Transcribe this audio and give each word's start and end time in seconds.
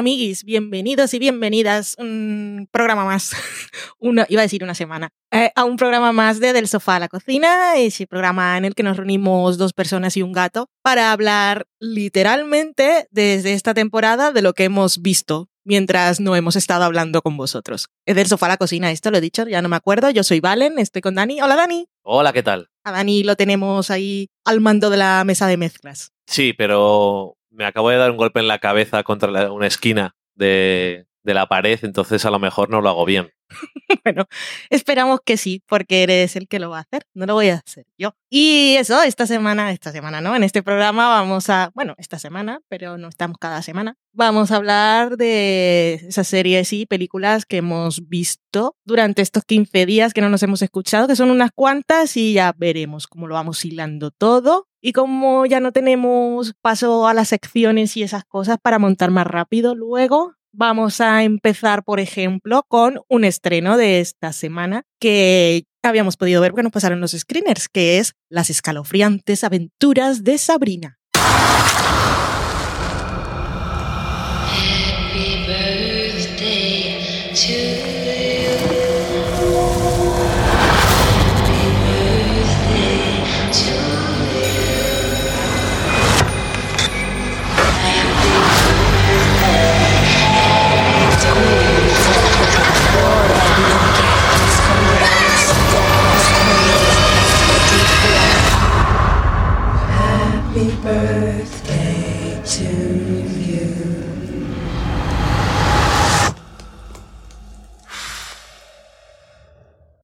Amiguis, 0.00 0.44
bienvenidos 0.44 1.12
y 1.12 1.18
bienvenidas. 1.18 1.94
Un 1.98 2.70
programa 2.72 3.04
más, 3.04 3.32
Uno, 3.98 4.24
iba 4.30 4.40
a 4.40 4.44
decir 4.44 4.64
una 4.64 4.74
semana, 4.74 5.10
eh, 5.30 5.50
a 5.54 5.66
un 5.66 5.76
programa 5.76 6.10
más 6.12 6.40
de 6.40 6.54
Del 6.54 6.68
Sofá 6.68 6.96
a 6.96 7.00
la 7.00 7.08
Cocina, 7.08 7.76
ese 7.76 8.06
programa 8.06 8.56
en 8.56 8.64
el 8.64 8.74
que 8.74 8.82
nos 8.82 8.96
reunimos 8.96 9.58
dos 9.58 9.74
personas 9.74 10.16
y 10.16 10.22
un 10.22 10.32
gato 10.32 10.70
para 10.82 11.12
hablar 11.12 11.66
literalmente 11.80 13.08
desde 13.10 13.52
esta 13.52 13.74
temporada 13.74 14.32
de 14.32 14.40
lo 14.40 14.54
que 14.54 14.64
hemos 14.64 15.02
visto 15.02 15.50
mientras 15.66 16.18
no 16.18 16.34
hemos 16.34 16.56
estado 16.56 16.84
hablando 16.84 17.20
con 17.20 17.36
vosotros. 17.36 17.88
Es 18.06 18.16
Del 18.16 18.26
Sofá 18.26 18.46
a 18.46 18.48
la 18.48 18.56
Cocina, 18.56 18.90
esto 18.90 19.10
lo 19.10 19.18
he 19.18 19.20
dicho, 19.20 19.46
ya 19.46 19.60
no 19.60 19.68
me 19.68 19.76
acuerdo. 19.76 20.08
Yo 20.08 20.24
soy 20.24 20.40
Valen, 20.40 20.78
estoy 20.78 21.02
con 21.02 21.14
Dani. 21.14 21.42
Hola 21.42 21.56
Dani. 21.56 21.86
Hola, 22.00 22.32
¿qué 22.32 22.42
tal? 22.42 22.70
A 22.84 22.92
Dani 22.92 23.22
lo 23.22 23.36
tenemos 23.36 23.90
ahí 23.90 24.30
al 24.46 24.60
mando 24.60 24.88
de 24.88 24.96
la 24.96 25.22
mesa 25.24 25.46
de 25.46 25.58
mezclas. 25.58 26.12
Sí, 26.26 26.54
pero 26.54 27.36
me 27.50 27.64
acabo 27.64 27.90
de 27.90 27.96
dar 27.96 28.10
un 28.10 28.16
golpe 28.16 28.40
en 28.40 28.48
la 28.48 28.58
cabeza 28.58 29.02
contra 29.02 29.52
una 29.52 29.66
esquina 29.66 30.16
de, 30.34 31.06
de 31.22 31.34
la 31.34 31.46
pared, 31.46 31.78
entonces 31.82 32.24
a 32.24 32.30
lo 32.30 32.38
mejor 32.38 32.70
no 32.70 32.80
lo 32.80 32.88
hago 32.88 33.04
bien. 33.04 33.30
bueno, 34.04 34.26
esperamos 34.70 35.20
que 35.24 35.36
sí, 35.36 35.62
porque 35.66 36.02
eres 36.02 36.36
el 36.36 36.48
que 36.48 36.58
lo 36.58 36.70
va 36.70 36.78
a 36.78 36.82
hacer, 36.82 37.04
no 37.14 37.26
lo 37.26 37.34
voy 37.34 37.48
a 37.48 37.56
hacer 37.56 37.86
yo. 37.98 38.14
Y 38.28 38.76
eso, 38.78 39.02
esta 39.02 39.26
semana, 39.26 39.72
esta 39.72 39.92
semana 39.92 40.20
no, 40.20 40.36
en 40.36 40.44
este 40.44 40.62
programa 40.62 41.08
vamos 41.08 41.50
a, 41.50 41.70
bueno, 41.74 41.94
esta 41.98 42.18
semana, 42.18 42.60
pero 42.68 42.96
no 42.96 43.08
estamos 43.08 43.38
cada 43.38 43.62
semana, 43.62 43.96
vamos 44.12 44.50
a 44.50 44.56
hablar 44.56 45.16
de 45.16 45.94
esas 45.94 46.28
series 46.28 46.72
y 46.72 46.86
películas 46.86 47.44
que 47.44 47.58
hemos 47.58 48.08
visto 48.08 48.76
durante 48.84 49.22
estos 49.22 49.44
15 49.44 49.86
días 49.86 50.14
que 50.14 50.20
no 50.20 50.30
nos 50.30 50.42
hemos 50.42 50.62
escuchado, 50.62 51.08
que 51.08 51.16
son 51.16 51.30
unas 51.30 51.50
cuantas 51.52 52.16
y 52.16 52.34
ya 52.34 52.54
veremos 52.56 53.06
cómo 53.06 53.26
lo 53.26 53.34
vamos 53.34 53.64
hilando 53.64 54.10
todo. 54.10 54.69
Y 54.80 54.92
como 54.92 55.46
ya 55.46 55.60
no 55.60 55.72
tenemos 55.72 56.54
paso 56.62 57.06
a 57.06 57.14
las 57.14 57.28
secciones 57.28 57.96
y 57.96 58.02
esas 58.02 58.24
cosas 58.24 58.58
para 58.62 58.78
montar 58.78 59.10
más 59.10 59.26
rápido 59.26 59.74
luego, 59.74 60.34
Vamos 60.52 61.00
a 61.00 61.22
empezar, 61.22 61.84
por 61.84 62.00
ejemplo, 62.00 62.64
con 62.66 63.00
un 63.08 63.24
estreno 63.24 63.76
de 63.76 64.00
esta 64.00 64.32
semana 64.32 64.82
que 64.98 65.64
habíamos 65.82 66.16
podido 66.16 66.40
ver 66.40 66.50
porque 66.50 66.64
nos 66.64 66.72
pasaron 66.72 67.00
los 67.00 67.12
screeners, 67.12 67.68
que 67.68 67.98
es 67.98 68.14
Las 68.28 68.50
escalofriantes 68.50 69.44
aventuras 69.44 70.24
de 70.24 70.38
Sabrina. 70.38 70.99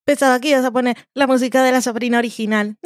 Pensaba 0.07 0.39
que 0.39 0.51
ibas 0.51 0.65
a 0.65 0.71
poner 0.71 0.97
la 1.15 1.27
música 1.27 1.65
de 1.65 1.73
la 1.73 1.81
sobrina 1.81 2.19
original. 2.19 2.77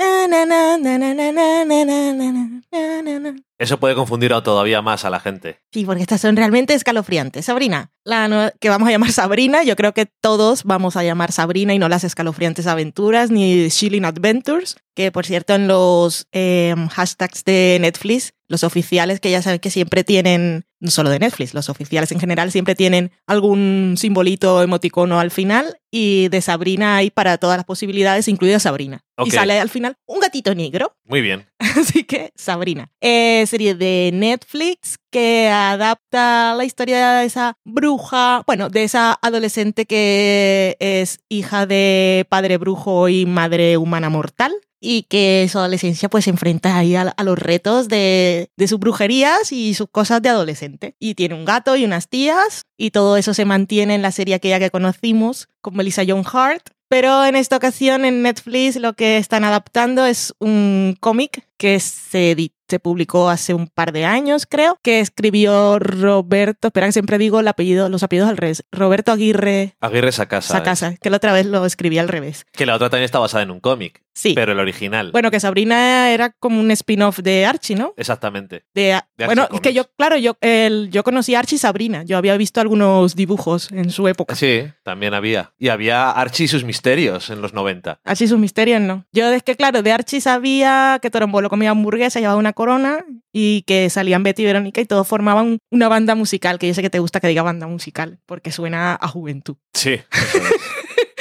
Eso 3.58 3.78
puede 3.78 3.94
confundir 3.94 4.32
todavía 4.42 4.81
más 4.81 5.04
a 5.04 5.10
la 5.10 5.20
gente. 5.20 5.60
Sí, 5.70 5.84
porque 5.84 6.00
estas 6.00 6.22
son 6.22 6.34
realmente 6.34 6.72
escalofriantes. 6.72 7.44
Sabrina, 7.44 7.91
la 8.04 8.54
que 8.59 8.70
vamos 8.70 8.88
a 8.88 8.92
llamar 8.92 9.12
Sabrina, 9.12 9.62
yo 9.64 9.76
creo 9.76 9.92
que 9.92 10.06
todos 10.06 10.64
vamos 10.64 10.97
a 10.97 11.04
llamar 11.04 11.30
Sabrina 11.30 11.75
y 11.75 11.78
no 11.78 11.91
las 11.91 12.04
escalofriantes 12.04 12.66
aventuras 12.66 13.30
ni 13.30 13.69
Chilling 13.69 14.06
Adventures, 14.06 14.76
que 14.97 15.12
por 15.12 15.26
cierto 15.26 15.54
en 15.54 15.69
los 15.69 16.26
hashtags 16.32 17.44
de 17.44 17.76
Netflix, 17.82 18.32
los 18.48 18.64
oficiales 18.64 19.20
que 19.20 19.30
ya 19.30 19.42
saben 19.42 19.60
que 19.60 19.69
siempre 19.69 20.04
tienen 20.04 20.64
no 20.80 20.91
solo 20.91 21.10
de 21.10 21.18
Netflix, 21.18 21.54
los 21.54 21.68
oficiales 21.68 22.10
en 22.10 22.18
general 22.18 22.50
siempre 22.50 22.74
tienen 22.74 23.12
algún 23.26 23.94
simbolito 23.98 24.62
emoticono 24.62 25.20
al 25.20 25.30
final 25.30 25.78
y 25.91 26.28
de 26.28 26.41
Sabrina 26.41 26.96
hay 26.96 27.10
para 27.10 27.38
todas 27.38 27.58
las 27.58 27.66
posibilidades, 27.66 28.28
incluida 28.28 28.58
Sabrina. 28.58 29.04
Y 29.22 29.30
sale 29.30 29.60
al 29.60 29.68
final 29.68 29.96
un 30.06 30.20
gatito 30.20 30.54
negro 30.54 30.96
Muy 31.04 31.20
bien. 31.20 31.46
Así 31.58 32.04
que 32.04 32.32
Sabrina. 32.34 32.91
Eh, 33.02 33.44
serie 33.46 33.74
de 33.74 34.10
Netflix 34.14 34.98
que 35.10 35.48
adapta 35.48 36.54
la 36.54 36.64
historia 36.64 37.12
de 37.14 37.26
esa 37.26 37.58
bruja, 37.64 38.42
bueno, 38.47 38.70
de 38.70 38.84
esa 38.84 39.18
adolescente 39.20 39.84
que 39.84 40.76
es 40.80 41.20
hija 41.28 41.66
de 41.66 42.26
padre 42.30 42.56
brujo 42.56 43.08
y 43.08 43.26
madre 43.26 43.76
humana 43.76 44.08
mortal. 44.08 44.52
Y 44.80 45.02
que 45.04 45.46
su 45.50 45.58
adolescencia 45.58 46.08
pues 46.08 46.24
se 46.24 46.30
enfrenta 46.30 46.76
ahí 46.76 46.96
a, 46.96 47.02
a 47.02 47.24
los 47.24 47.38
retos 47.38 47.88
de, 47.88 48.50
de 48.56 48.68
sus 48.68 48.78
brujerías 48.78 49.52
y 49.52 49.74
sus 49.74 49.88
cosas 49.91 50.22
de 50.22 50.30
adolescente. 50.30 50.96
Y 50.98 51.14
tiene 51.14 51.34
un 51.34 51.44
gato 51.44 51.76
y 51.76 51.84
unas 51.84 52.08
tías 52.08 52.64
y 52.76 52.91
todo 52.91 53.16
eso 53.16 53.34
se 53.34 53.44
mantiene 53.44 53.94
en 53.94 54.02
la 54.02 54.10
serie 54.10 54.34
aquella 54.34 54.58
que 54.58 54.70
conocimos 54.70 55.48
con 55.60 55.76
Melissa 55.76 56.02
Joan 56.06 56.24
Hart. 56.32 56.70
Pero 56.88 57.24
en 57.24 57.36
esta 57.36 57.56
ocasión 57.56 58.04
en 58.04 58.22
Netflix 58.22 58.74
lo 58.74 58.94
que 58.94 59.16
están 59.16 59.44
adaptando 59.44 60.06
es 60.06 60.34
un 60.41 60.97
cómic 60.98 61.47
que 61.56 61.78
se, 61.78 62.50
se 62.68 62.80
publicó 62.80 63.28
hace 63.30 63.54
un 63.54 63.68
par 63.68 63.92
de 63.92 64.04
años, 64.06 64.44
creo, 64.44 64.76
que 64.82 64.98
escribió 64.98 65.78
Roberto, 65.78 66.68
espera 66.68 66.86
que 66.86 66.92
siempre 66.92 67.18
digo 67.18 67.38
el 67.38 67.47
apellido, 67.47 67.88
los 67.88 68.02
apellidos 68.02 68.28
al 68.28 68.38
revés, 68.38 68.64
Roberto 68.72 69.12
Aguirre 69.12 69.76
Aguirre 69.78 70.10
Sacasa. 70.10 70.54
Sacasa, 70.54 70.97
que 70.97 71.10
la 71.10 71.18
otra 71.18 71.32
vez 71.32 71.47
lo 71.47 71.64
escribí 71.64 71.98
al 71.98 72.08
revés. 72.08 72.44
Que 72.50 72.66
la 72.66 72.74
otra 72.74 72.91
también 72.91 73.04
está 73.04 73.20
basada 73.20 73.44
en 73.44 73.52
un 73.52 73.60
cómic, 73.60 74.02
Sí. 74.12 74.34
pero 74.34 74.53
el 74.53 74.59
original. 74.59 75.12
Bueno, 75.12 75.31
que 75.31 75.41
Sabrina 75.41 76.10
era 76.10 76.31
como 76.31 76.60
un 76.60 76.71
spin-off 76.71 77.19
de 77.21 77.47
Archie, 77.47 77.76
¿no? 77.76 77.94
Exactamente. 77.97 78.65
De, 78.75 78.82
De 78.82 78.93
Archie 78.94 79.26
bueno, 79.26 79.48
es 79.53 79.60
que 79.60 79.72
yo, 79.72 79.84
claro, 79.97 80.16
yo, 80.16 80.37
el, 80.41 80.91
yo 80.91 81.03
conocí 81.04 81.34
a 81.34 81.38
Archie 81.38 81.56
y 81.56 81.59
Sabrina. 81.59 82.03
Yo 82.03 82.16
había 82.19 82.37
visto 82.37 82.60
algunos 82.60 83.15
dibujos 83.16 83.71
en 83.72 83.91
su 83.91 84.09
época. 84.09 84.34
Sí, 84.34 84.65
también 84.82 85.15
había. 85.15 85.53
Y 85.59 85.69
había 85.69 86.10
Archie 86.10 86.44
y 86.44 86.48
sus 86.48 86.65
misterios 86.65 87.31
en 87.31 87.41
los 87.41 87.54
90. 87.54 88.00
Archie 88.04 88.25
y 88.25 88.28
sus 88.28 88.38
misterios, 88.38 88.81
no. 88.81 89.06
Yo 89.12 89.31
es 89.32 89.43
que, 89.43 89.56
claro, 89.56 89.82
de 89.82 89.93
Archie 89.93 90.21
sabía 90.21 90.98
que 91.00 91.10
Torombolo 91.10 91.48
comía 91.48 91.71
hamburguesa, 91.71 92.21
llevaba 92.21 92.38
una 92.38 92.53
corona 92.53 93.04
y 93.32 93.62
que 93.62 93.88
salían 93.91 94.22
Betty 94.22 94.42
y 94.42 94.47
Verónica 94.47 94.81
y 94.81 94.87
todos 94.87 95.06
formaban 95.06 95.59
una 95.71 95.88
banda 95.88 96.15
musical, 96.15 96.59
que 96.59 96.66
yo 96.66 96.75
sé 96.75 96.82
que 96.82 96.91
te 96.91 96.98
gusta 96.98 97.21
que 97.21 97.28
diga 97.28 97.42
banda 97.42 97.66
musical, 97.66 98.19
porque 98.27 98.50
suena 98.50 98.98
a 99.00 99.09
juventud. 99.09 99.56
Sí. 99.72 100.00
eso 100.12 100.38
es. 100.38 100.53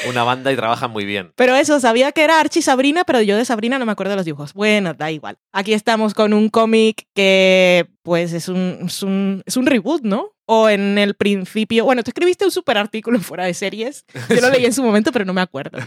Una 0.07 0.23
banda 0.23 0.51
y 0.51 0.55
trabajan 0.55 0.91
muy 0.91 1.05
bien. 1.05 1.33
Pero 1.35 1.55
eso, 1.55 1.79
sabía 1.79 2.11
que 2.11 2.23
era 2.23 2.39
Archie 2.39 2.59
y 2.59 2.63
Sabrina, 2.63 3.03
pero 3.03 3.21
yo 3.21 3.35
de 3.35 3.45
Sabrina 3.45 3.79
no 3.79 3.85
me 3.85 3.91
acuerdo 3.91 4.11
de 4.11 4.17
los 4.17 4.25
dibujos. 4.25 4.53
Bueno, 4.53 4.93
da 4.93 5.11
igual. 5.11 5.37
Aquí 5.51 5.73
estamos 5.73 6.13
con 6.13 6.33
un 6.33 6.49
cómic 6.49 7.07
que, 7.13 7.87
pues, 8.03 8.33
es 8.33 8.47
un, 8.47 8.79
es 8.85 9.03
un, 9.03 9.43
es 9.45 9.57
un 9.57 9.65
reboot, 9.65 10.03
¿no? 10.03 10.31
O 10.51 10.67
en 10.67 10.97
el 10.97 11.13
principio. 11.13 11.85
Bueno, 11.85 12.01
tú 12.01 12.09
escribiste 12.09 12.43
un 12.43 12.49
super 12.49 12.77
artículo 12.77 13.19
fuera 13.21 13.45
de 13.45 13.53
series. 13.53 14.03
Yo 14.29 14.41
lo 14.41 14.49
leí 14.49 14.65
en 14.65 14.73
su 14.73 14.81
momento, 14.83 15.11
pero 15.11 15.23
no 15.23 15.31
me 15.33 15.41
acuerdo. 15.41 15.77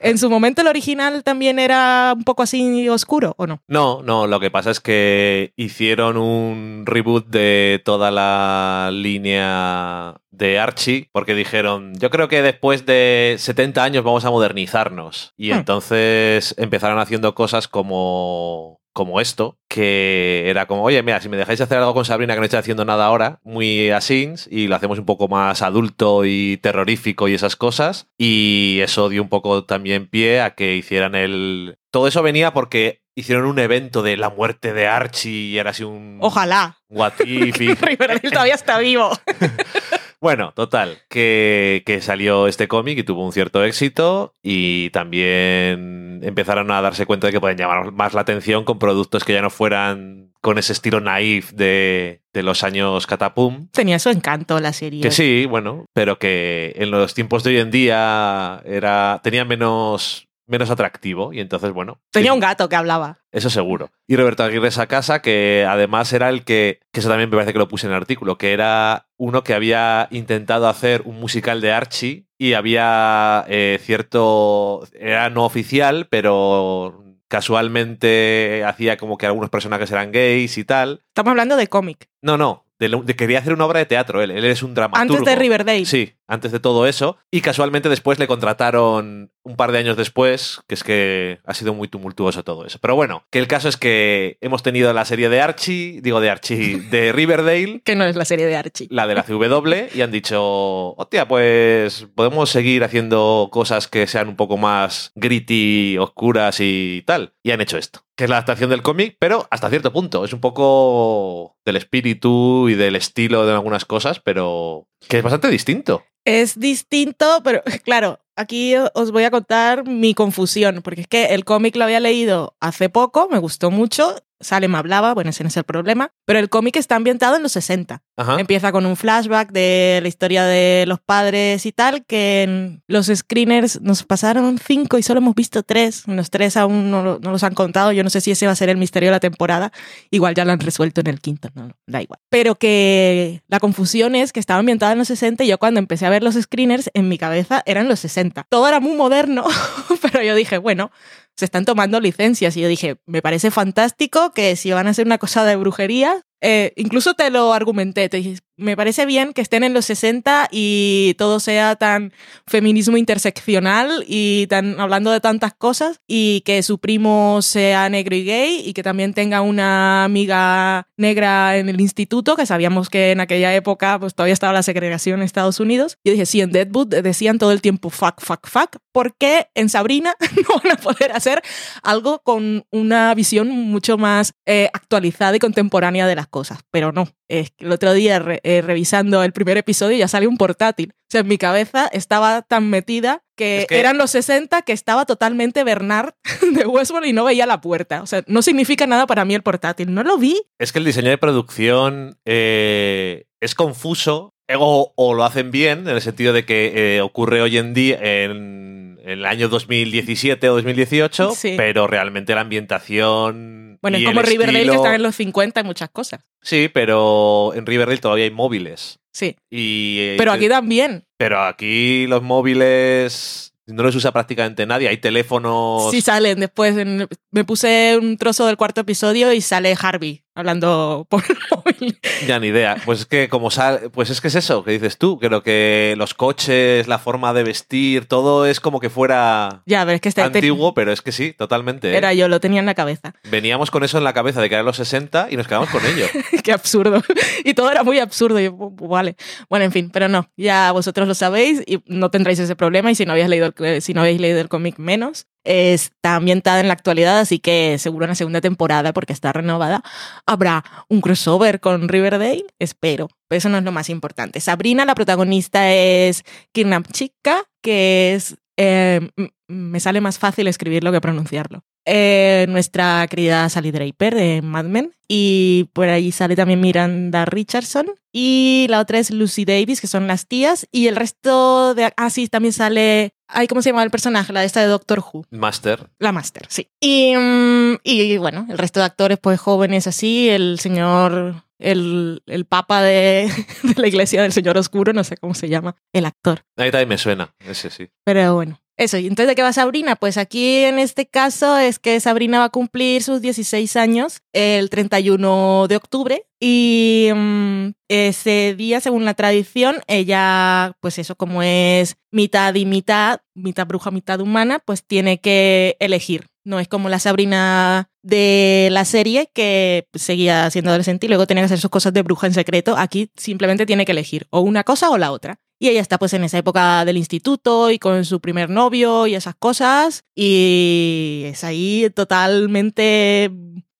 En 0.00 0.18
su 0.18 0.28
momento, 0.28 0.60
el 0.62 0.66
original 0.66 1.22
también 1.22 1.58
era 1.60 2.14
un 2.16 2.24
poco 2.24 2.42
así 2.42 2.88
oscuro, 2.88 3.34
¿o 3.38 3.46
no? 3.46 3.62
No, 3.68 4.02
no, 4.02 4.26
lo 4.26 4.40
que 4.40 4.50
pasa 4.50 4.72
es 4.72 4.80
que 4.80 5.52
hicieron 5.56 6.16
un 6.16 6.82
reboot 6.84 7.28
de 7.28 7.80
toda 7.84 8.10
la 8.10 8.90
línea 8.92 10.16
de 10.30 10.58
Archie, 10.58 11.08
porque 11.12 11.34
dijeron, 11.34 11.94
yo 11.98 12.10
creo 12.10 12.28
que 12.28 12.42
después 12.42 12.86
de 12.86 13.36
70 13.38 13.82
años 13.82 14.04
vamos 14.04 14.24
a 14.24 14.30
modernizarnos. 14.30 15.32
Y 15.36 15.50
Hmm. 15.52 15.58
entonces 15.58 16.54
empezaron 16.58 16.98
haciendo 16.98 17.34
cosas 17.34 17.68
como 17.68 18.77
como 18.92 19.20
esto, 19.20 19.58
que 19.68 20.44
era 20.46 20.66
como, 20.66 20.82
oye, 20.82 21.02
mira, 21.02 21.20
si 21.20 21.28
me 21.28 21.36
dejáis 21.36 21.60
hacer 21.60 21.78
algo 21.78 21.94
con 21.94 22.04
Sabrina 22.04 22.34
que 22.34 22.40
no 22.40 22.44
estoy 22.44 22.58
haciendo 22.58 22.84
nada 22.84 23.06
ahora, 23.06 23.38
muy 23.44 23.90
asins, 23.90 24.48
y 24.50 24.66
lo 24.66 24.74
hacemos 24.76 24.98
un 24.98 25.04
poco 25.04 25.28
más 25.28 25.62
adulto 25.62 26.24
y 26.24 26.56
terrorífico 26.58 27.28
y 27.28 27.34
esas 27.34 27.54
cosas, 27.56 28.08
y 28.18 28.80
eso 28.82 29.08
dio 29.08 29.22
un 29.22 29.28
poco 29.28 29.64
también 29.64 30.08
pie 30.08 30.40
a 30.40 30.54
que 30.54 30.74
hicieran 30.76 31.14
el... 31.14 31.76
Todo 31.90 32.08
eso 32.08 32.22
venía 32.22 32.52
porque 32.52 33.02
hicieron 33.14 33.46
un 33.46 33.58
evento 33.58 34.02
de 34.02 34.16
la 34.16 34.30
muerte 34.30 34.72
de 34.72 34.86
Archie 34.86 35.30
y 35.30 35.58
era 35.58 35.70
así 35.70 35.84
un... 35.84 36.18
Ojalá. 36.20 36.78
What 36.88 37.12
if 37.24 37.60
y- 37.60 37.74
Riverdale 37.80 38.20
todavía 38.30 38.54
está 38.54 38.78
vivo. 38.78 39.10
Bueno, 40.20 40.52
total, 40.52 40.98
que, 41.08 41.82
que 41.86 42.00
salió 42.00 42.48
este 42.48 42.66
cómic 42.66 42.98
y 42.98 43.04
tuvo 43.04 43.24
un 43.24 43.32
cierto 43.32 43.64
éxito 43.64 44.34
y 44.42 44.90
también 44.90 46.20
empezaron 46.24 46.70
a 46.70 46.82
darse 46.82 47.06
cuenta 47.06 47.28
de 47.28 47.32
que 47.32 47.40
pueden 47.40 47.58
llamar 47.58 47.92
más 47.92 48.14
la 48.14 48.22
atención 48.22 48.64
con 48.64 48.78
productos 48.78 49.24
que 49.24 49.34
ya 49.34 49.42
no 49.42 49.50
fueran 49.50 50.32
con 50.40 50.58
ese 50.58 50.72
estilo 50.72 51.00
naif 51.00 51.52
de, 51.52 52.22
de 52.32 52.42
los 52.42 52.62
años 52.62 53.06
catapum. 53.06 53.68
Tenía 53.72 53.98
su 53.98 54.08
encanto 54.08 54.58
la 54.60 54.72
serie. 54.72 55.02
Que 55.02 55.10
sí, 55.10 55.46
bueno, 55.46 55.86
pero 55.92 56.18
que 56.18 56.72
en 56.76 56.90
los 56.90 57.14
tiempos 57.14 57.42
de 57.44 57.50
hoy 57.50 57.58
en 57.58 57.70
día 57.70 58.62
era, 58.64 59.20
tenía 59.22 59.44
menos 59.44 60.27
menos 60.48 60.70
atractivo. 60.70 61.32
Y 61.32 61.40
entonces, 61.40 61.72
bueno. 61.72 62.00
Tenía 62.10 62.32
sí, 62.32 62.34
un 62.34 62.40
gato 62.40 62.68
que 62.68 62.76
hablaba. 62.76 63.18
Eso 63.30 63.50
seguro. 63.50 63.90
Y 64.06 64.16
Roberto 64.16 64.42
Aguirre 64.42 64.70
Sacasa, 64.70 65.22
que 65.22 65.64
además 65.68 66.12
era 66.12 66.28
el 66.28 66.44
que, 66.44 66.80
que 66.92 67.00
eso 67.00 67.08
también 67.08 67.30
me 67.30 67.36
parece 67.36 67.52
que 67.52 67.58
lo 67.58 67.68
puse 67.68 67.86
en 67.86 67.92
el 67.92 67.98
artículo, 67.98 68.38
que 68.38 68.52
era 68.52 69.06
uno 69.16 69.44
que 69.44 69.54
había 69.54 70.08
intentado 70.10 70.68
hacer 70.68 71.02
un 71.04 71.20
musical 71.20 71.60
de 71.60 71.72
Archie 71.72 72.26
y 72.38 72.54
había 72.54 73.44
eh, 73.48 73.78
cierto, 73.82 74.86
era 74.98 75.28
no 75.30 75.44
oficial, 75.44 76.06
pero 76.10 77.04
casualmente 77.28 78.64
hacía 78.66 78.96
como 78.96 79.18
que 79.18 79.26
algunos 79.26 79.50
personajes 79.50 79.90
eran 79.90 80.12
gays 80.12 80.56
y 80.58 80.64
tal. 80.64 81.02
Estamos 81.08 81.32
hablando 81.32 81.56
de 81.56 81.66
cómic. 81.66 82.08
No, 82.22 82.38
no, 82.38 82.64
de, 82.78 82.88
lo- 82.88 83.02
de- 83.02 83.16
quería 83.16 83.38
hacer 83.40 83.52
una 83.52 83.66
obra 83.66 83.78
de 83.80 83.86
teatro 83.86 84.22
él, 84.22 84.30
él 84.30 84.44
es 84.44 84.62
un 84.62 84.74
dramaturgo. 84.74 85.14
Antes 85.18 85.26
de 85.34 85.38
Riverdale. 85.40 85.84
Sí, 85.84 86.14
antes 86.26 86.52
de 86.52 86.60
todo 86.60 86.86
eso. 86.86 87.16
Y 87.30 87.40
casualmente 87.40 87.88
después 87.88 88.18
le 88.18 88.26
contrataron 88.26 89.30
un 89.42 89.56
par 89.56 89.72
de 89.72 89.78
años 89.78 89.96
después, 89.96 90.60
que 90.68 90.74
es 90.74 90.84
que 90.84 91.38
ha 91.44 91.54
sido 91.54 91.72
muy 91.74 91.88
tumultuoso 91.88 92.44
todo 92.44 92.66
eso. 92.66 92.78
Pero 92.80 92.94
bueno, 92.96 93.24
que 93.30 93.38
el 93.38 93.46
caso 93.48 93.68
es 93.68 93.76
que 93.78 94.36
hemos 94.42 94.62
tenido 94.62 94.92
la 94.92 95.04
serie 95.06 95.28
de 95.30 95.40
Archie, 95.40 96.00
digo 96.02 96.20
de 96.20 96.28
Archie, 96.30 96.80
de 96.90 97.12
Riverdale, 97.12 97.80
Que 97.84 97.94
no 97.96 98.04
es 98.04 98.14
la 98.16 98.24
serie 98.26 98.46
de 98.46 98.56
Archie. 98.56 98.88
la 98.90 99.06
de 99.06 99.14
la 99.14 99.22
CW, 99.22 99.94
y 99.96 100.02
han 100.02 100.10
dicho, 100.10 100.94
hostia, 100.96 101.26
pues 101.26 102.06
podemos 102.14 102.50
seguir 102.50 102.84
haciendo 102.84 103.48
cosas 103.50 103.88
que 103.88 104.06
sean 104.06 104.28
un 104.28 104.36
poco 104.36 104.56
más 104.58 105.12
gritty, 105.14 105.96
oscuras 105.98 106.58
y 106.60 107.02
tal. 107.06 107.32
Y 107.42 107.52
han 107.52 107.60
hecho 107.60 107.78
esto, 107.78 108.00
que 108.18 108.24
es 108.24 108.30
la 108.30 108.38
adaptación 108.38 108.68
del 108.68 108.82
cómic, 108.82 109.16
pero 109.20 109.46
hasta 109.48 109.70
cierto 109.70 109.92
punto. 109.92 110.24
Es 110.24 110.32
un 110.32 110.40
poco 110.40 111.56
del 111.64 111.76
espíritu 111.76 112.68
y 112.68 112.74
del 112.74 112.96
estilo 112.96 113.46
de 113.46 113.52
algunas 113.52 113.84
cosas, 113.84 114.18
pero 114.18 114.88
que 115.08 115.18
es 115.18 115.22
bastante 115.22 115.46
distinto. 115.48 116.02
Es 116.24 116.58
distinto, 116.58 117.40
pero 117.44 117.62
claro, 117.84 118.18
aquí 118.34 118.74
os 118.74 119.12
voy 119.12 119.22
a 119.22 119.30
contar 119.30 119.86
mi 119.86 120.14
confusión, 120.14 120.80
porque 120.82 121.02
es 121.02 121.06
que 121.06 121.26
el 121.26 121.44
cómic 121.44 121.76
lo 121.76 121.84
había 121.84 122.00
leído 122.00 122.56
hace 122.58 122.88
poco, 122.88 123.28
me 123.30 123.38
gustó 123.38 123.70
mucho, 123.70 124.16
Salem 124.40 124.74
hablaba, 124.74 125.14
bueno, 125.14 125.30
ese 125.30 125.42
no 125.42 125.48
es 125.48 125.56
el 125.56 125.64
problema, 125.64 126.12
pero 126.24 126.38
el 126.38 126.48
cómic 126.48 126.76
está 126.76 126.96
ambientado 126.96 127.36
en 127.36 127.42
los 127.42 127.52
60. 127.52 128.02
Ajá. 128.16 128.40
Empieza 128.40 128.72
con 128.72 128.86
un 128.86 128.96
flashback 128.96 129.50
de 129.50 130.00
la 130.02 130.08
historia 130.08 130.44
de 130.44 130.84
los 130.86 131.00
padres 131.00 131.66
y 131.66 131.72
tal, 131.72 132.04
que 132.06 132.42
en 132.42 132.82
los 132.86 133.06
screeners 133.06 133.80
nos 133.80 134.04
pasaron 134.04 134.58
cinco 134.58 134.98
y 134.98 135.02
solo 135.02 135.18
hemos 135.18 135.34
visto 135.34 135.62
tres. 135.62 136.06
Los 136.06 136.30
tres 136.30 136.56
aún 136.56 136.90
no, 136.90 137.18
no 137.18 137.30
los 137.30 137.42
han 137.42 137.54
contado. 137.54 137.92
Yo 137.92 138.04
no 138.04 138.10
sé 138.10 138.20
si 138.20 138.30
ese 138.30 138.46
va 138.46 138.52
a 138.52 138.56
ser 138.56 138.68
el 138.68 138.76
misterio 138.76 139.08
de 139.08 139.12
la 139.12 139.20
temporada. 139.20 139.72
Igual 140.10 140.34
ya 140.34 140.44
lo 140.44 140.52
han 140.52 140.60
resuelto 140.60 141.00
en 141.00 141.08
el 141.08 141.20
quinto, 141.20 141.48
no, 141.54 141.68
no, 141.68 141.74
da 141.86 142.02
igual. 142.02 142.20
Pero 142.28 142.54
que 142.56 143.42
la 143.48 143.60
confusión 143.60 144.14
es 144.14 144.32
que 144.32 144.40
estaba 144.40 144.60
ambientada 144.60 144.92
en 144.92 144.98
los 144.98 145.08
60 145.08 145.44
y 145.44 145.48
yo 145.48 145.58
cuando 145.58 145.80
empecé 145.80 146.06
a 146.06 146.10
ver 146.10 146.22
los 146.22 146.34
screeners, 146.34 146.90
en 146.94 147.08
mi 147.08 147.18
cabeza 147.18 147.62
eran 147.66 147.88
los 147.88 148.00
60. 148.00 148.46
Todo 148.48 148.68
era 148.68 148.80
muy 148.80 148.96
moderno, 148.96 149.44
pero 150.02 150.22
yo 150.22 150.34
dije, 150.34 150.58
bueno, 150.58 150.90
se 151.38 151.44
están 151.44 151.64
tomando 151.64 152.00
licencias. 152.00 152.56
Y 152.56 152.60
yo 152.60 152.68
dije, 152.68 152.96
me 153.06 153.22
parece 153.22 153.52
fantástico 153.52 154.32
que 154.32 154.56
si 154.56 154.72
van 154.72 154.88
a 154.88 154.90
hacer 154.90 155.06
una 155.06 155.18
cosa 155.18 155.44
de 155.44 155.54
brujería, 155.54 156.22
eh, 156.40 156.72
incluso 156.76 157.14
te 157.14 157.30
lo 157.30 157.52
argumenté, 157.52 158.08
te 158.08 158.16
dije, 158.16 158.38
me 158.58 158.76
parece 158.76 159.06
bien 159.06 159.32
que 159.32 159.40
estén 159.40 159.62
en 159.62 159.72
los 159.72 159.86
60 159.86 160.48
y 160.50 161.14
todo 161.16 161.40
sea 161.40 161.76
tan 161.76 162.12
feminismo 162.46 162.96
interseccional 162.96 164.04
y 164.06 164.46
tan 164.48 164.78
hablando 164.80 165.12
de 165.12 165.20
tantas 165.20 165.54
cosas 165.54 166.00
y 166.06 166.42
que 166.42 166.62
su 166.62 166.78
primo 166.78 167.40
sea 167.40 167.88
negro 167.88 168.16
y 168.16 168.24
gay 168.24 168.62
y 168.64 168.72
que 168.72 168.82
también 168.82 169.14
tenga 169.14 169.40
una 169.40 170.04
amiga 170.04 170.88
negra 170.96 171.56
en 171.56 171.68
el 171.68 171.80
instituto, 171.80 172.36
que 172.36 172.46
sabíamos 172.46 172.90
que 172.90 173.12
en 173.12 173.20
aquella 173.20 173.54
época 173.54 173.98
pues 173.98 174.14
todavía 174.14 174.34
estaba 174.34 174.52
la 174.52 174.64
segregación 174.64 175.20
en 175.20 175.24
Estados 175.24 175.60
Unidos. 175.60 175.98
Yo 176.04 176.12
dije, 176.12 176.26
sí, 176.26 176.40
en 176.40 176.50
Deadwood 176.50 176.88
decían 176.88 177.38
todo 177.38 177.52
el 177.52 177.62
tiempo 177.62 177.90
fuck, 177.90 178.20
fuck, 178.20 178.48
fuck, 178.48 178.76
¿por 178.92 179.16
qué 179.16 179.48
en 179.54 179.68
Sabrina 179.68 180.16
no 180.48 180.60
van 180.62 180.72
a 180.72 180.76
poder 180.76 181.12
hacer 181.12 181.42
algo 181.82 182.20
con 182.24 182.66
una 182.72 183.14
visión 183.14 183.48
mucho 183.48 183.98
más 183.98 184.34
eh, 184.46 184.68
actualizada 184.72 185.36
y 185.36 185.38
contemporánea 185.38 186.08
de 186.08 186.16
las 186.16 186.26
cosas? 186.26 186.58
Pero 186.72 186.90
no, 186.90 187.08
es 187.28 187.50
que 187.50 187.64
el 187.66 187.72
otro 187.72 187.92
día 187.92 188.18
re- 188.18 188.40
eh, 188.42 188.62
revisando 188.62 189.22
el 189.22 189.32
primer 189.32 189.56
episodio 189.58 189.96
ya 189.98 190.08
salió 190.08 190.28
un 190.28 190.36
portátil. 190.38 190.92
O 190.94 191.10
sea, 191.10 191.20
en 191.22 191.28
mi 191.28 191.38
cabeza 191.38 191.88
estaba 191.92 192.42
tan 192.42 192.68
metida 192.70 193.22
que, 193.36 193.60
Es 193.60 193.66
que- 193.66 193.78
eran 193.80 193.98
los 193.98 194.10
60 194.10 194.62
que 194.62 194.72
estaba 194.72 195.04
totalmente 195.06 195.62
Bernard 195.64 196.14
de 196.54 196.66
Westworld 196.66 197.06
y 197.08 197.12
no 197.12 197.24
veía 197.24 197.46
la 197.46 197.60
puerta. 197.60 198.02
O 198.02 198.06
sea, 198.06 198.22
no 198.26 198.42
significa 198.42 198.86
nada 198.86 199.06
para 199.06 199.24
mí 199.24 199.34
el 199.34 199.42
portátil. 199.42 199.92
No 199.94 200.02
lo 200.02 200.18
vi. 200.18 200.40
Es 200.58 200.72
que 200.72 200.78
el 200.78 200.84
diseño 200.84 201.10
de 201.10 201.18
producción 201.18 202.18
eh, 202.24 203.24
es 203.40 203.54
confuso 203.54 204.34
o, 204.58 204.92
o 204.96 205.14
lo 205.14 205.24
hacen 205.24 205.50
bien 205.50 205.80
en 205.80 205.88
el 205.96 206.00
sentido 206.00 206.32
de 206.32 206.44
que 206.46 206.96
eh, 206.96 207.00
ocurre 207.02 207.42
hoy 207.42 207.58
en 207.58 207.74
día 207.74 207.98
en, 208.00 208.98
en 209.02 209.10
el 209.10 209.26
año 209.26 209.48
2017 209.50 210.48
o 210.48 210.54
2018, 210.54 211.32
Sí. 211.34 211.54
pero 211.56 211.86
realmente 211.86 212.34
la 212.34 212.40
ambientación. 212.42 213.67
Bueno, 213.82 213.98
y 213.98 214.02
es 214.04 214.08
como 214.08 214.22
Riverdale 214.22 214.58
estilo- 214.60 214.72
que 214.72 214.76
están 214.76 214.94
en 214.94 215.02
los 215.02 215.14
50 215.16 215.60
y 215.60 215.64
muchas 215.64 215.90
cosas. 215.90 216.20
Sí, 216.42 216.68
pero 216.72 217.52
en 217.54 217.66
Riverdale 217.66 217.98
todavía 217.98 218.24
hay 218.24 218.30
móviles. 218.30 218.98
Sí. 219.12 219.36
Y, 219.50 219.96
eh, 220.00 220.14
Pero 220.18 220.32
aquí 220.32 220.48
también. 220.48 221.04
pero 221.16 221.42
aquí 221.42 222.06
los 222.06 222.22
móviles 222.22 223.52
no 223.66 223.82
los 223.82 223.94
usa 223.94 224.12
prácticamente 224.12 224.64
nadie. 224.66 224.88
Hay 224.88 224.98
teléfonos. 224.98 225.90
Sí 225.90 226.00
salen 226.00 226.40
después. 226.40 226.76
en- 226.76 227.06
me 227.30 227.44
puse 227.44 227.98
un 228.00 228.16
trozo 228.16 228.46
del 228.46 228.56
cuarto 228.56 228.80
episodio 228.80 229.32
y 229.32 229.40
sale 229.40 229.76
Harvey 229.80 230.22
hablando 230.38 231.06
por 231.10 231.22
móvil. 231.50 231.98
Ya 232.26 232.38
ni 232.38 232.48
idea. 232.48 232.76
Pues 232.84 233.00
es 233.00 233.06
que 233.06 233.28
como 233.28 233.50
sal, 233.50 233.90
pues 233.92 234.10
es 234.10 234.20
que 234.20 234.28
es 234.28 234.34
eso 234.34 234.64
que 234.64 234.70
dices 234.72 234.96
tú. 234.98 235.18
Creo 235.18 235.42
que 235.42 235.94
los 235.98 236.14
coches, 236.14 236.86
la 236.88 236.98
forma 236.98 237.32
de 237.34 237.42
vestir, 237.44 238.06
todo 238.06 238.46
es 238.46 238.60
como 238.60 238.80
que 238.80 238.90
fuera 238.90 239.62
Ya, 239.66 239.84
pero 239.84 239.96
es 239.96 240.00
que 240.00 240.08
este 240.08 240.22
antiguo, 240.22 240.74
pero 240.74 240.92
es 240.92 241.02
que 241.02 241.12
sí, 241.12 241.32
totalmente. 241.32 241.92
¿eh? 241.92 241.96
era 241.96 242.14
yo, 242.14 242.28
lo 242.28 242.40
tenía 242.40 242.60
en 242.60 242.66
la 242.66 242.74
cabeza. 242.74 243.14
Veníamos 243.30 243.70
con 243.70 243.82
eso 243.84 243.98
en 243.98 244.04
la 244.04 244.12
cabeza 244.12 244.40
de 244.40 244.48
que 244.48 244.54
eran 244.54 244.66
los 244.66 244.76
60 244.76 245.28
y 245.30 245.36
nos 245.36 245.46
quedamos 245.48 245.68
con 245.70 245.84
ello. 245.84 246.06
Qué 246.44 246.52
absurdo. 246.52 247.02
Y 247.44 247.54
todo 247.54 247.70
era 247.70 247.82
muy 247.82 247.98
absurdo. 247.98 248.38
Y 248.40 248.44
yo, 248.44 248.52
"Bu- 248.52 248.74
bu- 248.76 248.88
vale. 248.88 249.16
Bueno, 249.50 249.64
en 249.64 249.72
fin, 249.72 249.90
pero 249.90 250.08
no. 250.08 250.30
Ya 250.36 250.72
vosotros 250.72 251.08
lo 251.08 251.14
sabéis 251.14 251.62
y 251.66 251.80
no 251.86 252.10
tendréis 252.10 252.38
ese 252.38 252.56
problema. 252.56 252.90
Y 252.90 252.94
si 252.94 253.04
no 253.04 253.12
habéis 253.12 253.28
leído 253.28 253.52
el, 253.58 253.82
si 253.82 253.94
no 253.94 254.00
habéis 254.02 254.20
leído 254.20 254.40
el 254.40 254.48
cómic, 254.48 254.78
menos. 254.78 255.26
Está 255.48 256.16
ambientada 256.16 256.60
en 256.60 256.68
la 256.68 256.74
actualidad, 256.74 257.18
así 257.18 257.38
que 257.38 257.78
seguro 257.78 258.04
en 258.04 258.10
la 258.10 258.14
segunda 258.14 258.42
temporada, 258.42 258.92
porque 258.92 259.14
está 259.14 259.32
renovada, 259.32 259.82
habrá 260.26 260.62
un 260.88 261.00
crossover 261.00 261.60
con 261.60 261.88
Riverdale. 261.88 262.44
Espero. 262.58 263.08
Pero 263.28 263.38
eso 263.38 263.48
no 263.48 263.58
es 263.58 263.64
lo 263.64 263.72
más 263.72 263.88
importante. 263.88 264.40
Sabrina, 264.40 264.84
la 264.84 264.94
protagonista, 264.94 265.72
es 265.72 266.22
Kidnap 266.52 266.86
Chica, 266.92 267.44
que 267.62 268.14
es. 268.14 268.36
eh, 268.58 269.08
me 269.48 269.80
sale 269.80 270.02
más 270.02 270.18
fácil 270.18 270.46
escribirlo 270.48 270.92
que 270.92 271.00
pronunciarlo. 271.00 271.62
Eh, 271.90 272.44
nuestra 272.50 273.06
querida 273.08 273.48
Sally 273.48 273.70
Draper 273.70 274.14
de 274.14 274.42
Mad 274.42 274.66
Men. 274.66 274.92
Y 275.08 275.70
por 275.72 275.88
ahí 275.88 276.12
sale 276.12 276.36
también 276.36 276.60
Miranda 276.60 277.24
Richardson. 277.24 277.86
Y 278.12 278.66
la 278.68 278.80
otra 278.80 278.98
es 278.98 279.10
Lucy 279.10 279.46
Davis, 279.46 279.80
que 279.80 279.86
son 279.86 280.06
las 280.06 280.26
tías. 280.26 280.66
Y 280.70 280.88
el 280.88 280.96
resto 280.96 281.74
de. 281.74 281.90
Ah, 281.96 282.10
sí, 282.10 282.28
también 282.28 282.52
sale. 282.52 283.14
Ay, 283.28 283.46
¿cómo 283.46 283.62
se 283.62 283.70
llama 283.70 283.82
el 283.82 283.90
personaje? 283.90 284.32
La 284.32 284.40
de 284.40 284.46
esta 284.46 284.60
de 284.60 284.66
Doctor 284.66 285.00
Who. 285.00 285.26
Master. 285.30 285.90
La 285.98 286.12
Master, 286.12 286.46
sí. 286.48 286.68
Y, 286.80 287.14
mm, 287.14 287.78
y 287.84 288.16
bueno, 288.16 288.46
el 288.48 288.58
resto 288.58 288.80
de 288.80 288.86
actores, 288.86 289.18
pues 289.18 289.38
jóvenes 289.38 289.86
así. 289.86 290.28
El 290.30 290.58
señor. 290.58 291.44
El, 291.58 292.22
el 292.26 292.44
papa 292.44 292.82
de, 292.82 293.28
de 293.64 293.74
la 293.80 293.88
iglesia 293.88 294.22
del 294.22 294.32
señor 294.32 294.56
oscuro, 294.56 294.92
no 294.92 295.02
sé 295.02 295.16
cómo 295.16 295.34
se 295.34 295.48
llama. 295.48 295.74
El 295.92 296.06
actor. 296.06 296.44
Ahí 296.56 296.70
también 296.70 296.88
me 296.88 296.98
suena, 296.98 297.34
ese 297.40 297.68
sí. 297.70 297.90
Pero 298.04 298.34
bueno, 298.36 298.60
eso. 298.78 298.96
¿Y 298.96 299.08
entonces 299.08 299.26
de 299.28 299.34
qué 299.34 299.42
va 299.42 299.52
Sabrina? 299.52 299.96
Pues 299.96 300.16
aquí 300.16 300.58
en 300.58 300.78
este 300.78 301.06
caso 301.06 301.58
es 301.58 301.78
que 301.78 302.00
Sabrina 302.00 302.38
va 302.38 302.44
a 302.44 302.50
cumplir 302.50 303.02
sus 303.02 303.20
16 303.20 303.76
años 303.76 304.22
el 304.32 304.70
31 304.70 305.66
de 305.68 305.76
octubre. 305.76 306.24
Y 306.40 307.10
mm, 307.12 307.70
ese 307.88 308.54
día, 308.56 308.80
según 308.80 309.04
la 309.04 309.14
tradición, 309.14 309.82
ella, 309.88 310.76
pues 310.80 310.98
eso, 310.98 311.16
como 311.16 311.42
es 311.42 311.96
mitad 312.12 312.54
y 312.54 312.64
mitad, 312.64 313.20
mitad 313.34 313.66
bruja, 313.66 313.90
mitad 313.90 314.20
humana, 314.20 314.60
pues 314.60 314.84
tiene 314.86 315.20
que 315.20 315.76
elegir. 315.80 316.28
No 316.44 316.60
es 316.60 316.68
como 316.68 316.88
la 316.88 317.00
Sabrina 317.00 317.90
de 318.02 318.68
la 318.70 318.84
serie 318.84 319.28
que 319.34 319.86
seguía 319.92 320.48
siendo 320.50 320.70
adolescente 320.70 321.06
y 321.06 321.08
luego 321.08 321.26
tenía 321.26 321.42
que 321.42 321.46
hacer 321.46 321.60
sus 321.60 321.70
cosas 321.70 321.92
de 321.92 322.02
bruja 322.02 322.28
en 322.28 322.34
secreto. 322.34 322.76
Aquí 322.78 323.10
simplemente 323.16 323.66
tiene 323.66 323.84
que 323.84 323.92
elegir 323.92 324.28
o 324.30 324.40
una 324.40 324.64
cosa 324.64 324.88
o 324.88 324.96
la 324.96 325.10
otra. 325.10 325.40
Y 325.58 325.68
ella 325.68 325.80
está 325.80 325.98
pues 325.98 326.12
en 326.12 326.24
esa 326.24 326.38
época 326.38 326.84
del 326.84 326.96
instituto 326.96 327.70
y 327.70 327.78
con 327.78 328.04
su 328.04 328.20
primer 328.20 328.48
novio 328.48 329.06
y 329.06 329.14
esas 329.14 329.34
cosas. 329.34 330.04
Y 330.14 331.22
es 331.26 331.42
ahí 331.42 331.90
totalmente 331.94 333.30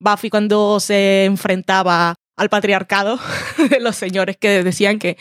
Buffy 0.00 0.30
cuando 0.30 0.80
se 0.80 1.24
enfrentaba 1.24 2.16
al 2.36 2.48
patriarcado 2.48 3.18
de 3.70 3.80
los 3.80 3.96
señores 3.96 4.36
que 4.36 4.62
decían 4.62 4.98
que 4.98 5.18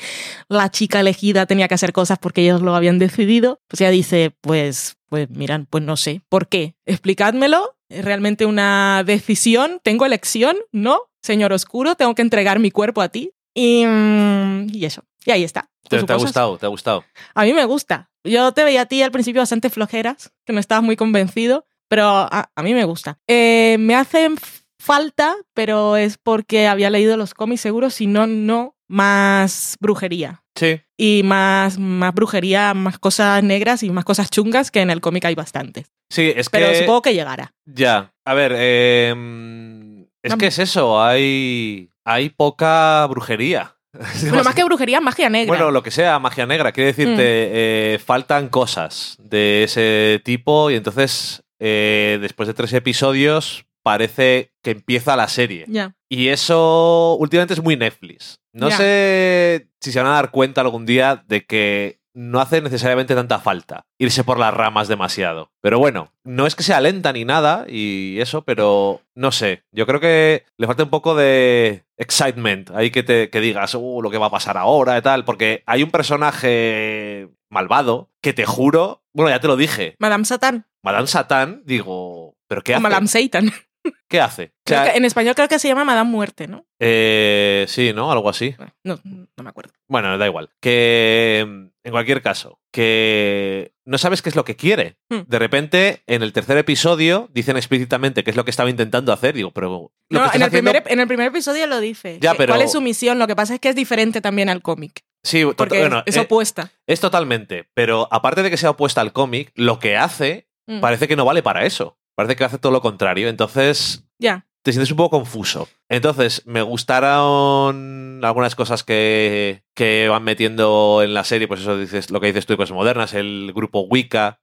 la 0.49 0.69
chica 0.69 0.99
elegida 0.99 1.45
tenía 1.45 1.67
que 1.67 1.73
hacer 1.73 1.91
cosas 1.91 2.19
porque 2.19 2.41
ellos 2.41 2.61
lo 2.61 2.75
habían 2.75 2.99
decidido. 2.99 3.59
Pues 3.67 3.81
ella 3.81 3.89
dice, 3.91 4.35
pues, 4.41 4.97
pues 5.09 5.29
miran, 5.29 5.67
pues 5.69 5.83
no 5.83 5.97
sé. 5.97 6.21
¿Por 6.29 6.47
qué? 6.47 6.75
Explicádmelo. 6.85 7.75
¿Es 7.89 8.03
realmente 8.03 8.45
una 8.45 9.03
decisión? 9.05 9.79
¿Tengo 9.83 10.05
elección? 10.05 10.57
¿No? 10.71 11.01
Señor 11.21 11.53
Oscuro, 11.53 11.95
tengo 11.95 12.15
que 12.15 12.21
entregar 12.21 12.59
mi 12.59 12.71
cuerpo 12.71 13.01
a 13.01 13.09
ti. 13.09 13.31
Y, 13.53 13.85
mm, 13.85 14.67
y 14.73 14.85
eso. 14.85 15.03
Y 15.27 15.31
ahí 15.31 15.43
está. 15.43 15.69
¿Te, 15.89 15.97
ha 15.97 16.15
gustado? 16.15 16.57
¿Te 16.57 16.65
ha 16.65 16.69
gustado? 16.69 17.03
A 17.35 17.43
mí 17.43 17.51
me 17.51 17.65
gusta. 17.65 18.09
Yo 18.23 18.53
te 18.53 18.63
veía 18.63 18.83
a 18.83 18.85
ti 18.85 19.03
al 19.03 19.11
principio 19.11 19.41
bastante 19.41 19.69
flojeras, 19.69 20.31
que 20.45 20.53
no 20.53 20.61
estabas 20.61 20.85
muy 20.85 20.95
convencido, 20.95 21.67
pero 21.89 22.05
a, 22.05 22.49
a 22.55 22.63
mí 22.63 22.73
me 22.73 22.85
gusta. 22.85 23.19
Eh, 23.27 23.75
me 23.77 23.93
hacen 23.93 24.37
falta, 24.79 25.35
pero 25.53 25.97
es 25.97 26.17
porque 26.17 26.67
había 26.67 26.89
leído 26.89 27.17
los 27.17 27.33
cómics 27.33 27.59
seguro, 27.59 27.89
si 27.89 28.07
no, 28.07 28.25
no, 28.25 28.77
más 28.87 29.75
brujería. 29.81 30.45
Sí. 30.55 30.79
Y 30.95 31.23
más, 31.25 31.77
más 31.77 32.13
brujería, 32.13 32.73
más 32.73 32.97
cosas 32.97 33.43
negras 33.43 33.83
y 33.83 33.89
más 33.89 34.05
cosas 34.05 34.29
chungas 34.29 34.71
que 34.71 34.79
en 34.79 34.89
el 34.89 35.01
cómic 35.01 35.25
hay 35.25 35.35
bastantes. 35.35 35.91
Sí, 36.09 36.31
es 36.33 36.49
Pero 36.49 36.69
que... 36.69 36.79
supongo 36.79 37.01
que 37.01 37.13
llegará. 37.13 37.53
Ya, 37.65 38.13
a 38.23 38.33
ver, 38.33 38.53
eh, 38.55 39.13
mm, 39.13 40.03
es 40.23 40.35
que 40.35 40.47
es 40.47 40.59
eso, 40.59 41.03
hay, 41.03 41.91
hay 42.05 42.29
poca 42.29 43.05
brujería. 43.07 43.76
Bueno, 44.29 44.43
más 44.43 44.55
que 44.55 44.63
brujería, 44.63 45.01
magia 45.01 45.29
negra. 45.29 45.47
Bueno, 45.47 45.71
lo 45.71 45.81
que 45.83 45.91
sea, 45.91 46.19
magia 46.19 46.45
negra. 46.45 46.71
Quiere 46.71 46.87
decirte, 46.93 47.13
Mm. 47.13 47.17
eh, 47.53 47.99
faltan 48.05 48.49
cosas 48.49 49.15
de 49.19 49.63
ese 49.63 50.21
tipo 50.23 50.69
y 50.71 50.75
entonces, 50.75 51.43
eh, 51.59 52.17
después 52.21 52.47
de 52.47 52.53
tres 52.53 52.73
episodios, 52.73 53.65
parece 53.83 54.51
que 54.61 54.71
empieza 54.71 55.15
la 55.15 55.27
serie. 55.29 55.65
Y 56.09 56.27
eso 56.27 57.15
últimamente 57.19 57.53
es 57.53 57.63
muy 57.63 57.77
Netflix. 57.77 58.39
No 58.53 58.69
sé 58.71 59.69
si 59.79 59.91
se 59.91 59.99
van 59.99 60.11
a 60.11 60.15
dar 60.15 60.31
cuenta 60.31 60.61
algún 60.61 60.85
día 60.85 61.23
de 61.27 61.45
que 61.45 61.99
no 62.17 62.41
hace 62.41 62.61
necesariamente 62.61 63.13
tanta 63.13 63.37
falta 63.37 63.85
irse 63.99 64.23
por 64.23 64.39
las 64.39 64.51
ramas 64.51 64.87
demasiado. 64.87 65.51
Pero 65.61 65.77
bueno, 65.77 66.11
no 66.23 66.47
es 66.47 66.55
que 66.55 66.63
sea 66.63 66.81
lenta 66.81 67.13
ni 67.13 67.25
nada 67.25 67.65
y 67.69 68.19
eso, 68.19 68.43
pero 68.43 69.01
no 69.13 69.31
sé. 69.31 69.63
Yo 69.71 69.85
creo 69.85 69.99
que 69.99 70.43
le 70.57 70.65
falta 70.65 70.83
un 70.83 70.89
poco 70.89 71.15
de 71.15 71.85
excitement. 71.95 72.71
Ahí 72.71 72.89
que, 72.89 73.03
te, 73.03 73.29
que 73.29 73.39
digas, 73.39 73.75
uh, 73.75 74.01
lo 74.01 74.09
que 74.09 74.17
va 74.17 74.25
a 74.25 74.31
pasar 74.31 74.57
ahora 74.57 74.97
y 74.97 75.01
tal. 75.03 75.25
Porque 75.25 75.61
hay 75.67 75.83
un 75.83 75.91
personaje 75.91 77.29
malvado 77.49 78.09
que 78.19 78.33
te 78.33 78.47
juro, 78.47 79.03
bueno, 79.13 79.29
ya 79.29 79.39
te 79.39 79.47
lo 79.47 79.55
dije, 79.55 79.95
Madame 79.99 80.25
Satán. 80.25 80.65
Madame 80.81 81.05
Satán, 81.05 81.61
digo, 81.65 82.35
¿pero 82.47 82.63
qué 82.63 82.73
hace? 82.73 82.81
Madame 82.81 83.07
Satan. 83.07 83.51
¿Qué 84.09 84.19
hace? 84.21 84.53
O 84.65 84.69
sea, 84.69 84.95
en 84.95 85.05
español 85.05 85.35
creo 85.35 85.47
que 85.47 85.59
se 85.59 85.67
llama 85.67 85.83
Madame 85.85 86.09
Muerte, 86.09 86.47
¿no? 86.47 86.65
eh, 86.79 87.65
sí, 87.67 87.91
¿no? 87.93 88.11
Algo 88.11 88.29
así. 88.29 88.55
No, 88.83 88.99
no 89.03 89.43
me 89.43 89.49
acuerdo. 89.49 89.73
Bueno, 89.87 90.17
da 90.17 90.25
igual. 90.27 90.49
Que 90.61 91.39
en 91.39 91.91
cualquier 91.91 92.21
caso, 92.21 92.59
que 92.71 93.73
no 93.85 93.97
sabes 93.97 94.21
qué 94.21 94.29
es 94.29 94.35
lo 94.35 94.45
que 94.45 94.55
quiere. 94.55 94.97
Hmm. 95.09 95.21
De 95.27 95.39
repente, 95.39 96.03
en 96.07 96.23
el 96.23 96.33
tercer 96.33 96.57
episodio, 96.57 97.29
dicen 97.33 97.57
explícitamente 97.57 98.23
qué 98.23 98.31
es 98.31 98.35
lo 98.37 98.45
que 98.45 98.51
estaba 98.51 98.69
intentando 98.69 99.11
hacer. 99.13 99.35
Digo, 99.35 99.51
pero. 99.51 99.91
Lo 100.09 100.19
No, 100.21 100.29
que 100.31 100.37
en, 100.37 100.41
el 100.43 100.47
haciendo- 100.47 100.71
primer, 100.71 100.83
ep- 100.87 100.91
en 100.93 100.99
el 100.99 101.07
primer 101.07 101.27
episodio 101.27 101.67
lo 101.67 101.79
dice. 101.79 102.17
Ya, 102.21 102.33
pero- 102.35 102.53
¿Cuál 102.53 102.63
es 102.65 102.71
su 102.71 102.81
misión? 102.81 103.19
Lo 103.19 103.27
que 103.27 103.35
pasa 103.35 103.53
es 103.55 103.59
que 103.59 103.69
es 103.69 103.75
diferente 103.75 104.21
también 104.21 104.49
al 104.49 104.61
cómic. 104.61 105.01
Sí, 105.23 105.43
Porque 105.57 105.79
bueno, 105.79 106.03
es 106.05 106.15
eh, 106.15 106.21
opuesta. 106.21 106.71
es 106.85 106.99
totalmente. 106.99 107.67
Pero 107.73 108.07
aparte 108.11 108.43
de 108.43 108.49
que 108.49 108.57
sea 108.57 108.69
opuesta 108.71 109.01
al 109.01 109.11
cómic, 109.13 109.51
lo 109.55 109.79
que 109.79 109.97
hace 109.97 110.47
Mm. 110.69 110.81
parece 110.81 111.07
que 111.07 111.15
no 111.15 111.23
vale 111.23 111.41
para 111.41 111.65
eso. 111.65 111.96
Parece 112.17 112.35
que 112.35 112.43
hace 112.43 112.57
todo 112.57 112.71
lo 112.71 112.81
contrario. 112.81 113.29
Entonces, 113.29 114.03
Ya. 114.17 114.47
te 114.63 114.71
sientes 114.73 114.89
un 114.89 114.97
poco 114.97 115.19
confuso. 115.19 115.69
Entonces, 115.87 116.41
me 116.47 116.63
gustaron 116.63 118.19
algunas 118.23 118.55
cosas 118.55 118.83
que, 118.83 119.61
que 119.75 120.07
van 120.09 120.23
metiendo 120.23 121.01
en 121.03 121.13
la 121.13 121.23
serie, 121.23 121.47
pues 121.47 121.61
eso 121.61 121.77
dices, 121.77 122.09
lo 122.09 122.19
que 122.19 122.27
dices 122.27 122.47
tú 122.47 122.53
de 122.53 122.57
cosas 122.57 122.75
modernas, 122.75 123.13
el 123.13 123.53
grupo 123.53 123.81
Wicca 123.81 124.39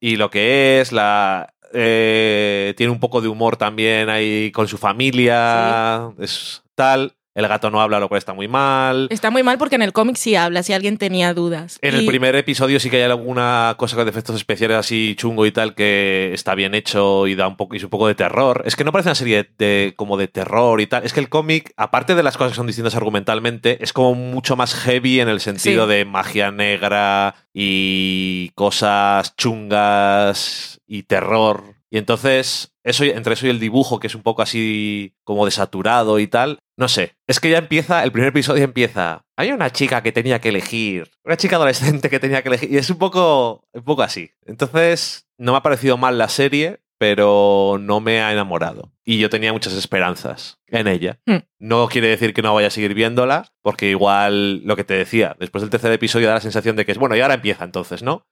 y 0.00 0.16
lo 0.16 0.30
que 0.30 0.80
es, 0.80 0.90
la 0.90 1.54
eh, 1.72 2.74
tiene 2.76 2.92
un 2.92 2.98
poco 3.00 3.20
de 3.20 3.28
humor 3.28 3.56
también 3.56 4.10
ahí 4.10 4.50
con 4.50 4.66
su 4.66 4.76
familia, 4.76 6.10
es 6.18 6.62
tal. 6.74 7.14
El 7.34 7.48
gato 7.48 7.70
no 7.70 7.80
habla, 7.80 7.98
lo 7.98 8.08
cual 8.08 8.18
está 8.18 8.34
muy 8.34 8.46
mal. 8.46 9.06
Está 9.10 9.30
muy 9.30 9.42
mal 9.42 9.56
porque 9.56 9.76
en 9.76 9.82
el 9.82 9.92
cómic 9.94 10.16
sí 10.16 10.36
habla, 10.36 10.62
si 10.62 10.74
alguien 10.74 10.98
tenía 10.98 11.32
dudas. 11.32 11.78
En 11.80 11.94
el 11.94 12.04
primer 12.04 12.36
episodio 12.36 12.78
sí 12.78 12.90
que 12.90 12.96
hay 12.98 13.02
alguna 13.10 13.74
cosa 13.78 13.96
con 13.96 14.06
efectos 14.06 14.36
especiales 14.36 14.76
así 14.76 15.14
chungo 15.16 15.46
y 15.46 15.52
tal 15.52 15.74
que 15.74 16.30
está 16.34 16.54
bien 16.54 16.74
hecho 16.74 17.26
y 17.26 17.34
da 17.34 17.48
un 17.48 17.56
poco 17.56 17.74
y 17.74 17.78
es 17.78 17.84
un 17.84 17.90
poco 17.90 18.06
de 18.06 18.14
terror. 18.14 18.62
Es 18.66 18.76
que 18.76 18.84
no 18.84 18.92
parece 18.92 19.08
una 19.08 19.14
serie 19.14 19.48
de, 19.56 19.94
como 19.96 20.18
de 20.18 20.28
terror 20.28 20.80
y 20.82 20.86
tal. 20.86 21.04
Es 21.04 21.14
que 21.14 21.20
el 21.20 21.30
cómic, 21.30 21.72
aparte 21.78 22.14
de 22.14 22.22
las 22.22 22.36
cosas 22.36 22.52
que 22.52 22.56
son 22.56 22.66
distintas 22.66 22.94
argumentalmente, 22.96 23.82
es 23.82 23.94
como 23.94 24.14
mucho 24.14 24.54
más 24.56 24.74
heavy 24.74 25.20
en 25.20 25.28
el 25.28 25.40
sentido 25.40 25.86
Sí. 25.86 25.92
de 25.94 26.04
magia 26.04 26.50
negra 26.50 27.34
y 27.54 28.50
cosas 28.54 29.34
chungas 29.36 30.80
y 30.86 31.04
terror. 31.04 31.76
Y 31.92 31.98
entonces, 31.98 32.72
eso, 32.84 33.04
entre 33.04 33.34
eso 33.34 33.46
y 33.46 33.50
el 33.50 33.60
dibujo, 33.60 34.00
que 34.00 34.06
es 34.06 34.14
un 34.14 34.22
poco 34.22 34.40
así 34.40 35.14
como 35.24 35.44
desaturado 35.44 36.18
y 36.20 36.26
tal, 36.26 36.60
no 36.74 36.88
sé. 36.88 37.16
Es 37.26 37.38
que 37.38 37.50
ya 37.50 37.58
empieza, 37.58 38.02
el 38.02 38.12
primer 38.12 38.30
episodio 38.30 38.64
empieza. 38.64 39.26
Hay 39.36 39.52
una 39.52 39.68
chica 39.68 40.02
que 40.02 40.10
tenía 40.10 40.40
que 40.40 40.48
elegir. 40.48 41.10
Una 41.22 41.36
chica 41.36 41.56
adolescente 41.56 42.08
que 42.08 42.18
tenía 42.18 42.40
que 42.42 42.48
elegir. 42.48 42.72
Y 42.72 42.78
es 42.78 42.88
un 42.88 42.96
poco, 42.96 43.68
un 43.74 43.84
poco 43.84 44.02
así. 44.02 44.30
Entonces, 44.46 45.28
no 45.36 45.52
me 45.52 45.58
ha 45.58 45.62
parecido 45.62 45.98
mal 45.98 46.16
la 46.16 46.30
serie, 46.30 46.80
pero 47.02 47.78
no 47.80 47.98
me 47.98 48.20
ha 48.22 48.32
enamorado. 48.32 48.92
Y 49.04 49.18
yo 49.18 49.28
tenía 49.28 49.52
muchas 49.52 49.72
esperanzas 49.72 50.60
en 50.68 50.86
ella. 50.86 51.18
Hmm. 51.26 51.38
No 51.58 51.88
quiere 51.88 52.06
decir 52.06 52.32
que 52.32 52.42
no 52.42 52.54
vaya 52.54 52.68
a 52.68 52.70
seguir 52.70 52.94
viéndola, 52.94 53.52
porque 53.60 53.90
igual 53.90 54.62
lo 54.64 54.76
que 54.76 54.84
te 54.84 54.94
decía, 54.94 55.34
después 55.40 55.62
del 55.62 55.70
tercer 55.70 55.90
episodio 55.90 56.28
da 56.28 56.34
la 56.34 56.40
sensación 56.40 56.76
de 56.76 56.86
que 56.86 56.92
es 56.92 56.98
bueno, 56.98 57.16
y 57.16 57.20
ahora 57.20 57.34
empieza 57.34 57.64
entonces, 57.64 58.04
¿no? 58.04 58.24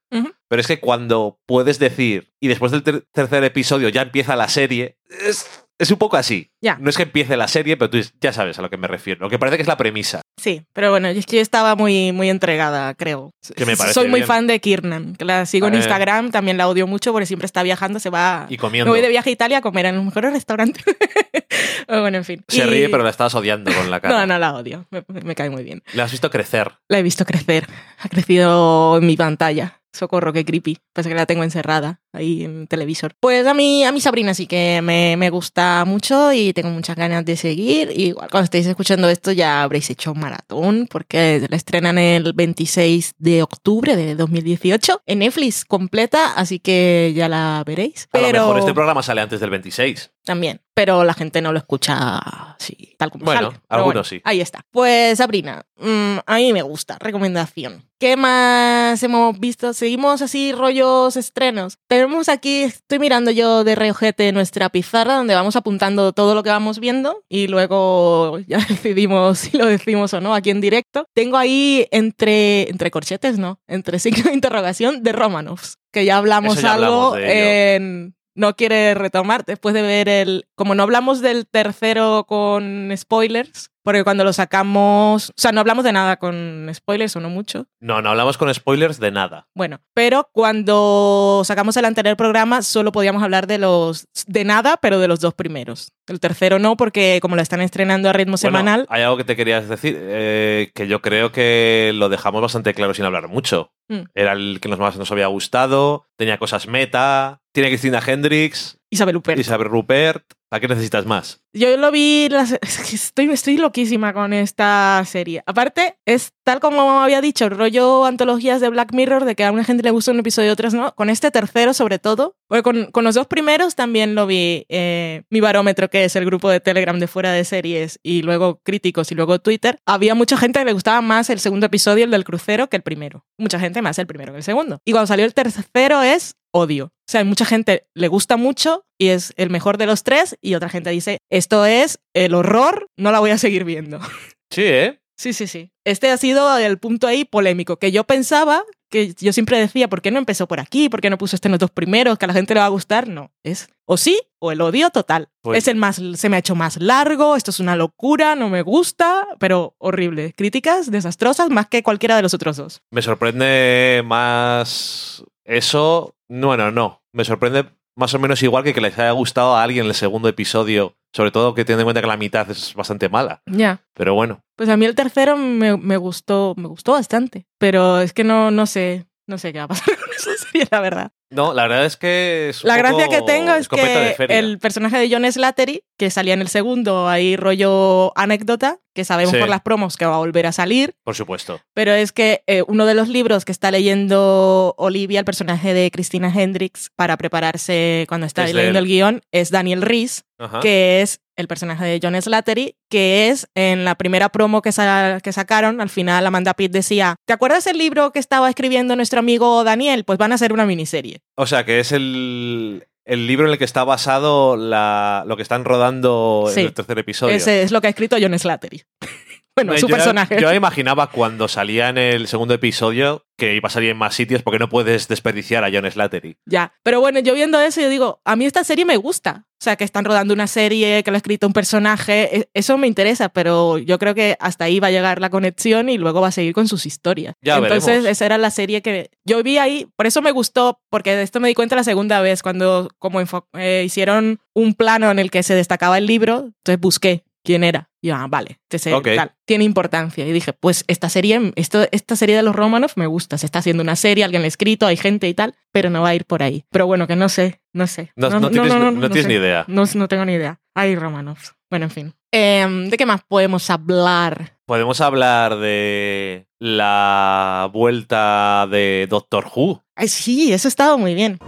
Pero 0.49 0.61
es 0.61 0.69
que 0.69 0.79
cuando 0.79 1.41
puedes 1.47 1.81
decir, 1.81 2.33
y 2.39 2.47
después 2.47 2.71
del 2.71 2.85
ter- 2.85 3.03
tercer 3.13 3.43
episodio 3.43 3.89
ya 3.89 4.03
empieza 4.03 4.37
la 4.37 4.49
serie, 4.49 4.99
es, 5.27 5.67
es 5.81 5.91
un 5.91 5.99
poco 5.99 6.17
así. 6.17 6.51
Ya. 6.61 6.77
No 6.81 6.91
es 6.91 6.97
que 6.97 7.03
empiece 7.05 7.37
la 7.37 7.49
serie, 7.49 7.77
pero 7.77 7.91
tú 7.91 7.99
ya 8.21 8.33
sabes 8.33 8.59
a 8.59 8.63
lo 8.63 8.71
que 8.71 8.77
me 8.77 8.87
refiero. 8.87 9.21
Lo 9.21 9.31
que 9.31 9.39
parece 9.39 9.57
que 9.57 9.63
es 9.63 9.69
la 9.69 9.77
premisa. 9.77 10.21
Sí, 10.41 10.63
pero 10.73 10.91
bueno, 10.91 11.09
es 11.09 11.27
que 11.27 11.37
yo 11.37 11.43
estaba 11.43 11.75
muy, 11.75 12.13
muy 12.13 12.31
entregada, 12.31 12.95
creo. 12.95 13.33
Que 13.57 13.67
me 13.67 13.77
parece 13.77 13.95
Soy 13.95 14.09
muy 14.09 14.21
bien. 14.21 14.27
fan 14.29 14.47
de 14.47 14.61
Kiernan, 14.61 15.17
la 15.19 15.45
sigo 15.47 15.67
en 15.67 15.75
Eh. 15.75 15.79
Instagram, 15.79 16.31
también 16.31 16.57
la 16.57 16.69
odio 16.69 16.87
mucho 16.87 17.13
porque 17.13 17.27
siempre 17.27 17.47
está 17.47 17.63
viajando, 17.63 17.99
se 17.99 18.11
va... 18.11 18.47
Y 18.49 18.53
Me 18.53 18.59
comiendo. 18.59 18.91
voy 18.91 19.01
de 19.01 19.09
viaje 19.09 19.31
a 19.31 19.33
Italia 19.33 19.59
a 19.59 19.61
comer 19.61 19.87
en 19.87 19.97
los 19.97 20.05
mejores 20.05 20.33
restaurantes. 20.33 20.85
bueno, 21.89 22.19
en 22.19 22.25
fin. 22.25 22.45
Se 22.49 22.59
Y- 22.59 22.63
ríe, 22.63 22.89
pero 22.89 23.03
la 23.03 23.11
estabas 23.11 23.35
odiando 23.35 23.73
con 23.73 23.91
la 23.91 24.01
cara. 24.01 24.15
No, 24.21 24.27
no 24.27 24.39
la 24.39 24.55
odio, 24.55 24.87
me, 24.91 25.03
me 25.23 25.35
cae 25.35 25.51
muy 25.51 25.65
bien. 25.65 25.83
La 25.95 26.05
has 26.05 26.11
visto 26.11 26.31
crecer. 26.31 26.71
La 26.89 26.99
he 26.99 27.03
visto 27.03 27.25
crecer, 27.25 27.67
ha 27.99 28.09
crecido 28.09 28.99
en 28.99 29.07
mi 29.07 29.17
pantalla. 29.17 29.80
Socorro, 29.93 30.33
qué 30.33 30.45
creepy. 30.45 30.79
Pasa 30.93 31.09
que 31.09 31.15
la 31.15 31.27
tengo 31.27 31.45
encerrada 31.45 32.01
ahí 32.13 32.45
en 32.45 32.63
el 32.63 32.69
televisor. 32.69 33.15
Pues 33.21 33.47
a 33.47 33.55
mí, 33.55 33.85
a 33.85 33.93
mi 33.93 34.01
Sabrina 34.01 34.35
sí 34.35 34.47
que 34.47 34.81
me, 34.83 35.17
me 35.17 35.31
gusta 35.31 35.85
mucho 35.85 36.33
y 36.33 36.53
tengo 36.53 36.71
muchas 36.71 36.97
ganas 36.97 37.25
de 37.25 37.37
seguir. 37.37 37.93
Igual 37.95 38.31
cuando 38.31 38.45
estéis 38.45 38.67
escuchando 38.67 39.09
esto 39.09 39.33
ya 39.33 39.63
habréis 39.63 39.91
hecho 39.91 40.13
un 40.13 40.21
maratón 40.21 40.87
porque 40.91 41.47
la 41.49 41.57
estrenan 41.57 41.99
el 41.99 42.33
26 42.33 43.15
de 43.19 43.43
octubre 43.43 43.97
de 43.97 44.15
2018 44.15 45.03
en 45.07 45.19
Netflix 45.21 45.65
completa, 45.65 46.33
así 46.35 46.59
que 46.59 47.13
ya 47.15 47.29
la 47.29 47.63
veréis. 47.67 48.09
A 48.13 48.19
lo 48.19 48.27
Pero 48.27 48.39
mejor 48.41 48.59
este 48.59 48.75
programa 48.75 49.03
sale 49.03 49.21
antes 49.21 49.41
del 49.41 49.51
26. 49.51 50.11
También, 50.25 50.61
pero 50.75 51.05
la 51.05 51.15
gente 51.15 51.41
no 51.41 51.53
lo 51.53 51.59
escucha 51.59 52.19
así, 52.19 52.95
tal 52.99 53.11
como 53.11 53.25
Bueno, 53.25 53.51
sale. 53.51 53.63
Algunos 53.69 54.09
sí. 54.09 54.21
Ahí 54.25 54.41
está. 54.41 54.61
Pues 54.71 55.19
Sabrina, 55.19 55.65
mm, 55.77 56.19
a 56.27 56.37
mí 56.37 56.53
me 56.53 56.63
gusta, 56.63 56.99
recomendación. 56.99 57.85
¿Qué 57.99 58.17
más 58.17 59.03
hemos 59.03 59.39
visto? 59.39 59.75
Seguimos 59.75 60.23
así 60.23 60.53
rollos 60.53 61.19
estrenos. 61.19 61.77
Tenemos 61.87 62.31
aquí, 62.31 62.63
estoy 62.63 62.99
mirando 62.99 63.31
yo 63.31 63.63
de 63.63 63.75
reojete 63.75 64.33
nuestra 64.33 64.71
pizarra 64.71 65.17
donde 65.17 65.35
vamos 65.35 65.55
apuntando 65.57 66.13
todo 66.13 66.35
lo 66.35 66.43
que 66.43 66.49
vamos 66.49 66.79
viendo 66.81 67.23
y 67.29 67.49
luego 67.49 68.39
ya 68.47 68.59
decidimos 68.59 69.39
si 69.39 69.57
lo 69.59 69.67
decimos 69.67 70.15
o 70.15 70.21
no 70.21 70.35
aquí 70.35 70.51
en 70.51 70.63
directo. 70.63 71.07
Tengo 71.15 71.37
ahí 71.37 71.87
entre, 71.91 72.71
entre 72.71 72.91
corchetes, 72.91 73.39
¿no? 73.39 73.61
Entre 73.69 73.99
signo 74.01 74.25
de 74.25 74.35
interrogación 74.35 75.03
de 75.03 75.13
Romanovs, 75.13 75.77
que 75.93 76.05
ya 76.05 76.17
hablamos 76.17 76.61
ya 76.61 76.75
algo 76.75 77.15
hablamos 77.15 77.19
en... 77.23 78.15
No 78.35 78.55
quiere 78.55 78.95
retomar 78.95 79.45
después 79.45 79.75
de 79.75 79.83
ver 79.83 80.09
el... 80.09 80.47
Como 80.55 80.75
no 80.75 80.83
hablamos 80.83 81.21
del 81.21 81.47
tercero 81.47 82.25
con 82.27 82.93
spoilers, 82.97 83.71
porque 83.91 84.05
cuando 84.05 84.23
lo 84.23 84.33
sacamos... 84.33 85.31
O 85.31 85.33
sea, 85.37 85.51
no 85.51 85.59
hablamos 85.61 85.83
de 85.85 85.91
nada 85.91 86.17
con 86.17 86.71
spoilers 86.73 87.17
o 87.17 87.21
no 87.21 87.29
mucho. 87.29 87.67
No, 87.81 88.01
no 88.01 88.11
hablamos 88.11 88.39
con 88.39 88.55
spoilers 88.55 89.01
de 89.01 89.11
nada. 89.11 89.49
Bueno, 89.53 89.81
pero 89.95 90.29
cuando 90.33 91.43
sacamos 91.45 91.77
el 91.77 91.85
anterior 91.85 92.17
programa 92.17 92.63
solo 92.63 92.93
podíamos 92.93 93.25
hablar 93.25 93.49
de 93.49 93.59
los... 93.59 94.07
De 94.29 94.45
nada, 94.45 94.77
pero 94.81 95.01
de 95.01 95.09
los 95.09 95.19
dos 95.19 95.35
primeros. 95.35 95.93
El 96.07 96.21
tercero 96.21 96.61
no, 96.61 96.77
porque 96.77 97.19
como 97.21 97.35
lo 97.35 97.43
están 97.43 97.63
estrenando 97.63 98.09
a 98.09 98.13
ritmo 98.13 98.37
Bueno, 98.41 98.59
semanal... 98.59 98.87
hay 98.89 99.03
algo 99.03 99.17
que 99.17 99.25
te 99.25 99.35
querías 99.35 99.69
decir, 99.69 99.97
eh, 99.99 100.71
que 100.73 100.87
yo 100.87 101.03
creo 101.03 101.33
que 101.33 101.91
lo 101.95 102.09
dejamos 102.09 102.43
bastante 102.43 102.75
claro 102.75 102.95
sin 102.95 103.07
hablar 103.07 103.27
mucho. 103.27 103.73
Mm. 103.89 104.03
Era 104.15 104.33
el 104.35 104.61
que 104.61 104.69
más 104.69 104.97
nos 104.97 105.11
había 105.11 105.27
gustado, 105.27 106.07
tenía 106.17 106.39
cosas 106.39 106.69
meta, 106.69 107.41
tiene 107.53 107.71
Cristina 107.71 108.01
Hendricks, 108.05 108.79
Isabel 108.91 109.17
Huppert. 109.17 109.39
Isabel 109.39 109.69
Rupert, 109.69 110.25
¿Para 110.51 110.63
qué 110.63 110.67
necesitas 110.69 111.07
más? 111.07 111.41
Yo 111.53 111.77
lo 111.77 111.93
vi, 111.93 112.29
las- 112.29 112.59
estoy, 112.93 113.31
estoy 113.31 113.57
loquísima 113.57 114.13
con 114.13 114.33
esta 114.33 115.01
serie. 115.07 115.43
Aparte, 115.47 115.97
es 116.05 116.33
tal 116.45 116.59
como 116.59 117.01
había 117.03 117.21
dicho, 117.21 117.45
el 117.45 117.53
rollo 117.53 118.05
antologías 118.05 118.61
de 118.61 118.69
Black 118.69 118.93
Mirror, 118.93 119.25
de 119.25 119.37
que 119.37 119.45
a 119.45 119.53
una 119.53 119.63
gente 119.63 119.85
le 119.85 119.93
gusta 119.93 120.11
un 120.11 120.19
episodio 120.19 120.49
y 120.49 120.51
otras 120.53 120.75
no. 120.75 120.93
Con 120.97 121.09
este 121.09 121.31
tercero, 121.31 121.73
sobre 121.73 122.01
todo, 122.01 122.35
porque 122.49 122.65
con, 122.65 122.91
con 122.91 123.05
los 123.05 123.15
dos 123.15 123.29
primeros 123.29 123.77
también 123.77 124.17
lo 124.17 124.27
vi, 124.27 124.67
eh, 124.69 125.23
mi 125.31 125.39
barómetro, 125.39 125.89
que 125.89 126.05
es 126.05 126.17
el 126.17 126.25
grupo 126.25 126.51
de 126.51 126.59
Telegram 126.59 126.99
de 126.99 127.07
fuera 127.07 127.31
de 127.31 127.45
series, 127.45 128.01
y 128.03 128.23
luego 128.23 128.61
críticos 128.65 129.13
y 129.13 129.15
luego 129.15 129.39
Twitter, 129.39 129.79
había 129.87 130.17
mucha 130.17 130.37
gente 130.37 130.59
que 130.59 130.65
le 130.65 130.73
gustaba 130.73 131.01
más 131.01 131.31
el 131.31 131.39
segundo 131.39 131.67
episodio, 131.67 132.05
el 132.05 132.11
del 132.11 132.25
crucero, 132.25 132.69
que 132.69 132.77
el 132.77 132.83
primero. 132.83 133.25
Mucha 133.39 133.61
gente 133.61 133.83
más 133.83 134.01
el 134.01 134.09
primero 134.09 134.33
que 134.33 134.39
el 134.39 134.45
segundo. 134.45 134.81
Y 134.85 134.91
cuando 134.91 135.07
salió 135.07 135.25
el 135.25 135.33
tercero 135.35 136.03
es 136.03 136.35
odio. 136.53 136.93
O 137.11 137.13
sea, 137.13 137.23
hay 137.23 137.27
mucha 137.27 137.45
gente 137.45 137.89
le 137.93 138.07
gusta 138.07 138.37
mucho 138.37 138.85
y 138.97 139.09
es 139.09 139.33
el 139.37 139.51
mejor 139.51 139.79
de 139.79 139.87
los 139.87 140.05
tres 140.05 140.37
y 140.41 140.55
otra 140.55 140.69
gente 140.69 140.91
dice, 140.91 141.19
esto 141.29 141.67
es 141.67 141.99
el 142.15 142.35
horror, 142.35 142.87
no 142.97 143.11
la 143.11 143.19
voy 143.19 143.31
a 143.31 143.39
seguir 143.39 143.65
viendo. 143.65 143.99
Sí, 144.53 144.63
¿eh? 144.65 145.01
Sí, 145.17 145.33
sí, 145.33 145.47
sí. 145.49 145.71
Este 145.85 146.09
ha 146.11 146.17
sido 146.17 146.57
el 146.59 146.79
punto 146.79 147.07
ahí 147.09 147.25
polémico, 147.25 147.79
que 147.79 147.91
yo 147.93 148.03
pensaba, 148.05 148.65
que 148.91 149.15
yo 149.19 149.33
siempre 149.33 149.59
decía, 149.59 149.89
¿por 149.89 150.03
qué 150.03 150.11
no 150.13 150.19
empezó 150.19 150.47
por 150.49 150.59
aquí? 150.61 150.89
¿Por 150.89 151.01
qué 151.01 151.09
no 151.11 151.19
puso 151.19 151.35
este 151.37 151.47
en 151.49 151.53
los 151.53 151.59
dos 151.61 151.71
primeros? 151.73 152.17
¿Que 152.19 152.25
a 152.25 152.29
la 152.29 152.35
gente 152.35 152.55
le 152.55 152.61
va 152.61 152.67
a 152.67 152.71
gustar? 152.71 153.07
No, 153.09 153.33
es 153.45 153.69
o 153.87 153.97
sí 153.97 154.21
o 154.41 154.51
el 154.53 154.61
odio 154.61 154.91
total. 154.91 155.29
Pues- 155.43 155.59
Es 155.59 155.69
el 155.69 155.77
más, 155.77 156.01
se 156.15 156.29
me 156.29 156.37
ha 156.37 156.41
hecho 156.41 156.55
más 156.57 156.81
largo, 156.81 157.35
esto 157.37 157.51
es 157.53 157.59
una 157.61 157.75
locura, 157.77 158.35
no 158.37 158.49
me 158.49 158.63
gusta, 158.63 159.27
pero 159.41 159.75
horrible. 159.79 160.33
Críticas 160.37 160.91
desastrosas 160.93 161.49
más 161.51 161.67
que 161.69 161.83
cualquiera 161.85 162.15
de 162.17 162.23
los 162.23 162.35
otros 162.35 162.57
dos. 162.57 162.83
Me 162.93 163.03
sorprende 163.03 164.03
más 164.05 165.25
eso. 165.45 166.15
Bueno, 166.31 166.71
no. 166.71 167.03
Me 167.13 167.25
sorprende 167.25 167.67
más 167.97 168.15
o 168.15 168.19
menos 168.19 168.43
igual 168.43 168.63
que 168.63 168.73
que 168.73 168.81
les 168.81 168.99
haya 168.99 169.11
gustado 169.11 169.57
a 169.57 169.63
alguien 169.63 169.87
el 169.87 169.95
segundo 169.95 170.29
episodio. 170.29 170.97
Sobre 171.13 171.33
todo 171.33 171.55
que 171.55 171.65
teniendo 171.65 171.83
en 171.83 171.87
cuenta 171.87 172.01
que 172.01 172.07
la 172.07 172.17
mitad 172.17 172.49
es 172.49 172.73
bastante 172.75 173.09
mala. 173.09 173.43
Ya. 173.47 173.83
Pero 173.95 174.15
bueno. 174.15 174.41
Pues 174.57 174.69
a 174.69 174.77
mí 174.77 174.87
el 174.87 174.95
tercero 174.95 175.37
me, 175.37 175.77
me 175.77 175.97
gustó, 175.97 176.55
me 176.57 176.69
gustó 176.69 176.93
bastante, 176.93 177.47
pero 177.59 178.01
es 178.01 178.13
que 178.13 178.23
no, 178.23 178.53
no 178.53 178.67
sé, 178.67 179.07
no 179.27 179.39
sé 179.39 179.53
qué 179.53 179.59
va 179.59 179.65
a 179.65 179.69
pasar 179.69 179.97
con 179.99 180.09
esa 180.15 180.37
serie, 180.37 180.69
la 180.71 180.81
verdad. 180.81 181.13
No, 181.31 181.55
la 181.55 181.69
verdad 181.69 181.87
es 181.87 181.97
que 181.97 182.49
es 182.51 182.65
La 182.65 182.77
gracia 182.77 183.09
que 183.09 183.23
tengo 183.23 183.55
es 183.55 183.69
que 183.69 184.17
el 184.31 184.59
personaje 184.59 184.99
de 184.99 185.09
John 185.09 185.31
Slattery, 185.31 185.85
que 185.97 186.11
salía 186.11 186.35
en 186.35 186.41
el 186.41 186.49
segundo, 186.49 187.09
ahí 187.09 187.37
rollo 187.37 188.13
anécdota, 188.19 188.79
que 188.95 189.05
sabemos 189.05 189.33
Sí. 189.35 189.39
por 189.39 189.49
las 189.49 189.61
promos 189.61 189.97
que 189.97 190.07
va 190.07 190.17
a 190.17 190.19
volver 190.19 190.47
a 190.47 190.53
salir, 190.53 190.97
Por 191.05 191.15
supuesto. 191.15 191.61
pero 191.73 191.93
es 191.93 192.11
que 192.11 192.43
eh, 192.49 192.65
uno 192.67 192.85
de 192.85 192.95
los 192.95 193.09
libros 193.09 193.45
que 193.45 193.53
está 193.53 193.71
leyendo 193.71 194.75
Olivia, 194.77 195.21
el 195.21 195.25
personaje 195.25 195.73
de 195.73 195.91
Christina 195.93 196.33
Hendricks, 196.35 196.91
para 196.97 197.17
prepararse 197.17 198.07
cuando 198.09 198.27
está 198.27 198.45
Es 198.45 198.53
leyendo 198.55 198.81
el 198.81 198.87
guion, 198.87 199.23
es 199.31 199.51
Daniel 199.51 199.83
Reese, 199.83 200.23
Ajá. 200.41 200.61
que 200.61 201.03
es 201.03 201.21
el 201.37 201.47
personaje 201.47 201.85
de 201.85 202.01
John 202.03 202.21
Slattery, 202.21 202.75
que 202.91 203.29
es 203.29 203.49
en 203.55 203.85
la 203.85 203.95
primera 203.95 204.29
promo 204.31 204.63
que, 204.63 204.73
sa- 204.73 205.21
que 205.23 205.33
sacaron, 205.33 205.81
al 205.81 205.89
final 205.91 206.27
Amanda 206.27 206.55
Pitt 206.55 206.73
decía, 206.73 207.15
¿te 207.27 207.33
acuerdas 207.33 207.67
el 207.67 207.79
libro 207.79 208.11
que 208.11 208.19
estaba 208.19 208.49
escribiendo 208.49 208.97
nuestro 208.97 209.21
amigo 209.21 209.63
Daniel? 209.65 210.05
Pues 210.05 210.19
van 210.19 210.33
a 210.33 210.35
hacer 210.35 210.53
una 210.53 210.67
miniserie. 210.67 211.21
O 211.37 211.47
sea, 211.47 211.65
que 211.65 211.81
es 211.81 211.93
el, 211.93 212.87
el 213.05 213.27
libro 213.27 213.47
en 213.47 213.53
el 213.53 213.59
que 213.59 213.65
está 213.65 213.85
basado 213.85 214.57
la, 214.57 215.25
lo 215.27 215.37
que 215.37 215.43
están 215.43 215.65
rodando 215.65 216.47
Sí. 216.53 216.61
en 216.61 216.67
el 216.67 216.75
tercer 216.75 216.99
episodio. 216.99 217.35
Ese 217.37 217.63
es 217.63 217.71
lo 217.73 217.81
que 217.81 217.87
ha 217.87 217.91
escrito 217.91 218.17
John 218.21 218.39
Slattery. 218.39 218.83
bueno, 219.69 219.81
su 219.81 219.89
yo- 219.89 219.95
personaje. 219.97 220.41
Yo 220.41 220.53
imaginaba 220.53 221.09
cuando 221.11 221.49
salía 221.49 221.89
en 221.89 221.99
el 221.99 222.27
segundo 222.29 222.55
episodio 222.55 223.25
que 223.37 223.55
iba 223.55 223.69
a 223.69 223.71
salir 223.71 223.91
en 223.91 223.97
más 223.97 224.15
sitios 224.15 224.43
porque 224.43 224.59
no 224.59 224.69
puedes 224.69 225.09
desperdiciar 225.09 225.65
a 225.65 225.71
John 225.73 225.91
Slattery. 225.91 226.37
Ya. 226.47 226.75
Pero 226.83 227.01
bueno, 227.01 227.21
yo 227.21 227.35
viendo 227.35 227.59
eso, 227.61 227.81
yo 227.81 227.89
digo, 227.89 228.21
a 228.25 228.37
mí 228.37 228.45
esta 228.45 228.65
serie 228.65 228.85
me 228.85 228.97
gusta. 228.99 229.47
O 229.59 229.63
sea, 229.63 229.77
que 229.77 229.85
están 229.85 230.07
rodando 230.07 230.33
una 230.33 230.47
serie, 230.47 231.03
que 231.03 231.11
lo 231.11 231.17
ha 231.17 231.19
escrito 231.19 231.47
un 231.47 231.53
personaje, 231.53 232.39
e- 232.39 232.49
eso 232.55 232.79
me 232.79 232.87
interesa, 232.87 233.29
pero 233.29 233.77
yo 233.79 233.99
creo 233.99 234.15
que 234.15 234.37
hasta 234.41 234.65
ahí 234.65 234.81
va 234.81 234.89
a 234.89 234.91
llegar 234.91 235.21
la 235.21 235.29
conexión 235.29 235.89
y 235.91 235.99
luego 235.99 236.21
va 236.23 236.29
a 236.29 236.33
seguir 236.33 236.55
con 236.55 236.67
sus 236.67 236.87
historias. 236.87 237.35
Ya 237.43 237.57
Entonces, 237.59 237.87
veremos. 237.87 238.11
esa 238.11 238.25
era 238.27 238.39
la 238.39 238.51
serie 238.51 238.81
que 238.83 239.11
yo 239.27 239.43
vi 239.43 239.59
ahí, 239.59 239.87
por 239.97 240.07
eso 240.07 240.23
me 240.23 240.31
gustó, 240.33 240.81
porque 240.89 241.15
de 241.15 241.23
esto 241.23 241.41
me 241.41 241.49
di 241.49 241.55
cuenta 241.55 241.77
la 241.77 241.85
segunda 241.85 242.21
vez, 242.23 242.43
cuando 242.43 242.89
como 242.99 243.21
eh, 243.55 243.83
hicieron 243.85 244.41
un 244.55 244.75
plano 244.75 245.11
en 245.11 245.19
el 245.19 245.31
que 245.31 245.43
se 245.43 245.55
destacaba 245.55 245.99
el 245.99 246.07
libro, 246.07 246.39
entonces 246.47 246.81
busqué 246.81 247.25
quién 247.45 247.65
era. 247.65 247.89
Y 248.03 248.09
yo, 248.09 248.17
ah, 248.17 248.27
vale, 248.29 248.61
este 248.63 248.79
se- 248.79 248.95
Ok. 248.95 249.09
tal, 249.15 249.33
tiene 249.47 249.65
importancia. 249.65 250.27
Y 250.27 250.33
dije, 250.33 250.53
pues 250.53 250.85
esta 250.89 251.09
serie, 251.09 251.53
esto, 251.57 251.87
esta 251.93 252.17
serie 252.17 252.37
de 252.37 252.43
los 252.43 252.55
Romanov 252.57 252.93
me 252.97 253.07
gusta, 253.07 253.37
se 253.39 253.47
está 253.47 253.59
haciendo 253.59 253.83
una 253.83 253.97
serie, 253.97 254.25
alguien 254.25 254.43
la 254.43 254.47
ha 254.47 254.49
escrito, 254.49 254.87
hay 254.87 254.97
gente 254.97 255.29
y 255.29 255.35
tal, 255.35 255.55
pero 255.73 255.91
no 255.91 256.03
va 256.03 256.11
a 256.11 256.15
ir 256.15 256.25
por 256.25 256.43
ahí. 256.43 256.65
Pero 256.71 256.87
bueno, 256.87 257.07
que 257.07 257.17
no 257.17 257.29
sé, 257.29 257.61
no 257.75 257.87
sé. 257.87 258.13
No, 258.17 258.31
no 258.31 258.51
tienes, 258.51 258.73
no 258.75 258.93
tienes 259.11 259.23
sé. 259.23 259.29
ni 259.29 259.35
idea. 259.35 259.65
No, 259.69 259.85
no 259.95 260.09
tengo 260.09 260.25
ni 260.25 260.33
idea. 260.35 260.61
Hay 260.75 260.97
Romanovs. 260.97 261.55
Bueno, 261.69 261.85
en 261.87 261.91
fin. 261.91 262.15
Em, 262.33 262.89
¿De 262.89 262.97
qué 262.97 263.07
más 263.07 263.23
podemos 263.27 263.69
hablar? 263.71 264.59
Podemos 264.67 265.01
hablar 265.01 265.57
de 265.59 266.47
la 266.59 267.69
vuelta 267.73 268.67
de 268.71 269.07
Doctor 269.11 269.47
Who. 269.55 269.85
Ay, 269.97 270.09
sí, 270.09 270.53
eso 270.53 270.69
ha 270.69 270.71
estado 270.71 270.97
muy 270.99 271.15
bien. 271.15 271.39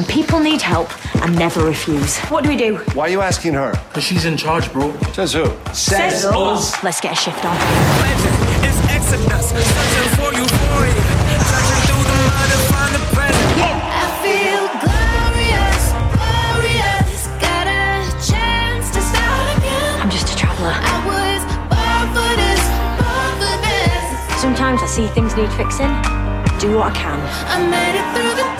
When 0.00 0.08
people 0.08 0.40
need 0.40 0.62
help, 0.62 0.88
I 1.22 1.28
never 1.28 1.62
refuse. 1.62 2.16
What 2.32 2.42
do 2.42 2.48
we 2.48 2.56
do? 2.56 2.78
Why 2.96 3.04
are 3.04 3.10
you 3.10 3.20
asking 3.20 3.52
her? 3.52 3.72
Cause 3.92 4.02
she's 4.02 4.24
in 4.24 4.34
charge, 4.34 4.72
bro. 4.72 4.96
Says 5.12 5.34
who? 5.34 5.44
Says 5.74 6.24
us. 6.24 6.82
Let's 6.82 7.02
get 7.02 7.12
a 7.12 7.16
shift 7.16 7.44
on. 7.44 7.54
It's 8.64 8.80
Exodus, 8.88 9.52
searching 9.52 10.08
for 10.16 10.32
euphoria, 10.32 10.96
searching 11.52 11.84
through 11.84 12.04
the 12.08 12.16
mud 12.32 12.48
to 12.48 12.58
find 12.72 12.94
the 12.96 13.04
present. 13.12 13.60
I 13.60 14.08
feel 14.24 14.64
glorious, 14.80 15.84
glorious. 16.16 17.28
Got 17.44 17.68
a 17.68 18.00
chance 18.24 18.88
to 18.96 19.04
start 19.04 19.58
again. 19.58 20.00
I'm 20.00 20.08
just 20.08 20.32
a 20.32 20.36
traveller. 20.40 20.72
I 20.72 20.96
was 21.04 21.44
born 21.68 22.06
for 22.16 22.32
this, 22.40 22.62
born 22.96 23.32
for 23.36 23.52
this. 23.68 24.40
Sometimes 24.40 24.80
I 24.80 24.86
see 24.86 25.08
things 25.08 25.36
need 25.36 25.52
fixing. 25.60 25.92
Do 26.56 26.80
what 26.80 26.88
I 26.88 26.96
can. 26.96 27.20
I 27.52 27.68
made 27.68 28.00
it 28.00 28.06
through 28.16 28.34
the 28.40 28.59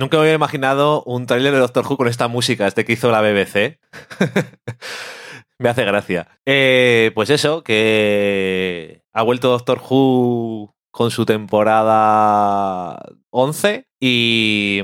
Nunca 0.00 0.16
me 0.16 0.22
había 0.22 0.34
imaginado 0.34 1.02
un 1.02 1.26
tráiler 1.26 1.52
de 1.52 1.58
Doctor 1.58 1.84
Who 1.86 1.98
con 1.98 2.08
esta 2.08 2.26
música, 2.26 2.66
este 2.66 2.86
que 2.86 2.94
hizo 2.94 3.10
la 3.10 3.20
BBC. 3.20 3.78
me 5.58 5.68
hace 5.68 5.84
gracia. 5.84 6.26
Eh, 6.46 7.12
pues 7.14 7.28
eso, 7.28 7.62
que 7.62 9.02
ha 9.12 9.22
vuelto 9.22 9.50
Doctor 9.50 9.82
Who 9.86 10.74
con 10.90 11.10
su 11.10 11.26
temporada 11.26 12.98
11 13.28 13.88
y, 14.00 14.80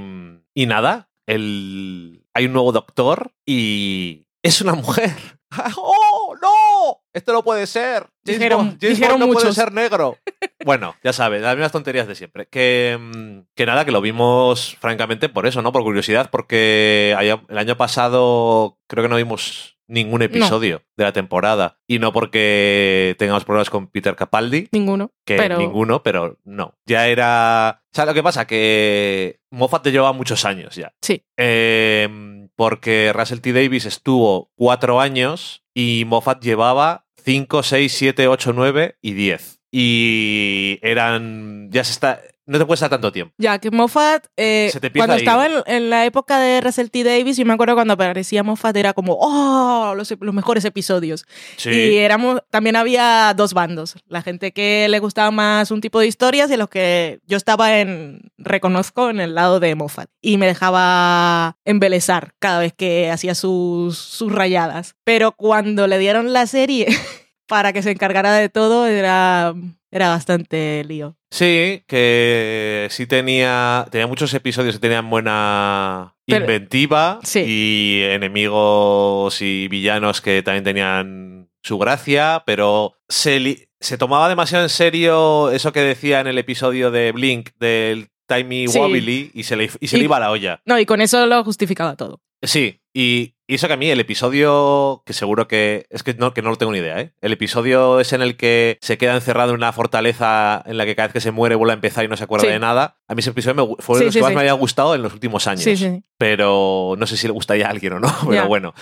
y 0.53 0.67
nada, 0.67 1.09
el, 1.25 2.27
hay 2.35 2.45
un 2.45 2.53
nuevo 2.53 2.73
doctor 2.73 3.33
y 3.47 4.27
es 4.43 4.61
una 4.61 4.75
mujer. 4.75 5.17
¡Oh, 5.79 6.35
no! 6.43 6.96
Esto 7.17 7.33
no 7.33 7.43
puede 7.43 7.67
ser. 7.67 8.07
James 8.27 8.41
Dijeron- 8.41 8.59
Bond- 8.59 8.79
James 8.81 8.99
dijeron 8.99 9.19
Bond 9.21 9.33
no 9.33 9.39
puede 9.41 9.53
ser 9.53 9.73
negro. 9.73 10.17
Bueno, 10.65 10.97
ya 11.05 11.13
sabes, 11.13 11.43
las 11.43 11.55
mismas 11.55 11.71
tonterías 11.71 12.09
de 12.09 12.17
siempre. 12.17 12.47
Que, 12.49 12.99
mm, 13.01 13.47
que 13.55 13.67
nada, 13.67 13.85
que 13.85 13.93
lo 13.93 14.01
vimos 14.01 14.77
francamente 14.81 15.29
por 15.29 15.47
eso, 15.47 15.63
¿no? 15.63 15.71
Por 15.71 15.85
curiosidad, 15.85 16.29
porque 16.29 17.15
el 17.49 17.59
año 17.59 17.77
pasado 17.77 18.77
creo 18.89 19.05
que 19.05 19.09
no 19.09 19.15
vimos 19.15 19.79
ningún 19.87 20.23
episodio 20.23 20.83
de 20.97 21.05
la 21.05 21.13
temporada. 21.13 21.79
Y 21.87 22.01
no 22.01 22.13
porque 22.13 23.15
tengamos 23.17 23.45
problemas 23.45 23.71
con 23.71 23.87
Peter 23.87 24.17
Capaldi, 24.17 24.69
Ninguno. 24.73 25.13
que 25.25 25.37
pero 25.37 25.57
ninguno, 25.59 26.03
pero 26.03 26.37
no. 26.43 26.75
Ya 26.85 27.07
era... 27.07 27.85
¿Sabes 27.93 28.09
lo 28.09 28.15
que 28.15 28.25
pasa? 28.25 28.47
Que 28.49 29.39
Moffat 29.53 29.85
te 29.85 29.93
lleva 29.93 30.13
muchos 30.13 30.45
años 30.45 30.75
ya. 30.75 30.93
Sí. 31.01 31.23
Eh, 31.37 32.49
porque 32.57 33.13
Russell 33.15 33.39
T. 33.41 33.53
Davis 33.53 33.87
estuvo 33.87 34.51
cuatro 34.57 35.01
años 35.01 35.63
y 35.75 36.05
Moffat 36.07 36.43
llevaba 36.43 37.06
5, 37.27 37.65
6, 37.65 37.93
7, 37.93 38.29
8, 38.29 38.53
9 38.53 38.99
y 39.03 39.13
10. 39.15 39.61
Y 39.73 40.79
eran... 40.81 41.69
Ya 41.73 41.83
se 41.83 41.91
está... 41.91 42.23
No 42.47 42.59
te 42.59 42.65
puede 42.65 42.77
estar 42.77 42.91
tanto 42.91 43.11
tiempo. 43.11 43.35
Ya, 43.39 43.59
que 43.59 43.73
Moffat, 43.73 44.27
eh, 44.37 44.71
Se 44.73 44.79
te 44.79 44.93
cuando 44.93 45.17
estaba 45.17 45.47
en, 45.47 45.53
en 45.67 45.91
la 45.91 46.07
época 46.07 46.39
de 46.39 46.61
Russell 46.61 46.89
T. 46.89 47.03
Davis, 47.03 47.37
yo 47.37 47.45
me 47.45 47.53
acuerdo 47.53 47.75
cuando 47.75 47.95
aparecía 47.95 48.45
Moffat, 48.45 48.77
era 48.77 48.93
como, 48.93 49.19
¡oh! 49.21 49.95
Los, 49.97 50.15
los 50.21 50.35
mejores 50.35 50.65
episodios. 50.65 51.27
Sí. 51.57 51.71
Y 51.71 51.97
éramos, 51.97 52.43
también 52.51 52.77
había 52.77 53.35
dos 53.37 53.53
bandos. 53.53 53.97
La 54.07 54.23
gente 54.23 54.53
que 54.53 54.87
le 54.89 55.01
gustaba 55.01 55.33
más 55.33 55.73
un 55.73 55.81
tipo 55.81 55.99
de 55.99 56.07
historias 56.07 56.51
y 56.53 56.57
los 56.57 56.69
que 56.69 57.19
yo 57.27 57.37
estaba 57.37 57.81
en, 57.81 58.31
reconozco, 58.39 59.11
en 59.11 59.21
el 59.21 59.35
lado 59.35 59.59
de 59.59 59.75
Moffat. 59.75 60.09
Y 60.21 60.37
me 60.37 60.47
dejaba 60.47 61.57
embelezar 61.65 62.35
cada 62.39 62.61
vez 62.61 62.73
que 62.73 63.11
hacía 63.11 63.35
sus, 63.35 63.99
sus 63.99 64.33
rayadas. 64.33 64.95
Pero 65.03 65.33
cuando 65.33 65.89
le 65.89 65.99
dieron 65.99 66.33
la 66.33 66.47
serie 66.47 66.87
para 67.47 67.73
que 67.73 67.83
se 67.83 67.91
encargara 67.91 68.33
de 68.35 68.49
todo 68.49 68.87
era, 68.87 69.55
era 69.91 70.09
bastante 70.09 70.85
lío. 70.85 71.17
Sí, 71.31 71.83
que 71.87 72.87
sí 72.91 73.07
tenía, 73.07 73.87
tenía 73.91 74.07
muchos 74.07 74.33
episodios 74.35 74.75
que 74.77 74.81
tenían 74.81 75.09
buena 75.11 76.15
Pero- 76.27 76.41
inventiva 76.45 77.19
Sí. 77.23 77.41
y 77.47 78.03
enemigos 78.05 79.41
y 79.43 79.69
villanos 79.69 80.21
que 80.21 80.43
también 80.43 80.65
tenían 80.65 81.49
su 81.63 81.79
gracia, 81.79 82.43
pero 82.47 82.95
se, 83.09 83.41
li- 83.41 83.69
se 83.81 83.99
tomaba 83.99 84.29
demasiado 84.29 84.65
en 84.65 84.71
serio 84.71 85.51
eso 85.51 85.73
que 85.73 85.81
decía 85.81 86.21
en 86.21 86.27
el 86.29 86.39
episodio 86.39 86.91
de 86.91 87.13
Blink 87.13 87.51
del 87.59 88.09
Timey 88.29 88.69
Sí. 88.69 88.79
Wobbly 88.79 89.31
y 89.35 89.43
se 89.45 89.57
le, 89.57 89.71
y 89.81 89.89
se 89.89 89.97
Y- 89.97 89.99
le 90.01 90.05
iba 90.05 90.21
la 90.21 90.31
olla. 90.31 90.61
No, 90.65 90.79
y 90.79 90.87
con 90.87 91.01
eso 91.01 91.27
lo 91.27 91.43
justificaba 91.45 91.97
todo. 91.97 92.21
Sí, 92.43 92.81
y, 92.93 93.35
y 93.47 93.55
eso 93.55 93.67
que 93.67 93.75
a 93.75 93.77
mí 93.77 93.89
el 93.91 94.01
episodio, 94.01 95.03
que 95.07 95.13
seguro 95.13 95.49
que 95.49 95.87
es 95.91 96.03
que 96.03 96.15
no, 96.15 96.35
que 96.35 96.43
no 96.43 96.51
lo 96.51 96.57
tengo 96.57 96.73
ni 96.73 96.79
idea, 96.79 97.01
¿eh? 97.01 97.13
El 97.21 97.33
episodio 97.33 98.01
es 98.01 98.13
en 98.13 98.23
el 98.23 98.37
que 98.37 98.79
se 98.81 98.99
queda 98.99 99.15
encerrado 99.15 99.51
en 99.51 99.57
una 99.57 99.73
fortaleza 99.73 100.63
en 100.67 100.77
la 100.77 100.85
que 100.85 100.97
cada 100.97 101.09
vez 101.09 101.13
que 101.15 101.21
se 101.21 101.31
muere 101.31 101.55
vuelve 101.55 101.73
a 101.73 101.75
empezar 101.75 102.05
y 102.05 102.09
no 102.09 102.17
se 102.17 102.25
acuerda 102.25 102.47
Sí. 102.47 102.53
de 102.53 102.59
nada. 102.59 102.99
A 103.09 103.15
mí 103.15 103.21
ese 103.21 103.31
episodio 103.31 103.67
me 103.67 103.75
fue 103.79 103.99
de 103.99 104.05
los 104.07 104.15
sí, 104.15 104.21
que 104.21 104.25
más 104.25 104.35
me 104.35 104.41
había 104.41 104.53
gustado 104.55 104.95
en 104.95 105.03
los 105.03 105.13
últimos 105.13 105.47
años. 105.47 105.63
Sí, 105.63 105.77
sí, 105.77 105.85
sí. 105.89 106.05
Pero 106.19 106.95
no 106.99 107.07
sé 107.07 107.17
si 107.17 107.27
le 107.27 107.33
gustaría 107.33 107.67
a 107.67 107.71
alguien 107.71 107.95
o 107.95 108.01
no, 108.01 108.09
pero 108.29 108.47
bueno. 108.49 108.75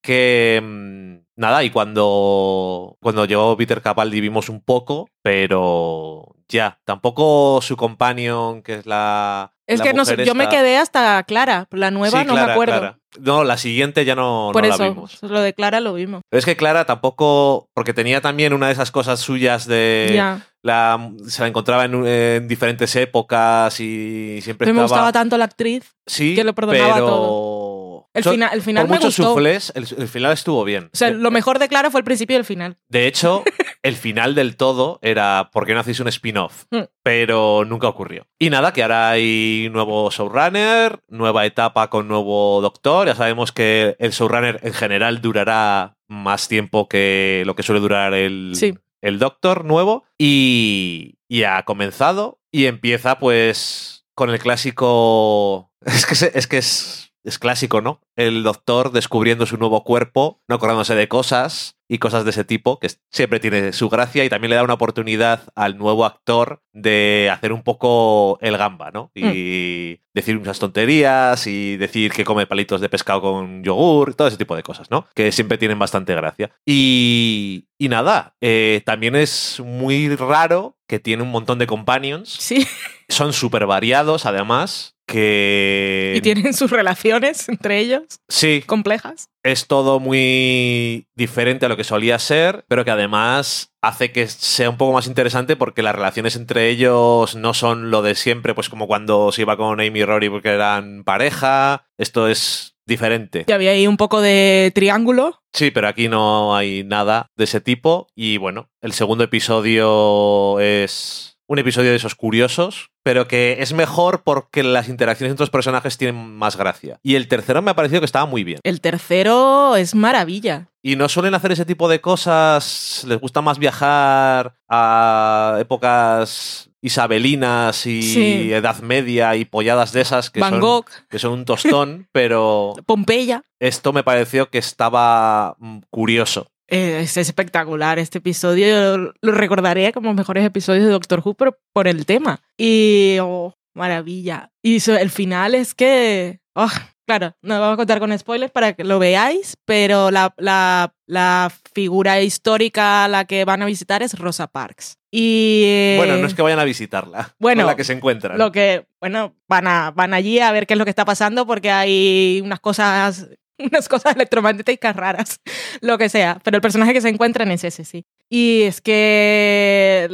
Que 0.00 0.60
mm, 0.62 1.16
nada, 1.36 1.64
y 1.64 1.70
cuando, 1.70 2.96
cuando 3.00 3.24
llegó 3.24 3.56
Peter 3.56 3.82
Capaldi 3.82 4.20
vimos 4.20 4.48
un 4.48 4.62
poco, 4.62 5.08
pero 5.22 6.34
ya, 6.48 6.80
tampoco 6.84 7.60
su 7.62 7.76
companion, 7.76 8.62
que 8.62 8.74
es 8.74 8.86
la... 8.86 9.51
Es 9.66 9.78
la 9.78 9.84
que 9.84 9.92
no 9.94 10.04
sé, 10.04 10.24
yo 10.24 10.34
me 10.34 10.48
quedé 10.48 10.76
hasta 10.78 11.22
Clara. 11.24 11.66
La 11.70 11.90
nueva 11.90 12.20
Sí, 12.20 12.26
no 12.26 12.32
Clara, 12.32 12.46
me 12.46 12.52
acuerdo. 12.52 12.78
Clara. 12.78 12.98
No, 13.20 13.44
la 13.44 13.58
siguiente 13.58 14.04
ya 14.06 14.14
no, 14.14 14.50
Por 14.52 14.62
no 14.62 14.68
la 14.68 14.74
eso, 14.74 14.84
vimos. 14.84 15.18
lo 15.22 15.40
de 15.42 15.52
Clara 15.54 15.80
lo 15.80 15.92
vimos. 15.94 16.22
Pero 16.30 16.38
es 16.38 16.44
que 16.46 16.56
Clara 16.56 16.86
tampoco, 16.86 17.68
porque 17.74 17.92
tenía 17.92 18.20
también 18.22 18.54
una 18.54 18.68
de 18.68 18.72
esas 18.72 18.90
cosas 18.90 19.20
suyas 19.20 19.66
de 19.66 20.40
la 20.62 21.10
se 21.28 21.42
la 21.42 21.48
encontraba 21.48 21.84
en, 21.84 22.06
en 22.06 22.48
diferentes 22.48 22.94
épocas 22.96 23.78
y 23.80 24.40
siempre 24.42 24.66
No 24.68 24.74
me 24.74 24.80
estaba 24.84 25.02
gustaba 25.02 25.12
tanto 25.12 25.36
la 25.36 25.44
actriz. 25.44 25.92
sí, 26.06 26.34
que 26.34 26.44
lo 26.44 26.54
perdonaba 26.54 26.94
pero 26.94 27.06
todo. 27.06 28.08
El, 28.14 28.24
final, 28.24 28.50
el 28.52 28.60
final 28.62 28.82
por 28.84 28.90
me 28.90 28.96
muchos 28.96 29.16
gustó. 29.16 29.32
suflés, 29.32 29.72
el, 29.74 29.86
el 29.98 30.08
final 30.08 30.32
estuvo 30.32 30.64
bien. 30.64 30.84
O 30.92 30.96
sea, 30.96 31.10
lo 31.10 31.30
mejor 31.30 31.58
de 31.58 31.68
Clara 31.68 31.90
fue 31.90 32.00
el 32.00 32.04
principio 32.04 32.36
y 32.36 32.38
el 32.40 32.44
final. 32.44 32.76
De 32.88 33.06
hecho, 33.06 33.42
el 33.82 33.96
final 33.96 34.34
del 34.34 34.56
todo 34.56 34.98
era 35.02 35.50
¿por 35.52 35.66
qué 35.66 35.74
no 35.74 35.80
hacéis 35.80 36.00
un 36.00 36.08
spin-off? 36.08 36.64
Mm. 36.70 36.82
Pero 37.02 37.64
nunca 37.64 37.88
ocurrió. 37.88 38.26
Y 38.38 38.50
nada, 38.50 38.72
que 38.72 38.82
ahora 38.82 39.10
hay 39.10 39.68
nuevo 39.72 40.10
showrunner, 40.10 41.00
nueva 41.08 41.46
etapa 41.46 41.90
con 41.90 42.06
nuevo 42.08 42.60
doctor. 42.60 43.06
Ya 43.08 43.14
sabemos 43.14 43.50
que 43.52 43.96
el 43.98 44.12
showrunner 44.12 44.60
en 44.62 44.72
general 44.72 45.20
durará 45.20 45.96
más 46.08 46.48
tiempo 46.48 46.88
que 46.88 47.42
lo 47.46 47.56
que 47.56 47.62
suele 47.62 47.80
durar 47.80 48.14
el, 48.14 48.52
Sí. 48.54 48.74
el 49.00 49.18
doctor 49.18 49.64
nuevo. 49.64 50.04
Y, 50.18 51.16
y 51.28 51.42
ha 51.42 51.62
comenzado 51.64 52.38
y 52.52 52.66
empieza 52.66 53.18
pues 53.18 54.04
con 54.14 54.30
el 54.30 54.38
clásico... 54.38 55.70
Es 55.84 56.06
que, 56.06 56.14
se- 56.14 56.30
es, 56.38 56.46
que 56.46 56.58
es, 56.58 57.12
es 57.24 57.38
clásico, 57.40 57.80
¿no? 57.80 58.00
El 58.14 58.44
doctor 58.44 58.92
descubriendo 58.92 59.46
su 59.46 59.56
nuevo 59.56 59.82
cuerpo, 59.82 60.40
no 60.48 60.54
acordándose 60.54 60.94
de 60.94 61.08
cosas 61.08 61.76
y 61.92 61.98
cosas 61.98 62.24
de 62.24 62.30
ese 62.30 62.44
tipo, 62.44 62.78
que 62.78 62.88
siempre 63.10 63.38
tiene 63.38 63.74
su 63.74 63.90
gracia 63.90 64.24
y 64.24 64.30
también 64.30 64.48
le 64.48 64.56
da 64.56 64.62
una 64.62 64.72
oportunidad 64.72 65.52
al 65.54 65.76
nuevo 65.76 66.06
actor 66.06 66.62
de 66.72 67.28
hacer 67.30 67.52
un 67.52 67.62
poco 67.62 68.38
el 68.40 68.56
gamba, 68.56 68.90
¿no? 68.90 69.10
Y 69.14 70.00
decir 70.14 70.38
muchas 70.38 70.58
tonterías 70.58 71.46
y 71.46 71.76
decir 71.76 72.12
que 72.12 72.24
come 72.24 72.46
palitos 72.46 72.80
de 72.80 72.88
pescado 72.88 73.20
con 73.22 73.62
yogur, 73.64 74.14
todo 74.14 74.28
ese 74.28 74.36
tipo 74.36 74.54
de 74.56 74.62
cosas, 74.62 74.90
¿no? 74.90 75.06
Que 75.14 75.32
siempre 75.32 75.58
tienen 75.58 75.78
bastante 75.78 76.14
gracia. 76.14 76.50
Y, 76.66 77.66
y 77.78 77.88
nada, 77.88 78.34
eh, 78.40 78.82
también 78.84 79.16
es 79.16 79.60
muy 79.64 80.14
raro 80.14 80.76
que 80.86 80.98
tiene 80.98 81.22
un 81.22 81.30
montón 81.30 81.58
de 81.58 81.66
companions. 81.66 82.36
Sí. 82.38 82.66
Son 83.08 83.32
súper 83.32 83.66
variados, 83.66 84.26
además, 84.26 84.96
que... 85.06 86.14
Y 86.16 86.20
tienen 86.20 86.54
sus 86.54 86.70
relaciones 86.70 87.48
entre 87.48 87.78
ellos 87.78 88.02
Sí, 88.28 88.62
complejas. 88.66 89.28
es 89.42 89.66
todo 89.66 90.00
muy 90.00 91.06
diferente 91.14 91.66
a 91.66 91.68
lo 91.68 91.76
que 91.76 91.84
solía 91.84 92.18
ser, 92.18 92.64
pero 92.68 92.84
que 92.84 92.90
además 92.90 93.71
hace 93.82 94.12
que 94.12 94.28
sea 94.28 94.70
un 94.70 94.76
poco 94.76 94.92
más 94.92 95.06
interesante 95.06 95.56
porque 95.56 95.82
las 95.82 95.94
relaciones 95.94 96.36
entre 96.36 96.68
ellos 96.68 97.34
no 97.34 97.52
son 97.52 97.90
lo 97.90 98.00
de 98.00 98.14
siempre, 98.14 98.54
pues 98.54 98.68
como 98.68 98.86
cuando 98.86 99.32
se 99.32 99.42
iba 99.42 99.56
con 99.56 99.80
Amy 99.80 100.00
y 100.00 100.04
Rory 100.04 100.30
porque 100.30 100.50
eran 100.50 101.02
pareja. 101.04 101.84
Esto 101.98 102.28
es 102.28 102.76
diferente. 102.86 103.44
Y 103.46 103.52
había 103.52 103.72
ahí 103.72 103.86
un 103.86 103.96
poco 103.96 104.20
de 104.20 104.70
triángulo. 104.74 105.42
Sí, 105.52 105.70
pero 105.70 105.88
aquí 105.88 106.08
no 106.08 106.56
hay 106.56 106.84
nada 106.84 107.26
de 107.36 107.44
ese 107.44 107.60
tipo. 107.60 108.06
Y 108.14 108.38
bueno, 108.38 108.70
el 108.80 108.92
segundo 108.92 109.24
episodio 109.24 110.58
es 110.60 111.38
un 111.48 111.58
episodio 111.58 111.90
de 111.90 111.96
esos 111.96 112.14
curiosos, 112.14 112.90
pero 113.02 113.28
que 113.28 113.56
es 113.60 113.72
mejor 113.74 114.22
porque 114.22 114.62
las 114.62 114.88
interacciones 114.88 115.32
entre 115.32 115.42
los 115.42 115.50
personajes 115.50 115.98
tienen 115.98 116.36
más 116.36 116.56
gracia. 116.56 116.98
Y 117.02 117.16
el 117.16 117.28
tercero 117.28 117.60
me 117.60 117.70
ha 117.70 117.76
parecido 117.76 118.00
que 118.00 118.06
estaba 118.06 118.26
muy 118.26 118.44
bien. 118.44 118.60
El 118.62 118.80
tercero 118.80 119.76
es 119.76 119.94
maravilla. 119.94 120.71
Y 120.82 120.96
no 120.96 121.08
suelen 121.08 121.34
hacer 121.34 121.52
ese 121.52 121.64
tipo 121.64 121.88
de 121.88 122.00
cosas, 122.00 123.04
les 123.06 123.20
gusta 123.20 123.40
más 123.40 123.58
viajar 123.58 124.56
a 124.68 125.56
épocas 125.60 126.70
isabelinas 126.80 127.86
y 127.86 128.02
Sí. 128.02 128.52
Edad 128.52 128.80
Media 128.82 129.36
y 129.36 129.44
polladas 129.44 129.92
de 129.92 130.00
esas 130.00 130.30
que, 130.30 130.40
Van 130.40 130.54
son, 130.54 130.60
Gogh, 130.60 130.86
que 131.08 131.20
son 131.20 131.32
un 131.32 131.44
tostón, 131.44 132.08
pero 132.12 132.74
Pompeya. 132.86 133.44
esto 133.60 133.92
me 133.92 134.02
pareció 134.02 134.50
que 134.50 134.58
estaba 134.58 135.54
mm, 135.60 135.78
curioso. 135.90 136.48
Eh, 136.68 137.00
Es 137.02 137.16
espectacular 137.16 137.98
este 137.98 138.18
episodio. 138.18 138.66
Yo 138.66 139.12
lo 139.20 139.32
recordaré 139.32 139.92
como 139.92 140.08
los 140.08 140.16
mejores 140.16 140.44
episodios 140.44 140.84
de 140.84 140.90
Doctor 140.90 141.22
Who, 141.24 141.34
pero 141.34 141.58
por 141.72 141.86
el 141.86 142.06
tema. 142.06 142.40
Y, 142.56 143.18
oh, 143.20 143.54
maravilla. 143.74 144.50
Y 144.62 144.78
el 144.90 145.10
final 145.10 145.54
es 145.54 145.74
que. 145.74 146.40
oh, 146.54 146.70
claro, 147.18 147.36
no 147.42 147.60
vamos 147.60 147.74
a 147.74 147.76
contar 147.76 147.98
con 147.98 148.16
spoilers 148.18 148.52
para 148.52 148.72
que 148.72 148.84
lo 148.84 148.98
veáis, 148.98 149.56
pero 149.64 150.10
la, 150.10 150.32
la, 150.38 150.94
la 151.06 151.52
figura 151.74 152.20
histórica 152.22 153.04
a 153.04 153.08
la 153.08 153.24
que 153.26 153.44
van 153.44 153.62
a 153.62 153.66
visitar 153.66 154.02
es 154.02 154.18
Rosa 154.18 154.46
Parks. 154.46 154.96
Y. 155.10 155.62
eh, 155.66 155.94
Bueno, 155.98 156.16
no 156.16 156.26
es 156.26 156.34
que 156.34 156.42
vayan 156.42 156.58
a 156.58 156.64
visitarla, 156.64 157.34
bueno, 157.38 157.62
con 157.62 157.66
la 157.66 157.76
que 157.76 157.84
se 157.84 157.92
encuentran. 157.92 158.38
Lo 158.38 158.50
que, 158.50 158.86
bueno, 159.00 159.34
van, 159.48 159.66
a, 159.66 159.90
van 159.90 160.14
allí 160.14 160.38
a 160.38 160.52
ver 160.52 160.66
qué 160.66 160.74
es 160.74 160.78
lo 160.78 160.84
que 160.84 160.90
está 160.90 161.04
pasando 161.04 161.46
porque 161.46 161.70
hay 161.70 162.40
unas 162.42 162.60
cosas, 162.60 163.28
unas 163.58 163.88
cosas 163.88 164.16
electromagnéticas 164.16 164.96
raras, 164.96 165.40
lo 165.82 165.98
que 165.98 166.08
sea. 166.08 166.38
Pero 166.42 166.56
el 166.56 166.62
personaje 166.62 166.94
que 166.94 167.02
se 167.02 167.10
encuentran 167.10 167.50
es 167.50 167.64
ese, 167.64 167.84
sí. 167.84 168.06
Y 168.30 168.62
es 168.62 168.80
que 168.80 170.08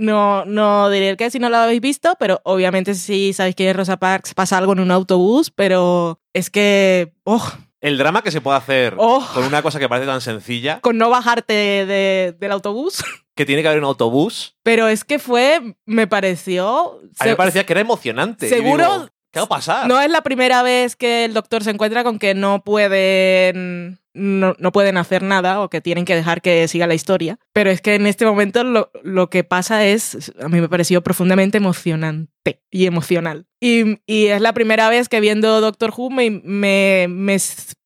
no, 0.00 0.44
no 0.44 0.90
diré 0.90 1.16
que 1.16 1.30
si 1.30 1.38
no 1.38 1.48
lo 1.48 1.56
habéis 1.58 1.80
visto, 1.80 2.16
pero 2.18 2.40
obviamente 2.44 2.94
si 2.94 3.32
sabéis 3.32 3.54
que 3.54 3.72
Rosa 3.72 3.98
Parks 3.98 4.34
pasa 4.34 4.58
algo 4.58 4.72
en 4.72 4.80
un 4.80 4.90
autobús, 4.90 5.50
pero 5.50 6.20
es 6.32 6.50
que, 6.50 7.12
oh, 7.24 7.46
El 7.80 7.96
drama 7.98 8.22
que 8.22 8.30
se 8.30 8.40
puede 8.40 8.58
hacer 8.58 8.94
Oh. 8.98 9.24
con 9.34 9.44
una 9.44 9.62
cosa 9.62 9.78
que 9.78 9.88
parece 9.88 10.06
tan 10.06 10.20
sencilla, 10.20 10.80
con 10.80 10.98
no 10.98 11.08
bajarte 11.10 11.52
de- 11.54 12.36
del 12.38 12.52
autobús, 12.52 13.02
que 13.36 13.46
tiene 13.46 13.62
que 13.62 13.68
haber 13.68 13.80
un 13.80 13.86
autobús, 13.86 14.56
pero 14.62 14.88
es 14.88 15.04
que 15.04 15.18
fue, 15.18 15.76
me 15.86 16.06
pareció... 16.06 16.98
a 17.18 17.24
mí 17.24 17.30
me 17.30 17.36
parecía 17.36 17.64
que 17.64 17.72
era 17.72 17.80
emocionante. 17.80 18.48
Seguro- 18.48 18.84
digo, 18.92 19.08
¿Qué 19.30 19.38
va 19.38 19.44
a 19.44 19.48
pasar? 19.48 19.88
No 19.88 20.00
es 20.00 20.10
la 20.10 20.22
primera 20.22 20.62
vez 20.62 20.96
que 20.96 21.24
el 21.24 21.34
doctor 21.34 21.62
se 21.62 21.70
encuentra 21.70 22.02
con 22.02 22.18
que 22.18 22.34
no 22.34 22.64
pueden. 22.64 23.98
No, 24.12 24.56
no 24.58 24.72
pueden 24.72 24.96
hacer 24.96 25.22
nada 25.22 25.60
o 25.60 25.70
que 25.70 25.80
tienen 25.80 26.04
que 26.04 26.16
dejar 26.16 26.42
que 26.42 26.66
siga 26.66 26.88
la 26.88 26.94
historia. 26.94 27.38
Pero 27.52 27.70
es 27.70 27.80
que 27.80 27.94
en 27.94 28.08
este 28.08 28.26
momento 28.26 28.64
lo, 28.64 28.90
lo 29.04 29.30
que 29.30 29.44
pasa 29.44 29.86
es. 29.86 30.32
A 30.42 30.48
mí 30.48 30.60
me 30.60 30.68
pareció 30.68 31.02
profundamente 31.02 31.58
emocionante 31.58 32.60
y 32.70 32.86
emocional. 32.86 33.46
Y, 33.60 34.00
y 34.06 34.26
es 34.26 34.40
la 34.40 34.52
primera 34.52 34.88
vez 34.88 35.08
que 35.08 35.20
viendo 35.20 35.60
Doctor 35.60 35.92
Who 35.96 36.10
me, 36.10 36.30
me, 36.30 37.06
me, 37.08 37.36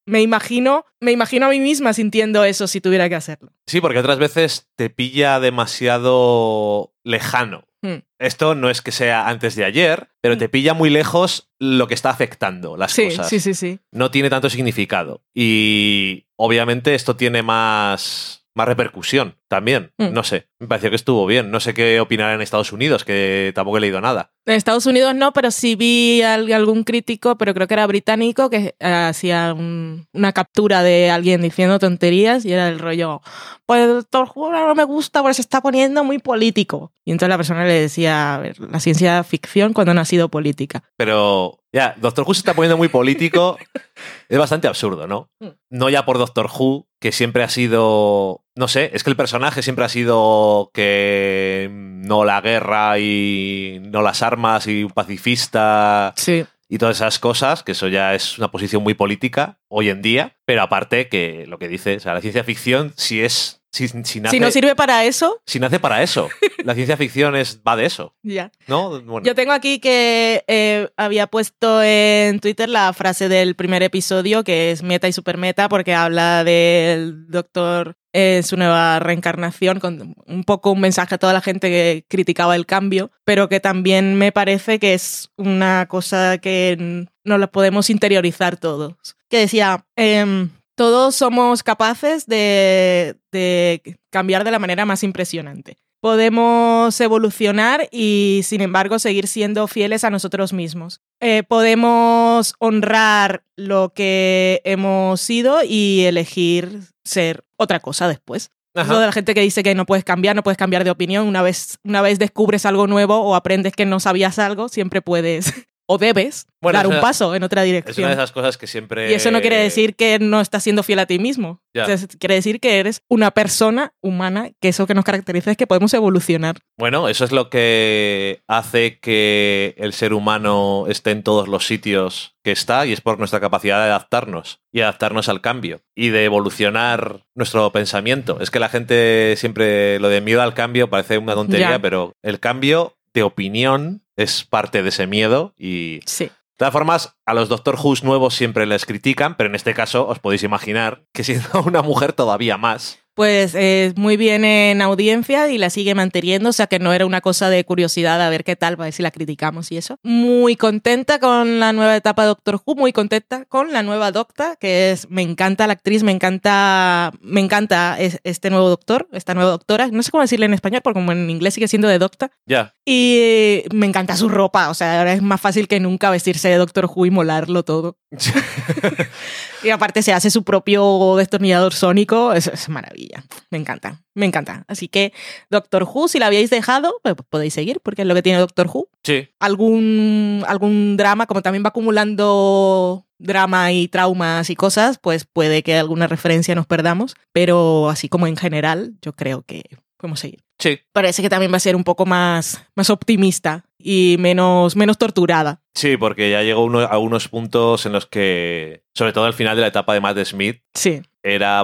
me 0.07 0.21
imagino. 0.23 0.85
Me 1.01 1.13
imagino 1.13 1.47
a 1.47 1.51
mí 1.51 1.61
misma 1.61 1.93
sintiendo 1.93 2.45
eso 2.45 2.67
si 2.67 2.81
tuviera 2.81 3.09
que 3.09 3.15
hacerlo. 3.15 3.53
Sí, 3.67 3.81
porque 3.81 3.99
otras 3.99 4.19
veces 4.19 4.69
te 4.77 4.91
pilla 4.91 5.41
demasiado 5.41 6.95
lejano. 7.05 7.65
Hmm. 7.83 7.99
Esto 8.19 8.55
no 8.55 8.71
es 8.71 8.81
que 8.81 8.93
sea 8.93 9.29
antes 9.29 9.57
de 9.57 9.65
ayer, 9.65 10.09
pero 10.23 10.39
te 10.39 10.49
pilla 10.49 10.73
muy 10.73 10.89
lejos 10.89 11.51
lo 11.59 11.87
que 11.87 11.95
está 11.95 12.09
afectando 12.11 12.77
las 12.79 12.93
Sí, 12.93 13.05
cosas. 13.07 13.29
sí, 13.29 13.41
sí, 13.41 13.53
sí. 13.55 13.79
No 13.93 14.11
tiene 14.11 14.31
tanto 14.31 14.49
significado. 14.49 15.23
Y 15.35 16.27
obviamente 16.37 16.95
esto 16.95 17.17
tiene 17.17 17.43
más, 17.43 18.47
más 18.55 18.67
repercusión 18.69 19.37
también. 19.49 19.93
Hmm. 19.99 20.13
No 20.15 20.25
sé, 20.25 20.49
me 20.65 20.69
pareció 20.69 20.91
que 20.91 20.97
estuvo 20.97 21.27
bien. 21.27 21.51
No 21.51 21.61
sé 21.61 21.75
qué 21.75 22.01
opinarán 22.01 22.37
en 22.37 22.41
Estados 22.43 22.73
Unidos, 22.73 23.05
que 23.05 23.53
tampoco 23.55 23.79
he 23.79 23.81
leído 23.81 24.01
nada. 24.01 24.31
En 24.47 24.55
Estados 24.55 24.87
Unidos 24.87 25.15
no, 25.15 25.33
pero 25.33 25.51
sí 25.51 25.75
vi 25.77 26.21
al- 26.23 26.53
algún 26.53 26.85
crítico, 26.85 27.37
pero 27.39 27.55
creo 27.55 27.67
que 27.67 27.75
era 27.75 27.87
británico, 27.87 28.51
que 28.51 28.75
eh, 28.79 28.87
hacía 28.93 29.55
un- 29.55 30.07
una 30.13 30.33
captura 30.33 30.83
de 30.83 31.11
alguien 31.11 31.41
diciendo 31.43 31.79
tonterías 31.79 32.45
y 32.45 32.53
era 32.53 32.69
el 32.69 32.79
rollo, 32.79 33.21
pues 33.67 33.87
Doctor 33.87 34.31
Who 34.35 34.51
no 34.53 34.75
me 34.75 34.85
gusta 34.85 35.21
porque 35.23 35.35
se 35.35 35.43
está 35.43 35.61
poniendo 35.61 36.05
muy 36.05 36.19
político. 36.19 36.93
Y 37.05 37.13
entonces 37.13 37.29
la 37.31 37.37
persona 37.37 37.65
le 37.65 37.75
decía, 37.75 38.35
a 38.35 38.39
ver, 38.39 38.59
la 38.61 38.81
ciencia 38.81 39.23
ficción 39.25 39.73
cuando 39.73 39.95
no 39.95 40.01
ha 40.01 40.05
sido 40.05 40.29
política. 40.29 40.83
Pero 40.97 41.61
ya, 41.73 41.95
Doctor 41.99 42.25
Who 42.27 42.35
se 42.35 42.41
está 42.41 42.55
poniendo 42.55 42.77
muy 42.77 42.89
político. 42.89 43.59
es 44.29 44.39
bastante 44.39 44.69
absurdo, 44.69 45.07
¿no? 45.07 45.31
Hmm. 45.41 45.49
No 45.71 45.89
ya 45.89 46.05
por 46.05 46.19
Doctor 46.19 46.49
Who, 46.59 46.87
que 47.01 47.13
siempre 47.13 47.43
ha 47.43 47.49
sido 47.49 48.44
no 48.57 48.69
sé, 48.69 48.91
es 48.95 49.03
que 49.03 49.11
el 49.11 49.17
personaje 49.17 49.63
siempre 49.63 49.85
ha 49.85 49.89
sido 49.89 50.71
que 50.73 51.69
no 51.73 52.25
la 52.25 52.41
guerra 52.41 52.99
y 52.99 53.81
no 53.83 54.03
las 54.03 54.23
armas 54.23 54.67
y 54.67 54.85
un 54.85 54.91
pacifista 54.91 56.13
Sí. 56.17 56.45
y 56.69 56.79
todas 56.79 56.97
esas 56.97 57.19
cosas, 57.19 57.63
que 57.63 57.73
eso 57.73 57.89
ya 57.89 58.15
es 58.15 58.39
una 58.39 58.51
posición 58.51 58.83
muy 58.83 58.95
política 58.95 59.59
hoy 59.69 59.89
en 59.91 60.03
día, 60.03 60.37
pero 60.45 60.63
aparte 60.63 61.09
que 61.09 61.47
lo 61.47 61.59
que 61.59 61.69
dice, 61.69 61.97
o 61.97 62.01
sea, 62.01 62.15
la 62.15 62.21
ciencia 62.21 62.45
ficción 62.45 62.93
si 62.97 63.23
es 63.23 63.61
si, 63.73 63.89
si 63.89 64.21
nace, 64.21 64.37
Si 64.37 64.39
no 64.41 64.53
sirve 64.53 64.77
para 64.77 65.05
eso, 65.05 65.43
si 65.47 65.59
nace 65.59 65.81
para 65.81 66.01
eso. 66.05 66.29
La 66.65 66.75
ciencia 66.77 66.97
ficción 66.97 67.35
es 67.35 67.61
va 67.67 67.75
de 67.75 67.87
eso, 67.87 68.15
ya. 68.23 68.53
¿no? 68.69 69.01
Bueno, 69.03 69.27
Yo 69.27 69.35
tengo 69.35 69.51
aquí 69.51 69.81
que 69.81 70.45
eh, 70.47 70.91
había 70.97 71.27
puesto 71.27 71.83
en 71.83 72.39
Twitter 72.39 72.69
la 72.69 72.93
frase 72.93 73.29
del 73.29 73.57
primer 73.57 73.83
episodio, 73.83 74.45
que 74.45 74.71
es 74.71 74.85
meta 74.85 75.09
y 75.09 75.13
supermeta, 75.13 75.69
porque 75.69 75.93
habla 75.93 76.45
del 76.45 77.27
doctor 77.29 77.97
en 78.15 78.45
su 78.45 78.57
nueva 78.57 79.01
reencarnación, 79.01 79.81
con 79.81 80.15
un 80.27 80.45
poco 80.45 80.71
un 80.71 80.81
mensaje 80.81 81.17
a 81.17 81.19
toda 81.19 81.33
la 81.33 81.41
gente 81.41 81.69
que 81.69 82.07
criticaba 82.09 82.55
el 82.55 82.65
cambio, 82.65 83.11
pero 83.25 83.49
que 83.49 83.59
también 83.59 84.15
me 84.15 84.31
parece 84.31 84.79
que 84.79 84.95
es 84.95 85.31
una 85.37 85.87
cosa 85.89 86.39
que 86.39 87.07
no 87.25 87.39
la 87.39 87.49
podemos 87.49 87.91
interiorizar 87.91 88.57
todos. 88.57 88.95
Que 89.29 89.41
decía, 89.41 89.85
em, 89.97 90.51
todos 90.77 91.17
somos 91.17 91.65
capaces 91.65 92.27
de, 92.27 93.17
de 93.33 93.99
cambiar 94.11 94.45
de 94.45 94.53
la 94.53 94.61
manera 94.61 94.87
más 94.87 95.03
impresionante 95.03 95.77
podemos 96.05 97.01
evolucionar 97.01 97.89
y, 97.91 98.43
sin 98.45 98.61
embargo, 98.61 98.99
seguir 98.99 99.27
siendo 99.27 99.67
fieles 99.67 100.05
a 100.05 100.11
nosotros 100.11 100.53
mismos. 100.53 101.01
Eh, 101.19 101.45
podemos 101.49 102.53
honrar 102.59 103.43
lo 103.57 103.95
que 103.95 104.61
hemos 104.65 105.23
sido 105.23 105.61
y 105.67 106.03
elegir 106.05 106.94
ser 107.05 107.45
otra 107.57 107.81
cosa 107.81 108.09
después. 108.09 108.51
Ajá. 108.75 108.91
Eso 108.91 109.01
de 109.01 109.07
la 109.07 109.13
gente 109.13 109.35
que 109.35 109.41
dice 109.41 109.63
que 109.63 109.75
no 109.75 109.87
puedes 109.87 110.05
cambiar, 110.05 110.35
no 110.35 110.43
puedes 110.43 110.59
cambiar 110.59 110.85
de 110.85 110.91
opinión. 110.91 111.27
Una 111.29 111.43
vez, 111.43 111.79
una 111.85 112.03
vez 112.03 112.19
descubres 112.19 112.67
algo 112.67 112.87
nuevo 112.87 113.19
o 113.21 113.35
aprendes 113.35 113.73
que 113.75 113.87
no 113.87 114.01
sabías 114.01 114.39
algo, 114.39 114.69
siempre 114.69 115.01
puedes 115.01 115.53
o 115.87 115.99
debes 115.99 116.47
Bueno, 116.63 116.79
dar 116.79 116.87
un 116.87 116.93
una- 116.95 117.01
paso 117.03 117.35
en 117.35 117.43
otra 117.43 117.61
es 117.63 117.67
una 117.67 117.73
dirección. 117.81 118.09
de 118.09 118.15
esas 118.15 118.33
cosas 118.33 118.57
que 118.57 118.67
siempre... 118.67 119.11
Y 119.11 119.15
eso 119.15 119.31
no 119.31 119.41
quiere 119.41 119.57
decir 119.57 119.95
que 119.97 120.19
no 120.19 120.41
estás 120.41 120.63
siendo 120.63 120.83
fiel 120.83 120.99
a 120.99 121.07
ti 121.07 121.19
mismo. 121.19 121.61
Entonces, 121.75 122.17
quiere 122.19 122.37
decir 122.37 122.61
que 122.61 122.79
eres 122.79 123.03
una 123.09 123.33
persona 123.33 123.93
humana, 124.01 124.51
que 124.61 124.69
eso 124.69 124.87
que 124.87 124.95
nos 124.95 125.05
caracteriza 125.05 125.51
es 125.51 125.57
que 125.57 125.67
podemos 125.67 125.93
evolucionar. 125.93 126.57
Bueno, 126.79 127.09
eso 127.09 127.25
es 127.25 127.33
lo 127.33 127.51
que 127.51 128.43
hace 128.49 128.99
que 129.01 129.75
el 129.77 129.93
ser 129.93 130.13
humano 130.15 130.87
esté 130.89 131.11
en 131.11 131.23
todos 131.23 131.49
los 131.49 131.67
sitios 131.67 132.35
que 132.45 132.53
está 132.53 132.87
y 132.87 132.93
es 132.93 133.01
por 133.01 133.19
nuestra 133.19 133.41
capacidad 133.41 133.79
de 133.79 133.87
adaptarnos 133.87 134.61
y 134.73 134.81
adaptarnos 134.81 135.29
al 135.29 135.41
cambio 135.41 135.81
y 135.95 136.11
de 136.11 136.25
evolucionar 136.25 137.21
nuestro 137.35 137.71
pensamiento. 137.73 138.39
Es 138.41 138.51
que 138.51 138.61
la 138.61 138.69
gente 138.69 139.35
siempre 139.37 139.99
lo 139.99 140.09
de 140.09 140.21
miedo 140.21 140.43
al 140.43 140.55
cambio 140.55 140.89
parece 140.89 141.19
una 141.19 141.35
tontería, 141.35 141.79
pero 141.81 142.13
el 142.23 142.41
cambio 142.41 142.95
de 143.15 143.23
opinión 143.23 144.03
es 144.17 144.45
parte 144.45 144.83
de 144.83 144.89
ese 144.91 145.07
miedo 145.07 145.55
y 145.57 146.01
Sí. 146.07 146.25
de 146.27 146.33
todas 146.59 146.73
formas, 146.73 147.17
a 147.25 147.35
los 147.35 147.49
Doctor 147.49 147.77
Who 147.83 147.95
nuevos 148.03 148.35
siempre 148.35 148.67
les 148.67 148.85
critican, 148.87 149.37
pero 149.37 149.49
en 149.49 149.55
este 149.55 149.75
caso 149.75 150.07
os 150.07 150.19
podéis 150.19 150.43
imaginar 150.43 151.05
que 151.13 151.25
siendo 151.25 151.49
una 151.65 151.83
mujer 151.83 152.13
todavía 152.13 152.57
más. 152.59 152.99
Pues 153.15 153.55
eh, 153.55 153.93
muy 153.97 154.17
bien 154.17 154.45
en 154.45 154.83
audiencia 154.83 155.49
y 155.49 155.59
la 155.59 155.71
sigue 155.71 155.95
manteniendo, 155.95 156.51
o 156.51 156.53
sea 156.53 156.67
que 156.67 156.79
no 156.81 156.93
era 156.93 157.07
una 157.07 157.21
cosa 157.21 157.49
de 157.49 157.65
curiosidad 157.65 158.21
a 158.21 158.29
ver 158.29 158.43
qué 158.43 158.57
tal, 158.57 158.75
a 158.75 158.77
ver 158.85 158.93
si 158.93 159.03
la 159.03 159.11
criticamos 159.13 159.71
y 159.71 159.77
eso. 159.77 159.99
Muy 160.03 160.57
contenta 160.57 161.21
con 161.21 161.61
la 161.61 161.73
nueva 161.73 161.95
etapa 161.97 162.23
de 162.23 162.29
Doctor 162.29 162.61
Who, 162.65 162.75
muy 162.75 162.93
contenta 162.93 163.45
con 163.45 163.73
la 163.73 163.83
nueva 163.85 164.11
Docta, 164.11 164.57
que 164.57 164.91
es, 164.91 165.09
me 165.11 165.23
encanta 165.23 165.67
la 165.69 165.75
actriz, 165.75 166.03
me 166.03 166.11
encanta, 166.13 167.13
me 167.21 167.41
encanta 167.41 167.97
es- 168.01 168.19
este 168.25 168.51
nuevo 168.51 168.69
doctor, 168.69 169.09
esta 169.13 169.35
nueva 169.35 169.51
doctora, 169.51 169.89
no 169.93 170.03
sé 170.03 170.11
cómo 170.11 170.23
decirle 170.23 170.47
en 170.47 170.55
español, 170.55 170.81
porque 170.83 170.99
como 170.99 171.13
en 171.13 171.31
inglés 171.31 171.55
sigue 171.55 171.69
siendo 171.69 171.87
de 171.89 171.99
Docta, 171.99 172.31
Ya, 172.47 172.75
y 172.85 173.63
me 173.73 173.87
encanta 173.87 174.17
su 174.17 174.29
ropa, 174.29 174.71
o 174.71 174.75
sea, 174.75 174.99
ahora 174.99 175.13
es 175.13 175.23
más 175.23 175.41
fácil 175.41 175.69
que 175.69 175.79
nunca 175.81 176.11
vestirse 176.11 176.49
de 176.49 176.57
Doctor 176.57 176.91
Who 176.93 177.07
y 177.07 177.11
molarlo 177.11 177.63
todo. 177.65 177.97
y 179.63 179.71
aparte 179.71 180.03
se 180.03 180.13
hace 180.13 180.31
su 180.31 180.45
propio 180.45 181.17
destornillador 181.17 181.73
sónico, 181.75 182.33
es, 182.33 182.47
es 182.49 182.69
maravilla, 183.05 183.25
me 183.51 183.59
encanta, 183.59 184.03
me 184.15 184.27
encanta. 184.27 184.65
Así 184.69 184.89
que 184.89 185.13
Doctor 185.51 185.85
Who, 185.85 186.09
si 186.09 186.19
la 186.19 186.27
habíais 186.27 186.51
dejado, 186.51 187.01
pues 187.03 187.15
podéis 187.29 187.55
seguir, 187.55 187.81
porque 187.83 188.03
es 188.03 188.09
lo 188.09 188.15
que 188.15 188.23
tiene 188.23 188.39
Doctor 188.39 188.69
Who. 188.73 188.89
sí, 189.03 189.29
Algún, 189.41 190.45
algún 190.47 190.97
drama, 190.97 191.27
como 191.27 191.43
también 191.43 191.65
va 191.65 191.69
acumulando 191.69 193.07
drama 193.19 193.73
y 193.73 193.89
traumas 193.89 194.51
y 194.51 194.57
cosas, 194.57 194.99
pues 194.99 195.25
puede 195.25 195.63
que 195.63 195.77
alguna 195.77 196.07
referencia 196.07 196.55
nos 196.55 196.67
perdamos, 196.67 197.15
pero 197.33 197.89
así 197.89 198.09
como 198.09 198.27
en 198.27 198.37
general, 198.37 198.95
yo 199.03 199.13
creo 199.13 199.43
que 199.43 199.63
podemos 199.97 200.21
seguir 200.21 200.45
sí. 200.59 200.81
parece 200.93 201.23
que 201.23 201.29
también 201.29 201.53
va 201.53 201.57
a 201.57 201.61
ser 201.61 201.77
un 201.77 201.85
poco 201.85 202.07
más, 202.07 202.63
más 202.75 202.91
optimista 202.91 203.65
y 203.79 204.17
menos, 204.19 204.77
menos 204.77 204.99
torturada. 204.99 205.61
Sí, 205.75 205.97
porque 205.97 206.31
ya 206.31 206.43
llegó 206.43 206.65
uno, 206.65 206.81
a 206.81 206.99
unos 206.99 207.29
puntos 207.29 207.87
en 207.87 207.93
los 207.93 208.07
que, 208.07 208.83
sobre 208.95 209.13
todo 209.13 209.25
al 209.25 209.35
final 209.35 209.57
de 209.57 209.63
la 209.63 209.69
etapa 209.69 209.95
de 209.95 210.01
Matt 210.01 210.19
Smith, 210.25 210.63
Sí. 210.75 211.03
Era 211.25 211.63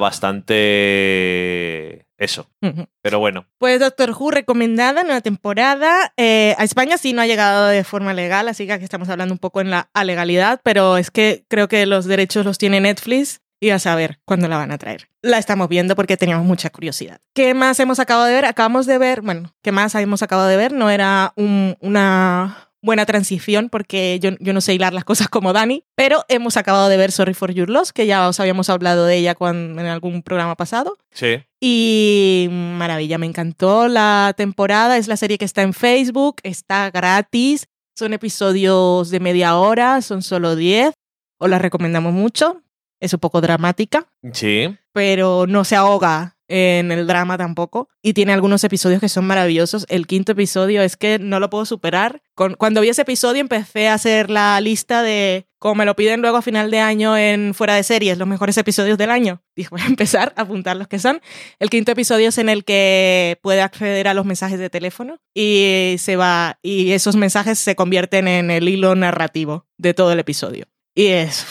bastante 0.70 2.06
eso. 2.18 2.50
Pero 3.02 3.18
bueno, 3.18 3.46
Pues 3.58 3.78
Doctor 3.80 4.10
Who 4.18 4.30
recomendada, 4.30 5.04
nueva 5.04 5.20
temporada. 5.20 6.12
Eh, 6.16 6.54
a 6.58 6.64
España 6.64 6.98
sí 6.98 7.12
no 7.12 7.22
ha 7.22 7.26
llegado 7.26 7.66
de 7.68 7.84
forma 7.84 8.12
legal, 8.14 8.48
así 8.48 8.66
que 8.66 8.72
aquí 8.72 8.84
estamos 8.84 9.08
hablando 9.08 9.32
un 9.34 9.38
poco 9.38 9.60
en 9.60 9.70
la 9.70 9.88
alegalidad, 9.94 10.60
pero 10.64 10.96
es 10.96 11.10
que 11.10 11.44
creo 11.48 11.68
que 11.68 11.86
los 11.86 12.04
derechos 12.06 12.44
los 12.44 12.58
tiene 12.58 12.80
Netflix 12.80 13.40
y 13.62 13.70
a 13.70 13.78
saber 13.78 14.18
cuándo 14.24 14.48
la 14.48 14.56
van 14.56 14.72
a 14.72 14.78
traer. 14.78 15.08
La 15.22 15.36
estamos 15.38 15.68
viendo 15.68 15.94
porque 15.94 16.16
teníamos 16.16 16.46
mucha 16.46 16.70
curiosidad. 16.70 17.20
¿Qué 17.34 17.52
más 17.54 17.78
hemos 17.80 18.00
acabado 18.00 18.26
de 18.26 18.32
ver? 18.34 18.46
Acabamos 18.46 18.86
de 18.86 18.96
ver, 18.98 19.20
bueno, 19.20 19.54
¿qué 19.62 19.72
más 19.72 19.94
hemos 19.94 20.22
acabado 20.22 20.48
de 20.48 20.56
ver? 20.56 20.72
No 20.72 20.88
era 20.90 21.32
un- 21.36 21.76
una 21.80 22.69
buena 22.82 23.06
transición 23.06 23.68
porque 23.68 24.18
yo, 24.20 24.30
yo 24.40 24.52
no 24.52 24.60
sé 24.60 24.74
hilar 24.74 24.92
las 24.92 25.04
cosas 25.04 25.28
como 25.28 25.52
Dani, 25.52 25.84
pero 25.94 26.24
hemos 26.28 26.56
acabado 26.56 26.88
de 26.88 26.96
ver 26.96 27.12
Sorry 27.12 27.34
for 27.34 27.52
Your 27.52 27.70
Loss, 27.70 27.92
que 27.92 28.06
ya 28.06 28.28
os 28.28 28.40
habíamos 28.40 28.70
hablado 28.70 29.06
de 29.06 29.16
ella 29.16 29.34
cuando, 29.34 29.80
en 29.80 29.86
algún 29.86 30.22
programa 30.22 30.56
pasado. 30.56 30.96
sí. 31.12 31.42
Y 31.62 32.48
maravilla, 32.50 33.18
me 33.18 33.26
encantó 33.26 33.86
la 33.86 34.32
temporada. 34.34 34.96
Es 34.96 35.08
la 35.08 35.18
serie 35.18 35.36
que 35.36 35.44
está 35.44 35.60
en 35.60 35.74
Facebook, 35.74 36.36
está 36.42 36.90
gratis. 36.90 37.66
Son 37.94 38.14
episodios 38.14 39.10
de 39.10 39.20
media 39.20 39.56
hora, 39.56 40.00
son 40.00 40.22
solo 40.22 40.56
10. 40.56 40.94
Os 41.38 41.50
la 41.50 41.58
recomendamos 41.58 42.14
mucho. 42.14 42.62
Es 43.00 43.12
un 43.14 43.20
poco 43.20 43.40
dramática, 43.40 44.06
Sí. 44.32 44.76
pero 44.92 45.46
no 45.48 45.64
se 45.64 45.74
ahoga 45.76 46.36
en 46.52 46.90
el 46.90 47.06
drama 47.06 47.38
tampoco. 47.38 47.88
Y 48.02 48.12
tiene 48.12 48.32
algunos 48.32 48.64
episodios 48.64 49.00
que 49.00 49.08
son 49.08 49.24
maravillosos. 49.24 49.86
El 49.88 50.06
quinto 50.08 50.32
episodio 50.32 50.82
es 50.82 50.96
que 50.96 51.18
no 51.20 51.38
lo 51.38 51.48
puedo 51.48 51.64
superar. 51.64 52.22
Con- 52.34 52.54
cuando 52.54 52.80
vi 52.80 52.88
ese 52.88 53.02
episodio 53.02 53.40
empecé 53.40 53.86
a 53.88 53.94
hacer 53.94 54.30
la 54.30 54.60
lista 54.60 55.02
de, 55.04 55.46
como 55.60 55.76
me 55.76 55.84
lo 55.84 55.94
piden 55.94 56.20
luego 56.22 56.38
a 56.38 56.42
final 56.42 56.72
de 56.72 56.80
año 56.80 57.16
en 57.16 57.54
Fuera 57.54 57.76
de 57.76 57.84
Series, 57.84 58.18
los 58.18 58.26
mejores 58.26 58.58
episodios 58.58 58.98
del 58.98 59.10
año. 59.12 59.42
Dije, 59.56 59.68
voy 59.70 59.80
a 59.80 59.86
empezar 59.86 60.32
a 60.36 60.42
apuntar 60.42 60.76
los 60.76 60.88
que 60.88 60.98
son. 60.98 61.20
El 61.60 61.70
quinto 61.70 61.92
episodio 61.92 62.28
es 62.30 62.38
en 62.38 62.48
el 62.48 62.64
que 62.64 63.38
puede 63.42 63.60
acceder 63.62 64.08
a 64.08 64.14
los 64.14 64.26
mensajes 64.26 64.58
de 64.58 64.70
teléfono 64.70 65.18
y 65.32 65.94
se 66.00 66.16
va, 66.16 66.58
y 66.62 66.90
esos 66.90 67.14
mensajes 67.14 67.60
se 67.60 67.76
convierten 67.76 68.26
en 68.26 68.50
el 68.50 68.68
hilo 68.68 68.96
narrativo 68.96 69.66
de 69.78 69.94
todo 69.94 70.10
el 70.12 70.18
episodio. 70.18 70.66
Y 70.96 71.06
es, 71.06 71.46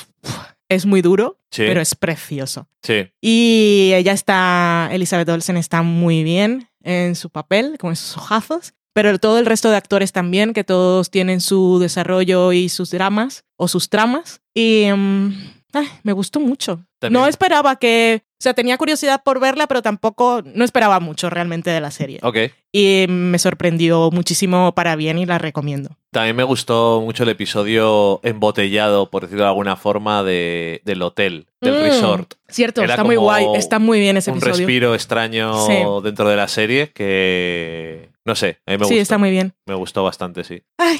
es 0.69 0.85
muy 0.85 1.01
duro, 1.01 1.37
Sí. 1.51 1.63
pero 1.67 1.81
es 1.81 1.95
precioso. 1.95 2.67
Sí. 2.83 3.11
Y 3.21 3.91
ella 3.95 4.13
está, 4.13 4.89
Elizabeth 4.91 5.27
Olsen 5.29 5.57
está 5.57 5.81
muy 5.81 6.23
bien 6.23 6.69
en 6.83 7.15
su 7.15 7.29
papel, 7.29 7.77
con 7.79 7.91
esos 7.91 8.15
ojazos. 8.17 8.73
Pero 8.93 9.17
todo 9.19 9.37
el 9.39 9.45
resto 9.45 9.69
de 9.69 9.77
actores 9.77 10.11
también, 10.11 10.53
que 10.53 10.63
todos 10.63 11.09
tienen 11.11 11.41
su 11.41 11.79
desarrollo 11.79 12.51
y 12.53 12.69
sus 12.69 12.89
dramas 12.91 13.45
o 13.55 13.67
sus 13.67 13.89
tramas. 13.89 14.41
Y 14.53 14.85
mm, 14.91 15.33
ay, 15.73 15.87
me 16.03 16.13
gustó 16.13 16.39
mucho. 16.39 16.79
También- 16.99 17.21
No 17.21 17.27
esperaba 17.27 17.75
que, 17.77 18.21
o 18.23 18.41
sea, 18.41 18.53
tenía 18.53 18.77
curiosidad 18.77 19.21
por 19.23 19.39
verla, 19.39 19.67
pero 19.67 19.81
tampoco, 19.81 20.41
no 20.43 20.65
esperaba 20.65 20.99
mucho 20.99 21.29
realmente 21.29 21.69
de 21.69 21.79
la 21.81 21.91
serie. 21.91 22.19
Ok. 22.23 22.37
Y 22.71 23.05
me 23.09 23.39
sorprendió 23.39 24.09
muchísimo 24.11 24.73
para 24.75 24.95
bien 24.95 25.17
y 25.17 25.25
la 25.25 25.37
recomiendo. 25.37 25.89
También 26.11 26.35
me 26.35 26.43
gustó 26.43 27.01
mucho 27.03 27.23
el 27.23 27.29
episodio 27.29 28.19
embotellado, 28.23 29.09
por 29.09 29.23
decirlo 29.23 29.43
de 29.43 29.49
alguna 29.49 29.75
forma, 29.75 30.23
de, 30.23 30.81
del 30.85 31.01
hotel, 31.01 31.45
del 31.61 31.75
Mm, 31.79 31.83
resort. 31.83 32.33
Cierto, 32.47 32.81
Era 32.83 32.93
está 32.95 33.03
muy 33.03 33.15
guay, 33.15 33.45
está 33.55 33.79
muy 33.79 33.99
bien 33.99 34.17
ese 34.17 34.31
Un 34.31 34.37
episodio. 34.37 34.57
respiro 34.67 34.95
extraño 34.95 35.65
Sí. 35.65 35.73
dentro 36.03 36.27
de 36.29 36.35
la 36.35 36.47
serie 36.47 36.91
que, 36.91 38.09
no 38.29 38.35
sé, 38.35 38.59
a 38.67 38.71
mí 38.71 38.77
me 38.77 38.85
sí, 38.85 38.91
gustó. 38.93 39.01
está 39.01 39.17
muy 39.17 39.31
bien. 39.31 39.53
Me 39.65 39.73
gustó 39.75 40.03
bastante, 40.03 40.43
sí. 40.43 40.61
Ay, 40.77 40.99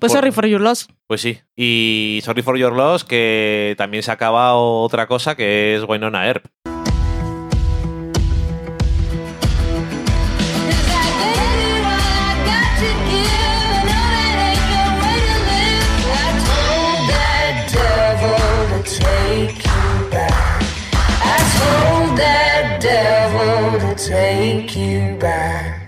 pues 0.00 0.10
Por- 0.12 0.18
sorry 0.18 0.32
for 0.32 0.46
your 0.46 0.60
loss. 0.62 0.88
Pues 1.06 1.20
sí. 1.20 1.38
Y 1.56 2.20
Sorry 2.24 2.40
for 2.42 2.56
Your 2.56 2.72
Loss, 2.72 3.04
que 3.04 3.74
también 3.76 4.02
se 4.02 4.10
acaba 4.12 4.54
otra 4.54 5.06
cosa 5.06 5.34
que 5.36 5.74
es 5.76 5.82
Winona 5.86 6.26
Earp. 6.26 6.46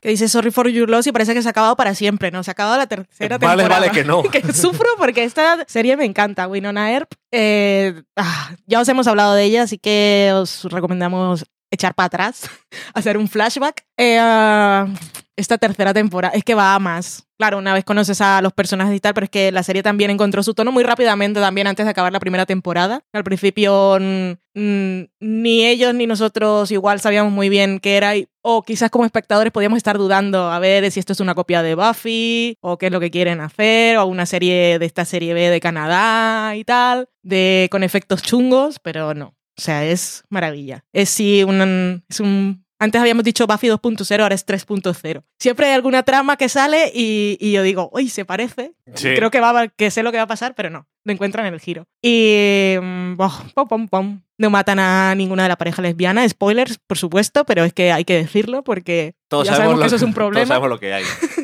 Que 0.03 0.09
dice 0.09 0.29
Sorry 0.29 0.51
for 0.51 0.69
Your 0.69 0.91
Loss 0.91 1.07
y 1.07 1.13
parece 1.13 1.33
que 1.33 1.43
se 1.43 1.49
ha 1.49 1.53
acabado 1.53 1.77
para 1.77 1.95
siempre, 1.95 2.33
¿no? 2.33 2.43
Se 2.43 2.51
ha 2.51 2.53
acabado 2.53 2.77
la 2.77 2.89
tercera 2.89 3.39
Vale, 3.39 3.63
temporada. 3.63 3.81
vale, 3.87 3.93
que 3.93 4.05
no. 4.05 4.23
que 4.31 4.53
sufro 4.53 4.89
porque 4.99 5.23
esta 5.23 5.65
serie 5.69 5.97
me 5.97 6.05
encanta, 6.05 6.49
Winona 6.49 6.91
Earp. 6.93 7.13
Eh, 7.31 8.03
ah, 8.17 8.51
ya 8.67 8.81
os 8.81 8.89
hemos 8.89 9.07
hablado 9.07 9.35
de 9.35 9.45
ella, 9.45 9.63
así 9.63 9.79
que 9.79 10.33
os 10.35 10.65
recomendamos 10.65 11.45
echar 11.73 11.95
para 11.95 12.07
atrás, 12.07 12.49
hacer 12.95 13.17
un 13.17 13.29
flashback. 13.29 13.85
Eh, 13.97 14.19
ah, 14.21 14.87
esta 15.35 15.57
tercera 15.59 15.95
temporada 15.95 16.35
es 16.37 16.45
que 16.45 16.55
va 16.55 16.75
a 16.75 16.79
más. 16.79 17.27
Claro, 17.39 17.59
una 17.59 17.75
vez 17.75 17.85
conoces 17.85 18.21
a 18.21 18.41
los 18.43 18.53
personajes 18.53 18.95
y 18.95 19.01
tal, 19.01 19.15
pero 19.15 19.25
es 19.25 19.31
que 19.31 19.51
la 19.51 19.63
serie 19.65 19.83
también 19.83 20.11
encontró 20.11 20.43
su 20.45 20.55
tono 20.55 20.71
muy 20.71 20.85
rápidamente 20.85 21.41
también 21.41 21.67
antes 21.67 21.85
de 21.87 21.91
acabar 21.91 22.13
la 22.13 22.21
primera 22.21 22.47
temporada. 22.47 23.03
Al 23.13 23.25
principio 23.25 23.99
mm, 23.99 24.33
mm, 24.55 25.05
ni 25.21 25.65
ellos 25.67 25.95
ni 25.95 26.07
nosotros 26.07 26.71
igual 26.71 27.01
sabíamos 27.01 27.33
muy 27.33 27.49
bien 27.49 27.81
qué 27.81 27.97
era 27.97 28.15
y- 28.15 28.29
o 28.43 28.63
quizás 28.63 28.91
como 28.91 29.07
espectadores 29.07 29.53
podíamos 29.53 29.79
estar 29.79 29.97
dudando 29.99 30.51
a 30.53 30.59
ver 30.61 30.89
si 30.93 31.01
esto 31.01 31.15
es 31.15 31.21
una 31.21 31.35
copia 31.35 31.63
de 31.63 31.75
Buffy 31.75 32.59
o 32.61 32.77
qué 32.77 32.87
es 32.87 32.93
lo 32.93 33.01
que 33.01 33.11
quieren 33.11 33.41
hacer 33.41 33.97
o 33.97 34.07
una 34.07 34.27
serie 34.27 34.79
de 34.79 34.87
esta 34.87 35.05
serie 35.05 35.33
B 35.35 35.49
de 35.51 35.61
Canadá 35.61 36.55
y 36.55 36.65
tal, 36.65 37.09
de 37.23 37.69
con 37.73 37.83
efectos 37.83 38.23
chungos, 38.23 38.79
pero 38.81 39.15
no. 39.15 39.35
O 39.59 39.61
sea, 39.61 39.85
es 39.85 40.25
maravilla. 40.29 40.85
Es 40.93 41.11
sí 41.11 41.45
un, 41.45 42.03
es 42.09 42.21
un 42.21 42.63
antes 42.79 43.01
habíamos 43.01 43.23
dicho 43.23 43.47
Buffy 43.47 43.69
2.0, 43.69 44.23
ahora 44.23 44.35
es 44.35 44.45
3.0. 44.45 45.23
Siempre 45.39 45.67
hay 45.67 45.73
alguna 45.73 46.03
trama 46.03 46.37
que 46.37 46.49
sale 46.49 46.91
y, 46.93 47.37
y 47.41 47.53
yo 47.53 47.63
digo, 47.63 47.89
uy, 47.93 48.09
se 48.09 48.25
parece. 48.25 48.73
Sí. 48.97 49.15
Creo 49.15 49.31
que, 49.31 49.39
va, 49.39 49.51
a- 49.61 49.69
que 49.69 49.93
sé 49.93 50.03
lo 50.03 50.11
que 50.11 50.17
va 50.17 50.25
a 50.25 50.27
pasar, 50.27 50.57
pero 50.57 50.69
no. 50.69 50.89
Lo 51.05 51.13
encuentran 51.13 51.47
en 51.47 51.55
el 51.55 51.61
giro. 51.61 51.87
Y. 52.03 52.75
boh, 53.15 53.31
pom, 53.55 53.69
pom, 53.69 53.89
pom. 53.89 54.23
No 54.37 54.51
matan 54.51 54.81
a 54.81 55.15
ninguna 55.15 55.45
de 55.45 55.51
la 55.51 55.57
pareja 55.57 55.81
lesbiana. 55.81 56.29
Spoilers, 56.29 56.79
por 56.85 56.99
supuesto, 56.99 57.45
pero 57.45 57.63
es 57.63 57.73
que 57.73 57.93
hay 57.93 58.05
que 58.05 58.17
decirlo 58.17 58.65
porque 58.65 59.15
Todos 59.29 59.47
ya 59.47 59.53
sabemos, 59.55 59.75
sabemos 59.75 59.79
lo, 59.79 59.83
que 59.83 59.87
eso 59.87 59.97
es 59.97 60.03
un 60.03 60.09
todos 60.15 60.15
problema. 60.17 60.47
sabemos 60.49 60.69
lo 60.71 60.81
que 60.81 60.93
hay. 60.93 61.05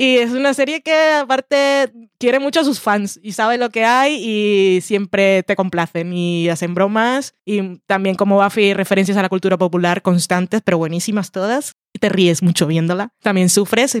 Y 0.00 0.18
es 0.18 0.30
una 0.30 0.54
serie 0.54 0.80
que 0.80 0.94
aparte 1.14 1.92
quiere 2.20 2.38
mucho 2.38 2.60
a 2.60 2.64
sus 2.64 2.78
fans 2.78 3.18
y 3.20 3.32
sabe 3.32 3.58
lo 3.58 3.70
que 3.70 3.84
hay 3.84 4.14
y 4.14 4.80
siempre 4.80 5.42
te 5.42 5.56
complacen 5.56 6.12
y 6.12 6.48
hacen 6.48 6.72
bromas 6.72 7.34
y 7.44 7.80
también 7.88 8.14
como 8.14 8.40
Buffy 8.40 8.74
referencias 8.74 9.16
a 9.16 9.22
la 9.22 9.28
cultura 9.28 9.58
popular 9.58 10.02
constantes 10.02 10.62
pero 10.64 10.78
buenísimas 10.78 11.32
todas. 11.32 11.74
Y 11.92 11.98
te 11.98 12.10
ríes 12.10 12.44
mucho 12.44 12.68
viéndola. 12.68 13.08
También 13.24 13.48
sufres. 13.48 13.98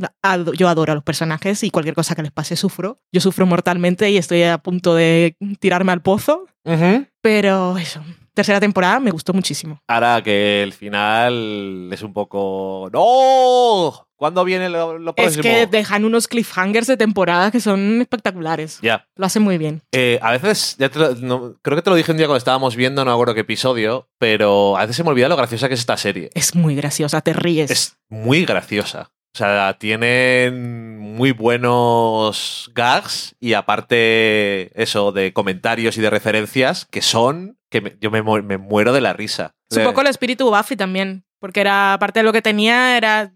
Yo 0.56 0.68
adoro 0.68 0.92
a 0.92 0.94
los 0.94 1.02
personajes 1.02 1.64
y 1.64 1.70
cualquier 1.70 1.96
cosa 1.96 2.14
que 2.14 2.22
les 2.22 2.30
pase 2.30 2.54
sufro. 2.54 3.00
Yo 3.10 3.20
sufro 3.20 3.44
mortalmente 3.44 4.08
y 4.08 4.18
estoy 4.18 4.44
a 4.44 4.58
punto 4.58 4.94
de 4.94 5.36
tirarme 5.58 5.90
al 5.90 6.02
pozo. 6.02 6.46
Pero 7.22 7.76
eso, 7.76 8.04
tercera 8.34 8.60
temporada 8.60 9.00
me 9.00 9.10
gustó 9.10 9.32
muchísimo. 9.32 9.80
Ahora 9.88 10.22
que 10.22 10.62
el 10.62 10.72
final 10.74 11.88
es 11.92 12.02
un 12.02 12.12
poco. 12.12 12.88
¡No! 12.92 14.07
¿Cuándo 14.18 14.44
viene 14.44 14.68
lo, 14.68 14.98
lo 14.98 15.12
Es 15.16 15.36
próximo? 15.36 15.42
que 15.42 15.66
dejan 15.68 16.04
unos 16.04 16.26
cliffhangers 16.26 16.88
de 16.88 16.96
temporada 16.96 17.50
que 17.52 17.60
son 17.60 18.00
espectaculares. 18.00 18.80
Ya. 18.82 19.06
Lo 19.14 19.24
hacen 19.26 19.42
muy 19.42 19.58
bien. 19.58 19.80
Eh, 19.92 20.18
a 20.20 20.32
veces, 20.32 20.74
ya 20.76 20.88
te 20.88 20.98
lo- 20.98 21.14
no- 21.14 21.54
creo 21.62 21.76
que 21.76 21.82
te 21.82 21.90
lo 21.90 21.94
dije 21.96 22.10
un 22.10 22.18
día 22.18 22.26
cuando 22.26 22.38
estábamos 22.38 22.74
viendo, 22.74 23.04
no 23.04 23.12
acuerdo 23.12 23.34
qué 23.34 23.40
episodio, 23.42 24.08
pero 24.18 24.76
a 24.76 24.80
veces 24.80 24.96
se 24.96 25.04
me 25.04 25.10
olvida 25.10 25.28
lo 25.28 25.36
graciosa 25.36 25.68
que 25.68 25.74
es 25.74 25.80
esta 25.80 25.96
serie. 25.96 26.30
Es 26.34 26.56
muy 26.56 26.74
graciosa, 26.74 27.20
te 27.20 27.32
ríes. 27.32 27.70
Es 27.70 27.96
muy 28.08 28.44
graciosa. 28.44 29.12
O 29.34 29.38
sea, 29.38 29.76
tienen 29.78 30.98
muy 30.98 31.30
buenos 31.32 32.70
gags 32.74 33.36
y 33.38 33.52
aparte 33.52 34.70
eso 34.82 35.12
de 35.12 35.32
comentarios 35.32 35.96
y 35.96 36.00
de 36.00 36.10
referencias 36.10 36.86
que 36.90 37.02
son 37.02 37.56
que 37.70 37.80
me- 37.82 37.96
yo 38.00 38.10
me, 38.10 38.22
me 38.42 38.56
muero 38.58 38.92
de 38.92 39.00
la 39.02 39.12
risa. 39.12 39.52
Es 39.70 39.76
un 39.76 39.84
poco 39.84 40.00
el 40.00 40.06
espíritu 40.06 40.50
Buffy 40.50 40.74
también, 40.76 41.24
porque 41.38 41.60
era 41.60 41.96
parte 42.00 42.20
de 42.20 42.24
lo 42.24 42.32
que 42.32 42.42
tenía, 42.42 42.96
era 42.96 43.32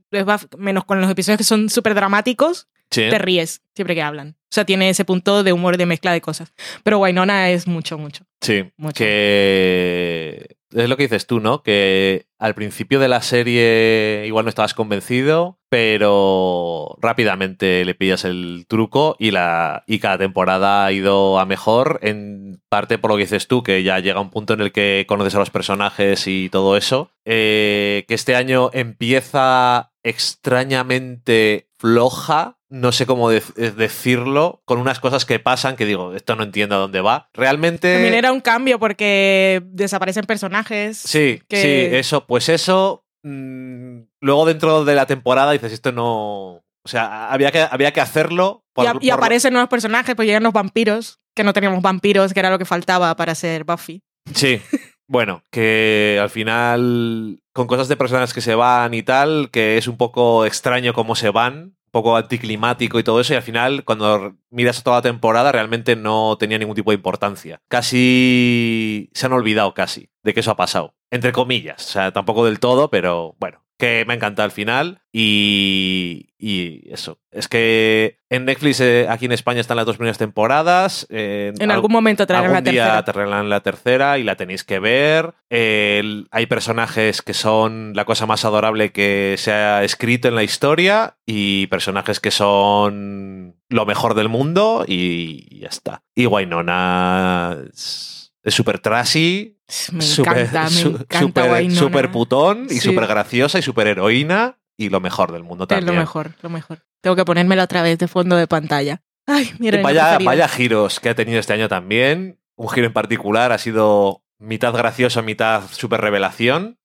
menos 0.59 0.85
con 0.85 1.01
los 1.01 1.11
episodios 1.11 1.39
que 1.39 1.45
son 1.45 1.69
súper 1.71 1.95
dramáticos, 1.95 2.69
Sí. 2.91 3.09
te 3.09 3.19
ríes 3.19 3.63
siempre 3.75 3.95
que 3.95 4.03
hablan. 4.03 4.37
O 4.39 4.55
sea, 4.55 4.67
tiene 4.67 4.91
ese 4.91 5.07
punto 5.07 5.43
de 5.43 5.53
humor 5.55 5.79
de 5.79 5.87
mezcla 5.87 6.13
de 6.13 6.21
cosas. 6.21 6.53
Pero 6.83 6.99
Wynonna 6.99 7.49
es 7.49 7.67
mucho, 7.67 7.97
mucho. 7.97 8.25
Sí, 8.43 8.71
Mucho. 8.77 9.03
que 9.03 10.52
es 10.75 10.89
lo 10.89 10.97
que 10.97 11.05
dices 11.05 11.27
tú, 11.27 11.41
¿no? 11.41 11.63
Que 11.63 12.27
al 12.39 12.55
principio 12.55 12.99
de 12.99 13.09
la 13.09 13.23
serie 13.23 14.25
igual 14.27 14.45
no 14.45 14.49
estabas 14.49 14.75
convencido, 14.75 15.59
pero 15.69 16.97
rápidamente 17.01 17.85
le 17.85 17.95
pillas 17.95 18.25
el 18.25 18.67
truco 18.69 19.17
y, 19.19 19.31
la, 19.31 19.85
y 19.87 20.01
cada 20.01 20.19
temporada 20.19 20.85
ha 20.85 20.93
ido 20.93 21.39
a 21.39 21.47
mejor, 21.47 22.01
en 22.03 22.61
parte 22.69 22.99
por 22.99 23.11
lo 23.11 23.17
que 23.17 23.25
dices 23.25 23.49
tú, 23.49 23.63
que 23.63 23.83
ya 23.83 23.99
llega 24.01 24.21
un 24.21 24.31
punto 24.31 24.55
en 24.55 24.61
el 24.61 24.73
que 24.73 25.05
conoces 25.09 25.35
a 25.35 25.39
los 25.39 25.51
personajes 25.51 26.27
y 26.27 26.49
todo 26.49 26.77
eso, 26.77 27.11
eh, 27.25 28.05
que 28.09 28.15
este 28.15 28.35
año 28.35 28.71
empieza 28.73 29.92
extrañamente 30.03 31.69
floja, 31.79 32.59
no 32.69 32.93
sé 32.93 33.07
cómo 33.07 33.31
de- 33.31 33.43
decirlo, 33.77 34.63
con 34.65 34.79
unas 34.79 35.01
cosas 35.01 35.25
que 35.25 35.39
pasan 35.39 35.77
que 35.77 35.85
digo, 35.87 36.15
esto 36.15 36.37
no 36.37 36.45
entiendo 36.45 36.77
a 36.77 36.79
dónde 36.79 37.01
va. 37.01 37.29
Realmente... 37.35 37.93
También 37.95 38.15
era 38.15 38.33
un 38.33 38.41
cambio 38.41 38.79
porque 38.79 39.63
desaparecen 39.67 40.25
personajes. 40.25 40.97
Sí, 40.99 41.43
que- 41.49 41.63
sí, 41.91 41.97
eso, 41.97 42.27
pues 42.27 42.49
eso. 42.49 43.05
mm, 43.25 44.01
luego 44.21 44.47
dentro 44.47 44.85
de 44.85 44.95
la 44.95 45.07
temporada 45.07 45.53
dices, 45.53 45.73
esto 45.73 45.93
no. 45.93 46.63
O 46.85 46.89
sea, 46.89 47.31
había 47.33 47.53
que, 47.53 47.61
había 47.61 47.93
que 47.93 48.01
hacerlo. 48.01 48.65
por- 48.75 48.85
y, 48.85 48.89
a- 48.89 48.97
y 49.01 49.11
por- 49.11 49.19
aparecen 49.19 49.53
nuevos 49.53 49.69
personajes, 49.71 50.15
pues 50.15 50.27
llegan 50.27 50.43
los 50.43 50.53
vampiros, 50.53 51.21
que 51.37 51.45
no 51.45 51.53
teníamos 51.53 51.83
vampiros, 51.83 52.33
que 52.33 52.41
era 52.41 52.51
lo 52.51 52.59
que 52.59 52.65
faltaba 52.65 53.15
para 53.17 53.35
ser 53.35 53.65
Buffy. 53.65 54.03
Sí. 54.35 54.61
Bueno, 55.09 55.43
que 55.51 56.19
al 56.23 56.31
final, 56.31 57.42
con 57.53 57.67
cosas 57.67 57.89
de 57.89 57.97
personas 57.97 58.33
que 58.33 58.41
se 58.41 58.55
van 58.55 58.95
y 58.95 59.03
tal, 59.03 59.51
que 59.51 59.79
es 59.79 59.89
un 59.89 59.97
poco 59.97 60.47
extraño 60.47 60.95
cómo 60.95 61.15
se 61.15 61.31
van, 61.31 61.55
un 61.65 61.91
poco 61.91 62.17
anticlimático 62.17 62.99
y 62.99 63.03
todo 63.03 63.21
eso, 63.21 63.35
y 63.35 63.37
al 63.37 63.43
final, 63.43 63.85
cuando 63.85 64.37
miras 64.51 64.83
toda 64.83 64.99
la 64.99 65.03
temporada, 65.03 65.53
realmente 65.53 65.97
no 65.97 66.37
tenía 66.39 66.59
ningún 66.59 66.77
tipo 66.77 66.91
de 66.91 66.97
importancia. 66.97 67.61
Casi 67.69 69.11
se 69.13 69.27
han 69.27 69.33
olvidado 69.33 69.75
casi 69.75 70.09
de 70.23 70.35
que 70.35 70.41
eso 70.41 70.51
ha 70.51 70.57
pasado. 70.57 70.95
Entre 71.11 71.33
comillas. 71.33 71.87
O 71.87 71.91
sea, 71.91 72.13
tampoco 72.13 72.47
del 72.47 72.59
todo, 72.59 72.89
pero 72.89 73.37
bueno. 73.39 73.63
Que 73.83 74.05
me 74.07 74.13
ha 74.13 74.17
encantado 74.17 74.45
al 74.45 74.53
final. 74.53 75.01
Y, 75.13 76.31
y 76.39 76.83
eso. 76.93 77.19
Es 77.33 77.49
que 77.49 78.19
en 78.31 78.45
Netflix, 78.45 78.81
eh, 78.81 79.07
aquí 79.09 79.25
en 79.25 79.33
España, 79.33 79.61
están 79.61 79.77
las 79.77 79.87
dos 79.87 79.97
primeras 79.97 80.19
temporadas. 80.19 81.05
eh, 81.11 81.53
En 81.59 81.71
al- 81.71 81.77
algún 81.77 81.91
momento 81.91 82.25
traerán 82.25 82.51
Algún 82.51 82.65
la 82.65 82.71
día 82.71 83.03
tercera. 83.05 83.43
la 83.43 83.61
tercera 83.61 84.19
y 84.19 84.23
la 84.23 84.37
tenéis 84.37 84.63
que 84.63 84.79
ver. 84.79 85.35
El- 85.51 86.29
hay 86.31 86.47
personajes 86.47 87.23
que 87.23 87.35
son 87.35 87.93
la 87.97 88.05
cosa 88.05 88.25
más 88.27 88.45
adorable 88.45 88.93
que 88.93 89.35
se 89.37 89.51
ha 89.53 89.83
escrito 89.83 90.29
en 90.29 90.37
la 90.37 90.45
historia 90.45 91.17
y 91.27 91.67
personajes 91.67 92.21
que 92.21 92.31
son 92.31 93.57
lo 93.69 93.85
mejor 93.87 94.15
del 94.15 94.29
mundo 94.29 94.85
y 94.87 95.59
ya 95.59 95.69
está. 95.69 96.03
Y 96.15 96.27
Wynonna 96.27 97.57
es 97.73 98.22
súper 98.47 98.79
trashy, 98.81 99.59
súper 99.69 100.39
encanta, 100.39 100.65
me 100.65 100.71
su- 100.71 100.89
encanta 100.89 101.19
súper- 101.45 101.51
Wynonna. 101.53 101.79
súper 101.79 102.11
putón 102.11 102.67
y 102.67 102.75
Sí. 102.75 102.81
súper 102.81 103.07
graciosa 103.07 103.59
y 103.59 103.63
súper 103.63 103.87
heroína 103.87 104.59
y 104.77 104.89
lo 104.89 105.01
mejor 105.01 105.33
del 105.33 105.45
mundo 105.45 105.65
Es 105.65 105.69
también. 105.69 105.95
lo 105.95 106.01
mejor, 106.01 106.33
lo 106.43 106.51
mejor. 106.51 106.83
Tengo 107.01 107.17
que 107.17 107.25
ponérmelo 107.25 107.63
otra 107.63 107.83
vez 107.83 107.99
de 107.99 108.09
fondo 108.09 108.37
de 108.37 108.47
pantalla. 108.47 109.03
Ay, 109.27 109.53
mira. 109.59 109.81
Vaya, 109.83 110.19
vaya 110.19 110.49
giros 110.49 110.99
que 110.99 111.09
ha 111.11 111.15
tenido 111.15 111.39
este 111.39 111.53
año 111.53 111.69
también. 111.69 112.41
Un 112.57 112.69
giro 112.69 112.87
en 112.87 112.93
particular 112.93 113.53
ha 113.53 113.59
sido 113.59 114.25
mitad 114.39 114.73
gracioso, 114.75 115.23
mitad 115.23 115.63
super 115.71 116.01
revelación, 116.01 116.79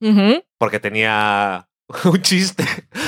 porque 0.60 0.80
tenía 0.80 1.68
un 2.06 2.22
chiste, 2.22 2.66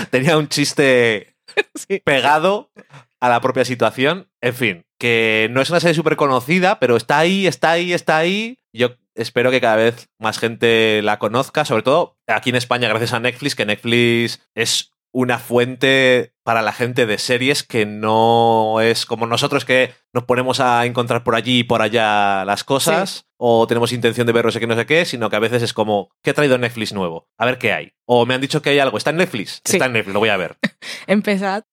tenía 0.09 0.37
un 0.37 0.47
chiste 0.49 1.35
Sí. 1.75 2.01
pegado 2.03 2.71
a 3.19 3.29
la 3.29 3.41
propia 3.41 3.65
situación. 3.65 4.29
En 4.41 4.53
fin, 4.53 4.85
que 4.99 5.47
no 5.51 5.61
es 5.61 5.69
una 5.69 5.79
serie 5.79 5.93
súper 5.93 6.15
conocida, 6.15 6.79
pero 6.79 6.95
está 6.95 7.19
ahí, 7.19 7.47
está 7.47 7.71
ahí, 7.71 7.93
está 7.93 8.17
ahí. 8.17 8.57
Yo 8.73 8.95
espero 9.15 9.51
que 9.51 9.61
cada 9.61 9.75
vez 9.75 10.09
más 10.19 10.39
gente 10.39 11.01
la 11.03 11.19
conozca, 11.19 11.65
sobre 11.65 11.83
todo 11.83 12.17
aquí 12.27 12.49
en 12.49 12.55
España, 12.55 12.87
gracias 12.87 13.13
a 13.13 13.19
Netflix, 13.19 13.55
que 13.55 13.65
Netflix 13.65 14.47
es 14.55 14.88
una 15.11 15.39
fuente 15.39 16.33
para 16.43 16.61
la 16.61 16.73
gente 16.73 17.05
de 17.05 17.17
series 17.17 17.63
que 17.63 17.85
no 17.85 18.81
es 18.81 19.05
como 19.05 19.27
nosotros 19.27 19.65
que 19.65 19.93
nos 20.13 20.23
ponemos 20.23 20.59
a 20.59 20.85
encontrar 20.85 21.23
por 21.23 21.35
allí 21.35 21.59
y 21.59 21.63
por 21.63 21.81
allá 21.81 22.43
las 22.45 22.63
cosas 22.63 23.25
o 23.37 23.67
tenemos 23.67 23.93
intención 23.93 24.27
de 24.27 24.33
ver 24.33 24.45
no 24.45 24.51
sé 24.51 24.59
qué, 24.59 24.67
no 24.67 24.75
sé 24.75 24.85
qué, 24.85 25.05
sino 25.05 25.29
que 25.29 25.35
a 25.37 25.39
veces 25.39 25.63
es 25.63 25.73
como, 25.73 26.09
¿qué 26.21 26.31
ha 26.31 26.33
traído 26.33 26.57
Netflix 26.57 26.91
nuevo? 26.91 27.29
A 27.37 27.45
ver 27.45 27.57
qué 27.57 27.71
hay. 27.71 27.93
O 28.05 28.25
me 28.25 28.33
han 28.33 28.41
dicho 28.41 28.61
que 28.61 28.71
hay 28.71 28.79
algo, 28.79 28.97
¿está 28.97 29.11
en 29.11 29.17
Netflix? 29.17 29.61
Sí. 29.63 29.77
Está 29.77 29.85
en 29.85 29.93
Netflix, 29.93 30.13
lo 30.13 30.19
voy 30.19 30.29
a 30.29 30.37
ver. 30.37 30.57
Empezad 31.07 31.63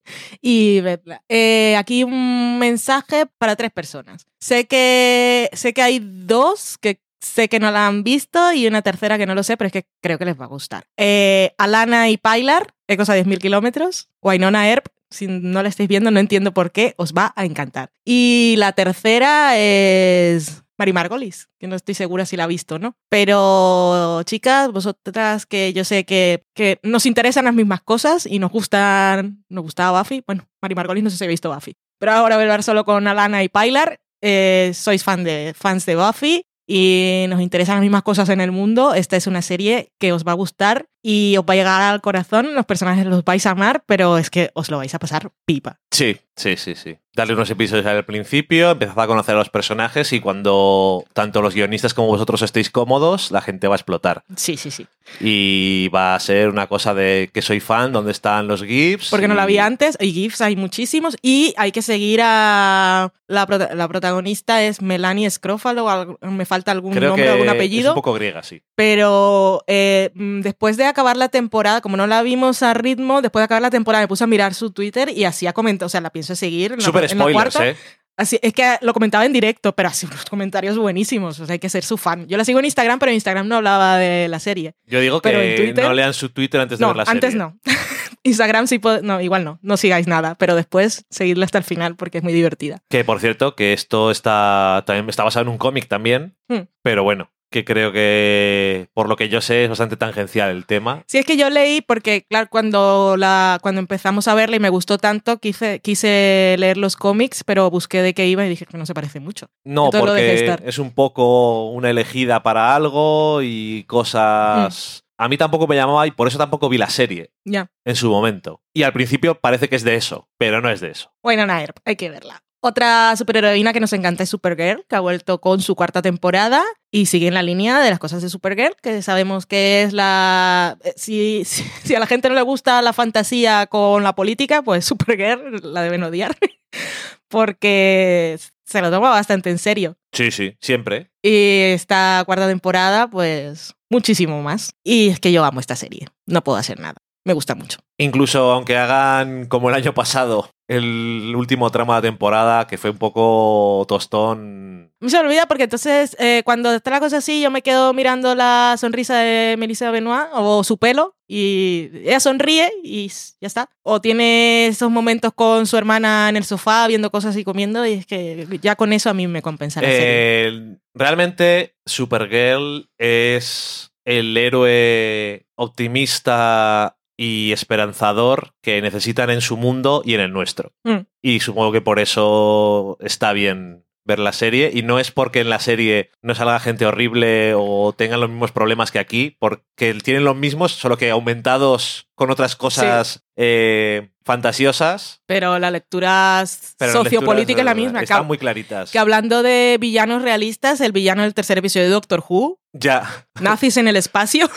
y 0.40 0.80
vedla. 0.80 1.22
Eh, 1.28 1.74
aquí 1.76 2.04
un 2.04 2.58
mensaje 2.60 3.26
para 3.38 3.56
tres 3.56 3.72
personas. 3.72 4.26
Sé 4.38 4.66
que, 4.66 5.50
sé 5.54 5.74
que 5.74 5.82
hay 5.82 6.00
dos 6.00 6.78
que 6.78 7.00
sé 7.20 7.48
que 7.48 7.60
no 7.60 7.70
la 7.70 7.86
han 7.86 8.02
visto 8.02 8.52
y 8.52 8.66
una 8.66 8.82
tercera 8.82 9.18
que 9.18 9.26
no 9.26 9.34
lo 9.34 9.42
sé, 9.42 9.56
pero 9.56 9.66
es 9.66 9.72
que 9.72 9.86
creo 10.00 10.18
que 10.18 10.24
les 10.24 10.38
va 10.38 10.44
a 10.44 10.48
gustar. 10.48 10.86
Eh, 10.96 11.54
Alana 11.58 12.10
y 12.10 12.16
Pilar, 12.16 12.74
Ecos 12.88 13.10
a 13.10 13.16
10.000 13.16 13.38
kilómetros. 13.38 14.10
Wynonna 14.22 14.68
Earp, 14.68 14.86
si 15.10 15.26
no 15.26 15.62
la 15.62 15.68
estáis 15.68 15.88
viendo, 15.88 16.10
no 16.10 16.20
entiendo 16.20 16.52
por 16.52 16.70
qué, 16.72 16.94
os 16.96 17.12
va 17.12 17.32
a 17.36 17.44
encantar. 17.44 17.90
Y 18.04 18.54
la 18.58 18.72
tercera 18.72 19.56
es 19.56 20.62
Mari 20.78 20.92
Margolis, 20.92 21.48
que 21.58 21.66
no 21.66 21.76
estoy 21.76 21.94
segura 21.94 22.26
si 22.26 22.36
la 22.36 22.44
ha 22.44 22.48
visto 22.48 22.78
no. 22.78 22.96
Pero, 23.08 24.22
chicas, 24.24 24.70
vosotras 24.70 25.46
que 25.46 25.72
yo 25.72 25.84
sé 25.84 26.04
que, 26.04 26.46
que 26.54 26.78
nos 26.82 27.06
interesan 27.06 27.46
las 27.46 27.54
mismas 27.54 27.82
cosas 27.82 28.26
y 28.26 28.38
nos 28.38 28.52
gustan, 28.52 29.44
nos 29.48 29.64
gustaba 29.64 30.00
Buffy. 30.00 30.22
Bueno, 30.26 30.48
Mari 30.60 30.74
Margolis 30.74 31.04
no 31.04 31.10
sé 31.10 31.16
si 31.16 31.24
ha 31.24 31.28
visto 31.28 31.52
Buffy. 31.52 31.76
Pero 31.98 32.12
ahora 32.12 32.36
voy 32.36 32.42
a 32.42 32.46
hablar 32.46 32.62
solo 32.62 32.84
con 32.84 33.08
Alana 33.08 33.42
y 33.42 33.48
Pilar. 33.48 34.00
Eh, 34.22 34.72
sois 34.74 35.04
fan 35.04 35.24
de, 35.24 35.54
fans 35.54 35.84
de 35.86 35.94
Buffy 35.94 36.46
y 36.66 37.26
nos 37.28 37.40
interesan 37.40 37.76
las 37.76 37.82
mismas 37.82 38.02
cosas 38.02 38.28
en 38.28 38.40
el 38.40 38.52
mundo. 38.52 38.94
Esta 38.94 39.16
es 39.16 39.26
una 39.26 39.42
serie 39.42 39.92
que 39.98 40.12
os 40.12 40.24
va 40.26 40.32
a 40.32 40.36
gustar 40.36 40.88
y 41.08 41.36
os 41.36 41.44
va 41.44 41.52
a 41.54 41.56
llegar 41.56 41.82
al 41.82 42.00
corazón. 42.00 42.54
Los 42.56 42.66
personajes 42.66 43.06
los 43.06 43.24
vais 43.24 43.46
a 43.46 43.50
amar, 43.52 43.84
pero 43.86 44.18
es 44.18 44.28
que 44.28 44.50
os 44.54 44.70
lo 44.70 44.78
vais 44.78 44.92
a 44.94 44.98
pasar 44.98 45.30
pipa. 45.44 45.78
Sí, 45.92 46.18
sí, 46.34 46.56
sí, 46.56 46.74
sí. 46.74 46.96
Darle 47.14 47.32
unos 47.32 47.48
episodios 47.48 47.86
al 47.86 48.04
principio, 48.04 48.72
empezad 48.72 49.00
a 49.00 49.06
conocer 49.06 49.34
a 49.36 49.38
los 49.38 49.48
personajes 49.48 50.12
y 50.12 50.20
cuando 50.20 51.04
tanto 51.14 51.40
los 51.40 51.54
guionistas 51.54 51.94
como 51.94 52.08
vosotros 52.08 52.42
estéis 52.42 52.68
cómodos, 52.70 53.30
la 53.30 53.40
gente 53.40 53.68
va 53.68 53.74
a 53.74 53.78
explotar. 53.78 54.22
Sí, 54.36 54.56
sí, 54.58 54.70
sí. 54.70 54.86
Y 55.20 55.88
va 55.94 56.14
a 56.14 56.20
ser 56.20 56.48
una 56.50 56.66
cosa 56.66 56.92
de 56.92 57.30
que 57.32 57.40
soy 57.40 57.60
fan, 57.60 57.92
dónde 57.92 58.10
están 58.12 58.48
los 58.48 58.62
GIFs. 58.64 59.08
Porque 59.08 59.28
no 59.28 59.34
la 59.34 59.46
vi 59.46 59.56
antes. 59.58 59.96
Y 60.00 60.12
GIFs 60.12 60.40
hay 60.42 60.56
muchísimos. 60.56 61.16
Y 61.22 61.54
hay 61.56 61.72
que 61.72 61.80
seguir 61.80 62.20
a. 62.22 63.12
La, 63.28 63.46
prota- 63.46 63.74
la 63.74 63.88
protagonista 63.88 64.62
es 64.62 64.82
Melanie 64.82 65.30
Scrofalo. 65.30 65.88
al- 65.88 66.16
Me 66.20 66.44
falta 66.44 66.70
algún 66.72 66.92
Creo 66.92 67.10
nombre 67.10 67.28
algún 67.30 67.46
es 67.48 67.52
apellido. 67.54 67.92
un 67.92 67.94
poco 67.96 68.12
griega, 68.12 68.42
sí. 68.42 68.60
Pero 68.74 69.64
eh, 69.66 70.10
mm, 70.14 70.40
después 70.42 70.76
de 70.76 70.84
acabar 70.96 71.16
la 71.16 71.28
temporada, 71.28 71.80
como 71.80 71.96
no 71.96 72.06
la 72.06 72.22
vimos 72.22 72.62
a 72.62 72.74
ritmo, 72.74 73.22
después 73.22 73.40
de 73.42 73.44
acabar 73.44 73.62
la 73.62 73.70
temporada 73.70 74.02
me 74.02 74.08
puse 74.08 74.24
a 74.24 74.26
mirar 74.26 74.54
su 74.54 74.70
Twitter 74.70 75.10
y 75.10 75.24
así 75.24 75.46
ha 75.46 75.52
comentado. 75.52 75.86
O 75.86 75.90
sea, 75.90 76.00
la 76.00 76.10
pienso 76.10 76.34
seguir. 76.34 76.72
En 76.72 76.78
la, 76.78 76.84
Super 76.84 77.04
en 77.04 77.18
la 77.18 77.24
spoilers, 77.24 77.54
cuarta. 77.54 77.68
¿eh? 77.70 77.76
Así, 78.18 78.38
es 78.40 78.54
que 78.54 78.78
lo 78.80 78.94
comentaba 78.94 79.26
en 79.26 79.32
directo, 79.34 79.74
pero 79.76 79.90
así 79.90 80.06
unos 80.10 80.24
comentarios 80.24 80.78
buenísimos. 80.78 81.38
O 81.38 81.44
sea, 81.46 81.52
hay 81.52 81.58
que 81.58 81.68
ser 81.68 81.84
su 81.84 81.98
fan. 81.98 82.26
Yo 82.28 82.38
la 82.38 82.44
sigo 82.46 82.58
en 82.58 82.64
Instagram, 82.64 82.98
pero 82.98 83.10
en 83.10 83.16
Instagram 83.16 83.46
no 83.46 83.56
hablaba 83.56 83.98
de 83.98 84.26
la 84.28 84.40
serie. 84.40 84.74
Yo 84.86 85.00
digo 85.00 85.20
Pero 85.20 85.40
en 85.40 85.50
que 85.56 85.62
Twitter- 85.64 85.84
no 85.84 85.92
lean 85.92 86.14
su 86.14 86.30
Twitter 86.30 86.60
antes 86.60 86.78
de 86.78 86.82
No, 86.82 86.88
ver 86.88 86.96
la 86.96 87.04
serie. 87.04 87.16
antes 87.18 87.34
no. 87.34 87.58
Instagram 88.22 88.66
sí 88.66 88.78
puede. 88.78 89.02
No, 89.02 89.20
igual 89.20 89.44
no. 89.44 89.58
No 89.62 89.76
sigáis 89.76 90.06
nada, 90.06 90.34
pero 90.36 90.54
después 90.56 91.04
seguidla 91.10 91.44
hasta 91.44 91.58
el 91.58 91.64
final 91.64 91.94
porque 91.96 92.18
es 92.18 92.24
muy 92.24 92.32
divertida. 92.32 92.82
Que 92.88 93.04
por 93.04 93.20
cierto, 93.20 93.54
que 93.54 93.72
esto 93.72 94.10
está 94.10 94.82
también 94.86 95.08
está 95.08 95.22
basado 95.22 95.42
en 95.44 95.48
un 95.50 95.58
cómic 95.58 95.86
también, 95.86 96.36
Hmm. 96.48 96.62
pero 96.82 97.02
bueno, 97.04 97.30
que 97.50 97.64
creo 97.64 97.92
que 97.92 98.88
por 98.92 99.08
lo 99.08 99.16
que 99.16 99.28
yo 99.28 99.40
sé 99.40 99.64
es 99.64 99.68
bastante 99.68 99.96
tangencial 99.96 100.50
el 100.50 100.66
tema. 100.66 101.04
Sí, 101.06 101.18
es 101.18 101.24
que 101.26 101.36
yo 101.36 101.48
leí 101.50 101.80
porque, 101.80 102.24
claro, 102.28 102.48
cuando, 102.50 103.16
la, 103.16 103.58
cuando 103.62 103.80
empezamos 103.80 104.28
a 104.28 104.34
verla 104.34 104.56
y 104.56 104.60
me 104.60 104.68
gustó 104.68 104.98
tanto, 104.98 105.38
quise, 105.38 105.80
quise 105.80 106.56
leer 106.58 106.76
los 106.76 106.96
cómics, 106.96 107.44
pero 107.44 107.70
busqué 107.70 108.02
de 108.02 108.14
qué 108.14 108.26
iba 108.26 108.44
y 108.44 108.48
dije 108.48 108.66
que 108.66 108.76
no 108.78 108.86
se 108.86 108.94
parece 108.94 109.20
mucho. 109.20 109.46
No, 109.64 109.86
Entonces 109.86 110.42
porque 110.44 110.68
es 110.68 110.78
un 110.78 110.92
poco 110.92 111.70
una 111.70 111.90
elegida 111.90 112.42
para 112.42 112.74
algo 112.74 113.40
y 113.42 113.84
cosas... 113.84 115.02
Hmm. 115.02 115.06
A 115.18 115.28
mí 115.30 115.38
tampoco 115.38 115.66
me 115.66 115.76
llamaba 115.76 116.06
y 116.06 116.10
por 116.10 116.28
eso 116.28 116.36
tampoco 116.36 116.68
vi 116.68 116.76
la 116.76 116.90
serie 116.90 117.30
Ya. 117.42 117.70
en 117.86 117.96
su 117.96 118.10
momento. 118.10 118.60
Y 118.74 118.82
al 118.82 118.92
principio 118.92 119.40
parece 119.40 119.70
que 119.70 119.76
es 119.76 119.82
de 119.82 119.94
eso, 119.94 120.28
pero 120.36 120.60
no 120.60 120.68
es 120.68 120.80
de 120.82 120.90
eso. 120.90 121.10
Bueno, 121.22 121.46
Nair, 121.46 121.72
hay 121.86 121.96
que 121.96 122.10
verla. 122.10 122.42
Otra 122.66 123.14
superheroína 123.14 123.72
que 123.72 123.78
nos 123.78 123.92
encanta 123.92 124.24
es 124.24 124.28
Supergirl, 124.30 124.84
que 124.88 124.96
ha 124.96 125.00
vuelto 125.00 125.40
con 125.40 125.60
su 125.62 125.76
cuarta 125.76 126.02
temporada 126.02 126.64
y 126.90 127.06
sigue 127.06 127.28
en 127.28 127.34
la 127.34 127.44
línea 127.44 127.78
de 127.78 127.90
las 127.90 128.00
cosas 128.00 128.22
de 128.22 128.28
Supergirl, 128.28 128.74
que 128.82 129.02
sabemos 129.02 129.46
que 129.46 129.84
es 129.84 129.92
la... 129.92 130.76
eh, 130.82 130.92
Si, 130.96 131.44
si, 131.44 131.62
si 131.84 131.94
a 131.94 132.00
la 132.00 132.08
gente 132.08 132.28
no 132.28 132.34
le 132.34 132.42
gusta 132.42 132.82
la 132.82 132.92
fantasía 132.92 133.66
con 133.68 134.02
la 134.02 134.16
política, 134.16 134.62
pues 134.62 134.84
Supergirl 134.90 135.60
la 135.72 135.82
deben 135.82 136.02
odiar, 136.02 136.36
porque 137.28 138.36
se 138.64 138.80
lo 138.80 138.90
toma 138.90 139.10
bastante 139.10 139.50
en 139.50 139.58
serio. 139.58 139.96
Sí, 140.12 140.30
sí, 140.32 140.56
siempre. 140.60 141.10
Y 141.22 141.60
esta 141.72 142.22
cuarta 142.26 142.48
temporada, 142.48 143.08
pues 143.08 143.74
muchísimo 143.90 144.42
más. 144.42 144.72
Y 144.82 145.10
es 145.10 145.20
que 145.20 145.30
yo 145.30 145.44
amo 145.44 145.60
esta 145.60 145.76
serie, 145.76 146.08
no 146.26 146.42
puedo 146.42 146.58
hacer 146.58 146.80
nada. 146.80 146.96
Me 147.26 147.32
gusta 147.32 147.56
mucho. 147.56 147.80
Incluso 147.98 148.52
aunque 148.52 148.76
hagan 148.76 149.46
como 149.46 149.68
el 149.68 149.74
año 149.74 149.92
pasado 149.92 150.48
el 150.68 151.34
último 151.36 151.70
tramo 151.70 151.92
de 151.92 151.98
la 151.98 152.02
temporada, 152.02 152.66
que 152.68 152.78
fue 152.78 152.90
un 152.90 152.98
poco 152.98 153.84
tostón. 153.88 154.92
Se 155.04 155.18
me 155.18 155.26
olvida 155.26 155.46
porque 155.46 155.64
entonces 155.64 156.16
eh, 156.20 156.42
cuando 156.44 156.72
está 156.72 156.90
la 156.92 157.00
cosa 157.00 157.16
así 157.16 157.42
yo 157.42 157.50
me 157.50 157.62
quedo 157.62 157.92
mirando 157.94 158.36
la 158.36 158.76
sonrisa 158.78 159.18
de 159.18 159.56
Melissa 159.58 159.90
Benoit 159.90 160.28
o 160.34 160.62
su 160.62 160.78
pelo 160.78 161.16
y 161.26 161.90
ella 162.04 162.20
sonríe 162.20 162.70
y 162.84 163.08
ya 163.40 163.48
está. 163.48 163.70
O 163.82 164.00
tiene 164.00 164.68
esos 164.68 164.90
momentos 164.90 165.32
con 165.34 165.66
su 165.66 165.76
hermana 165.76 166.28
en 166.28 166.36
el 166.36 166.44
sofá 166.44 166.86
viendo 166.86 167.10
cosas 167.10 167.36
y 167.36 167.42
comiendo 167.42 167.84
y 167.84 167.94
es 167.94 168.06
que 168.06 168.46
ya 168.62 168.76
con 168.76 168.92
eso 168.92 169.10
a 169.10 169.14
mí 169.14 169.26
me 169.26 169.42
compensa 169.42 169.82
la 169.82 169.88
serie. 169.88 170.78
Realmente 170.94 171.74
Supergirl 171.84 172.88
es 172.98 173.90
el 174.04 174.36
héroe 174.36 175.44
optimista 175.56 176.95
y 177.16 177.52
esperanzador 177.52 178.54
que 178.62 178.82
necesitan 178.82 179.30
en 179.30 179.40
su 179.40 179.56
mundo 179.56 180.02
y 180.04 180.14
en 180.14 180.20
el 180.20 180.32
nuestro. 180.32 180.72
Mm. 180.84 181.06
Y 181.22 181.40
supongo 181.40 181.72
que 181.72 181.80
por 181.80 181.98
eso 181.98 182.98
está 183.00 183.32
bien 183.32 183.86
ver 184.06 184.18
la 184.20 184.32
serie 184.32 184.70
y 184.72 184.82
no 184.82 185.00
es 185.00 185.10
porque 185.10 185.40
en 185.40 185.50
la 185.50 185.58
serie 185.58 186.10
no 186.22 186.34
salga 186.34 186.60
gente 186.60 186.86
horrible 186.86 187.54
o 187.56 187.92
tengan 187.92 188.20
los 188.20 188.30
mismos 188.30 188.52
problemas 188.52 188.92
que 188.92 189.00
aquí, 189.00 189.36
porque 189.40 189.94
tienen 189.94 190.24
los 190.24 190.36
mismos, 190.36 190.72
solo 190.72 190.96
que 190.96 191.10
aumentados 191.10 192.08
con 192.14 192.30
otras 192.30 192.54
cosas 192.54 193.24
eh, 193.34 194.10
fantasiosas. 194.24 195.22
Pero 195.26 195.58
la 195.58 195.72
lectura 195.72 196.44
Pero 196.78 196.92
sociopolítica 196.92 197.60
es 197.60 197.64
la 197.64 197.74
misma. 197.74 198.00
Están 198.00 198.26
muy 198.26 198.38
claritas. 198.38 198.92
que 198.92 198.98
hablando 198.98 199.42
de 199.42 199.76
villanos 199.80 200.22
realistas, 200.22 200.80
el 200.80 200.92
villano 200.92 201.22
del 201.22 201.34
tercer 201.34 201.58
episodio 201.58 201.86
de 201.86 201.92
Doctor 201.92 202.22
Who, 202.26 202.60
Ya, 202.72 203.26
nazis 203.40 203.76
en 203.76 203.88
el 203.88 203.96
espacio, 203.96 204.48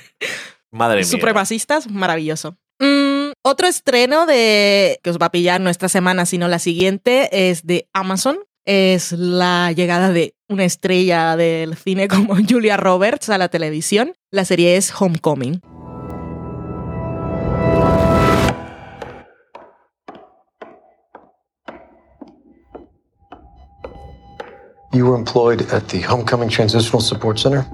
madre 0.76 0.98
mía. 0.98 1.06
supremacistas, 1.06 1.90
maravilloso. 1.90 2.56
Mm, 2.78 3.32
otro 3.42 3.66
estreno 3.66 4.26
de 4.26 5.00
que 5.02 5.10
os 5.10 5.18
va 5.18 5.26
a 5.26 5.32
pillar 5.32 5.60
no 5.60 5.70
esta 5.70 5.88
semana, 5.88 6.26
sino 6.26 6.48
la 6.48 6.58
siguiente, 6.58 7.50
es 7.50 7.66
de 7.66 7.88
Amazon. 7.92 8.38
Es 8.64 9.12
la 9.12 9.70
llegada 9.72 10.10
de 10.10 10.34
una 10.48 10.64
estrella 10.64 11.36
del 11.36 11.76
cine 11.76 12.08
como 12.08 12.36
Julia 12.36 12.76
Roberts 12.76 13.28
a 13.30 13.38
la 13.38 13.48
televisión. 13.48 14.14
La 14.30 14.44
serie 14.44 14.76
es 14.76 14.92
Homecoming. 15.00 15.60
You 24.92 25.04
were 25.04 25.16
employed 25.16 25.60
at 25.72 25.88
the 25.88 26.00
Homecoming 26.00 26.48
Transitional 26.48 27.02
Support 27.02 27.38
Center? 27.38 27.66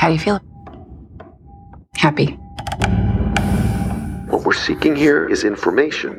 How 0.00 0.08
do 0.08 0.14
you 0.14 0.18
feel? 0.18 0.40
Happy. 1.96 2.38
What 4.30 4.44
we're 4.46 4.54
seeking 4.56 4.96
here 4.96 5.30
is 5.30 5.44
information. 5.44 6.18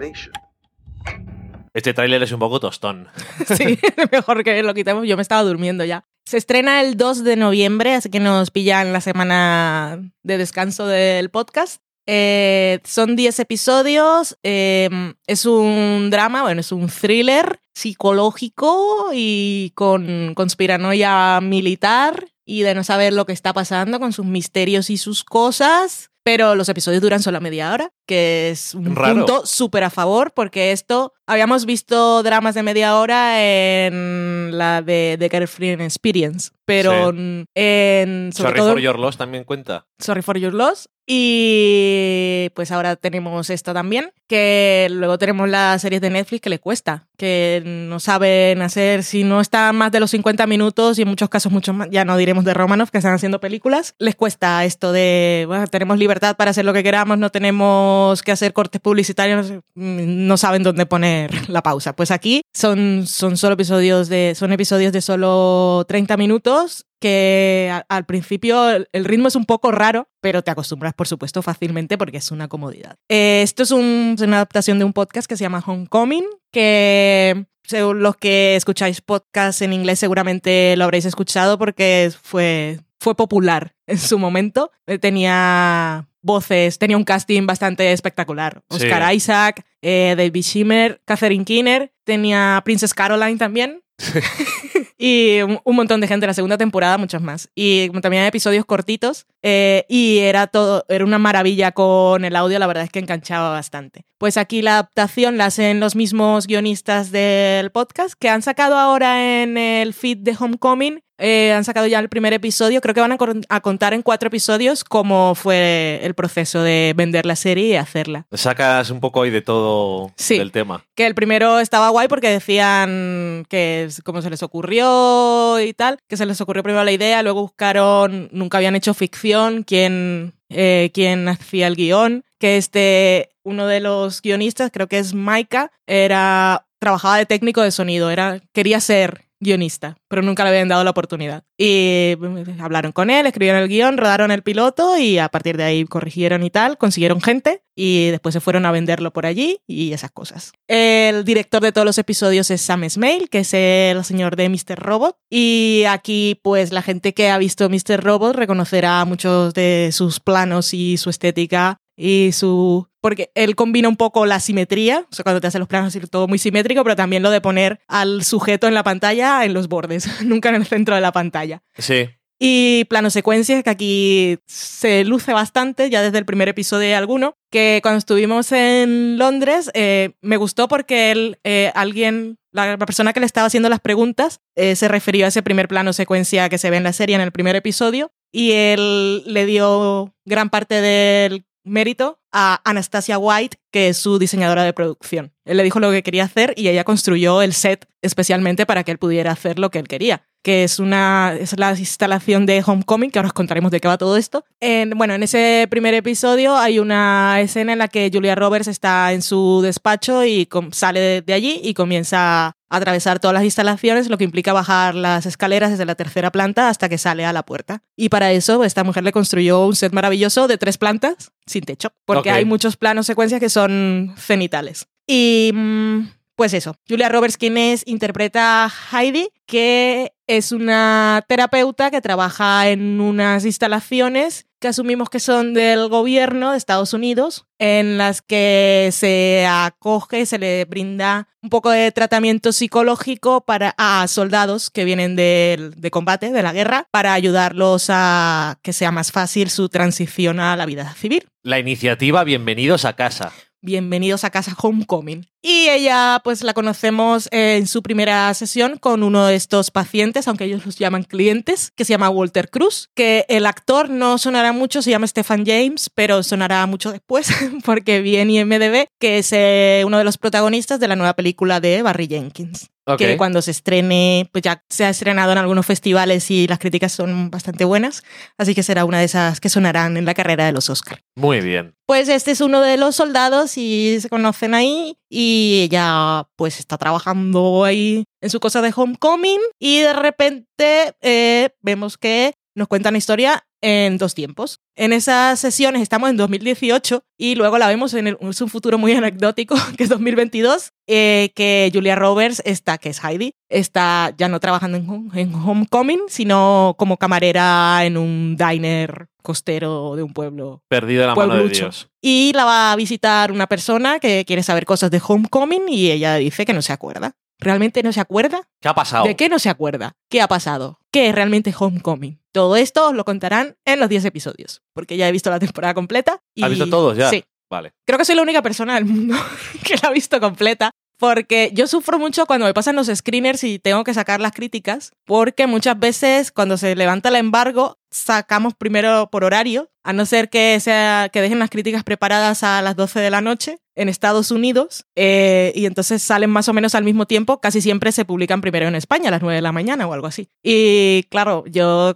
Este 1.73 1.93
tráiler 1.93 2.21
es 2.21 2.31
un 2.31 2.39
poco 2.39 2.59
tostón. 2.59 3.07
Sí, 3.47 3.79
mejor 4.11 4.43
que 4.43 4.61
lo 4.61 4.73
quitemos. 4.73 5.07
Yo 5.07 5.15
me 5.15 5.21
estaba 5.23 5.41
durmiendo 5.43 5.83
ya. 5.83 6.05
Se 6.25 6.37
estrena 6.37 6.81
el 6.81 6.95
2 6.95 7.23
de 7.23 7.35
noviembre, 7.35 7.95
así 7.95 8.09
que 8.09 8.19
nos 8.19 8.51
pillan 8.51 8.93
la 8.93 9.01
semana 9.01 9.99
de 10.21 10.37
descanso 10.37 10.85
del 10.85 11.29
podcast. 11.31 11.81
Eh, 12.05 12.79
son 12.83 13.15
10 13.15 13.39
episodios. 13.39 14.37
eh, 14.43 14.89
es 15.25 15.45
un 15.45 16.09
drama, 16.11 16.43
bueno, 16.43 16.61
es 16.61 16.71
un 16.71 16.87
thriller 16.87 17.59
psicológico 17.73 19.09
y 19.13 19.71
con 19.75 20.33
conspiranoia 20.35 21.39
militar 21.41 22.30
y 22.45 22.61
de 22.63 22.75
no 22.75 22.83
saber 22.83 23.13
lo 23.13 23.25
que 23.25 23.33
está 23.33 23.53
pasando 23.53 23.99
con 23.99 24.13
sus 24.13 24.25
misterios 24.25 24.89
y 24.89 24.97
sus 24.97 25.23
cosas. 25.23 26.09
Pero 26.23 26.53
los 26.53 26.69
episodios 26.69 27.01
duran 27.01 27.23
solo 27.23 27.41
media 27.41 27.73
hora, 27.73 27.89
que 28.05 28.51
es 28.51 28.75
un 28.75 28.95
Raro. 28.95 29.15
punto 29.15 29.45
súper 29.47 29.83
a 29.83 29.89
favor, 29.89 30.33
porque 30.35 30.71
esto 30.71 31.13
habíamos 31.25 31.65
visto 31.65 32.21
dramas 32.21 32.53
de 32.53 32.61
media 32.61 32.95
hora 32.99 33.43
en 33.43 34.55
la 34.55 34.83
de 34.83 35.15
The 35.17 35.29
Girlfriend 35.29 35.81
Experience, 35.81 36.51
pero 36.63 37.09
en 37.09 38.29
sobre 38.33 38.49
Sorry 38.49 38.59
todo 38.59 38.71
for 38.73 38.79
Your 38.79 38.99
Loss 38.99 39.17
también 39.17 39.45
cuenta. 39.45 39.87
Sorry 39.97 40.21
for 40.21 40.37
Your 40.37 40.53
Loss. 40.53 40.89
Y 41.13 42.51
pues 42.55 42.71
ahora 42.71 42.95
tenemos 42.95 43.49
esta 43.49 43.73
también, 43.73 44.13
que 44.27 44.87
luego 44.89 45.17
tenemos 45.17 45.49
las 45.49 45.81
series 45.81 45.99
de 45.99 46.09
Netflix 46.09 46.39
que 46.41 46.49
le 46.49 46.59
cuesta, 46.59 47.05
que 47.17 47.61
no 47.65 47.99
saben 47.99 48.61
hacer, 48.61 49.03
si 49.03 49.25
no 49.25 49.41
están 49.41 49.75
más 49.75 49.91
de 49.91 49.99
los 49.99 50.09
50 50.11 50.47
minutos 50.47 50.97
y 50.97 51.01
en 51.01 51.09
muchos 51.09 51.27
casos 51.27 51.51
muchos 51.51 51.75
más, 51.75 51.89
ya 51.91 52.05
no 52.05 52.15
diremos 52.15 52.45
de 52.45 52.53
Romanov, 52.53 52.91
que 52.91 52.97
están 52.97 53.13
haciendo 53.13 53.41
películas, 53.41 53.93
les 53.99 54.15
cuesta 54.15 54.63
esto 54.63 54.93
de, 54.93 55.43
bueno, 55.49 55.67
tenemos 55.67 55.97
libertad 55.99 56.37
para 56.37 56.51
hacer 56.51 56.63
lo 56.63 56.71
que 56.71 56.81
queramos, 56.81 57.17
no 57.17 57.29
tenemos 57.29 58.23
que 58.23 58.31
hacer 58.31 58.53
cortes 58.53 58.79
publicitarios, 58.79 59.51
no 59.75 60.37
saben 60.37 60.63
dónde 60.63 60.85
poner 60.85 61.49
la 61.49 61.61
pausa. 61.61 61.93
Pues 61.93 62.11
aquí 62.11 62.41
son, 62.53 63.05
son 63.05 63.35
solo 63.35 63.55
episodios 63.55 64.07
de, 64.07 64.31
son 64.33 64.53
episodios 64.53 64.93
de 64.93 65.01
solo 65.01 65.83
30 65.89 66.15
minutos 66.15 66.85
que 67.01 67.73
al 67.89 68.05
principio 68.05 68.69
el- 68.71 68.87
ritmo 69.05 69.27
es 69.27 69.35
un 69.35 69.45
poco 69.45 69.71
raro, 69.71 70.07
pero 70.21 70.43
te 70.43 70.51
acostumbras, 70.51 70.93
por 70.93 71.07
supuesto, 71.07 71.41
fácilmente 71.41 71.97
porque 71.97 72.17
es 72.17 72.31
una 72.31 72.47
comodidad. 72.47 72.95
Eh, 73.09 73.41
esto 73.43 73.63
es, 73.63 73.71
un- 73.71 74.13
es 74.15 74.21
una 74.21 74.37
adaptación 74.37 74.79
de 74.79 74.85
un 74.85 74.93
podcast 74.93 75.27
que 75.27 75.35
se 75.35 75.43
llama 75.43 75.63
Homecoming, 75.65 76.25
que 76.51 77.45
según 77.63 78.01
los 78.03 78.15
que 78.17 78.55
escucháis 78.55 79.01
podcast 79.01 79.61
en 79.61 79.73
inglés 79.73 79.99
seguramente 79.99 80.75
lo 80.77 80.83
habréis 80.85 81.05
escuchado 81.05 81.57
porque 81.57 82.11
fue, 82.21 82.79
fue 82.99 83.15
popular 83.15 83.73
en 83.87 83.97
su 83.97 84.19
momento. 84.19 84.71
Eh, 84.87 84.99
Tenía 84.99 86.07
voces, 86.21 86.77
tenía 86.77 86.97
un 86.97 87.03
casting 87.03 87.47
bastante 87.47 87.91
espectacular. 87.93 88.61
Sí. 88.69 88.75
Oscar 88.77 89.11
Isaac, 89.15 89.65
eh, 89.81 90.13
David 90.15 90.43
Schimmer, 90.43 91.01
Catherine 91.05 91.43
Keener, 91.45 91.91
tenía 92.03 92.61
Princess 92.63 92.93
Caroline 92.93 93.37
también. 93.39 93.81
y 95.03 95.41
un, 95.41 95.75
montón 95.75 95.99
de 95.99 96.07
gente 96.07 96.25
en 96.25 96.27
la 96.27 96.35
segunda 96.35 96.59
temporada, 96.59 96.99
muchos 96.99 97.23
más. 97.23 97.49
Y 97.55 97.89
también 98.01 98.21
hay 98.21 98.29
episodios 98.29 98.65
cortitos. 98.65 99.25
eh, 99.41 99.83
y 99.89 100.19
era 100.19 100.45
todo, 100.45 100.85
era 100.89 101.03
una 101.03 101.17
maravilla 101.17 101.71
con 101.71 102.23
el 102.23 102.35
audio, 102.35 102.59
la 102.59 102.67
verdad 102.67 102.83
es 102.83 102.91
que 102.91 102.99
enganchaba 102.99 103.49
bastante. 103.49 104.05
Pues 104.19 104.37
aquí 104.37 104.61
la 104.61 104.73
adaptación 104.73 105.39
la 105.39 105.45
hacen 105.45 105.79
los 105.79 105.95
mismos 105.95 106.45
guionistas 106.45 107.11
del 107.11 107.71
podcast 107.71 108.13
que 108.13 108.29
han 108.29 108.43
sacado 108.43 108.77
ahora 108.77 109.41
en 109.41 109.57
el 109.57 109.95
feed 109.95 110.19
de 110.19 110.37
Homecoming. 110.39 111.01
Eh, 111.21 111.53
han 111.53 111.63
sacado 111.63 111.85
ya 111.87 111.99
el 111.99 112.09
primer 112.09 112.33
episodio. 112.33 112.81
Creo 112.81 112.95
que 112.95 113.01
van 113.01 113.11
a, 113.47 113.61
contar 113.61 113.93
en 113.93 114.01
cuatro 114.01 114.27
episodios 114.27 114.83
cómo 114.83 115.35
fue 115.35 115.99
el 116.03 116.15
proceso 116.15 116.63
de 116.63 116.93
vender 116.95 117.25
la 117.27 117.35
serie 117.35 117.67
y 117.67 117.75
hacerla. 117.75 118.25
Sacas 118.31 118.89
un 118.89 118.99
poco 118.99 119.21
ahí 119.21 119.29
de 119.29 119.41
todo 119.41 120.11
Sí. 120.17 120.37
del 120.39 120.51
tema. 120.51 120.83
Que 120.95 121.05
el 121.05 121.13
primero 121.13 121.59
estaba 121.59 121.89
guay 121.89 122.07
porque 122.07 122.29
decían 122.29 123.45
que 123.49 123.83
es 123.83 124.01
como 124.01 124.21
se 124.21 124.31
les 124.31 124.41
ocurrió 124.41 125.59
y 125.59 125.73
tal, 125.73 125.99
que 126.07 126.17
se 126.17 126.25
les 126.25 126.41
ocurrió 126.41 126.63
primero 126.63 126.83
la 126.83 126.91
idea, 126.91 127.21
luego 127.21 127.41
buscaron, 127.41 128.29
nunca 128.31 128.57
habían 128.57 128.75
hecho 128.75 128.93
ficción, 128.93 129.63
quién, 129.63 130.33
eh, 130.49 130.89
quién 130.93 131.27
hacía 131.27 131.67
el 131.67 131.75
guion, 131.75 132.23
que 132.39 132.57
este, 132.57 133.29
uno 133.43 133.67
de 133.67 133.79
los 133.79 134.21
guionistas, 134.21 134.71
creo 134.73 134.87
que 134.87 134.97
es 134.97 135.13
Maika, 135.13 135.71
era, 135.85 136.65
trabajaba 136.79 137.17
de 137.17 137.27
técnico 137.27 137.61
de 137.61 137.71
sonido, 137.71 138.09
era, 138.09 138.41
quería 138.53 138.79
ser 138.79 139.25
guionista, 139.41 139.97
pero 140.07 140.21
nunca 140.21 140.43
le 140.43 140.51
habían 140.51 140.69
dado 140.69 140.83
la 140.83 140.91
oportunidad. 140.91 141.43
Y 141.57 142.15
mm, 142.17 142.61
hablaron 142.61 142.91
con 142.91 143.09
él, 143.09 143.25
escribieron 143.25 143.61
el 143.61 143.67
guion, 143.67 143.97
rodaron 143.97 144.31
el 144.31 144.43
piloto 144.43 144.97
y 144.97 145.17
a 145.17 145.27
partir 145.29 145.57
de 145.57 145.63
ahí 145.63 145.85
corrigieron 145.85 146.43
y 146.43 146.49
tal, 146.49 146.77
consiguieron 146.77 147.21
gente 147.21 147.63
y 147.75 148.09
después 148.11 148.33
se 148.33 148.39
fueron 148.39 148.65
a 148.65 148.71
venderlo 148.71 149.11
por 149.11 149.25
allí 149.25 149.59
y 149.67 149.93
esas 149.93 150.11
cosas. 150.11 150.53
El 150.67 151.25
director 151.25 151.61
de 151.61 151.71
todos 151.71 151.85
los 151.85 151.97
episodios 151.97 152.51
es 152.51 152.61
Sam 152.61 152.87
Smale, 152.89 153.27
que 153.27 153.39
es 153.39 153.53
el 153.53 154.03
señor 154.05 154.35
de 154.35 154.49
Mr. 154.49 154.77
Robot. 154.77 155.17
Y 155.29 155.83
aquí, 155.89 156.39
pues, 156.43 156.71
la 156.71 156.81
gente 156.81 157.13
que 157.13 157.29
ha 157.29 157.37
visto 157.37 157.69
Mr. 157.69 158.03
Robot 158.03 158.35
reconocerá 158.35 159.03
muchos 159.05 159.53
de 159.53 159.89
sus 159.91 160.19
planos 160.19 160.73
y 160.73 160.97
su 160.97 161.09
estética 161.09 161.81
y 161.97 162.31
su... 162.33 162.87
Porque 163.01 163.31
él 163.35 163.55
combina 163.55 163.89
un 163.89 163.97
poco 163.97 164.25
la 164.25 164.39
simetría, 164.39 165.05
o 165.11 165.15
sea, 165.15 165.23
cuando 165.23 165.41
te 165.41 165.47
hace 165.47 165.59
los 165.59 165.67
planos 165.67 165.95
y 165.95 165.99
todo 166.01 166.27
muy 166.27 166.37
simétrico, 166.37 166.83
pero 166.83 166.95
también 166.95 167.23
lo 167.23 167.31
de 167.31 167.41
poner 167.41 167.79
al 167.87 168.23
sujeto 168.23 168.67
en 168.67 168.73
la 168.73 168.83
pantalla 168.83 169.43
en 169.43 169.53
los 169.53 169.67
bordes, 169.67 170.07
nunca 170.23 170.49
en 170.49 170.55
el 170.55 170.65
centro 170.65 170.95
de 170.95 171.01
la 171.01 171.11
pantalla. 171.11 171.63
Sí. 171.77 172.09
Y 172.43 172.85
plano 172.85 173.11
secuencias, 173.11 173.63
que 173.63 173.69
aquí 173.69 174.39
se 174.47 175.03
luce 175.03 175.31
bastante, 175.31 175.91
ya 175.91 176.01
desde 176.01 176.17
el 176.17 176.25
primer 176.25 176.49
episodio 176.49 176.87
hay 176.87 176.93
alguno, 176.93 177.35
que 177.51 177.81
cuando 177.83 177.99
estuvimos 177.99 178.51
en 178.51 179.19
Londres 179.19 179.69
eh, 179.75 180.13
me 180.21 180.37
gustó 180.37 180.67
porque 180.67 181.11
él, 181.11 181.37
eh, 181.43 181.71
alguien, 181.75 182.39
la, 182.51 182.65
la 182.65 182.77
persona 182.79 183.13
que 183.13 183.19
le 183.19 183.27
estaba 183.27 183.45
haciendo 183.45 183.69
las 183.69 183.79
preguntas, 183.79 184.39
eh, 184.55 184.75
se 184.75 184.87
refirió 184.87 185.25
a 185.25 185.27
ese 185.27 185.43
primer 185.43 185.67
plano 185.67 185.93
secuencia 185.93 186.49
que 186.49 186.57
se 186.57 186.71
ve 186.71 186.77
en 186.77 186.83
la 186.83 186.93
serie 186.93 187.15
en 187.15 187.21
el 187.21 187.31
primer 187.31 187.55
episodio 187.55 188.11
y 188.31 188.53
él 188.53 189.23
le 189.27 189.45
dio 189.45 190.15
gran 190.25 190.49
parte 190.49 190.81
del 190.81 191.45
mérito 191.63 192.19
a 192.31 192.61
Anastasia 192.63 193.17
White, 193.17 193.57
que 193.71 193.89
es 193.89 193.97
su 193.97 194.19
diseñadora 194.19 194.63
de 194.63 194.73
producción. 194.73 195.33
Él 195.45 195.57
le 195.57 195.63
dijo 195.63 195.79
lo 195.79 195.91
que 195.91 196.03
quería 196.03 196.23
hacer 196.23 196.53
y 196.57 196.67
ella 196.69 196.83
construyó 196.83 197.41
el 197.41 197.53
set 197.53 197.87
especialmente 198.01 198.65
para 198.65 198.83
que 198.83 198.91
él 198.91 198.97
pudiera 198.97 199.31
hacer 199.31 199.59
lo 199.59 199.69
que 199.69 199.79
él 199.79 199.87
quería 199.87 200.23
que 200.41 200.63
es 200.63 200.79
una 200.79 201.35
es 201.39 201.57
la 201.57 201.77
instalación 201.77 202.45
de 202.45 202.63
Homecoming, 202.65 203.11
que 203.11 203.19
ahora 203.19 203.27
os 203.27 203.33
contaremos 203.33 203.71
de 203.71 203.79
qué 203.79 203.87
va 203.87 203.97
todo 203.97 204.17
esto. 204.17 204.43
En, 204.59 204.91
bueno, 204.91 205.13
en 205.13 205.23
ese 205.23 205.67
primer 205.69 205.93
episodio 205.93 206.55
hay 206.57 206.79
una 206.79 207.39
escena 207.41 207.73
en 207.73 207.79
la 207.79 207.87
que 207.87 208.09
Julia 208.11 208.35
Roberts 208.35 208.67
está 208.67 209.13
en 209.13 209.21
su 209.21 209.61
despacho 209.61 210.25
y 210.25 210.47
sale 210.71 210.99
de, 210.99 211.21
de 211.21 211.33
allí 211.33 211.61
y 211.63 211.73
comienza 211.73 212.47
a 212.47 212.55
atravesar 212.69 213.19
todas 213.19 213.33
las 213.33 213.43
instalaciones, 213.43 214.09
lo 214.09 214.17
que 214.17 214.23
implica 214.23 214.53
bajar 214.53 214.95
las 214.95 215.25
escaleras 215.25 215.71
desde 215.71 215.85
la 215.85 215.95
tercera 215.95 216.31
planta 216.31 216.69
hasta 216.69 216.89
que 216.89 216.97
sale 216.97 217.25
a 217.25 217.33
la 217.33 217.43
puerta. 217.43 217.83
Y 217.95 218.09
para 218.09 218.31
eso 218.31 218.63
esta 218.63 218.83
mujer 218.83 219.03
le 219.03 219.11
construyó 219.11 219.65
un 219.65 219.75
set 219.75 219.93
maravilloso 219.93 220.47
de 220.47 220.57
tres 220.57 220.77
plantas 220.77 221.31
sin 221.45 221.63
techo, 221.63 221.89
porque 222.05 222.31
hay 222.31 222.45
muchos 222.45 222.77
planos 222.77 223.05
secuencias 223.05 223.41
que 223.41 223.49
son 223.49 224.13
cenitales. 224.17 224.87
Y 225.05 225.51
mm, 225.53 225.99
pues 226.35 226.53
eso, 226.53 226.75
Julia 226.87 227.09
Roberts, 227.09 227.37
quien 227.37 227.57
es, 227.57 227.83
interpreta 227.85 228.65
a 228.65 228.71
Heidi, 229.01 229.29
que 229.45 230.13
es 230.27 230.51
una 230.51 231.23
terapeuta 231.27 231.91
que 231.91 232.01
trabaja 232.01 232.69
en 232.69 232.99
unas 233.01 233.45
instalaciones 233.45 234.45
que 234.59 234.67
asumimos 234.67 235.09
que 235.09 235.19
son 235.19 235.55
del 235.55 235.87
gobierno 235.89 236.51
de 236.51 236.57
Estados 236.57 236.93
Unidos, 236.93 237.45
en 237.57 237.97
las 237.97 238.21
que 238.21 238.89
se 238.91 239.47
acoge, 239.49 240.27
se 240.27 240.37
le 240.37 240.65
brinda 240.65 241.27
un 241.41 241.49
poco 241.49 241.71
de 241.71 241.91
tratamiento 241.91 242.51
psicológico 242.51 243.41
para, 243.41 243.73
a 243.79 244.07
soldados 244.07 244.69
que 244.69 244.85
vienen 244.85 245.15
del- 245.15 245.71
de 245.81 245.89
combate, 245.91 246.31
de 246.31 246.43
la 246.43 246.53
guerra, 246.53 246.87
para 246.91 247.13
ayudarlos 247.13 247.87
a 247.89 248.59
que 248.61 248.71
sea 248.71 248.91
más 248.91 249.11
fácil 249.11 249.49
su 249.49 249.67
transición 249.69 250.39
a 250.39 250.55
la 250.55 250.67
vida 250.67 250.93
civil. 250.93 251.27
La 251.41 251.57
iniciativa 251.57 252.23
Bienvenidos 252.23 252.85
a 252.85 252.93
casa. 252.95 253.33
Bienvenidos 253.63 254.23
a 254.23 254.31
casa 254.31 254.55
Homecoming. 254.59 255.27
Y 255.43 255.69
ella, 255.69 256.19
pues 256.23 256.41
la 256.41 256.55
conocemos 256.55 257.29
en 257.31 257.67
su 257.67 257.83
primera 257.83 258.33
sesión 258.33 258.79
con 258.79 259.03
uno 259.03 259.27
de 259.27 259.35
estos 259.35 259.69
pacientes, 259.69 260.27
aunque 260.27 260.45
ellos 260.45 260.65
los 260.65 260.79
llaman 260.79 261.03
clientes, 261.03 261.69
que 261.75 261.85
se 261.85 261.93
llama 261.93 262.09
Walter 262.09 262.49
Cruz, 262.49 262.89
que 262.95 263.23
el 263.29 263.45
actor 263.45 263.91
no 263.91 264.17
sonará 264.17 264.51
mucho, 264.51 264.81
se 264.81 264.89
llama 264.89 265.05
Stephen 265.05 265.45
James, 265.45 265.91
pero 265.93 266.23
sonará 266.23 266.65
mucho 266.65 266.91
después, 266.91 267.27
porque 267.63 268.01
vi 268.01 268.15
en 268.15 268.31
IMDB 268.31 268.87
que 268.99 269.19
es 269.19 269.31
eh, 269.31 269.83
uno 269.85 269.99
de 269.99 270.05
los 270.05 270.17
protagonistas 270.17 270.79
de 270.79 270.87
la 270.87 270.95
nueva 270.95 271.13
película 271.13 271.59
de 271.59 271.83
Barry 271.83 272.07
Jenkins. 272.07 272.70
Ok. 272.85 272.97
Que 272.97 273.17
cuando 273.17 273.41
se 273.41 273.51
estrene, 273.51 274.27
pues 274.31 274.41
ya 274.41 274.63
se 274.69 274.85
ha 274.85 274.89
estrenado 274.89 275.31
en 275.31 275.37
algunos 275.37 275.65
festivales 275.65 276.31
y 276.31 276.47
las 276.47 276.57
críticas 276.57 276.91
son 276.91 277.29
bastante 277.29 277.63
buenas, 277.63 278.03
así 278.37 278.55
que 278.55 278.63
será 278.63 278.85
una 278.85 278.99
de 278.99 279.05
esas 279.05 279.39
que 279.39 279.49
sonarán 279.49 279.97
en 279.97 280.05
la 280.05 280.13
carrera 280.13 280.45
de 280.45 280.51
los 280.51 280.69
Oscars. 280.69 281.01
Muy 281.15 281.41
bien. 281.41 281.75
Pues 281.85 282.09
este 282.09 282.31
es 282.31 282.41
uno 282.41 282.61
de 282.61 282.77
los 282.77 282.95
soldados 282.95 283.57
y 283.57 283.99
se 284.01 284.09
conocen 284.09 284.55
ahí 284.55 284.97
y 285.09 285.61
ella 285.63 286.27
pues 286.35 286.59
está 286.59 286.77
trabajando 286.77 287.65
ahí 287.65 288.05
en 288.21 288.29
su 288.29 288.39
cosa 288.39 288.61
de 288.61 288.73
homecoming 288.75 289.41
y 289.59 289.81
de 289.81 289.93
repente 289.93 290.95
eh, 291.01 291.49
vemos 291.61 291.97
que 291.97 292.33
nos 292.55 292.67
cuentan 292.67 292.93
la 292.93 292.97
historia 292.97 293.43
en 293.61 293.97
dos 293.97 294.15
tiempos. 294.15 294.59
En 294.75 294.91
esas 294.91 295.39
sesiones 295.39 295.81
estamos 295.83 296.09
en 296.09 296.17
2018 296.17 297.03
y 297.17 297.35
luego 297.35 297.57
la 297.59 297.67
vemos 297.67 297.93
en 297.93 298.07
el- 298.07 298.17
es 298.21 298.41
un 298.41 298.49
futuro 298.49 298.77
muy 298.79 298.91
anecdótico, 298.93 299.55
que 299.77 299.83
es 299.83 299.89
2022, 299.89 300.71
eh, 300.87 301.31
que 301.35 301.69
Julia 301.73 301.95
Roberts 301.95 302.41
está, 302.45 302.77
que 302.79 302.89
es 302.89 303.03
Heidi, 303.03 303.33
está 303.49 304.13
ya 304.17 304.27
no 304.27 304.39
trabajando 304.39 304.77
en, 304.77 304.87
home- 304.89 305.11
en 305.21 305.33
Homecoming, 305.35 306.01
sino 306.07 306.75
como 306.77 306.97
camarera 306.97 307.85
en 307.85 307.97
un 307.97 308.35
diner 308.35 309.07
costero 309.21 309.95
de 309.95 310.01
un 310.03 310.13
pueblo 310.13 310.63
Perdido 310.67 311.01
de 311.01 311.07
la 311.07 311.15
mano 311.15 311.33
de 311.35 311.39
pueblucho. 311.41 311.65
Dios. 311.65 311.87
Y 312.01 312.31
la 312.33 312.45
va 312.45 312.71
a 312.71 312.75
visitar 312.75 313.31
una 313.31 313.45
persona 313.47 313.99
que 313.99 314.25
quiere 314.25 314.41
saber 314.41 314.65
cosas 314.65 314.89
de 314.89 314.99
Homecoming 315.05 315.69
y 315.69 315.91
ella 315.91 316.15
dice 316.15 316.45
que 316.45 316.53
no 316.53 316.63
se 316.63 316.73
acuerda. 316.73 317.11
¿Realmente 317.41 317.81
no 317.81 317.91
se 317.91 317.99
acuerda? 317.99 318.47
¿Qué 318.61 318.69
ha 318.69 318.75
pasado? 318.75 319.03
¿De 319.03 319.15
qué 319.15 319.27
no 319.27 319.39
se 319.39 319.49
acuerda? 319.49 319.93
¿Qué 320.09 320.21
ha 320.21 320.27
pasado? 320.27 320.79
¿Qué 320.91 321.09
es 321.09 321.15
realmente 321.15 321.53
Homecoming? 321.57 322.21
Todo 322.31 322.55
esto 322.55 322.89
os 322.89 322.93
lo 322.93 323.03
contarán 323.03 323.57
en 323.65 323.79
los 323.79 323.89
10 323.89 324.05
episodios, 324.05 324.61
porque 324.73 324.95
ya 324.95 325.09
he 325.09 325.11
visto 325.11 325.31
la 325.31 325.39
temporada 325.39 325.73
completa. 325.73 326.21
Y... 326.35 326.43
¿Has 326.43 326.51
visto 326.51 326.69
todos 326.69 326.95
ya? 326.95 327.09
Sí. 327.09 327.25
Vale. 327.49 327.73
Creo 327.85 327.97
que 327.97 328.05
soy 328.05 328.15
la 328.15 328.21
única 328.21 328.41
persona 328.41 328.75
del 328.75 328.85
mundo 328.85 329.17
que 329.65 329.75
la 329.81 329.89
ha 329.89 329.91
visto 329.91 330.21
completa. 330.21 330.71
Porque 330.97 331.49
yo 331.55 331.65
sufro 331.65 331.97
mucho 331.97 332.27
cuando 332.27 332.45
me 332.45 332.53
pasan 332.53 332.75
los 332.75 332.85
screeners 332.85 333.43
y 333.43 333.57
tengo 333.57 333.83
que 333.83 333.91
sacar 333.91 334.21
las 334.21 334.33
críticas, 334.33 334.91
porque 335.03 335.47
muchas 335.47 335.79
veces 335.79 336.31
cuando 336.31 336.57
se 336.57 336.75
levanta 336.75 337.09
el 337.09 337.15
embargo 337.15 337.79
sacamos 337.89 338.53
primero 338.53 339.09
por 339.11 339.23
horario, 339.23 339.71
a 339.83 339.93
no 339.93 340.05
ser 340.05 340.29
que 340.29 340.59
sea 340.59 341.09
que 341.11 341.21
dejen 341.21 341.39
las 341.39 341.49
críticas 341.49 341.83
preparadas 341.83 342.43
a 342.43 342.61
las 342.61 342.75
12 342.75 342.99
de 342.99 343.09
la 343.09 343.21
noche 343.21 343.57
en 343.81 343.89
Estados 343.89 344.31
Unidos 344.31 344.85
eh, 344.95 345.51
y 345.55 345.65
entonces 345.65 346.01
salen 346.03 346.29
más 346.29 346.47
o 346.47 346.53
menos 346.53 346.75
al 346.75 346.83
mismo 346.83 347.07
tiempo, 347.07 347.41
casi 347.41 347.61
siempre 347.61 347.91
se 347.91 348.05
publican 348.05 348.39
primero 348.39 348.67
en 348.67 348.75
España 348.75 349.07
a 349.07 349.11
las 349.11 349.21
9 349.21 349.35
de 349.35 349.41
la 349.41 349.51
mañana 349.51 349.87
o 349.87 349.93
algo 349.93 350.07
así. 350.07 350.29
Y 350.43 351.03
claro, 351.09 351.43
yo 351.47 351.93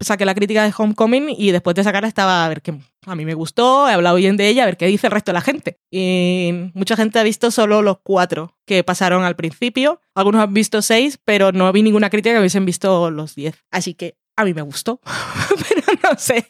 saqué 0.00 0.24
la 0.24 0.34
crítica 0.34 0.62
de 0.62 0.72
Homecoming 0.76 1.34
y 1.36 1.50
después 1.50 1.74
de 1.74 1.82
sacarla 1.82 2.08
estaba 2.08 2.44
a 2.44 2.48
ver 2.48 2.62
que 2.62 2.78
a 3.06 3.14
mí 3.14 3.24
me 3.24 3.34
gustó, 3.34 3.88
he 3.88 3.92
hablado 3.92 4.16
bien 4.16 4.36
de 4.36 4.48
ella, 4.48 4.62
a 4.62 4.66
ver 4.66 4.76
qué 4.76 4.86
dice 4.86 5.08
el 5.08 5.12
resto 5.12 5.32
de 5.32 5.34
la 5.34 5.40
gente. 5.40 5.78
Y 5.90 6.70
mucha 6.74 6.96
gente 6.96 7.18
ha 7.18 7.22
visto 7.22 7.50
solo 7.50 7.82
los 7.82 7.98
cuatro 8.02 8.56
que 8.64 8.84
pasaron 8.84 9.24
al 9.24 9.36
principio. 9.36 10.00
Algunos 10.14 10.42
han 10.42 10.54
visto 10.54 10.82
seis, 10.82 11.18
pero 11.22 11.52
no 11.52 11.70
vi 11.72 11.82
ninguna 11.82 12.10
crítica 12.10 12.34
que 12.34 12.40
hubiesen 12.40 12.64
visto 12.64 13.10
los 13.10 13.34
diez. 13.34 13.64
Así 13.70 13.94
que 13.94 14.16
A 14.36 14.44
mí 14.44 14.52
me 14.52 14.62
gustó, 14.62 15.00
pero 15.68 15.82
no 16.02 16.18
sé, 16.18 16.46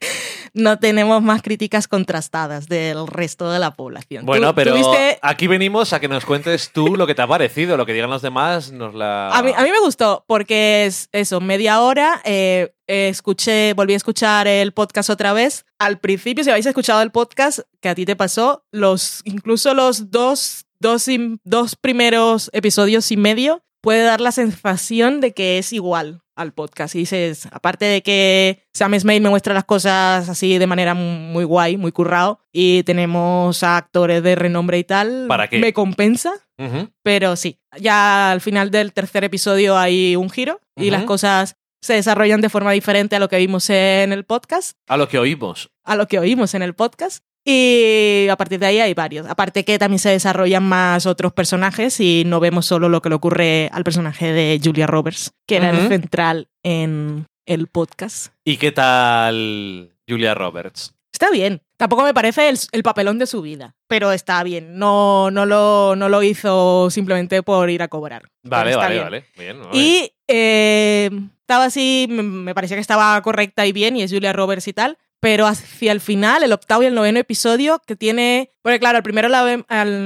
no 0.55 0.79
tenemos 0.79 1.23
más 1.23 1.43
críticas 1.43 1.87
contrastadas 1.87 2.67
del 2.67 3.07
resto 3.07 3.51
de 3.51 3.59
la 3.59 3.75
población. 3.75 4.25
Bueno, 4.25 4.49
¿Tú- 4.49 4.55
pero 4.55 4.75
aquí 5.21 5.47
venimos 5.47 5.93
a 5.93 6.01
que 6.01 6.09
nos 6.09 6.25
cuentes 6.25 6.71
tú 6.73 6.97
lo 6.97 7.07
que 7.07 7.15
te 7.15 7.21
ha 7.23 7.27
parecido, 7.27 7.77
lo 7.77 7.85
que 7.85 7.93
digan 7.93 8.09
los 8.11 8.23
demás, 8.23 8.73
nos 8.73 8.95
la... 8.95 9.29
A 9.31 9.43
mí, 9.43 9.53
a 9.55 9.63
mí 9.63 9.71
me 9.71 9.81
gustó 9.81 10.25
porque 10.27 10.87
es 10.87 11.09
eso, 11.13 11.41
media 11.41 11.81
hora. 11.81 12.23
eh, 12.25 12.73
escuché, 12.87 13.73
volví 13.75 13.95
a 13.95 13.97
escuchar 13.97 14.47
el 14.47 14.73
podcast 14.73 15.11
otra 15.11 15.33
vez. 15.33 15.65
Al 15.79 15.99
principio, 15.99 16.45
si 16.45 16.51
habéis 16.51 16.67
escuchado 16.67 17.03
el 17.03 17.11
podcast 17.11 17.61
que 17.81 17.89
a 17.89 17.95
ti 17.95 18.05
te 18.07 18.15
pasó, 18.17 18.65
los, 18.71 19.21
incluso 19.25 19.75
los 19.75 20.11
dos, 20.11 20.67
dos, 20.81 21.07
dos 21.45 21.77
primeros 21.77 22.51
episodios 22.53 23.11
y 23.11 23.17
medio 23.17 23.63
puede 23.85 24.03
dar 24.03 24.21
la 24.21 24.33
sensación 24.33 25.21
de 25.21 25.33
que 25.33 25.59
es 25.59 25.73
igual 25.73 26.21
al 26.37 26.53
podcast. 26.53 26.97
Y 26.97 26.99
dices, 27.01 27.47
aparte 27.53 27.85
de 27.85 28.03
que 28.03 28.65
Sam 28.73 28.99
Smith 28.99 29.23
me 29.23 29.31
muestra 29.31 29.55
las 29.55 29.65
cosas 29.65 30.29
así 30.29 30.59
de 30.59 30.67
manera 30.67 30.95
muy 30.95 31.45
guay, 31.45 31.77
muy 31.77 31.93
currado, 31.93 32.41
y 32.53 32.83
tenemos 32.83 33.63
a 33.63 33.77
actores 33.77 34.23
de 34.23 34.35
renombre 34.35 34.79
y 34.79 34.85
tal, 34.85 35.27
¿Para 35.29 35.47
qué? 35.49 35.59
me 35.61 35.73
compensa. 35.73 36.33
Pero 37.03 37.37
sí, 37.37 37.59
ya 37.81 38.31
al 38.33 38.41
final 38.41 38.71
del 38.71 38.93
tercer 38.93 39.23
episodio 39.25 39.77
hay 39.77 40.17
un 40.17 40.31
giro 40.31 40.61
y 40.77 40.91
las 40.91 41.05
cosas 41.05 41.57
se 41.83 41.95
desarrollan 41.95 42.41
de 42.41 42.49
forma 42.49 42.73
diferente 42.73 43.15
a 43.17 43.19
lo 43.19 43.29
que 43.29 43.37
vimos 43.39 43.69
en 43.71 44.13
el 44.13 44.25
podcast, 44.25 44.77
A 44.89 44.97
lo 44.97 45.07
que 45.09 45.19
oímos. 45.19 45.71
a 45.85 45.97
lo 45.97 46.09
que 46.09 46.19
oímos 46.19 46.55
en 46.55 46.63
el 46.63 46.75
podcast. 46.75 47.23
Y 47.45 48.27
a 48.31 48.37
partir 48.37 48.59
de 48.59 48.67
ahí 48.67 48.81
hay 48.81 48.95
varios. 48.95 49.27
Aparte 49.29 49.65
que 49.65 49.79
también 49.79 49.99
se 49.99 50.09
desarrollan 50.11 50.63
más 50.63 51.05
otros 51.07 51.33
personajes 51.33 52.01
y 52.01 52.23
no 52.27 52.41
vemos 52.41 52.65
solo 52.67 52.89
lo 52.89 53.03
que 53.03 53.11
le 53.11 53.15
ocurre 53.17 53.69
al 53.73 53.85
personaje 53.85 54.33
de 54.33 54.61
Julia 54.63 54.87
Roberts, 54.87 55.33
que 55.47 55.57
era 55.57 55.71
el 55.71 55.89
central 55.89 56.49
en 56.63 57.27
el 57.47 57.67
podcast. 57.67 58.29
¿Y 58.45 58.57
qué 58.57 58.73
tal 58.73 59.91
Julia 60.09 60.35
Roberts? 60.35 60.95
Está 61.13 61.31
bien. 61.31 61.61
Tampoco 61.77 62.03
me 62.03 62.15
parece 62.15 62.49
el, 62.49 62.59
el 62.73 62.83
papelón 62.83 63.19
de 63.19 63.27
su 63.27 63.43
vida, 63.43 63.75
pero 63.89 64.11
está 64.13 64.43
bien. 64.43 64.79
No, 64.79 65.31
no, 65.31 65.45
lo, 65.45 65.95
no 65.97 66.09
lo 66.09 66.23
hizo 66.23 66.89
simplemente 66.91 67.43
por 67.43 67.69
ir 67.69 67.83
a 67.83 67.89
cobrar. 67.89 68.31
Vale, 68.43 68.75
vale, 68.75 68.95
bien. 68.95 69.05
vale. 69.05 69.25
Bien, 69.37 69.59
vale. 69.63 69.71
Y 69.79 70.13
eh, 70.29 71.11
estaba 71.41 71.65
así, 71.67 72.07
me- 72.09 72.23
me 72.23 72.55
parecía 72.55 72.77
que 72.77 72.81
estaba 72.81 73.21
correcta 73.23 73.67
y 73.67 73.73
bien, 73.73 73.97
y 73.97 74.03
es 74.03 74.11
Julia 74.13 74.33
Roberts 74.33 74.67
y 74.69 74.73
tal. 74.73 74.97
Pero 75.25 75.47
hacia 75.47 75.91
el 75.91 76.03
final, 76.03 76.43
el 76.43 76.53
octavo 76.53 76.83
y 76.83 76.87
el 76.87 76.95
noveno 76.95 77.19
episodio, 77.19 77.81
que 77.87 77.97
tiene. 77.97 78.51
Porque, 78.61 78.79
claro, 78.79 78.99
el 78.99 79.03
primero 79.03 79.31
la 79.31 79.43
ve- 79.43 79.65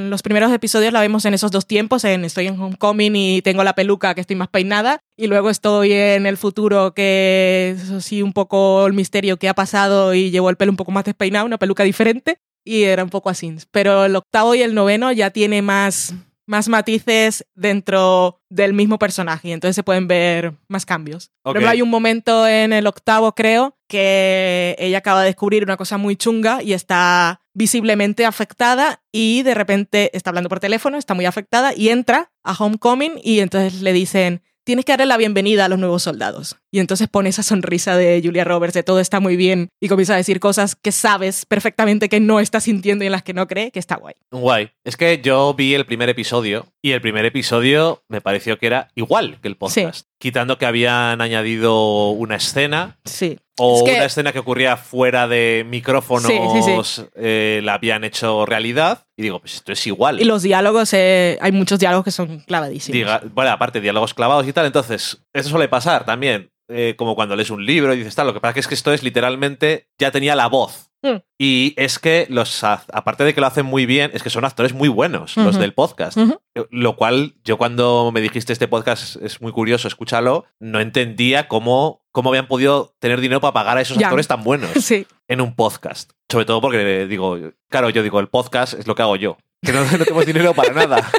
los 0.08 0.22
primeros 0.22 0.52
episodios 0.52 0.92
la 0.92 1.00
vemos 1.00 1.24
en 1.24 1.34
esos 1.34 1.50
dos 1.50 1.66
tiempos: 1.66 2.04
en 2.04 2.24
estoy 2.24 2.46
en 2.46 2.60
Homecoming 2.60 3.16
y 3.16 3.42
tengo 3.42 3.64
la 3.64 3.74
peluca 3.74 4.14
que 4.14 4.20
estoy 4.20 4.36
más 4.36 4.46
peinada, 4.46 5.00
y 5.16 5.26
luego 5.26 5.50
estoy 5.50 5.92
en 5.92 6.24
el 6.26 6.36
futuro, 6.36 6.94
que 6.94 7.74
es 7.76 7.90
así 7.90 8.22
un 8.22 8.32
poco 8.32 8.86
el 8.86 8.92
misterio 8.92 9.38
que 9.38 9.48
ha 9.48 9.54
pasado 9.54 10.14
y 10.14 10.30
llevo 10.30 10.50
el 10.50 10.56
pelo 10.56 10.70
un 10.70 10.76
poco 10.76 10.92
más 10.92 11.04
despeinado, 11.04 11.46
una 11.46 11.58
peluca 11.58 11.82
diferente, 11.82 12.38
y 12.64 12.84
era 12.84 13.02
un 13.02 13.10
poco 13.10 13.28
así. 13.28 13.52
Pero 13.72 14.04
el 14.04 14.14
octavo 14.14 14.54
y 14.54 14.62
el 14.62 14.72
noveno 14.72 15.10
ya 15.10 15.30
tiene 15.30 15.62
más, 15.62 16.14
más 16.48 16.68
matices 16.68 17.46
dentro 17.54 18.40
del 18.48 18.72
mismo 18.72 18.98
personaje 18.98 19.48
y 19.48 19.52
entonces 19.52 19.76
se 19.76 19.82
pueden 19.82 20.08
ver 20.08 20.54
más 20.66 20.86
cambios. 20.86 21.30
Por 21.42 21.50
Ok. 21.50 21.56
ejemplo, 21.56 21.70
hay 21.70 21.82
un 21.82 21.90
momento 21.90 22.48
en 22.48 22.72
el 22.72 22.86
octavo, 22.86 23.34
creo, 23.34 23.76
que 23.86 24.74
ella 24.78 24.98
acaba 24.98 25.20
de 25.20 25.26
descubrir 25.26 25.62
una 25.62 25.76
cosa 25.76 25.98
muy 25.98 26.16
chunga 26.16 26.62
y 26.62 26.72
está 26.72 27.42
visiblemente 27.52 28.24
afectada 28.24 29.02
y 29.12 29.42
de 29.42 29.54
repente 29.54 30.10
está 30.16 30.30
hablando 30.30 30.48
por 30.48 30.58
teléfono, 30.60 30.96
está 30.96 31.12
muy 31.14 31.26
afectada 31.26 31.74
y 31.76 31.90
entra 31.90 32.32
a 32.42 32.54
Homecoming 32.54 33.20
y 33.22 33.40
entonces 33.40 33.82
le 33.82 33.92
dicen, 33.92 34.42
tienes 34.64 34.84
que 34.86 34.92
darle 34.92 35.06
la 35.06 35.16
bienvenida 35.18 35.66
a 35.66 35.68
los 35.68 35.78
nuevos 35.78 36.02
soldados. 36.02 36.56
Y 36.70 36.80
entonces 36.80 37.08
pone 37.08 37.30
esa 37.30 37.42
sonrisa 37.42 37.96
de 37.96 38.20
Julia 38.22 38.44
Roberts 38.44 38.74
de 38.74 38.82
todo 38.82 39.00
está 39.00 39.20
muy 39.20 39.36
bien 39.36 39.68
y 39.80 39.88
comienza 39.88 40.14
a 40.14 40.18
decir 40.18 40.38
cosas 40.38 40.76
que 40.76 40.92
sabes 40.92 41.46
perfectamente 41.46 42.08
que 42.10 42.20
no 42.20 42.40
está 42.40 42.60
sintiendo 42.60 43.04
y 43.04 43.06
en 43.06 43.12
las 43.12 43.22
que 43.22 43.32
no 43.32 43.46
cree, 43.46 43.70
que 43.70 43.78
está 43.78 43.96
guay. 43.96 44.14
Guay. 44.30 44.70
Es 44.84 44.96
que 44.96 45.20
yo 45.22 45.54
vi 45.54 45.74
el 45.74 45.86
primer 45.86 46.08
episodio 46.10 46.66
y 46.82 46.92
el 46.92 47.00
primer 47.00 47.24
episodio 47.24 48.02
me 48.08 48.20
pareció 48.20 48.58
que 48.58 48.66
era 48.66 48.88
igual 48.94 49.38
que 49.40 49.48
el 49.48 49.56
podcast. 49.56 50.06
Quitando 50.20 50.58
que 50.58 50.66
habían 50.66 51.20
añadido 51.20 52.10
una 52.10 52.36
escena 52.36 52.98
Sí. 53.04 53.38
o 53.58 53.78
Es 53.78 53.82
que- 53.84 53.96
una 53.96 54.04
escena 54.04 54.32
que 54.32 54.38
ocurría 54.40 54.76
fuera 54.76 55.26
de 55.28 55.64
micrófonos, 55.68 56.26
Sí, 56.26 56.38
sí, 56.84 57.02
eh, 57.14 57.60
la 57.64 57.74
habían 57.74 58.04
hecho 58.04 58.44
realidad. 58.44 59.06
Y 59.16 59.22
digo, 59.22 59.40
pues 59.40 59.54
esto 59.54 59.72
es 59.72 59.86
igual. 59.86 60.20
Y 60.20 60.24
los 60.24 60.42
diálogos, 60.42 60.92
eh, 60.92 61.38
hay 61.40 61.52
muchos 61.52 61.78
diálogos 61.78 62.04
que 62.04 62.10
son 62.10 62.40
clavadísimos. 62.40 62.94
Diga- 62.96 63.22
bueno, 63.32 63.50
aparte, 63.52 63.80
diálogos 63.80 64.12
clavados 64.12 64.46
y 64.46 64.52
tal. 64.52 64.66
Entonces, 64.66 65.22
eso 65.32 65.48
suele 65.48 65.68
pasar 65.68 66.04
también. 66.04 66.50
Eh, 66.68 66.94
como 66.96 67.14
cuando 67.14 67.34
lees 67.36 67.50
un 67.50 67.64
libro 67.64 67.92
y 67.94 67.98
dices 67.98 68.14
tal. 68.14 68.26
Lo 68.26 68.34
que 68.34 68.40
pasa 68.40 68.58
es 68.58 68.68
que 68.68 68.74
esto 68.74 68.92
es 68.92 69.02
literalmente. 69.02 69.88
Ya 69.98 70.10
tenía 70.10 70.34
la 70.36 70.46
voz. 70.48 70.90
Mm. 71.02 71.16
Y 71.38 71.74
es 71.76 71.98
que 71.98 72.26
los. 72.28 72.64
Aparte 72.64 73.24
de 73.24 73.32
que 73.34 73.40
lo 73.40 73.46
hacen 73.46 73.64
muy 73.66 73.86
bien, 73.86 74.10
es 74.14 74.22
que 74.22 74.30
son 74.30 74.44
actores 74.44 74.72
muy 74.72 74.88
buenos, 74.88 75.36
los 75.36 75.58
del 75.58 75.72
podcast. 75.72 76.16
Ujú. 76.16 76.38
Lo 76.70 76.96
cual, 76.96 77.34
yo 77.44 77.56
cuando 77.56 78.10
me 78.12 78.20
dijiste 78.20 78.52
este 78.52 78.66
podcast 78.66 79.16
es 79.22 79.40
muy 79.40 79.52
curioso, 79.52 79.86
escúchalo, 79.86 80.44
no 80.58 80.80
entendía 80.80 81.46
cómo, 81.46 82.02
cómo 82.10 82.30
habían 82.30 82.48
podido 82.48 82.94
tener 82.98 83.20
dinero 83.20 83.40
para 83.40 83.52
pagar 83.52 83.78
a 83.78 83.80
esos 83.80 83.96
actores 83.96 84.26
tan 84.26 84.42
buenos 84.42 84.70
Sí. 84.80 85.06
en 85.28 85.40
un 85.40 85.54
podcast. 85.54 86.10
Sobre 86.28 86.44
todo 86.46 86.60
porque 86.60 87.06
digo, 87.06 87.38
claro, 87.70 87.90
yo 87.90 88.02
digo, 88.02 88.18
el 88.18 88.28
podcast 88.28 88.74
es 88.74 88.88
lo 88.88 88.96
que 88.96 89.02
hago 89.02 89.14
yo. 89.16 89.38
Que 89.62 89.72
no, 89.72 89.84
no 89.84 89.98
tenemos 89.98 90.26
dinero 90.26 90.54
para 90.54 90.72
nada. 90.72 91.10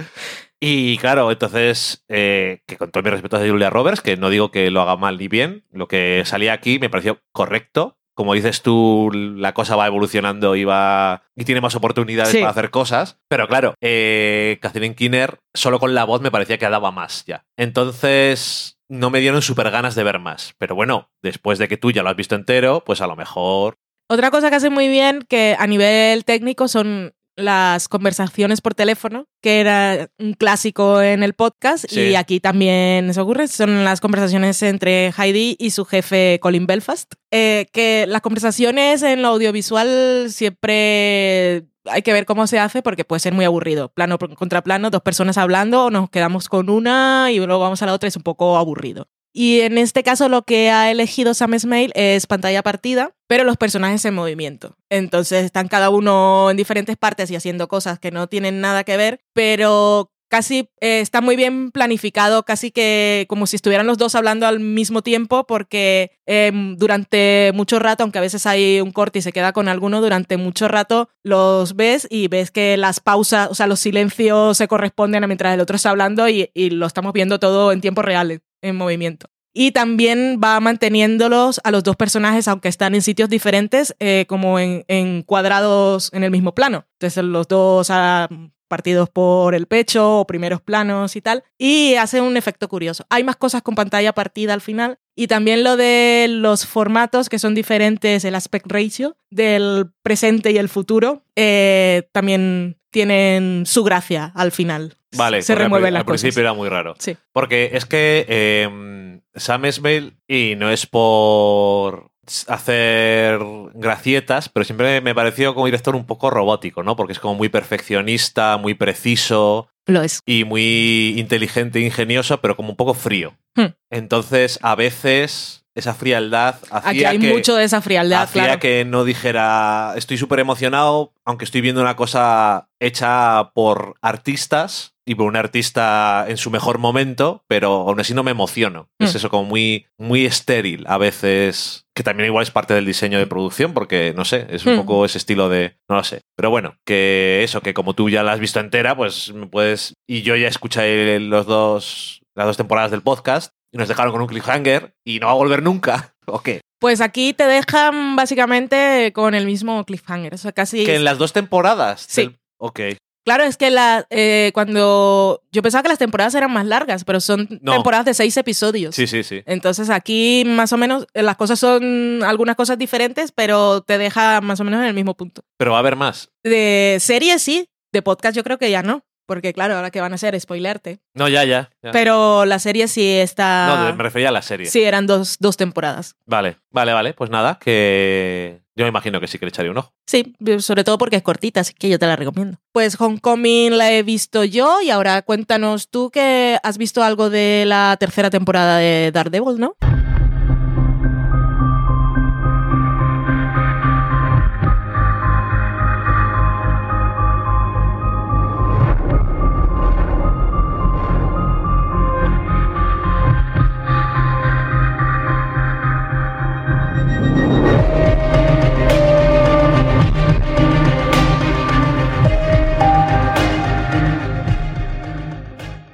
y 0.60 0.96
claro, 0.98 1.30
entonces, 1.30 2.04
eh, 2.08 2.60
que 2.66 2.76
con 2.76 2.90
todo 2.90 3.02
mi 3.02 3.10
respeto 3.10 3.36
a 3.36 3.40
Julia 3.46 3.70
Roberts, 3.70 4.00
que 4.00 4.16
no 4.16 4.30
digo 4.30 4.50
que 4.50 4.70
lo 4.70 4.80
haga 4.80 4.96
mal 4.96 5.18
ni 5.18 5.28
bien, 5.28 5.64
lo 5.70 5.88
que 5.88 6.22
salía 6.24 6.52
aquí 6.52 6.78
me 6.78 6.90
pareció 6.90 7.20
correcto. 7.32 7.98
Como 8.14 8.34
dices 8.34 8.60
tú, 8.60 9.10
la 9.14 9.54
cosa 9.54 9.74
va 9.74 9.86
evolucionando 9.86 10.54
y 10.54 10.64
va 10.64 11.22
y 11.34 11.44
tiene 11.44 11.62
más 11.62 11.74
oportunidades 11.74 12.30
Sí. 12.30 12.38
para 12.40 12.50
hacer 12.50 12.70
cosas. 12.70 13.18
Pero 13.26 13.48
claro, 13.48 13.74
eh, 13.80 14.58
Catherine 14.60 14.94
Kinner, 14.94 15.38
solo 15.54 15.78
con 15.80 15.94
la 15.94 16.04
voz 16.04 16.20
me 16.20 16.30
parecía 16.30 16.58
que 16.58 16.68
daba 16.68 16.90
más 16.92 17.24
ya. 17.24 17.46
Entonces, 17.56 18.78
no 18.90 19.08
me 19.08 19.20
dieron 19.20 19.40
súper 19.40 19.70
ganas 19.70 19.94
de 19.94 20.04
ver 20.04 20.18
más. 20.18 20.54
Pero 20.58 20.74
bueno, 20.74 21.10
después 21.22 21.58
de 21.58 21.68
que 21.68 21.78
tú 21.78 21.90
ya 21.90 22.02
lo 22.02 22.10
has 22.10 22.16
visto 22.16 22.34
entero, 22.34 22.82
pues 22.84 23.00
a 23.00 23.06
lo 23.06 23.16
mejor 23.16 23.76
Otra 24.10 24.30
cosa 24.30 24.50
que 24.50 24.56
hace 24.56 24.68
muy 24.68 24.88
bien, 24.88 25.24
que 25.26 25.56
a 25.58 25.66
nivel 25.66 26.26
técnico 26.26 26.68
son 26.68 27.14
las 27.36 27.88
conversaciones 27.88 28.60
por 28.60 28.74
teléfono, 28.74 29.26
que 29.40 29.60
era 29.60 30.08
un 30.18 30.34
clásico 30.34 31.00
en 31.00 31.22
el 31.22 31.32
podcast 31.34 31.86
Sí. 31.88 32.00
y 32.00 32.14
aquí 32.14 32.40
también 32.40 33.12
se 33.14 33.20
ocurre, 33.20 33.48
son 33.48 33.84
las 33.84 34.00
conversaciones 34.00 34.62
entre 34.62 35.12
Heidi 35.16 35.56
y 35.58 35.70
su 35.70 35.84
jefe 35.84 36.38
Colin 36.40 36.66
Belfast, 36.66 37.12
Eh, 37.30 37.66
que 37.72 38.04
las 38.06 38.20
conversaciones 38.20 39.02
en 39.02 39.22
lo 39.22 39.28
audiovisual 39.28 40.26
siempre 40.30 41.64
hay 41.86 42.02
que 42.02 42.12
ver 42.12 42.26
cómo 42.26 42.46
se 42.46 42.58
hace 42.58 42.82
porque 42.82 43.04
puede 43.04 43.20
ser 43.20 43.32
muy 43.32 43.44
aburrido, 43.44 43.88
plano 43.88 44.18
contra 44.18 44.62
plano, 44.62 44.90
dos 44.90 45.02
personas 45.02 45.38
hablando, 45.38 45.90
nos 45.90 46.10
quedamos 46.10 46.48
con 46.48 46.68
una 46.70 47.30
y 47.32 47.38
luego 47.38 47.58
vamos 47.60 47.82
a 47.82 47.86
la 47.86 47.94
otra, 47.94 48.08
es 48.08 48.16
un 48.16 48.22
poco 48.22 48.56
aburrido. 48.58 49.08
Y 49.32 49.60
en 49.60 49.78
este 49.78 50.02
caso 50.02 50.28
lo 50.28 50.42
que 50.42 50.70
ha 50.70 50.90
elegido 50.90 51.32
Sam 51.34 51.58
Smale 51.58 51.90
es 51.94 52.26
pantalla 52.26 52.62
partida, 52.62 53.12
pero 53.26 53.44
los 53.44 53.56
personajes 53.56 54.04
en 54.04 54.14
movimiento. 54.14 54.76
Entonces 54.90 55.44
están 55.44 55.68
cada 55.68 55.88
uno 55.88 56.50
en 56.50 56.56
diferentes 56.56 56.96
partes 56.96 57.30
y 57.30 57.36
haciendo 57.36 57.68
cosas 57.68 57.98
que 57.98 58.10
no 58.10 58.26
tienen 58.26 58.60
nada 58.60 58.84
que 58.84 58.96
ver, 58.96 59.20
pero 59.32 60.12
casi 60.32 60.70
eh, 60.80 61.00
está 61.00 61.20
muy 61.20 61.36
bien 61.36 61.70
planificado, 61.72 62.42
casi 62.44 62.70
que 62.70 63.26
como 63.28 63.46
si 63.46 63.56
estuvieran 63.56 63.86
los 63.86 63.98
dos 63.98 64.14
hablando 64.14 64.46
al 64.46 64.60
mismo 64.60 65.02
tiempo, 65.02 65.44
porque 65.44 66.12
em, 66.24 66.74
durante 66.76 67.52
mucho 67.54 67.78
rato, 67.78 68.02
aunque 68.02 68.16
a 68.16 68.22
veces 68.22 68.46
hay 68.46 68.80
un 68.80 68.92
corte 68.92 69.18
y 69.18 69.22
se 69.22 69.32
queda 69.32 69.52
con 69.52 69.68
alguno, 69.68 70.00
durante 70.00 70.38
mucho 70.38 70.68
rato 70.68 71.10
los 71.22 71.76
ves 71.76 72.06
y 72.10 72.28
ves 72.28 72.50
que 72.50 72.78
las 72.78 73.00
pausas, 73.00 73.50
o 73.50 73.54
sea, 73.54 73.66
los 73.66 73.80
silencios 73.80 74.56
se 74.56 74.68
corresponden 74.68 75.22
a 75.22 75.26
mientras 75.26 75.52
el 75.52 75.60
otro 75.60 75.76
está 75.76 75.90
hablando 75.90 76.26
y, 76.26 76.50
y 76.54 76.70
lo 76.70 76.86
estamos 76.86 77.12
viendo 77.12 77.38
todo 77.38 77.70
en 77.70 77.82
tiempo 77.82 78.00
real, 78.00 78.40
en 78.62 78.76
movimiento. 78.76 79.28
Y 79.54 79.72
también 79.72 80.40
va 80.42 80.58
manteniéndolos 80.60 81.60
a 81.62 81.70
los 81.70 81.84
dos 81.84 81.96
personajes, 81.96 82.48
aunque 82.48 82.68
están 82.68 82.94
en 82.94 83.02
sitios 83.02 83.28
diferentes, 83.28 83.94
eh, 83.98 84.24
como 84.26 84.58
en, 84.58 84.84
en 84.88 85.22
cuadrados 85.22 86.10
en 86.14 86.24
el 86.24 86.30
mismo 86.30 86.54
plano. 86.54 86.86
Entonces 86.94 87.22
los 87.22 87.48
dos 87.48 87.88
ah, 87.90 88.28
partidos 88.72 89.10
por 89.10 89.54
el 89.54 89.66
pecho 89.66 90.20
o 90.20 90.26
primeros 90.26 90.62
planos 90.62 91.14
y 91.16 91.20
tal. 91.20 91.44
Y 91.58 91.96
hace 91.96 92.22
un 92.22 92.38
efecto 92.38 92.70
curioso. 92.70 93.04
Hay 93.10 93.22
más 93.22 93.36
cosas 93.36 93.60
con 93.60 93.74
pantalla 93.74 94.14
partida 94.14 94.54
al 94.54 94.62
final. 94.62 94.98
Y 95.14 95.26
también 95.26 95.62
lo 95.62 95.76
de 95.76 96.26
los 96.30 96.64
formatos 96.64 97.28
que 97.28 97.38
son 97.38 97.54
diferentes, 97.54 98.24
el 98.24 98.34
aspect 98.34 98.72
ratio 98.72 99.18
del 99.30 99.90
presente 100.02 100.52
y 100.52 100.56
el 100.56 100.70
futuro, 100.70 101.22
eh, 101.36 102.08
también 102.12 102.78
tienen 102.90 103.64
su 103.66 103.84
gracia 103.84 104.32
al 104.34 104.52
final. 104.52 104.96
Vale, 105.16 105.42
se 105.42 105.52
al 105.52 105.58
remueven 105.58 105.92
las 105.94 106.00
al 106.00 106.06
cosas. 106.06 106.22
principio 106.22 106.40
era 106.42 106.52
muy 106.52 106.68
raro. 106.68 106.94
Sí. 106.98 107.16
Porque 107.32 107.70
es 107.74 107.84
que 107.86 108.24
eh, 108.28 109.20
Sam 109.34 109.64
Esmail, 109.64 110.16
y 110.26 110.54
no 110.56 110.70
es 110.70 110.86
por 110.86 112.10
hacer 112.46 113.40
gracietas, 113.74 114.48
pero 114.48 114.64
siempre 114.64 115.00
me 115.00 115.14
pareció 115.14 115.54
como 115.54 115.66
director 115.66 115.96
un 115.96 116.06
poco 116.06 116.30
robótico, 116.30 116.82
¿no? 116.82 116.96
Porque 116.96 117.12
es 117.12 117.18
como 117.18 117.34
muy 117.34 117.48
perfeccionista, 117.48 118.56
muy 118.58 118.74
preciso 118.74 119.68
Lo 119.86 120.02
es. 120.02 120.20
y 120.24 120.44
muy 120.44 121.14
inteligente 121.18 121.80
e 121.80 121.82
ingenioso, 121.82 122.40
pero 122.40 122.56
como 122.56 122.70
un 122.70 122.76
poco 122.76 122.94
frío. 122.94 123.34
Hmm. 123.54 123.74
Entonces, 123.90 124.58
a 124.62 124.74
veces 124.76 125.64
esa 125.74 125.94
frialdad 125.94 126.56
hacía 126.70 126.90
Aquí 126.90 127.04
hay 127.04 127.18
que, 127.18 127.32
mucho 127.32 127.56
de 127.56 127.64
esa 127.64 127.80
frialdad, 127.80 128.22
hacía 128.22 128.44
claro. 128.44 128.60
que 128.60 128.84
no 128.84 129.04
dijera 129.04 129.94
estoy 129.96 130.18
súper 130.18 130.38
emocionado, 130.38 131.11
aunque 131.26 131.44
estoy 131.44 131.60
viendo 131.60 131.80
una 131.80 131.96
cosa 131.96 132.68
hecha 132.80 133.52
por 133.54 133.94
artistas 134.02 134.94
y 135.06 135.14
por 135.16 135.26
un 135.26 135.36
artista 135.36 136.24
en 136.28 136.36
su 136.36 136.50
mejor 136.50 136.78
momento, 136.78 137.44
pero 137.48 137.88
aún 137.88 137.98
así 138.00 138.14
no 138.14 138.22
me 138.22 138.30
emociono. 138.30 138.88
Es 139.00 139.14
Mm. 139.14 139.16
eso 139.16 139.30
como 139.30 139.44
muy, 139.44 139.86
muy 139.98 140.24
estéril 140.26 140.84
a 140.86 140.96
veces, 140.98 141.86
que 141.94 142.02
también 142.04 142.28
igual 142.28 142.44
es 142.44 142.50
parte 142.52 142.74
del 142.74 142.86
diseño 142.86 143.18
de 143.18 143.26
producción, 143.26 143.74
porque 143.74 144.14
no 144.16 144.24
sé, 144.24 144.46
es 144.50 144.64
un 144.64 144.74
Mm. 144.74 144.78
poco 144.78 145.04
ese 145.04 145.18
estilo 145.18 145.48
de, 145.48 145.76
no 145.88 145.96
lo 145.96 146.04
sé. 146.04 146.20
Pero 146.36 146.50
bueno, 146.50 146.76
que 146.86 147.42
eso, 147.42 147.60
que 147.62 147.74
como 147.74 147.94
tú 147.94 148.10
ya 148.10 148.22
la 148.22 148.32
has 148.32 148.40
visto 148.40 148.60
entera, 148.60 148.96
pues 148.96 149.32
me 149.34 149.46
puedes, 149.46 149.94
y 150.08 150.22
yo 150.22 150.36
ya 150.36 150.46
escuché 150.48 151.18
los 151.18 151.46
dos, 151.46 152.20
las 152.36 152.46
dos 152.46 152.56
temporadas 152.56 152.90
del 152.92 153.02
podcast 153.02 153.52
y 153.72 153.78
nos 153.78 153.88
dejaron 153.88 154.12
con 154.12 154.20
un 154.22 154.28
cliffhanger 154.28 154.94
y 155.04 155.18
no 155.18 155.26
va 155.26 155.32
a 155.32 155.36
volver 155.36 155.62
nunca. 155.62 156.14
¿O 156.26 156.40
qué? 156.40 156.60
Pues 156.82 157.00
aquí 157.00 157.32
te 157.32 157.44
dejan 157.46 158.16
básicamente 158.16 159.12
con 159.14 159.34
el 159.34 159.46
mismo 159.46 159.84
cliffhanger. 159.84 160.34
O 160.34 160.36
sea, 160.38 160.52
casi. 160.52 160.84
Que 160.84 160.96
en 160.96 161.04
las 161.04 161.16
dos 161.16 161.32
temporadas. 161.32 162.04
Sí. 162.08 162.22
del- 162.22 162.38
Ok. 162.58 162.80
Claro, 163.24 163.44
es 163.44 163.56
que 163.56 163.70
la, 163.70 164.04
eh, 164.10 164.50
cuando. 164.52 165.42
Yo 165.52 165.62
pensaba 165.62 165.82
que 165.82 165.88
las 165.88 165.98
temporadas 165.98 166.34
eran 166.34 166.52
más 166.52 166.66
largas, 166.66 167.04
pero 167.04 167.20
son 167.20 167.46
No. 167.62 167.72
temporadas 167.74 168.04
de 168.04 168.14
seis 168.14 168.36
episodios. 168.36 168.96
Sí, 168.96 169.06
sí, 169.06 169.22
sí. 169.22 169.42
Entonces 169.46 169.90
aquí 169.90 170.42
más 170.44 170.72
o 170.72 170.76
menos 170.76 171.06
eh, 171.14 171.22
las 171.22 171.36
cosas 171.36 171.60
son 171.60 172.22
algunas 172.24 172.56
cosas 172.56 172.78
diferentes, 172.78 173.30
pero 173.30 173.80
te 173.82 173.96
deja 173.96 174.40
más 174.40 174.58
o 174.58 174.64
menos 174.64 174.80
en 174.80 174.86
el 174.88 174.94
mismo 174.94 175.14
punto. 175.14 175.42
Pero 175.56 175.70
va 175.70 175.76
a 175.76 175.80
haber 175.80 175.94
más. 175.94 176.30
De 176.42 176.98
series 177.00 177.40
sí, 177.42 177.66
de 177.92 178.02
podcast 178.02 178.36
yo 178.36 178.42
creo 178.42 178.58
que 178.58 178.70
ya 178.72 178.82
no, 178.82 179.04
porque 179.26 179.52
claro, 179.52 179.76
ahora 179.76 179.90
que 179.90 180.00
van 180.00 180.12
a 180.12 180.16
hacer 180.16 180.38
spoilerte. 180.40 181.00
No, 181.14 181.28
ya, 181.28 181.44
ya. 181.44 181.70
ya. 181.82 181.90
Pero 181.92 182.44
la 182.44 182.58
serie 182.58 182.88
sí 182.88 183.06
está... 183.08 183.86
No, 183.88 183.96
me 183.96 184.02
refería 184.02 184.28
a 184.28 184.32
la 184.32 184.42
serie. 184.42 184.66
Sí, 184.66 184.82
eran 184.82 185.06
dos, 185.06 185.36
dos 185.38 185.56
temporadas. 185.56 186.16
Vale, 186.26 186.56
vale, 186.70 186.92
vale. 186.92 187.14
Pues 187.14 187.30
nada, 187.30 187.58
que 187.60 188.60
yo 188.74 188.84
me 188.84 188.88
imagino 188.88 189.20
que 189.20 189.28
sí 189.28 189.38
que 189.38 189.44
le 189.44 189.50
echaría 189.50 189.70
un 189.70 189.78
ojo. 189.78 189.92
Sí, 190.06 190.34
sobre 190.58 190.84
todo 190.84 190.98
porque 190.98 191.16
es 191.16 191.22
cortita, 191.22 191.60
así 191.60 191.74
que 191.74 191.88
yo 191.88 191.98
te 191.98 192.06
la 192.06 192.16
recomiendo. 192.16 192.58
Pues 192.72 192.98
Homecoming 193.00 193.76
la 193.76 193.92
he 193.92 194.02
visto 194.02 194.44
yo 194.44 194.80
y 194.80 194.90
ahora 194.90 195.22
cuéntanos 195.22 195.88
tú 195.90 196.10
que 196.10 196.58
has 196.62 196.78
visto 196.78 197.02
algo 197.02 197.28
de 197.28 197.64
la 197.66 197.96
tercera 198.00 198.30
temporada 198.30 198.78
de 198.78 199.10
Daredevil, 199.12 199.58
¿no? 199.58 199.76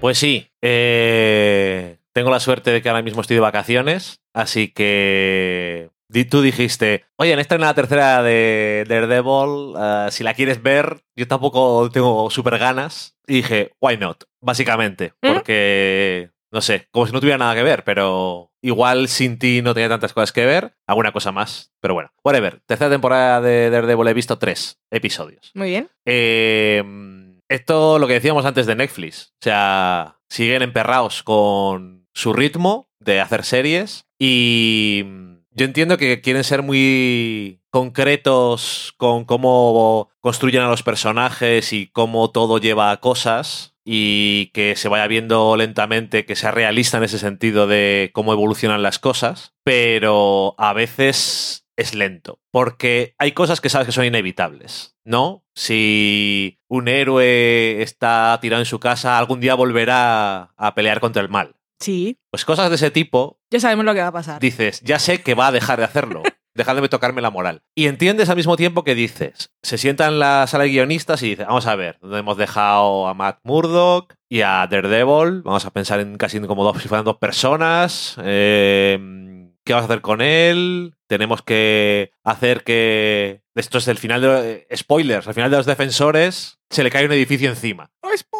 Pues 0.00 0.16
sí, 0.16 0.48
eh, 0.62 1.98
tengo 2.12 2.30
la 2.30 2.38
suerte 2.38 2.70
de 2.70 2.80
que 2.80 2.88
ahora 2.88 3.02
mismo 3.02 3.20
estoy 3.20 3.34
de 3.34 3.40
vacaciones, 3.40 4.20
así 4.32 4.68
que 4.68 5.90
tú 6.30 6.40
dijiste, 6.40 7.04
oye, 7.16 7.32
en 7.32 7.40
esta 7.40 7.56
en 7.56 7.62
la 7.62 7.74
tercera 7.74 8.22
de 8.22 8.84
Daredevil, 8.88 9.74
eh, 9.76 10.06
si 10.10 10.22
la 10.22 10.34
quieres 10.34 10.62
ver, 10.62 11.00
yo 11.16 11.26
tampoco 11.26 11.90
tengo 11.90 12.30
súper 12.30 12.58
ganas. 12.58 13.16
Y 13.26 13.34
dije, 13.34 13.72
why 13.80 13.96
not? 13.96 14.24
Básicamente, 14.40 15.14
¿Mm? 15.20 15.32
porque, 15.32 16.30
no 16.52 16.60
sé, 16.60 16.86
como 16.92 17.06
si 17.06 17.12
no 17.12 17.20
tuviera 17.20 17.38
nada 17.38 17.56
que 17.56 17.64
ver, 17.64 17.82
pero 17.82 18.52
igual 18.62 19.08
sin 19.08 19.38
ti 19.38 19.62
no 19.62 19.74
tenía 19.74 19.88
tantas 19.88 20.12
cosas 20.12 20.32
que 20.32 20.46
ver, 20.46 20.74
alguna 20.86 21.12
cosa 21.12 21.32
más. 21.32 21.72
Pero 21.80 21.94
bueno, 21.94 22.10
whatever. 22.24 22.60
Tercera 22.66 22.88
temporada 22.88 23.40
de 23.40 23.68
Daredevil 23.68 24.08
he 24.08 24.14
visto 24.14 24.38
tres 24.38 24.80
episodios. 24.90 25.50
Muy 25.54 25.70
bien. 25.70 25.90
Eh, 26.06 26.82
esto 27.48 27.98
lo 27.98 28.06
que 28.06 28.14
decíamos 28.14 28.44
antes 28.44 28.66
de 28.66 28.76
Netflix. 28.76 29.32
O 29.40 29.44
sea, 29.44 30.18
siguen 30.28 30.62
emperrados 30.62 31.22
con 31.22 32.06
su 32.14 32.32
ritmo 32.32 32.88
de 33.00 33.20
hacer 33.20 33.44
series 33.44 34.04
y 34.18 35.04
yo 35.50 35.64
entiendo 35.64 35.96
que 35.96 36.20
quieren 36.20 36.44
ser 36.44 36.62
muy 36.62 37.60
concretos 37.70 38.94
con 38.96 39.24
cómo 39.24 40.10
construyen 40.20 40.62
a 40.62 40.68
los 40.68 40.82
personajes 40.82 41.72
y 41.72 41.88
cómo 41.88 42.30
todo 42.30 42.58
lleva 42.58 42.90
a 42.90 42.98
cosas 42.98 43.74
y 43.84 44.50
que 44.52 44.76
se 44.76 44.88
vaya 44.88 45.06
viendo 45.06 45.56
lentamente, 45.56 46.24
que 46.24 46.36
sea 46.36 46.50
realista 46.50 46.98
en 46.98 47.04
ese 47.04 47.18
sentido 47.18 47.66
de 47.66 48.10
cómo 48.12 48.32
evolucionan 48.32 48.82
las 48.82 48.98
cosas, 48.98 49.54
pero 49.64 50.54
a 50.58 50.72
veces 50.74 51.67
es 51.78 51.94
lento, 51.94 52.40
porque 52.50 53.14
hay 53.18 53.32
cosas 53.32 53.60
que 53.60 53.68
sabes 53.68 53.86
que 53.86 53.92
son 53.92 54.04
inevitables, 54.04 54.96
¿no? 55.04 55.44
Si 55.54 56.58
un 56.68 56.88
héroe 56.88 57.82
está 57.82 58.36
tirado 58.42 58.60
en 58.60 58.66
su 58.66 58.80
casa, 58.80 59.16
algún 59.16 59.38
día 59.40 59.54
volverá 59.54 60.52
a 60.56 60.74
pelear 60.74 61.00
contra 61.00 61.22
el 61.22 61.28
mal. 61.28 61.54
Sí, 61.80 62.18
Pues 62.32 62.44
cosas 62.44 62.68
de 62.70 62.74
ese 62.74 62.90
tipo, 62.90 63.38
ya 63.50 63.60
sabemos 63.60 63.84
lo 63.84 63.94
que 63.94 64.00
va 64.00 64.08
a 64.08 64.12
pasar. 64.12 64.40
dices, 64.40 64.80
ya 64.82 64.98
sé 64.98 65.22
que 65.22 65.34
va 65.34 65.46
a 65.46 65.52
dejar 65.52 65.78
de 65.78 65.84
hacerlo. 65.84 66.22
Dejad 66.54 66.74
de 66.74 66.88
tocarme 66.88 67.22
la 67.22 67.30
moral. 67.30 67.62
Y 67.76 67.86
entiendes 67.86 68.28
al 68.28 68.36
mismo 68.36 68.56
tiempo 68.56 68.82
que 68.82 68.96
dices, 68.96 69.52
se 69.62 69.78
sienta 69.78 70.08
en 70.08 70.18
la 70.18 70.44
sala 70.48 70.64
de 70.64 70.70
guionistas 70.70 71.22
y 71.22 71.28
dice, 71.30 71.44
vamos 71.44 71.68
a 71.68 71.76
ver, 71.76 71.98
donde 72.00 72.18
hemos 72.18 72.36
dejado 72.36 73.06
a 73.06 73.14
Matt 73.14 73.38
Murdock 73.44 74.14
y 74.28 74.40
a 74.40 74.66
Daredevil, 74.68 75.42
vamos 75.42 75.64
a 75.64 75.70
pensar 75.70 76.00
en 76.00 76.16
casi 76.16 76.40
como 76.40 76.64
dos, 76.64 76.82
si 76.82 76.88
fueran 76.88 77.04
dos 77.04 77.18
personas, 77.18 78.16
eh, 78.24 79.47
¿qué 79.68 79.74
vamos 79.74 79.90
a 79.90 79.92
hacer 79.92 80.00
con 80.00 80.22
él? 80.22 80.94
Tenemos 81.06 81.42
que 81.42 82.10
hacer 82.24 82.64
que... 82.64 83.42
Esto 83.54 83.76
es 83.76 83.86
el 83.88 83.98
final 83.98 84.22
de... 84.22 84.66
eh, 84.70 84.76
Spoilers, 84.76 85.28
al 85.28 85.34
final 85.34 85.50
de 85.50 85.58
los 85.58 85.66
defensores 85.66 86.58
se 86.70 86.82
le 86.82 86.90
cae 86.90 87.04
un 87.04 87.12
edificio 87.12 87.50
encima. 87.50 87.90
¡Spoiler! 88.02 88.38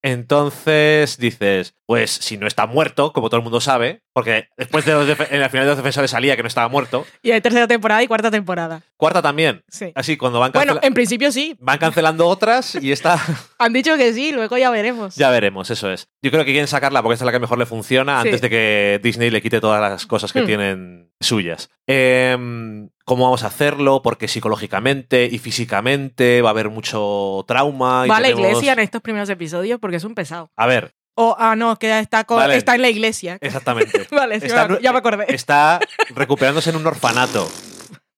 Entonces 0.00 1.18
dices, 1.18 1.74
pues 1.84 2.10
si 2.10 2.38
no 2.38 2.46
está 2.46 2.66
muerto, 2.66 3.12
como 3.12 3.28
todo 3.28 3.36
el 3.36 3.44
mundo 3.44 3.60
sabe, 3.60 4.02
porque 4.14 4.48
después 4.56 4.86
de 4.86 4.92
los 4.92 5.06
en 5.30 5.42
el 5.42 5.50
final 5.50 5.66
de 5.66 5.70
los 5.72 5.76
defensores 5.76 6.10
salía 6.10 6.36
que 6.36 6.42
no 6.42 6.48
estaba 6.48 6.68
muerto. 6.68 7.04
Y 7.22 7.32
hay 7.32 7.40
tercera 7.42 7.66
temporada 7.66 8.02
y 8.02 8.06
cuarta 8.06 8.30
temporada. 8.30 8.80
Cuarta 8.96 9.20
también. 9.20 9.62
Sí. 9.68 9.92
Así, 9.94 10.16
cuando 10.16 10.38
van, 10.40 10.52
Bueno, 10.52 10.74
cancela- 10.76 10.86
en 10.86 10.94
principio 10.94 11.30
sí. 11.32 11.56
van 11.60 11.78
cancelando 11.78 12.26
otras 12.28 12.76
y 12.76 12.92
esta 12.92 13.18
Han 13.58 13.72
dicho 13.74 13.96
que 13.98 14.12
sí, 14.14 14.32
luego 14.32 14.56
ya 14.56 14.70
veremos. 14.70 15.16
ya 15.16 15.28
veremos, 15.30 15.70
eso 15.70 15.90
es. 15.92 16.08
Yo 16.22 16.30
creo 16.30 16.44
que 16.44 16.52
quieren 16.52 16.68
sacarla 16.68 17.02
porque 17.02 17.14
esta 17.14 17.24
es 17.24 17.26
la 17.26 17.32
que 17.32 17.40
mejor 17.40 17.58
le 17.58 17.66
funciona 17.66 18.22
Sí. 18.22 18.28
antes 18.28 18.40
de 18.40 18.48
que 18.50 19.00
Disney 19.02 19.30
le 19.30 19.42
quite 19.42 19.60
todas 19.60 19.80
las 19.80 20.06
cosas 20.06 20.32
que 20.32 20.42
Hmm. 20.42 20.46
tienen 20.46 21.10
suyas. 21.20 21.68
Em, 21.86 22.88
¿Cómo 23.06 23.24
vamos 23.24 23.42
a 23.44 23.48
hacerlo? 23.48 24.00
Porque 24.00 24.28
psicológicamente 24.28 25.28
y 25.30 25.38
físicamente 25.38 26.40
va 26.40 26.48
a 26.48 26.52
haber 26.52 26.70
mucho 26.70 27.44
trauma. 27.46 28.06
Va 28.06 28.16
a 28.16 28.20
la 28.20 28.28
tenemos- 28.28 28.40
iglesia 28.48 28.72
en 28.72 28.78
estos 28.78 29.02
primeros 29.02 29.28
episodios 29.28 29.78
porque 29.80 29.96
es 29.96 30.04
un 30.04 30.14
pesado. 30.14 30.50
A 30.56 30.66
ver, 30.66 30.94
O, 31.16 31.36
ah, 31.38 31.54
no, 31.56 31.76
que 31.78 31.98
está, 32.00 32.24
con- 32.24 32.38
Vale. 32.38 32.56
está 32.56 32.74
en 32.74 32.82
la 32.82 32.88
iglesia. 32.88 33.38
exactamente. 33.40 34.06
Vale, 34.10 34.40
sí, 34.40 34.46
Está- 34.46 34.66
me- 34.68 34.80
ya 34.80 34.92
me 34.92 34.98
acordé. 34.98 35.26
está 35.28 35.78
recuperándose 36.14 36.70
en 36.70 36.76
un 36.76 36.86
orfanato. 36.86 37.48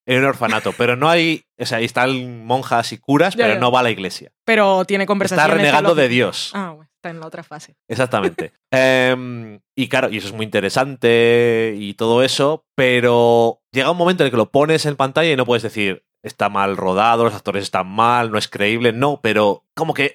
En 0.07 0.19
un 0.21 0.25
orfanato. 0.25 0.73
Pero 0.73 0.95
no 0.97 1.11
hay. 1.11 1.45
O 1.59 1.67
sea, 1.67 1.79
ahí 1.79 1.85
están 1.85 2.45
monjas 2.45 2.93
y 2.93 2.99
curas, 2.99 3.35
Ya, 3.35 3.45
pero 3.45 3.55
ya. 3.55 3.61
no 3.61 3.71
va 3.73 3.81
a 3.81 3.83
la 3.83 3.91
iglesia. 3.91 4.31
Pero 4.45 4.85
tiene 4.85 5.05
conversaciones. 5.05 5.47
Está 5.47 5.57
renegando 5.57 5.95
de. 5.95 6.09
Dios. 6.09 6.53
Ah, 6.55 6.71
bueno, 6.71 6.89
está 6.95 7.11
en 7.11 7.19
la 7.21 7.27
otra 7.27 7.43
fase. 7.43 7.75
Exactamente. 7.89 8.53
Em, 8.71 9.61
y 9.77 9.89
claro, 9.89 10.09
y 10.11 10.19
eso 10.19 10.29
es 10.29 10.33
muy 10.33 10.45
interesante 10.45 11.75
y 11.77 11.95
todo 11.95 12.23
eso, 12.23 12.65
pero 12.77 13.61
llega 13.73 13.91
un 13.91 13.97
momento 13.97 14.23
en 14.23 14.27
el 14.27 14.31
que 14.31 14.37
lo 14.37 14.51
pones 14.51 14.87
en 14.87 14.97
pantalla 14.97 15.31
y 15.31 15.37
no 15.37 15.45
puedes 15.45 15.63
decir. 15.65 16.05
Está 16.27 16.49
mal 16.49 16.77
rodado, 16.77 17.23
los 17.23 17.35
actores 17.35 17.63
están 17.63 17.87
mal, 17.87 18.33
no 18.33 18.39
es 18.39 18.49
creíble, 18.49 18.93
no, 18.93 19.21
pero 19.23 19.63
como 19.75 19.95
que 19.95 20.13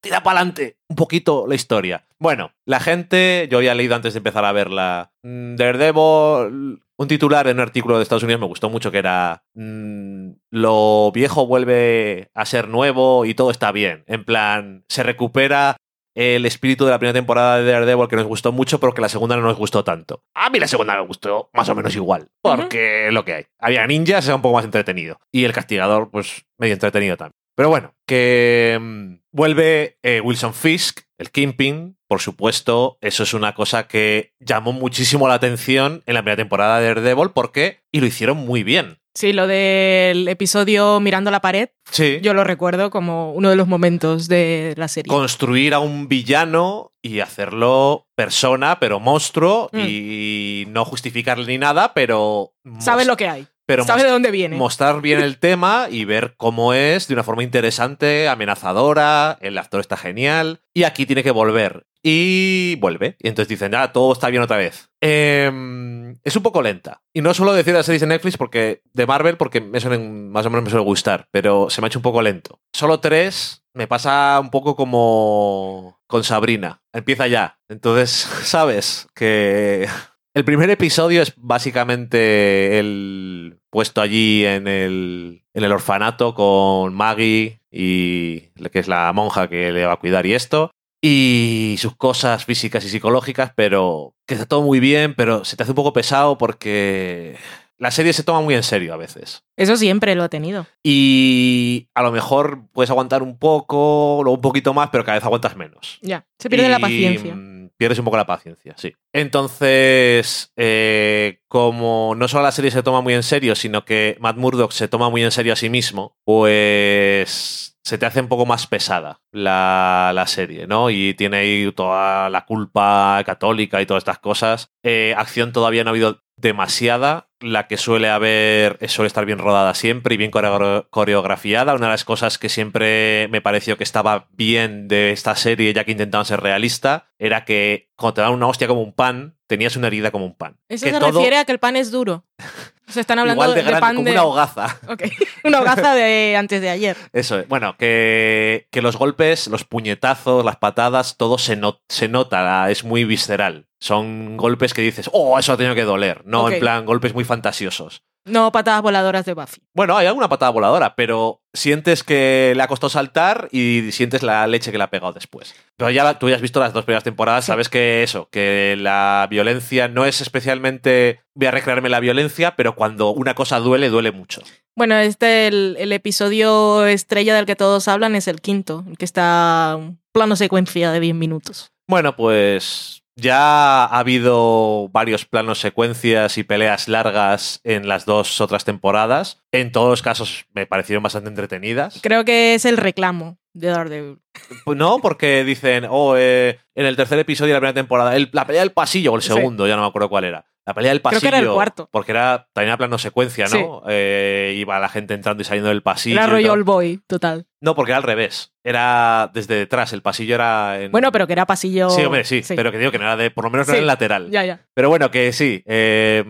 tira 0.00 0.22
para 0.22 0.38
adelante 0.38 0.76
un 0.88 0.94
poquito 0.94 1.46
la 1.48 1.56
historia. 1.56 2.04
Bueno, 2.20 2.52
la 2.64 2.78
gente, 2.78 3.48
yo 3.50 3.58
había 3.58 3.74
leído 3.74 3.96
antes 3.96 4.14
de 4.14 4.18
empezar 4.18 4.44
a 4.44 4.52
verla, 4.52 5.10
mm, 5.24 5.56
Daredevil, 5.56 6.80
un 6.96 7.08
titular 7.08 7.48
en 7.48 7.56
un 7.56 7.62
artículo 7.62 7.96
de 7.96 8.04
Estados 8.04 8.22
Unidos 8.22 8.40
me 8.40 8.46
gustó 8.46 8.70
mucho 8.70 8.92
que 8.92 8.98
era 8.98 9.42
mm, 9.54 10.30
lo 10.50 11.10
viejo 11.12 11.48
vuelve 11.48 12.30
a 12.34 12.46
ser 12.46 12.68
nuevo 12.68 13.24
y 13.24 13.34
todo 13.34 13.50
está 13.50 13.72
bien. 13.72 14.04
En 14.06 14.24
plan, 14.24 14.84
se 14.88 15.02
recupera 15.02 15.76
el 16.14 16.46
espíritu 16.46 16.84
de 16.84 16.90
la 16.90 16.98
primera 16.98 17.14
temporada 17.14 17.58
de 17.58 17.70
Daredevil 17.70 18.08
que 18.08 18.16
nos 18.16 18.26
gustó 18.26 18.52
mucho, 18.52 18.80
pero 18.80 18.94
que 18.94 19.02
la 19.02 19.08
segunda 19.08 19.36
no 19.36 19.42
nos 19.42 19.56
gustó 19.56 19.84
tanto. 19.84 20.24
A 20.34 20.50
mí 20.50 20.58
la 20.58 20.68
segunda 20.68 20.96
me 20.96 21.06
gustó 21.06 21.50
más 21.52 21.68
o 21.68 21.74
menos 21.74 21.94
igual, 21.94 22.28
porque 22.40 23.08
lo 23.12 23.24
que 23.24 23.34
hay. 23.34 23.44
Había 23.58 23.86
ninjas, 23.86 24.26
era 24.26 24.36
un 24.36 24.42
poco 24.42 24.56
más 24.56 24.64
entretenido. 24.64 25.18
Y 25.30 25.44
el 25.44 25.52
castigador, 25.52 26.10
pues 26.10 26.44
medio 26.58 26.74
entretenido 26.74 27.16
también. 27.16 27.36
Pero 27.54 27.68
bueno, 27.68 27.94
que 28.06 28.78
mm, 28.80 29.14
vuelve 29.30 29.98
eh, 30.02 30.20
Wilson 30.20 30.54
Fisk, 30.54 31.00
el 31.18 31.30
Kingpin. 31.30 31.96
Por 32.08 32.20
supuesto, 32.20 32.98
eso 33.00 33.22
es 33.22 33.32
una 33.32 33.54
cosa 33.54 33.88
que 33.88 34.34
llamó 34.38 34.72
muchísimo 34.72 35.28
la 35.28 35.34
atención 35.34 36.02
en 36.06 36.14
la 36.14 36.20
primera 36.20 36.36
temporada 36.36 36.78
de 36.78 36.88
Daredevil 36.88 37.30
porque 37.34 37.84
y 37.90 38.00
lo 38.00 38.06
hicieron 38.06 38.36
muy 38.36 38.62
bien. 38.62 38.98
Sí, 39.14 39.32
lo 39.34 39.46
del 39.46 40.26
episodio 40.28 40.98
Mirando 41.00 41.30
la 41.30 41.40
pared, 41.40 41.68
Sí. 41.90 42.18
yo 42.22 42.32
lo 42.32 42.44
recuerdo 42.44 42.90
como 42.90 43.32
uno 43.34 43.50
de 43.50 43.56
los 43.56 43.68
momentos 43.68 44.26
de 44.26 44.72
la 44.78 44.88
serie. 44.88 45.10
construir 45.10 45.74
a 45.74 45.80
un 45.80 46.08
villano 46.08 46.92
y 47.02 47.20
hacerlo 47.20 48.06
persona, 48.14 48.78
pero 48.80 49.00
monstruo, 49.00 49.68
Mm. 49.72 49.78
y 49.86 50.64
no 50.68 50.84
justificarle 50.86 51.46
ni 51.46 51.58
nada, 51.58 51.92
pero. 51.94 52.54
Sabe 52.78 53.04
lo 53.04 53.16
que 53.16 53.28
hay. 53.28 53.46
Pero 53.66 53.84
Sabe 53.84 54.00
mos- 54.00 54.06
de 54.06 54.10
dónde 54.12 54.30
viene. 54.30 54.56
Mostrar 54.56 55.00
bien 55.00 55.20
el 55.20 55.38
tema 55.38 55.86
y 55.90 56.04
ver 56.04 56.34
cómo 56.36 56.74
es 56.74 57.08
de 57.08 57.14
una 57.14 57.22
forma 57.24 57.42
interesante, 57.42 58.28
amenazadora. 58.28 59.38
El 59.40 59.58
actor 59.58 59.80
está 59.80 59.96
genial. 59.96 60.60
Y 60.74 60.84
aquí 60.84 61.06
tiene 61.06 61.22
que 61.22 61.30
volver. 61.30 61.86
Y 62.02 62.76
vuelve. 62.80 63.16
Y 63.20 63.28
entonces 63.28 63.48
dicen, 63.48 63.74
ah, 63.76 63.92
todo 63.92 64.12
está 64.12 64.28
bien 64.28 64.42
otra 64.42 64.56
vez. 64.56 64.90
Em, 65.00 66.18
es 66.24 66.34
un 66.36 66.42
poco 66.42 66.62
lenta. 66.62 67.02
Y 67.12 67.20
no 67.22 67.32
suelo 67.34 67.52
decir 67.52 67.74
las 67.74 67.86
series 67.86 68.00
de 68.00 68.08
Netflix 68.08 68.36
porque 68.36 68.82
de 68.92 69.06
Marvel 69.06 69.36
porque 69.36 69.60
me 69.60 69.78
suelen, 69.80 70.30
más 70.30 70.44
o 70.46 70.50
menos 70.50 70.64
me 70.64 70.70
suele 70.70 70.84
gustar, 70.84 71.28
pero 71.30 71.70
se 71.70 71.80
me 71.80 71.86
ha 71.86 71.88
hecho 71.88 72.00
un 72.00 72.02
poco 72.02 72.20
lento. 72.22 72.60
Solo 72.72 72.98
tres 73.00 73.62
me 73.74 73.86
pasa 73.86 74.38
un 74.40 74.50
poco 74.50 74.74
como 74.76 76.00
con 76.08 76.24
Sabrina. 76.24 76.82
Empieza 76.92 77.26
ya. 77.28 77.58
Entonces, 77.68 78.10
sabes 78.44 79.06
que 79.14 79.86
el 80.34 80.44
primer 80.44 80.70
episodio 80.70 81.22
es 81.22 81.34
básicamente 81.36 82.78
el 82.78 83.58
puesto 83.70 84.00
allí 84.00 84.44
en 84.44 84.66
el, 84.66 85.42
en 85.52 85.64
el 85.64 85.72
orfanato 85.72 86.34
con 86.34 86.94
Maggie 86.94 87.60
y 87.70 88.40
que 88.70 88.78
es 88.78 88.88
la 88.88 89.12
monja 89.12 89.48
que 89.48 89.72
le 89.72 89.86
va 89.86 89.94
a 89.94 89.98
cuidar 89.98 90.26
y 90.26 90.34
esto. 90.34 90.70
Y 91.04 91.76
sus 91.78 91.96
cosas 91.96 92.44
físicas 92.44 92.84
y 92.84 92.88
psicológicas, 92.88 93.52
pero 93.56 94.14
que 94.26 94.34
está 94.34 94.46
todo 94.46 94.62
muy 94.62 94.78
bien, 94.78 95.14
pero 95.14 95.44
se 95.44 95.56
te 95.56 95.64
hace 95.64 95.72
un 95.72 95.76
poco 95.76 95.92
pesado 95.92 96.38
porque 96.38 97.36
la 97.76 97.90
serie 97.90 98.12
se 98.12 98.22
toma 98.22 98.40
muy 98.40 98.54
en 98.54 98.62
serio 98.62 98.94
a 98.94 98.96
veces. 98.96 99.42
Eso 99.56 99.76
siempre 99.76 100.14
lo 100.14 100.22
ha 100.22 100.28
tenido. 100.28 100.66
Y 100.84 101.88
a 101.94 102.02
lo 102.02 102.12
mejor 102.12 102.68
puedes 102.72 102.90
aguantar 102.90 103.22
un 103.22 103.36
poco, 103.36 104.20
luego 104.22 104.36
un 104.36 104.40
poquito 104.40 104.72
más, 104.72 104.90
pero 104.90 105.04
cada 105.04 105.16
vez 105.18 105.24
aguantas 105.24 105.56
menos. 105.56 105.98
Ya, 106.00 106.24
se 106.38 106.48
pierde 106.48 106.68
la 106.68 106.78
paciencia. 106.78 107.36
Pierdes 107.82 107.98
un 107.98 108.04
poco 108.04 108.16
la 108.16 108.26
paciencia, 108.26 108.74
sí. 108.76 108.94
Entonces, 109.12 110.52
eh, 110.56 111.40
como 111.48 112.14
no 112.16 112.28
solo 112.28 112.44
la 112.44 112.52
serie 112.52 112.70
se 112.70 112.84
toma 112.84 113.00
muy 113.00 113.12
en 113.12 113.24
serio, 113.24 113.56
sino 113.56 113.84
que 113.84 114.16
Matt 114.20 114.36
Murdock 114.36 114.70
se 114.70 114.86
toma 114.86 115.10
muy 115.10 115.24
en 115.24 115.32
serio 115.32 115.52
a 115.52 115.56
sí 115.56 115.68
mismo, 115.68 116.16
pues 116.24 117.76
se 117.82 117.98
te 117.98 118.06
hace 118.06 118.20
un 118.20 118.28
poco 118.28 118.46
más 118.46 118.68
pesada 118.68 119.20
la, 119.32 120.12
la 120.14 120.28
serie, 120.28 120.68
¿no? 120.68 120.90
Y 120.90 121.14
tiene 121.14 121.38
ahí 121.38 121.72
toda 121.72 122.30
la 122.30 122.46
culpa 122.46 123.20
católica 123.26 123.82
y 123.82 123.86
todas 123.86 124.02
estas 124.02 124.20
cosas. 124.20 124.70
Eh, 124.84 125.12
acción 125.18 125.50
todavía 125.50 125.82
no 125.82 125.90
ha 125.90 125.94
habido 125.94 126.22
demasiada. 126.42 127.28
La 127.40 127.66
que 127.66 127.76
suele 127.76 128.08
haber 128.08 128.76
eh, 128.80 128.88
suele 128.88 129.08
estar 129.08 129.24
bien 129.24 129.38
rodada 129.38 129.74
siempre 129.74 130.14
y 130.14 130.18
bien 130.18 130.30
coreo- 130.30 130.86
coreografiada. 130.90 131.74
Una 131.74 131.86
de 131.86 131.92
las 131.92 132.04
cosas 132.04 132.38
que 132.38 132.48
siempre 132.48 133.26
me 133.30 133.40
pareció 133.40 133.76
que 133.76 133.84
estaba 133.84 134.28
bien 134.32 134.86
de 134.86 135.10
esta 135.12 135.34
serie, 135.34 135.72
ya 135.72 135.84
que 135.84 135.92
intentaban 135.92 136.24
ser 136.26 136.40
realista, 136.40 137.08
era 137.18 137.44
que 137.44 137.90
cuando 137.96 138.14
te 138.14 138.20
dan 138.20 138.32
una 138.32 138.46
hostia 138.46 138.68
como 138.68 138.82
un 138.82 138.92
pan, 138.92 139.36
tenías 139.52 139.76
una 139.76 139.88
herida 139.88 140.10
como 140.10 140.24
un 140.24 140.34
pan. 140.34 140.56
Eso 140.66 140.86
que 140.86 140.92
se 140.92 140.98
todo 140.98 141.12
refiere 141.12 141.36
a 141.36 141.44
que 141.44 141.52
el 141.52 141.58
pan 141.58 141.76
es 141.76 141.90
duro. 141.90 142.24
Se 142.88 143.00
están 143.00 143.18
hablando 143.18 143.42
igual 143.42 143.54
de 143.54 143.62
de, 143.62 143.62
grande, 143.62 143.80
pan 143.80 143.94
como 143.96 144.06
de... 144.06 144.12
una 144.12 144.24
hogaza. 144.24 144.78
Una 145.44 145.60
hogaza 145.60 145.94
de 145.94 146.36
antes 146.36 146.60
de 146.60 146.68
ayer. 146.68 146.96
Eso 147.12 147.38
es. 147.38 147.48
Bueno, 147.48 147.76
que, 147.78 148.68
que 148.70 148.82
los 148.82 148.96
golpes, 148.96 149.46
los 149.46 149.64
puñetazos, 149.64 150.44
las 150.44 150.56
patadas, 150.56 151.16
todo 151.16 151.38
se, 151.38 151.56
no- 151.56 151.80
se 151.88 152.08
nota, 152.08 152.70
es 152.70 152.84
muy 152.84 153.04
visceral. 153.04 153.66
Son 153.80 154.36
golpes 154.36 154.74
que 154.74 154.82
dices, 154.82 155.08
oh, 155.12 155.38
eso 155.38 155.52
ha 155.52 155.56
tenido 155.56 155.74
que 155.74 155.84
doler. 155.84 156.22
No, 156.26 156.50
en 156.50 156.60
plan, 156.60 156.84
golpes 156.84 157.14
muy 157.14 157.24
fantasiosos. 157.24 158.02
No 158.24 158.52
patadas 158.52 158.82
voladoras 158.82 159.24
de 159.24 159.34
Buffy. 159.34 159.60
Bueno, 159.74 159.96
hay 159.96 160.06
alguna 160.06 160.28
patada 160.28 160.50
voladora, 160.52 160.94
pero 160.94 161.40
sientes 161.52 162.04
que 162.04 162.52
le 162.56 162.62
ha 162.62 162.68
costado 162.68 162.88
saltar 162.90 163.48
y 163.50 163.90
sientes 163.90 164.22
la 164.22 164.46
leche 164.46 164.70
que 164.70 164.78
le 164.78 164.84
ha 164.84 164.90
pegado 164.90 165.12
después. 165.12 165.54
Pero 165.76 165.90
ya 165.90 166.04
la- 166.04 166.18
tú 166.18 166.28
ya 166.28 166.36
has 166.36 166.42
visto 166.42 166.60
las 166.60 166.72
dos 166.72 166.84
primeras 166.84 167.02
temporadas, 167.04 167.44
sabes 167.46 167.68
que 167.68 168.02
eso, 168.04 168.28
que 168.30 168.76
la 168.78 169.26
violencia 169.28 169.88
no 169.88 170.04
es 170.04 170.20
especialmente 170.20 171.20
voy 171.34 171.48
a 171.48 171.50
recrearme 171.50 171.88
la 171.88 171.98
violencia, 172.00 172.54
pero 172.56 172.74
cuando 172.76 173.10
una 173.10 173.34
cosa 173.34 173.58
duele, 173.58 173.88
duele 173.88 174.12
mucho. 174.12 174.42
Bueno, 174.76 174.96
este, 174.96 175.48
el, 175.48 175.76
el 175.78 175.92
episodio 175.92 176.86
estrella 176.86 177.34
del 177.34 177.46
que 177.46 177.56
todos 177.56 177.88
hablan 177.88 178.14
es 178.14 178.28
el 178.28 178.40
quinto, 178.40 178.84
que 178.98 179.04
está 179.04 179.74
un 179.76 180.00
plano 180.12 180.36
secuencia 180.36 180.92
de 180.92 181.00
10 181.00 181.14
minutos. 181.14 181.72
Bueno, 181.88 182.14
pues 182.16 183.01
ya 183.16 183.84
ha 183.84 183.98
habido 183.98 184.88
varios 184.90 185.24
planos, 185.26 185.60
secuencias 185.60 186.38
y 186.38 186.44
peleas 186.44 186.88
largas 186.88 187.60
en 187.64 187.88
las 187.88 188.04
dos 188.06 188.40
otras 188.40 188.64
temporadas. 188.64 189.42
En 189.52 189.72
todos 189.72 189.90
los 189.90 190.02
casos 190.02 190.46
me 190.54 190.66
parecieron 190.66 191.02
bastante 191.02 191.28
entretenidas. 191.28 192.00
Creo 192.02 192.24
que 192.24 192.54
es 192.54 192.64
el 192.64 192.76
reclamo 192.76 193.38
de 193.52 193.68
Daredevil. 193.68 194.18
Pues 194.64 194.78
No, 194.78 194.98
porque 195.00 195.44
dicen, 195.44 195.86
oh, 195.90 196.14
eh, 196.16 196.58
en 196.74 196.86
el 196.86 196.96
tercer 196.96 197.18
episodio 197.18 197.48
de 197.50 197.54
la 197.54 197.60
primera 197.60 197.74
temporada, 197.74 198.16
el- 198.16 198.30
la 198.32 198.46
pelea 198.46 198.62
del 198.62 198.72
pasillo, 198.72 199.12
o 199.12 199.16
el 199.16 199.22
Sí. 199.22 199.32
segundo, 199.32 199.66
ya 199.66 199.76
no 199.76 199.82
me 199.82 199.88
acuerdo 199.88 200.08
cuál 200.08 200.24
era. 200.24 200.46
La 200.64 200.74
pelea 200.74 200.90
del 200.92 201.02
Creo 201.02 201.10
pasillo. 201.12 201.20
que 201.20 201.28
era 201.28 201.38
el 201.38 201.48
cuarto. 201.52 201.88
Porque 201.90 202.12
era 202.12 202.46
también 202.52 202.68
era 202.68 202.76
plano 202.78 202.96
secuencia, 202.96 203.46
¿no? 203.48 203.82
Eh, 203.88 204.54
iba 204.56 204.78
la 204.78 204.88
gente 204.88 205.12
entrando 205.12 205.42
y 205.42 205.44
saliendo 205.44 205.68
del 205.70 205.82
pasillo. 205.82 206.22
Era. 206.22 206.52
All 206.52 206.62
Boy, 206.64 207.00
total. 207.08 207.46
No, 207.62 207.74
porque 207.74 207.92
era 207.92 207.96
al 207.98 208.02
revés. 208.02 208.52
Era 208.64 209.30
desde 209.32 209.54
detrás, 209.54 209.92
el 209.94 210.02
pasillo 210.02 210.34
era 210.34 210.82
en... 210.82 210.92
Bueno, 210.92 211.10
pero 211.12 211.26
que 211.26 211.32
era 211.32 211.46
pasillo. 211.46 211.88
Sí, 211.90 212.02
hombre, 212.04 212.24
sí, 212.24 212.42
pero 212.54 212.70
que 212.72 212.78
digo 212.78 212.90
que 212.90 212.98
no 212.98 213.04
era 213.04 213.16
de, 213.16 213.30
por 213.30 213.44
lo 213.44 213.50
menos 213.50 213.66
no 213.68 213.72
Sí. 213.72 213.76
era 213.76 213.82
en 213.82 213.86
lateral. 213.86 214.30
Ya, 214.30 214.44
ya. 214.44 214.66
Pero 214.74 214.88
bueno, 214.88 215.10
que 215.10 215.32
sí. 215.32 215.62
eh, 215.64 216.24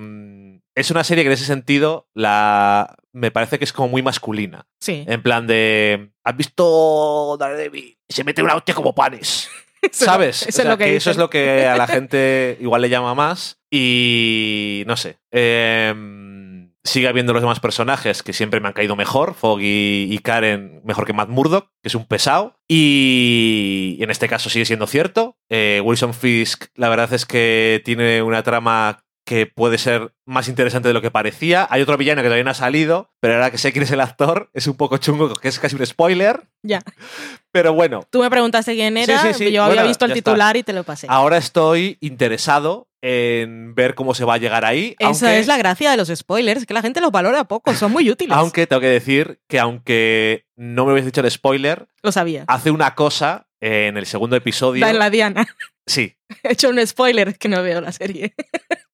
es 0.75 0.91
una 0.91 1.03
serie 1.05 1.25
que 1.25 1.29
en 1.29 1.33
ese 1.35 1.45
sentido 1.47 2.07
la 2.15 2.95
me 3.13 3.31
parece 3.31 3.59
que 3.59 3.65
es 3.65 3.73
como 3.73 3.89
muy 3.89 4.03
masculina. 4.03 4.67
Sí. 4.81 5.05
En 5.09 5.23
plan 5.23 5.47
de. 5.47 6.13
¿Has 6.25 6.37
visto 6.37 7.37
Daredevil? 7.39 7.99
Se 8.09 8.25
mete 8.25 8.43
una 8.43 8.55
hostia 8.55 8.75
como 8.75 8.95
panes. 8.95 9.51
¿Sabes? 9.91 10.43
Eso 10.43 10.47
O 10.47 10.49
es 10.49 10.55
sea, 10.55 10.65
lo 10.71 10.79
que 10.79 10.97
eso 10.97 11.11
es 11.11 11.17
lo 11.17 11.29
que 11.29 11.67
a 11.67 11.77
la 11.77 11.87
gente 11.89 12.57
igual 12.61 12.81
le 12.83 12.89
llama 12.89 13.15
más. 13.15 13.59
Y 13.71 14.85
no 14.87 14.97
sé. 14.97 15.19
eh, 15.31 15.93
sigue 16.85 17.09
habiendo 17.09 17.33
los 17.33 17.43
demás 17.43 17.61
personajes 17.61 18.23
que 18.23 18.33
siempre 18.33 18.61
me 18.61 18.69
han 18.69 18.75
caído 18.75 18.97
mejor. 18.97 19.35
Foggy 19.35 20.09
y 20.11 20.19
Karen 20.19 20.81
mejor 20.85 21.07
que 21.07 21.13
Matt 21.13 21.29
Murdock, 21.29 21.69
que 21.83 21.89
es 21.89 21.95
un 21.95 22.07
pesado. 22.07 22.57
Y 22.69 23.99
en 24.01 24.11
este 24.11 24.29
caso 24.29 24.51
sigue 24.51 24.65
siendo 24.65 24.87
cierto. 24.87 25.37
Eh, 25.49 25.81
Wilson 25.85 26.15
Fisk, 26.15 26.67
la 26.75 26.89
verdad 26.89 27.13
es 27.13 27.27
que 27.27 27.83
tiene 27.85 28.23
una 28.23 28.43
trama 28.43 29.05
que 29.25 29.47
puede 29.47 29.79
ser 29.79 30.13
más 30.27 30.49
interesante 30.49 30.89
de 30.89 30.95
lo 30.95 31.01
que 31.03 31.11
parecía. 31.11 31.67
Hay 31.71 31.81
otro 31.83 31.97
villano 31.97 32.23
que 32.23 32.27
todavía 32.29 32.45
no 32.45 32.51
ha 32.51 32.55
salido, 32.55 33.13
pero 33.21 33.35
ahora 33.35 33.51
que 33.51 33.59
sé 33.59 33.73
quién 33.73 33.85
es 33.85 33.91
el 33.93 34.01
actor, 34.01 34.51
es 34.53 34.67
un 34.67 34.77
poco 34.77 34.97
chungo, 34.99 35.33
que 35.35 35.49
es 35.49 35.59
casi 35.61 35.77
un 35.77 35.87
spoiler. 35.87 36.43
Ya. 36.63 36.81
Pero 37.53 37.73
bueno, 37.73 38.05
Tú 38.11 38.21
me 38.21 38.31
preguntaste 38.31 38.75
quién 38.75 38.97
era, 38.97 39.21
sí, 39.33 39.35
sí. 39.47 39.53
yo 39.53 39.63
había 39.65 39.85
visto 39.85 40.05
el 40.07 40.13
está. 40.13 40.31
titular 40.31 40.57
y 40.57 40.63
te 40.63 40.73
lo 40.73 40.85
pasé. 40.85 41.07
ahora 41.11 41.37
estoy 41.37 41.99
interesado 42.01 42.89
en 43.05 43.75
ver 43.75 43.95
cómo 43.95 44.15
se 44.15 44.25
va 44.25 44.35
a 44.35 44.39
llegar 44.39 44.65
ahí. 44.65 44.95
Esa 44.99 45.09
aunque, 45.27 45.39
es 45.41 45.47
la 45.49 45.57
gracia 45.57 45.91
de 45.91 45.97
los 45.97 46.09
spoilers, 46.09 46.67
que 46.67 46.75
la 46.75 46.83
gente 46.83 47.01
los 47.01 47.11
valora 47.11 47.45
poco, 47.45 47.75
son 47.75 47.93
muy 47.93 48.09
útiles. 48.11 48.37
Aunque 48.37 48.67
tengo 48.67 48.81
que 48.81 48.87
decir 48.89 49.41
que 49.49 49.59
aunque 49.59 50.47
no 50.57 50.85
me 50.87 50.93
hubiese 50.93 51.07
dicho 51.07 51.21
el 51.21 51.31
spoiler, 51.31 51.89
Lo 52.03 52.13
sabía. 52.13 52.45
hace 52.49 52.71
una 52.71 52.95
cosa 52.95 53.49
en 53.61 53.97
el 53.97 54.07
segundo 54.07 54.35
episodio. 54.37 54.85
Da 54.85 54.91
en 54.91 54.99
la 54.99 55.11
diana. 55.11 55.47
Sí, 55.87 56.17
He 56.45 56.53
hecho 56.53 56.69
un 56.71 56.85
spoiler, 56.87 57.37
que 57.39 57.49
no 57.49 57.61
veo 57.63 57.81
la 57.81 57.91
serie. 57.93 58.35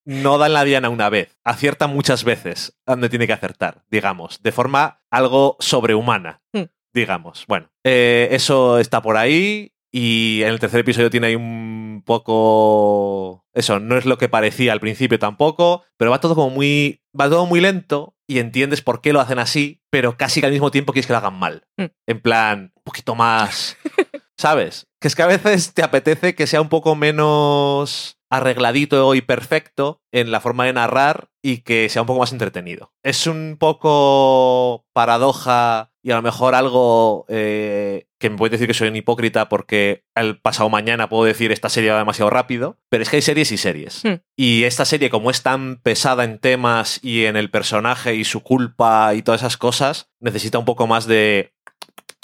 No 0.09 0.39
da 0.39 0.47
en 0.47 0.55
la 0.55 0.65
diana 0.65 0.89
una 0.89 1.11
vez, 1.11 1.37
acierta 1.45 1.87
muchas 1.87 2.25
veces 2.25 2.79
donde 2.87 3.11
tiene 3.11 3.27
que 3.27 3.35
acertar, 3.35 3.85
digamos, 3.91 4.43
de 4.43 4.53
forma 4.53 5.03
algo 5.11 5.57
sobrehumana, 5.61 6.41
Hmm. 6.55 6.63
digamos. 6.95 7.45
Bueno, 7.47 7.71
eh, 7.85 8.29
eso 8.31 8.79
está 8.79 9.03
por 9.03 9.19
ahí 9.19 9.75
y 9.93 10.41
en 10.43 10.49
el 10.49 10.61
tercer 10.61 10.81
episodio 10.81 11.11
tiene 11.11 11.27
ahí 11.29 11.35
un 11.37 12.03
poco... 12.07 13.45
Eso, 13.53 13.81
no 13.81 13.99
es 13.99 14.07
lo 14.07 14.17
que 14.17 14.31
parecía 14.31 14.73
al 14.73 14.81
principio 14.81 15.19
tampoco, 15.19 15.85
pero 15.99 16.11
va 16.11 16.21
todo 16.21 16.35
como 16.35 16.49
muy... 16.51 17.03
va 17.19 17.29
todo 17.29 17.45
muy 17.45 17.61
lento 17.61 18.17
y 18.27 18.39
entiendes 18.39 18.81
por 18.81 19.03
qué 19.03 19.13
lo 19.13 19.21
hacen 19.21 19.39
así, 19.39 19.83
pero 19.91 20.17
casi 20.17 20.41
que 20.41 20.47
al 20.47 20.53
mismo 20.53 20.71
tiempo 20.71 20.95
quieres 20.95 21.07
que 21.07 21.13
lo 21.13 21.19
hagan 21.19 21.39
mal. 21.39 21.67
Hmm. 21.77 21.87
En 22.07 22.21
plan, 22.23 22.73
un 22.75 22.83
poquito 22.83 23.15
más... 23.15 23.77
¿Sabes? 24.39 24.88
Que 25.01 25.09
es 25.09 25.15
que 25.15 25.23
a 25.23 25.27
veces 25.27 25.75
te 25.75 25.83
apetece 25.83 26.35
que 26.35 26.47
sea 26.47 26.61
un 26.61 26.69
poco 26.69 26.97
menos 26.97 28.19
arregladito 28.31 29.15
y 29.15 29.23
perfecto 29.23 30.03
en 30.13 30.31
la 30.31 30.41
forma 30.41 30.67
de 30.67 30.73
narrar 30.75 31.31
y 31.43 31.59
que 31.59 31.89
sea 31.89 32.03
un 32.03 32.07
poco 32.07 32.21
más 32.21 32.33
entretenido. 32.33 32.93
Es 33.03 33.27
un 33.27 33.57
poco 33.59 34.87
paradoja 34.93 35.93
y 36.03 36.11
a 36.11 36.17
lo 36.17 36.23
mejor 36.23 36.55
algo 36.55 37.25
eh, 37.29 38.07
que 38.19 38.31
me 38.31 38.37
puede 38.37 38.53
decir 38.53 38.67
que 38.67 38.75
soy 38.75 38.89
un 38.89 38.97
hipócrita 38.97 39.49
porque 39.49 40.05
el 40.15 40.39
pasado 40.41 40.69
mañana 40.69 41.09
puedo 41.09 41.25
decir 41.25 41.53
esta 41.53 41.69
serie 41.69 41.91
va 41.91 41.99
demasiado 41.99 42.31
rápido, 42.31 42.79
pero 42.91 43.03
es 43.03 43.09
que 43.09 43.17
hay 43.17 43.23
series 43.23 43.53
y 43.53 43.57
series. 43.57 44.05
Hmm. 44.05 44.21
Y 44.37 44.65
esta 44.65 44.85
serie, 44.85 45.11
como 45.11 45.31
es 45.31 45.43
tan 45.43 45.77
pesada 45.77 46.25
en 46.25 46.39
temas 46.39 47.01
y 47.03 47.25
en 47.25 47.37
el 47.37 47.51
personaje 47.51 48.15
y 48.15 48.25
su 48.25 48.43
culpa 48.43 49.15
y 49.15 49.23
todas 49.23 49.43
esas 49.43 49.57
cosas, 49.57 50.11
necesita 50.21 50.59
un 50.59 50.65
poco 50.65 50.87
más 50.87 51.07
de 51.07 51.55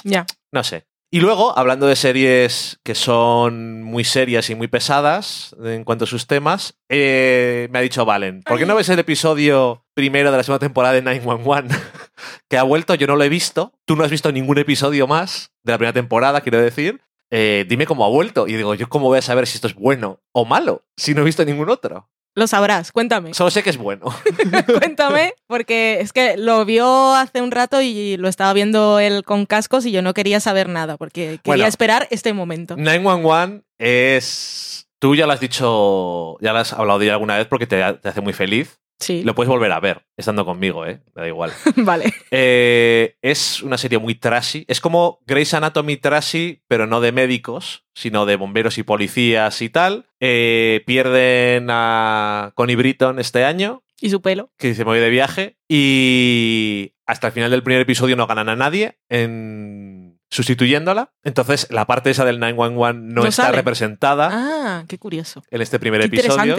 Ya. 0.03 0.27
No 0.53 0.65
sé. 0.65 0.87
Y 1.15 1.21
luego, 1.21 1.57
hablando 1.57 1.87
de 1.87 1.95
series 1.95 2.81
que 2.83 2.97
son 2.97 3.85
muy 3.85 4.03
serias 4.03 4.51
y 4.51 4.57
muy 4.57 4.67
pesadas 4.67 5.55
en 5.63 5.85
cuanto 5.85 6.07
a 6.07 6.09
sus 6.09 6.27
temas, 6.27 6.77
eh, 6.89 7.69
me 7.71 7.79
ha 7.79 7.83
dicho 7.83 8.05
Valen, 8.05 8.43
¿por 8.43 8.59
qué 8.59 8.67
no 8.67 8.75
ves 8.75 8.89
el 8.89 8.99
episodio 8.99 9.85
primero 9.95 10.33
de 10.33 10.39
la 10.39 10.43
segunda 10.43 10.59
temporada 10.59 10.93
de 10.93 11.03
911? 11.03 11.69
que 12.51 12.59
ha 12.59 12.65
vuelto, 12.65 12.97
yo 12.97 13.07
no 13.07 13.15
lo 13.15 13.23
he 13.23 13.29
visto. 13.29 13.75
Tú 13.85 13.95
no 13.95 14.03
has 14.03 14.11
visto 14.11 14.33
ningún 14.33 14.59
episodio 14.59 15.07
más 15.07 15.53
de 15.63 15.71
la 15.71 15.79
primera 15.79 15.93
temporada, 15.93 16.41
quiero 16.41 16.61
decir. 16.61 17.01
Eh, 17.31 17.65
dime 17.69 17.87
cómo 17.87 18.05
ha 18.05 18.09
vuelto. 18.09 18.49
Y 18.49 18.55
digo, 18.55 18.75
¿yo 18.75 18.89
cómo 18.89 19.07
voy 19.07 19.19
a 19.19 19.23
saber 19.23 19.47
si 19.47 19.59
esto 19.59 19.69
es 19.69 19.77
bueno 19.77 20.21
o 20.33 20.45
malo? 20.45 20.83
Si 20.97 21.15
no 21.15 21.23
he 21.23 21.25
visto 21.25 21.45
ningún 21.45 21.71
otro. 21.71 22.11
Lo 22.37 22.47
sabrás, 22.49 22.91
cuéntame. 22.93 23.33
Solo 23.35 23.51
sé 23.51 23.63
que 23.63 23.71
es 23.71 23.77
bueno. 23.77 24.07
Cuéntame, 24.79 25.35
porque 25.47 25.99
es 26.01 26.13
que 26.13 26.37
lo 26.37 26.65
vio 26.65 27.15
hace 27.15 27.41
un 27.43 27.51
rato 27.53 27.81
y 27.81 28.17
lo 28.17 28.29
estaba 28.29 28.53
viendo 28.53 28.99
él 28.99 29.23
con 29.25 29.47
cascos 29.47 29.87
y 29.87 29.93
yo 29.93 30.03
no 30.03 30.15
quería 30.15 30.41
saber 30.41 30.69
nada, 30.69 30.97
porque 30.97 31.23
quería 31.27 31.41
Bueno. 31.45 31.67
esperar 31.67 32.09
este 32.11 32.33
momento. 32.33 32.77
911 32.77 33.63
es... 33.79 34.89
Tú 34.99 35.15
ya 35.15 35.27
lo 35.27 35.33
has 35.33 35.41
dicho, 35.41 36.39
ya 36.41 36.53
lo 36.53 36.59
has 36.61 36.73
hablado 36.73 36.99
de 36.99 37.05
ella 37.07 37.13
alguna 37.15 37.37
vez 37.37 37.47
porque 37.47 37.67
te, 37.67 37.77
te 37.95 38.09
hace 38.09 38.21
muy 38.23 38.33
feliz. 38.33 38.81
Sí, 39.01 39.23
Lo 39.25 39.35
puedes 39.35 39.49
volver 39.49 39.73
a 39.73 39.81
ver, 39.81 40.07
estando 40.17 40.45
conmigo, 40.45 40.87
¿eh? 40.87 41.03
Me 41.15 41.23
da 41.23 41.29
igual. 41.29 41.53
vale. 41.77 42.13
Eh, 42.31 43.17
es 43.23 43.63
una 43.63 43.77
serie 43.77 43.99
muy 43.99 44.15
trashy. 44.15 44.65
Es 44.69 44.81
como 44.81 45.21
Grey's 45.27 45.53
Anatomy 45.53 45.97
trashy, 45.97 46.63
pero 46.69 46.87
no 46.87 47.01
de 47.01 47.13
médicos, 47.13 47.85
sino 47.95 48.25
de 48.25 48.37
bomberos 48.37 48.79
y 48.79 48.83
policías 48.83 49.61
y 49.63 49.69
tal. 49.69 50.07
Eh, 50.21 50.83
pierden 50.87 51.67
a 51.71 52.53
Connie 52.55 52.77
Britton 52.77 53.19
este 53.19 53.45
año, 53.45 53.83
Y 54.01 54.11
su 54.11 54.23
pelo. 54.23 54.51
que 54.59 54.69
dice 54.69 54.85
me 54.85 54.91
voy 54.93 55.01
de 55.01 55.11
viaje, 55.11 55.57
y 55.69 56.95
hasta 57.07 57.27
el 57.27 57.33
final 57.35 57.51
del 57.51 57.63
primer 57.63 57.83
episodio 57.83 58.17
no 58.17 58.27
ganan 58.27 58.49
a 58.49 58.57
nadie 58.57 58.99
en 59.09 60.19
sustituyéndola. 60.31 61.13
Entonces 61.23 61.67
la 61.71 61.87
parte 61.87 62.11
esa 62.11 62.25
del 62.25 62.41
911 62.41 62.99
no, 63.01 63.23
No 63.23 63.29
está 63.29 63.45
sale. 63.45 63.57
representada 63.57 64.31
Ah, 64.33 64.85
qué 64.89 64.99
curioso. 64.99 65.43
en 65.51 65.61
este 65.63 65.79
primer 65.79 66.01
Qué 66.01 66.07
episodio 66.07 66.57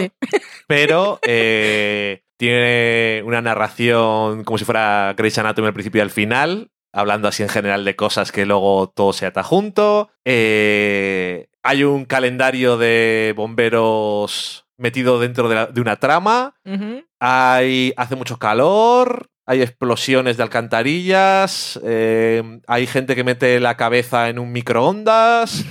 pero 0.66 1.18
eh, 1.26 2.22
tiene 2.38 3.22
una 3.24 3.40
narración 3.42 4.44
como 4.44 4.58
si 4.58 4.64
fuera 4.64 5.14
Grey's 5.16 5.38
Anatomy 5.38 5.68
al 5.68 5.74
principio 5.74 5.98
y 6.00 6.02
al 6.02 6.10
final, 6.10 6.70
hablando 6.94 7.28
así 7.28 7.42
en 7.42 7.48
general 7.48 7.84
de 7.84 7.96
cosas 7.96 8.32
que 8.32 8.46
luego 8.46 8.88
todo 8.94 9.12
se 9.12 9.26
ata 9.26 9.42
junto. 9.42 10.10
Eh, 10.24 11.48
hay 11.62 11.84
un 11.84 12.04
calendario 12.04 12.76
de 12.76 13.32
bomberos 13.36 14.66
metido 14.78 15.18
dentro 15.18 15.48
de, 15.48 15.54
la- 15.54 15.66
de 15.66 15.80
una 15.80 15.96
trama. 15.96 16.54
Hay, 17.20 17.92
hace 17.96 18.16
mucho 18.16 18.38
calor. 18.38 19.28
Hay 19.48 19.62
explosiones 19.62 20.36
de 20.36 20.42
alcantarillas. 20.42 21.80
eh, 21.84 22.60
hay 22.66 22.86
gente 22.86 23.14
que 23.14 23.24
mete 23.24 23.60
la 23.60 23.76
cabeza 23.76 24.28
en 24.28 24.38
un 24.38 24.52
microondas. 24.52 25.64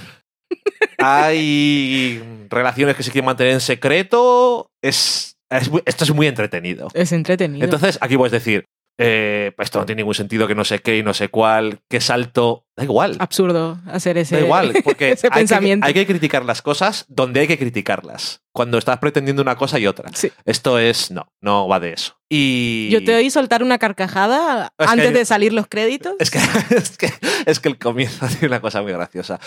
hay 0.98 2.24
relaciones 2.50 2.96
que 2.96 3.04
se 3.04 3.12
quieren 3.12 3.26
mantener 3.26 3.54
en 3.54 3.62
secreto. 3.62 4.72
Es, 4.82 5.35
es 5.50 5.70
muy- 5.70 5.82
esto 5.86 6.04
es 6.04 6.14
muy 6.14 6.28
entretenido. 6.28 6.88
Es 6.94 7.12
entretenido. 7.12 7.64
Entonces, 7.64 7.98
aquí 8.02 8.18
puedes 8.18 8.32
decir, 8.32 8.66
eh, 8.98 9.52
pues 9.56 9.68
esto 9.68 9.80
no 9.80 9.86
tiene 9.86 10.02
ningún 10.02 10.14
sentido, 10.14 10.48
que 10.48 10.56
no 10.56 10.64
sé 10.64 10.80
qué 10.80 10.98
y 10.98 11.04
no 11.04 11.14
sé 11.14 11.30
cuál, 11.30 11.82
qué 11.90 12.00
salto. 12.00 12.66
Da 12.78 12.84
igual. 12.84 13.16
Absurdo 13.20 13.80
hacer 13.88 14.18
ese, 14.18 14.36
Da 14.36 14.42
igual, 14.42 14.74
porque 14.84 15.12
ese 15.12 15.28
hay, 15.28 15.32
que, 15.32 15.40
pensamiento. 15.40 15.86
hay 15.86 15.94
que 15.94 16.06
criticar 16.06 16.46
las 16.46 16.62
cosas 16.62 17.06
donde 17.08 17.42
hay 17.42 17.48
que 17.48 17.58
criticarlas. 17.58 18.42
Cuando 18.54 18.78
estás 18.78 19.00
pretendiendo 19.00 19.42
una 19.42 19.58
cosa 19.58 19.80
y 19.80 19.88
otra. 19.88 20.10
Sí. 20.14 20.32
Esto 20.46 20.80
es, 20.80 21.12
no, 21.12 21.28
no 21.42 21.68
va 21.68 21.80
de 21.80 21.94
eso. 21.94 22.18
Y... 22.30 22.90
Yo 22.90 23.04
te 23.04 23.16
oí 23.16 23.30
soltar 23.30 23.64
una 23.64 23.78
carcajada 23.78 24.74
Es 24.78 24.88
antes 24.88 25.14
de 25.14 25.26
salir 25.26 25.52
los 25.52 25.68
créditos. 25.68 26.16
Es 26.20 26.32
que, 26.32 26.40
es, 26.76 26.98
que, 26.98 27.12
es 27.46 27.60
que 27.60 27.70
el 27.70 27.78
comienzo 27.78 28.28
tiene 28.28 28.48
una 28.48 28.62
cosa 28.62 28.82
muy 28.82 28.94
graciosa. 28.94 29.40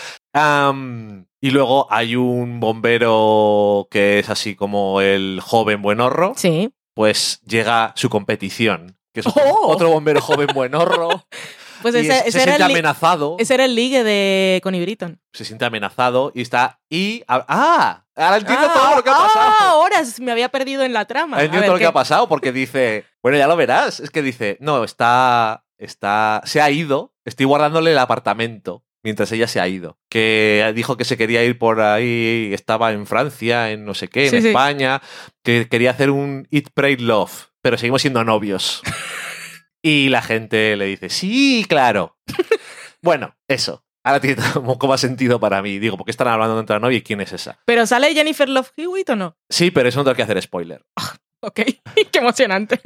Y 1.41 1.51
luego 1.51 1.87
hay 1.91 2.15
un 2.15 2.59
bombero 2.59 3.87
que 3.89 4.19
es 4.19 4.29
así 4.29 4.55
como 4.55 5.01
el 5.01 5.39
joven 5.41 5.81
buenorro. 5.81 6.33
Sí. 6.35 6.71
Pues 6.93 7.41
llega 7.45 7.93
su 7.95 8.09
competición. 8.09 8.97
Que 9.25 9.29
es 9.39 9.45
¡Oh! 9.45 9.67
otro 9.67 9.89
bombero 9.89 10.21
joven 10.21 10.47
buenorro. 10.53 11.09
Pues 11.81 11.95
y 11.95 11.99
ese, 11.99 12.09
es- 12.09 12.21
ese 12.25 12.31
se 12.39 12.43
siente 12.43 12.63
amenazado. 12.63 13.37
ese 13.39 13.53
era 13.53 13.63
el 13.63 13.73
ligue 13.73 14.03
de 14.03 14.59
Connie 14.63 14.81
Britton. 14.81 15.21
Se 15.31 15.45
siente 15.45 15.63
amenazado 15.63 16.29
y 16.35 16.41
está. 16.41 16.81
Y. 16.89 17.23
¡Ah! 17.29 18.03
Ahora 18.17 18.35
entiendo 18.35 18.67
Ah, 18.69 18.73
todo 18.73 18.95
lo 18.97 19.01
que 19.05 19.09
ha 19.09 19.13
ah, 19.15 19.27
pasado. 19.33 19.69
ahora 19.71 20.01
me 20.19 20.33
había 20.33 20.49
perdido 20.49 20.83
en 20.83 20.91
la 20.91 21.05
trama. 21.05 21.37
Ahora 21.37 21.45
entiendo 21.45 21.61
ver, 21.61 21.67
todo 21.69 21.75
lo 21.75 21.79
que 21.79 21.85
ha 21.85 21.93
pasado 21.93 22.27
porque 22.27 22.51
dice. 22.51 23.05
Bueno, 23.23 23.37
ya 23.37 23.47
lo 23.47 23.55
verás. 23.55 24.01
Es 24.01 24.09
que 24.09 24.21
dice. 24.21 24.57
No, 24.59 24.83
está. 24.83 25.63
Está. 25.77 26.41
Se 26.43 26.59
ha 26.59 26.69
ido. 26.69 27.13
Estoy 27.23 27.45
guardándole 27.45 27.93
el 27.93 27.97
apartamento. 27.99 28.83
Mientras 29.01 29.31
ella 29.31 29.47
se 29.47 29.61
ha 29.61 29.67
ido. 29.69 29.97
Que 30.09 30.73
dijo 30.75 30.97
que 30.97 31.05
se 31.05 31.15
quería 31.15 31.45
ir 31.45 31.57
por 31.57 31.79
ahí. 31.79 32.51
Estaba 32.53 32.91
en 32.91 33.07
Francia, 33.07 33.71
en 33.71 33.85
no 33.85 33.93
sé 33.93 34.09
qué, 34.09 34.25
en 34.25 34.31
Sí, 34.31 34.41
sí. 34.41 34.47
España. 34.49 35.01
Que 35.45 35.69
quería 35.69 35.91
hacer 35.91 36.09
un 36.09 36.45
Eat, 36.51 36.65
Pray, 36.73 36.97
Love. 36.97 37.48
Pero 37.61 37.77
seguimos 37.77 38.01
siendo 38.01 38.23
novios. 38.23 38.81
y 39.81 40.09
la 40.09 40.21
gente 40.21 40.75
le 40.75 40.85
dice, 40.85 41.09
sí, 41.09 41.65
claro. 41.67 42.17
bueno, 43.01 43.35
eso. 43.47 43.83
Ahora 44.03 44.21
tiene 44.21 44.41
un 44.55 44.65
poco 44.65 44.87
más 44.87 45.01
sentido 45.01 45.39
para 45.39 45.61
mí. 45.61 45.77
Digo, 45.77 45.97
¿por 45.97 46.05
qué 46.05 46.11
están 46.11 46.29
hablando 46.29 46.55
de 46.55 46.61
otra 46.61 46.79
novia 46.79 46.97
y 46.97 47.01
quién 47.03 47.21
es 47.21 47.33
esa? 47.33 47.59
¿Pero 47.65 47.85
sale 47.85 48.13
Jennifer 48.13 48.47
Love 48.47 48.71
Hewitt 48.77 49.09
o 49.09 49.15
no? 49.15 49.37
Sí, 49.49 49.71
pero 49.71 49.89
eso 49.89 49.99
no 49.99 50.05
tengo 50.05 50.15
que 50.15 50.23
hacer 50.23 50.41
spoiler. 50.41 50.83
Ok, 51.41 51.61
qué 52.11 52.19
emocionante. 52.19 52.79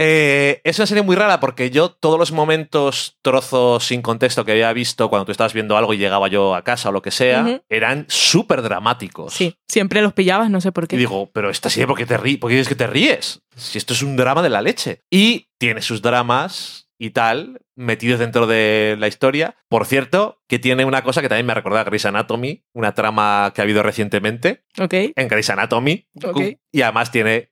Eh, 0.00 0.60
es 0.62 0.78
una 0.78 0.86
serie 0.86 1.02
muy 1.02 1.16
rara 1.16 1.40
porque 1.40 1.70
yo 1.70 1.90
todos 1.90 2.18
los 2.18 2.30
momentos, 2.30 3.18
trozos 3.20 3.84
sin 3.84 4.00
contexto 4.00 4.44
que 4.44 4.52
había 4.52 4.72
visto 4.72 5.10
cuando 5.10 5.26
tú 5.26 5.32
estabas 5.32 5.52
viendo 5.52 5.76
algo 5.76 5.92
y 5.92 5.98
llegaba 5.98 6.28
yo 6.28 6.54
a 6.54 6.62
casa 6.62 6.88
o 6.90 6.92
lo 6.92 7.02
que 7.02 7.10
sea, 7.10 7.62
eran 7.68 8.06
súper 8.08 8.62
dramáticos. 8.62 9.34
Sí, 9.34 9.56
siempre 9.66 10.00
los 10.00 10.12
pillabas, 10.12 10.50
no 10.50 10.60
sé 10.60 10.70
por 10.70 10.84
Y 10.84 10.86
qué. 10.86 10.96
digo, 10.96 11.30
pero 11.32 11.50
esta 11.50 11.68
serie, 11.68 11.86
¿por 11.88 11.96
qué 11.98 12.06
te 12.06 12.16
ríes? 12.16 12.38
¿Por 12.38 12.48
qué 12.48 12.56
dices 12.56 12.68
que 12.68 12.74
te 12.76 12.86
ríes? 12.86 13.42
Si 13.56 13.76
esto 13.76 13.92
es 13.92 14.02
un 14.02 14.16
drama 14.16 14.40
de 14.42 14.50
la 14.50 14.62
leche. 14.62 15.02
Y 15.10 15.48
tiene 15.58 15.82
sus 15.82 16.00
dramas 16.00 16.88
y 17.00 17.10
tal, 17.10 17.60
metidos 17.76 18.20
dentro 18.20 18.46
de 18.46 18.96
la 18.98 19.08
historia. 19.08 19.56
Por 19.68 19.84
cierto, 19.84 20.40
que 20.48 20.58
tiene 20.60 20.84
una 20.84 21.02
cosa 21.02 21.22
que 21.22 21.28
también 21.28 21.46
me 21.46 21.54
recuerda 21.54 21.80
a 21.80 21.84
Grey's 21.84 22.06
Anatomy, 22.06 22.64
una 22.72 22.94
trama 22.94 23.52
que 23.54 23.60
ha 23.60 23.64
habido 23.64 23.82
recientemente 23.82 24.64
Ok, 24.80 24.94
en 25.14 25.28
Grey's 25.28 25.50
Anatomy. 25.50 26.06
Ok. 26.24 26.40
Y 26.72 26.82
además 26.82 27.10
tiene. 27.10 27.50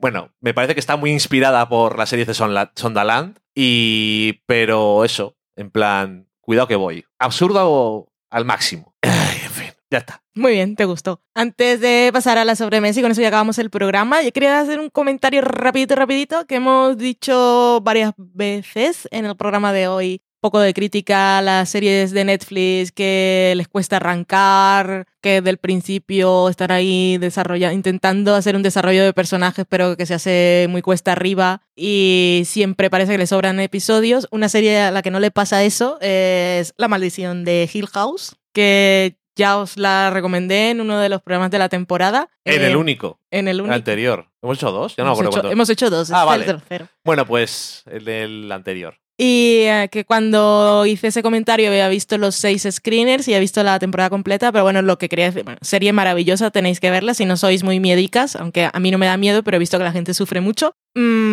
Bueno, 0.00 0.30
me 0.40 0.54
parece 0.54 0.74
que 0.74 0.80
está 0.80 0.96
muy 0.96 1.10
inspirada 1.10 1.68
por 1.68 1.98
la 1.98 2.06
serie 2.06 2.24
de 2.24 2.34
Sondaland. 2.34 3.38
Y. 3.54 4.40
Pero 4.46 5.04
eso, 5.04 5.36
en 5.56 5.70
plan, 5.70 6.28
cuidado 6.40 6.68
que 6.68 6.76
voy. 6.76 7.04
Absurdo 7.18 8.08
al 8.30 8.44
máximo. 8.44 8.94
En 9.02 9.50
fin, 9.50 9.72
ya 9.90 9.98
está. 9.98 10.22
muy 10.34 10.52
bien, 10.52 10.74
te 10.74 10.84
gustó. 10.84 11.20
Antes 11.34 11.80
de 11.80 12.10
pasar 12.12 12.38
a 12.38 12.44
la 12.44 12.56
sobremesa 12.56 12.98
y 12.98 13.02
con 13.02 13.12
eso 13.12 13.20
ya 13.20 13.28
acabamos 13.28 13.58
el 13.58 13.70
programa, 13.70 14.22
yo 14.22 14.32
quería 14.32 14.58
hacer 14.58 14.80
un 14.80 14.90
comentario 14.90 15.42
rapidito, 15.42 15.94
rapidito, 15.94 16.46
que 16.46 16.56
hemos 16.56 16.96
dicho 16.98 17.80
varias 17.82 18.12
veces 18.16 19.06
en 19.12 19.26
el 19.26 19.36
programa 19.36 19.72
de 19.72 19.86
hoy. 19.86 20.22
Poco 20.44 20.60
de 20.60 20.74
crítica 20.74 21.38
a 21.38 21.40
las 21.40 21.70
series 21.70 22.10
de 22.10 22.22
Netflix 22.22 22.92
que 22.92 23.54
les 23.56 23.66
cuesta 23.66 23.96
arrancar, 23.96 25.06
que 25.22 25.40
del 25.40 25.56
principio 25.56 26.50
están 26.50 26.70
ahí 26.70 27.16
desarrolla- 27.16 27.72
intentando 27.72 28.34
hacer 28.34 28.54
un 28.54 28.62
desarrollo 28.62 29.02
de 29.04 29.14
personajes, 29.14 29.64
pero 29.66 29.96
que 29.96 30.04
se 30.04 30.12
hace 30.12 30.66
muy 30.68 30.82
cuesta 30.82 31.12
arriba 31.12 31.62
y 31.74 32.42
siempre 32.44 32.90
parece 32.90 33.12
que 33.12 33.18
le 33.18 33.26
sobran 33.26 33.58
episodios. 33.58 34.28
Una 34.32 34.50
serie 34.50 34.80
a 34.80 34.90
la 34.90 35.00
que 35.00 35.10
no 35.10 35.18
le 35.18 35.30
pasa 35.30 35.64
eso 35.64 35.96
es 36.02 36.74
La 36.76 36.88
maldición 36.88 37.46
de 37.46 37.66
Hill 37.72 37.86
House, 37.86 38.36
que 38.52 39.16
ya 39.36 39.56
os 39.56 39.78
la 39.78 40.10
recomendé 40.10 40.68
en 40.68 40.82
uno 40.82 40.98
de 40.98 41.08
los 41.08 41.22
programas 41.22 41.52
de 41.52 41.58
la 41.58 41.70
temporada. 41.70 42.28
En 42.44 42.60
Eh, 42.60 42.66
el 42.66 42.76
único. 42.76 43.18
En 43.30 43.48
el 43.48 43.62
único. 43.62 43.74
Anterior. 43.74 44.26
¿Hemos 44.42 44.58
hecho 44.58 44.70
dos? 44.72 44.94
Ya 44.94 45.04
no 45.04 45.14
hemos, 45.18 45.24
hecho, 45.38 45.50
hemos 45.50 45.70
hecho 45.70 45.88
dos, 45.88 46.10
Ah, 46.10 46.16
este 46.18 46.26
vale. 46.26 46.44
el 46.44 46.50
tercero. 46.58 46.88
Bueno, 47.02 47.24
pues 47.26 47.82
el 47.90 48.04
del 48.04 48.52
anterior. 48.52 48.98
Y 49.16 49.62
eh, 49.66 49.88
que 49.92 50.04
cuando 50.04 50.86
hice 50.86 51.08
ese 51.08 51.22
comentario 51.22 51.68
había 51.68 51.88
visto 51.88 52.18
los 52.18 52.34
seis 52.34 52.66
screeners 52.68 53.28
y 53.28 53.32
había 53.32 53.40
visto 53.40 53.62
la 53.62 53.78
temporada 53.78 54.10
completa, 54.10 54.50
pero 54.50 54.64
bueno, 54.64 54.82
lo 54.82 54.98
que 54.98 55.08
quería 55.08 55.26
decir, 55.26 55.44
bueno, 55.44 55.58
serie 55.62 55.92
maravillosa, 55.92 56.50
tenéis 56.50 56.80
que 56.80 56.90
verla 56.90 57.14
si 57.14 57.24
no 57.24 57.36
sois 57.36 57.62
muy 57.62 57.78
miedicas, 57.78 58.34
aunque 58.34 58.68
a 58.72 58.80
mí 58.80 58.90
no 58.90 58.98
me 58.98 59.06
da 59.06 59.16
miedo, 59.16 59.44
pero 59.44 59.56
he 59.56 59.60
visto 59.60 59.78
que 59.78 59.84
la 59.84 59.92
gente 59.92 60.14
sufre 60.14 60.40
mucho, 60.40 60.74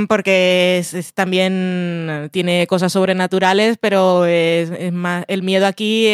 porque 0.07 0.79
es, 0.79 0.93
es 0.93 1.13
también 1.13 2.29
tiene 2.31 2.67
cosas 2.67 2.93
sobrenaturales, 2.93 3.77
pero 3.79 4.25
es, 4.25 4.71
es 4.71 4.91
más, 4.93 5.25
el 5.27 5.43
miedo 5.43 5.67
aquí 5.67 6.07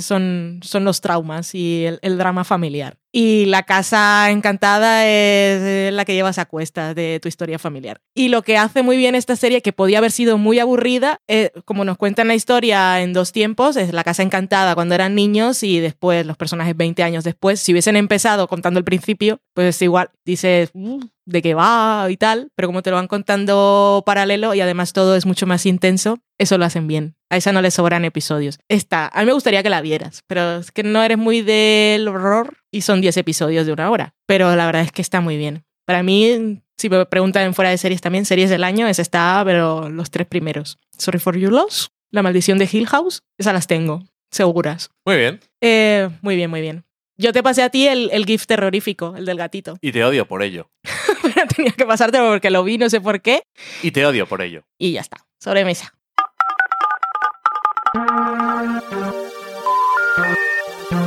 son, 0.00 0.60
son 0.62 0.84
los 0.84 1.00
traumas 1.00 1.54
y 1.54 1.84
el, 1.86 1.98
el 2.02 2.18
drama 2.18 2.44
familiar. 2.44 2.98
Y 3.16 3.44
la 3.44 3.62
casa 3.62 4.28
encantada 4.32 5.04
es 5.06 5.62
eh, 5.62 5.90
la 5.92 6.04
que 6.04 6.14
llevas 6.14 6.38
a 6.38 6.46
cuestas 6.46 6.96
de 6.96 7.20
tu 7.22 7.28
historia 7.28 7.60
familiar. 7.60 8.00
Y 8.12 8.26
lo 8.26 8.42
que 8.42 8.58
hace 8.58 8.82
muy 8.82 8.96
bien 8.96 9.14
esta 9.14 9.36
serie, 9.36 9.62
que 9.62 9.72
podía 9.72 9.98
haber 9.98 10.10
sido 10.10 10.36
muy 10.36 10.58
aburrida, 10.58 11.20
eh, 11.28 11.52
como 11.64 11.84
nos 11.84 11.96
cuentan 11.96 12.26
la 12.26 12.34
historia 12.34 13.02
en 13.02 13.12
dos 13.12 13.30
tiempos, 13.30 13.76
es 13.76 13.92
la 13.92 14.02
casa 14.02 14.24
encantada 14.24 14.74
cuando 14.74 14.96
eran 14.96 15.14
niños 15.14 15.62
y 15.62 15.78
después 15.78 16.26
los 16.26 16.36
personajes 16.36 16.76
20 16.76 17.04
años 17.04 17.22
después. 17.22 17.60
Si 17.60 17.70
hubiesen 17.70 17.94
empezado 17.94 18.48
contando 18.48 18.78
el 18.78 18.84
principio, 18.84 19.38
pues 19.54 19.80
igual 19.80 20.10
dices, 20.24 20.70
"Uh, 20.74 20.98
de 21.26 21.42
qué 21.42 21.54
va 21.54 22.06
y 22.10 22.16
tal, 22.16 22.48
pero 22.54 22.68
como 22.68 22.82
te 22.82 22.90
lo 22.90 22.96
van 22.96 23.08
contando 23.08 24.02
paralelo 24.04 24.54
y 24.54 24.60
además 24.60 24.92
todo 24.92 25.16
es 25.16 25.26
mucho 25.26 25.46
más 25.46 25.66
intenso, 25.66 26.18
eso 26.38 26.58
lo 26.58 26.64
hacen 26.64 26.86
bien. 26.86 27.16
A 27.30 27.36
esa 27.36 27.52
no 27.52 27.62
le 27.62 27.70
sobran 27.70 28.04
episodios. 28.04 28.58
Esta, 28.68 29.08
a 29.08 29.20
mí 29.20 29.26
me 29.26 29.32
gustaría 29.32 29.62
que 29.62 29.70
la 29.70 29.80
vieras, 29.80 30.22
pero 30.26 30.58
es 30.58 30.70
que 30.70 30.82
no 30.82 31.02
eres 31.02 31.18
muy 31.18 31.42
del 31.42 32.06
horror 32.08 32.58
y 32.70 32.82
son 32.82 33.00
10 33.00 33.16
episodios 33.16 33.66
de 33.66 33.72
una 33.72 33.90
hora, 33.90 34.14
pero 34.26 34.54
la 34.54 34.66
verdad 34.66 34.82
es 34.82 34.92
que 34.92 35.02
está 35.02 35.20
muy 35.20 35.36
bien. 35.36 35.64
Para 35.86 36.02
mí, 36.02 36.62
si 36.78 36.88
me 36.88 37.04
preguntan 37.06 37.54
fuera 37.54 37.70
de 37.70 37.78
series 37.78 38.00
también, 38.00 38.24
series 38.24 38.50
del 38.50 38.64
año, 38.64 38.86
es 38.86 38.98
esta, 38.98 39.42
pero 39.44 39.88
los 39.88 40.10
tres 40.10 40.26
primeros. 40.26 40.78
Sorry 40.96 41.18
for 41.18 41.36
Your 41.36 41.52
Loss, 41.52 41.90
La 42.10 42.22
Maldición 42.22 42.58
de 42.58 42.68
Hill 42.70 42.86
House, 42.86 43.22
esas 43.38 43.52
las 43.52 43.66
tengo, 43.66 44.04
seguras. 44.30 44.90
Muy 45.04 45.16
bien. 45.16 45.40
Eh, 45.60 46.08
muy 46.22 46.36
bien, 46.36 46.50
muy 46.50 46.60
bien. 46.60 46.84
Yo 47.16 47.32
te 47.32 47.42
pasé 47.42 47.62
a 47.62 47.70
ti 47.70 47.86
el, 47.86 48.10
el 48.12 48.26
GIF 48.26 48.46
terrorífico, 48.46 49.14
el 49.16 49.24
del 49.24 49.36
gatito. 49.36 49.78
Y 49.80 49.92
te 49.92 50.04
odio 50.04 50.26
por 50.26 50.42
ello. 50.42 50.68
Pero 51.22 51.46
tenía 51.46 51.72
que 51.72 51.84
pasártelo 51.84 52.30
porque 52.30 52.50
lo 52.50 52.64
vi, 52.64 52.78
no 52.78 52.88
sé 52.90 53.00
por 53.00 53.20
qué. 53.20 53.42
Y 53.82 53.90
te 53.90 54.04
odio 54.06 54.26
por 54.26 54.42
ello. 54.42 54.62
Y 54.78 54.92
ya 54.92 55.00
está. 55.00 55.18
Sobremesa. 55.38 55.92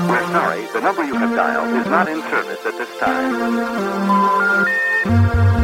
We're 0.07 0.25
sorry, 0.31 0.65
the 0.73 0.81
number 0.81 1.03
you 1.03 1.15
have 1.15 1.35
dialed 1.35 1.75
is 1.75 1.85
not 1.87 2.07
in 2.07 2.21
service 2.21 2.65
at 2.65 2.77
this 2.77 2.89
time. 2.99 5.56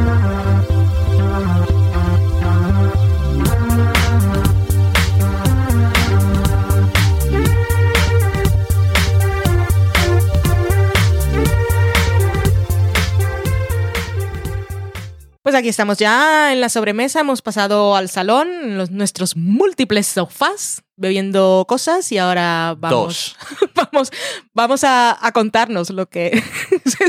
Pues 15.43 15.55
aquí 15.55 15.67
estamos 15.67 15.97
ya 15.97 16.53
en 16.53 16.61
la 16.61 16.69
sobremesa, 16.69 17.19
hemos 17.19 17.41
pasado 17.41 17.97
al 17.97 18.07
salón, 18.07 18.77
los, 18.77 18.91
nuestros 18.91 19.35
múltiples 19.35 20.07
sofás, 20.07 20.83
bebiendo 20.95 21.65
cosas 21.67 22.09
y 22.13 22.17
ahora 22.17 22.75
vamos, 22.77 23.35
vamos, 23.75 24.09
vamos 24.53 24.85
a, 24.85 25.17
a 25.19 25.31
contarnos 25.33 25.89
lo 25.89 26.07
que... 26.07 26.41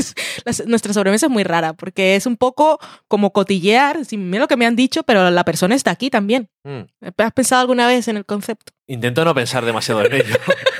es- 0.45 0.65
nuestra 0.67 0.91
sobremesa 0.93 1.27
es 1.27 1.31
muy 1.31 1.43
rara 1.45 1.71
porque 1.73 2.17
es 2.17 2.25
un 2.25 2.35
poco 2.35 2.77
como 3.07 3.31
cotillear, 3.31 4.03
sí, 4.03 4.17
mira 4.17 4.41
lo 4.41 4.47
que 4.49 4.57
me 4.57 4.65
han 4.65 4.75
dicho, 4.75 5.03
pero 5.03 5.31
la 5.31 5.45
persona 5.45 5.73
está 5.73 5.91
aquí 5.91 6.09
también. 6.09 6.49
Mm. 6.65 6.81
¿Has 7.17 7.31
pensado 7.31 7.61
alguna 7.61 7.87
vez 7.87 8.09
en 8.09 8.17
el 8.17 8.25
concepto? 8.25 8.73
Intento 8.87 9.23
no 9.23 9.33
pensar 9.33 9.63
demasiado 9.63 10.03
en 10.03 10.13
ello. 10.13 10.35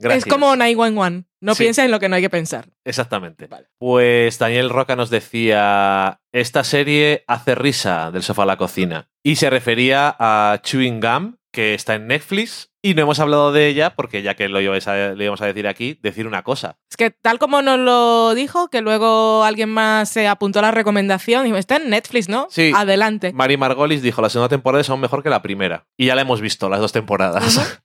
Gracias. 0.00 0.26
Es 0.26 0.32
como 0.32 0.56
911, 0.56 1.26
no 1.40 1.54
Sí. 1.54 1.62
piensa 1.64 1.84
en 1.84 1.90
lo 1.90 2.00
que 2.00 2.08
no 2.08 2.16
hay 2.16 2.22
que 2.22 2.30
pensar. 2.30 2.68
Exactamente. 2.84 3.46
Vale. 3.46 3.68
Pues 3.78 4.38
Daniel 4.38 4.70
Roca 4.70 4.96
nos 4.96 5.10
decía, 5.10 6.20
esta 6.32 6.64
serie 6.64 7.24
hace 7.26 7.54
risa 7.54 8.10
del 8.10 8.22
sofá 8.22 8.42
a 8.44 8.46
la 8.46 8.56
cocina. 8.56 9.08
Y 9.22 9.36
se 9.36 9.50
refería 9.50 10.16
a 10.18 10.58
Chewing 10.62 11.00
Gum, 11.00 11.36
que 11.52 11.74
está 11.74 11.94
en 11.96 12.06
Netflix. 12.06 12.68
Y 12.82 12.94
no 12.94 13.02
hemos 13.02 13.20
hablado 13.20 13.52
de 13.52 13.66
ella, 13.66 13.90
porque 13.94 14.22
ya 14.22 14.34
que 14.36 14.48
lo 14.48 14.58
ibais 14.58 14.88
a- 14.88 15.10
le 15.12 15.24
íbamos 15.24 15.42
a 15.42 15.46
decir 15.46 15.68
aquí, 15.68 15.98
decir 16.00 16.26
una 16.26 16.42
cosa. 16.42 16.78
Es 16.90 16.96
que 16.96 17.10
tal 17.10 17.38
como 17.38 17.60
nos 17.60 17.78
lo 17.78 18.34
dijo, 18.34 18.70
que 18.70 18.80
luego 18.80 19.44
alguien 19.44 19.68
más 19.68 20.08
se 20.08 20.26
apuntó 20.26 20.60
a 20.60 20.62
la 20.62 20.70
recomendación, 20.70 21.44
dijo, 21.44 21.58
está 21.58 21.76
en 21.76 21.90
Netflix, 21.90 22.30
¿no? 22.30 22.46
Sí. 22.48 22.72
Adelante. 22.74 23.34
Mari 23.34 23.58
Margolis 23.58 24.00
dijo, 24.00 24.22
la 24.22 24.30
segunda 24.30 24.48
temporada 24.48 24.80
es 24.80 24.88
aún 24.88 25.00
mejor 25.00 25.22
que 25.22 25.28
la 25.28 25.42
primera. 25.42 25.84
Y 25.98 26.06
ya 26.06 26.14
la 26.14 26.22
hemos 26.22 26.40
visto, 26.40 26.70
las 26.70 26.80
dos 26.80 26.92
temporadas. 26.92 27.82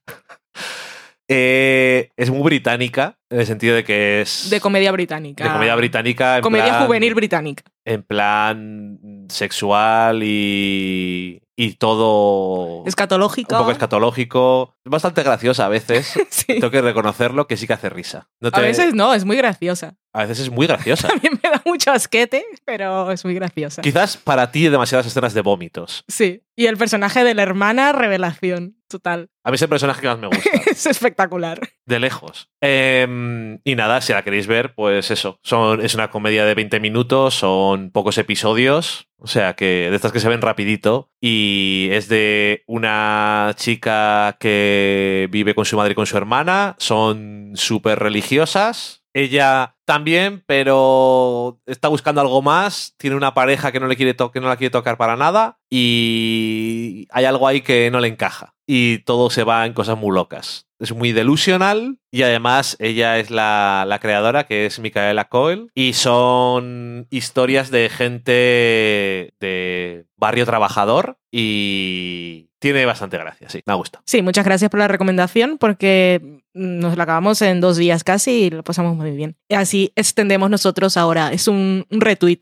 Eh, 1.28 2.10
es 2.16 2.30
muy 2.30 2.42
británica, 2.42 3.18
en 3.30 3.40
el 3.40 3.46
sentido 3.46 3.74
de 3.74 3.82
que 3.84 4.20
es... 4.20 4.48
De 4.48 4.60
comedia 4.60 4.92
británica. 4.92 5.44
de 5.44 5.50
comedia 5.50 5.74
británica. 5.74 6.36
en 6.36 6.42
Comedia 6.42 6.66
plan- 6.66 6.86
juvenil 6.86 7.14
británica. 7.14 7.64
En 7.84 8.02
plan 8.02 8.98
sexual 9.28 10.22
y... 10.22 11.42
Y 11.58 11.72
todo... 11.74 12.84
Escatológica. 12.86 13.56
Un 13.56 13.62
poco 13.62 13.72
escatológico. 13.72 14.74
Es 14.84 14.90
bastante 14.90 15.22
graciosa 15.22 15.66
a 15.66 15.68
veces. 15.68 16.12
Sí. 16.30 16.46
Tengo 16.60 16.70
que 16.70 16.82
reconocerlo 16.82 17.46
que 17.46 17.56
sí 17.56 17.66
que 17.66 17.72
hace 17.72 17.88
risa. 17.88 18.28
No 18.40 18.50
A 18.52 18.60
veces 18.60 18.94
no, 18.94 19.14
es 19.14 19.24
muy 19.24 19.36
graciosa. 19.36 19.96
A 20.16 20.22
veces 20.22 20.40
es 20.46 20.50
muy 20.50 20.66
graciosa. 20.66 21.08
También 21.08 21.38
me 21.42 21.50
da 21.50 21.60
mucho 21.66 21.92
asquete, 21.92 22.44
pero 22.64 23.10
es 23.10 23.22
muy 23.24 23.34
graciosa. 23.34 23.82
Quizás 23.82 24.16
para 24.16 24.50
ti 24.50 24.66
demasiadas 24.68 25.06
escenas 25.06 25.34
de 25.34 25.42
vómitos. 25.42 26.04
Sí. 26.08 26.42
Y 26.56 26.66
el 26.66 26.78
personaje 26.78 27.22
de 27.22 27.34
la 27.34 27.42
hermana, 27.42 27.92
revelación. 27.92 28.76
Total. 28.88 29.28
A 29.44 29.50
mí 29.50 29.56
es 29.56 29.62
el 29.62 29.68
personaje 29.68 30.00
que 30.00 30.06
más 30.06 30.18
me 30.18 30.28
gusta. 30.28 30.48
es 30.70 30.86
espectacular. 30.86 31.60
de 31.84 31.98
lejos. 31.98 32.48
Em, 32.62 33.58
y 33.64 33.74
nada, 33.74 34.00
si 34.00 34.12
la 34.12 34.22
queréis 34.22 34.46
ver, 34.46 34.74
pues 34.74 35.10
eso. 35.10 35.38
Son, 35.42 35.84
es 35.84 35.94
una 35.94 36.08
comedia 36.10 36.46
de 36.46 36.54
20 36.54 36.80
minutos, 36.80 37.34
son 37.34 37.90
pocos 37.90 38.16
episodios. 38.16 39.08
O 39.18 39.26
sea 39.26 39.54
que 39.54 39.88
de 39.90 39.96
estas 39.96 40.12
que 40.12 40.20
se 40.20 40.28
ven 40.28 40.40
rapidito. 40.40 41.10
Y 41.20 41.88
es 41.90 42.08
de 42.08 42.62
una 42.66 43.52
chica 43.56 44.36
que 44.40 45.28
vive 45.30 45.54
con 45.54 45.64
su 45.64 45.76
madre 45.76 45.92
y 45.92 45.96
con 45.96 46.06
su 46.06 46.16
hermana. 46.16 46.76
Son 46.78 47.52
súper 47.54 47.98
religiosas. 47.98 49.02
Ella 49.16 49.78
también, 49.86 50.44
pero 50.44 51.58
está 51.64 51.88
buscando 51.88 52.20
algo 52.20 52.42
más. 52.42 52.94
Tiene 52.98 53.16
una 53.16 53.32
pareja 53.32 53.72
que 53.72 53.80
no, 53.80 53.86
le 53.86 53.96
quiere 53.96 54.14
que 54.14 54.40
no 54.40 54.48
la 54.48 54.58
quiere 54.58 54.70
tocar 54.70 54.98
para 54.98 55.16
nada. 55.16 55.58
Y 55.70 57.08
hay 57.10 57.24
algo 57.24 57.48
ahí 57.48 57.62
que 57.62 57.90
no 57.90 58.00
le 58.00 58.08
encaja. 58.08 58.52
Y 58.66 58.98
todo 59.04 59.30
se 59.30 59.42
va 59.42 59.64
en 59.64 59.72
cosas 59.72 59.96
muy 59.96 60.14
locas. 60.14 60.66
Es 60.78 60.92
muy 60.92 61.12
delusional. 61.12 61.98
Y 62.10 62.24
además 62.24 62.76
ella 62.78 63.18
es 63.18 63.30
la, 63.30 63.86
la 63.88 64.00
creadora, 64.00 64.44
que 64.44 64.66
es 64.66 64.78
Micaela 64.80 65.30
Coel. 65.30 65.70
Y 65.74 65.94
son 65.94 67.06
historias 67.08 67.70
de 67.70 67.88
gente 67.88 69.32
de 69.40 70.04
barrio 70.16 70.44
trabajador. 70.44 71.18
Y 71.30 72.45
tiene 72.58 72.84
bastante 72.86 73.18
gracia, 73.18 73.48
sí. 73.48 73.62
Me 73.66 73.74
gusta. 73.74 74.02
Sí, 74.06 74.22
muchas 74.22 74.44
gracias 74.44 74.70
por 74.70 74.80
la 74.80 74.88
recomendación 74.88 75.58
porque 75.58 76.40
nos 76.54 76.96
la 76.96 77.02
acabamos 77.04 77.42
en 77.42 77.60
dos 77.60 77.76
días 77.76 78.02
casi 78.04 78.44
y 78.44 78.50
lo 78.50 78.62
pasamos 78.64 78.96
muy 78.96 79.10
bien. 79.10 79.36
Así 79.50 79.92
extendemos 79.96 80.48
nosotros 80.50 80.96
ahora. 80.96 81.32
Es 81.32 81.48
un, 81.48 81.86
un 81.90 82.00
retweet 82.00 82.40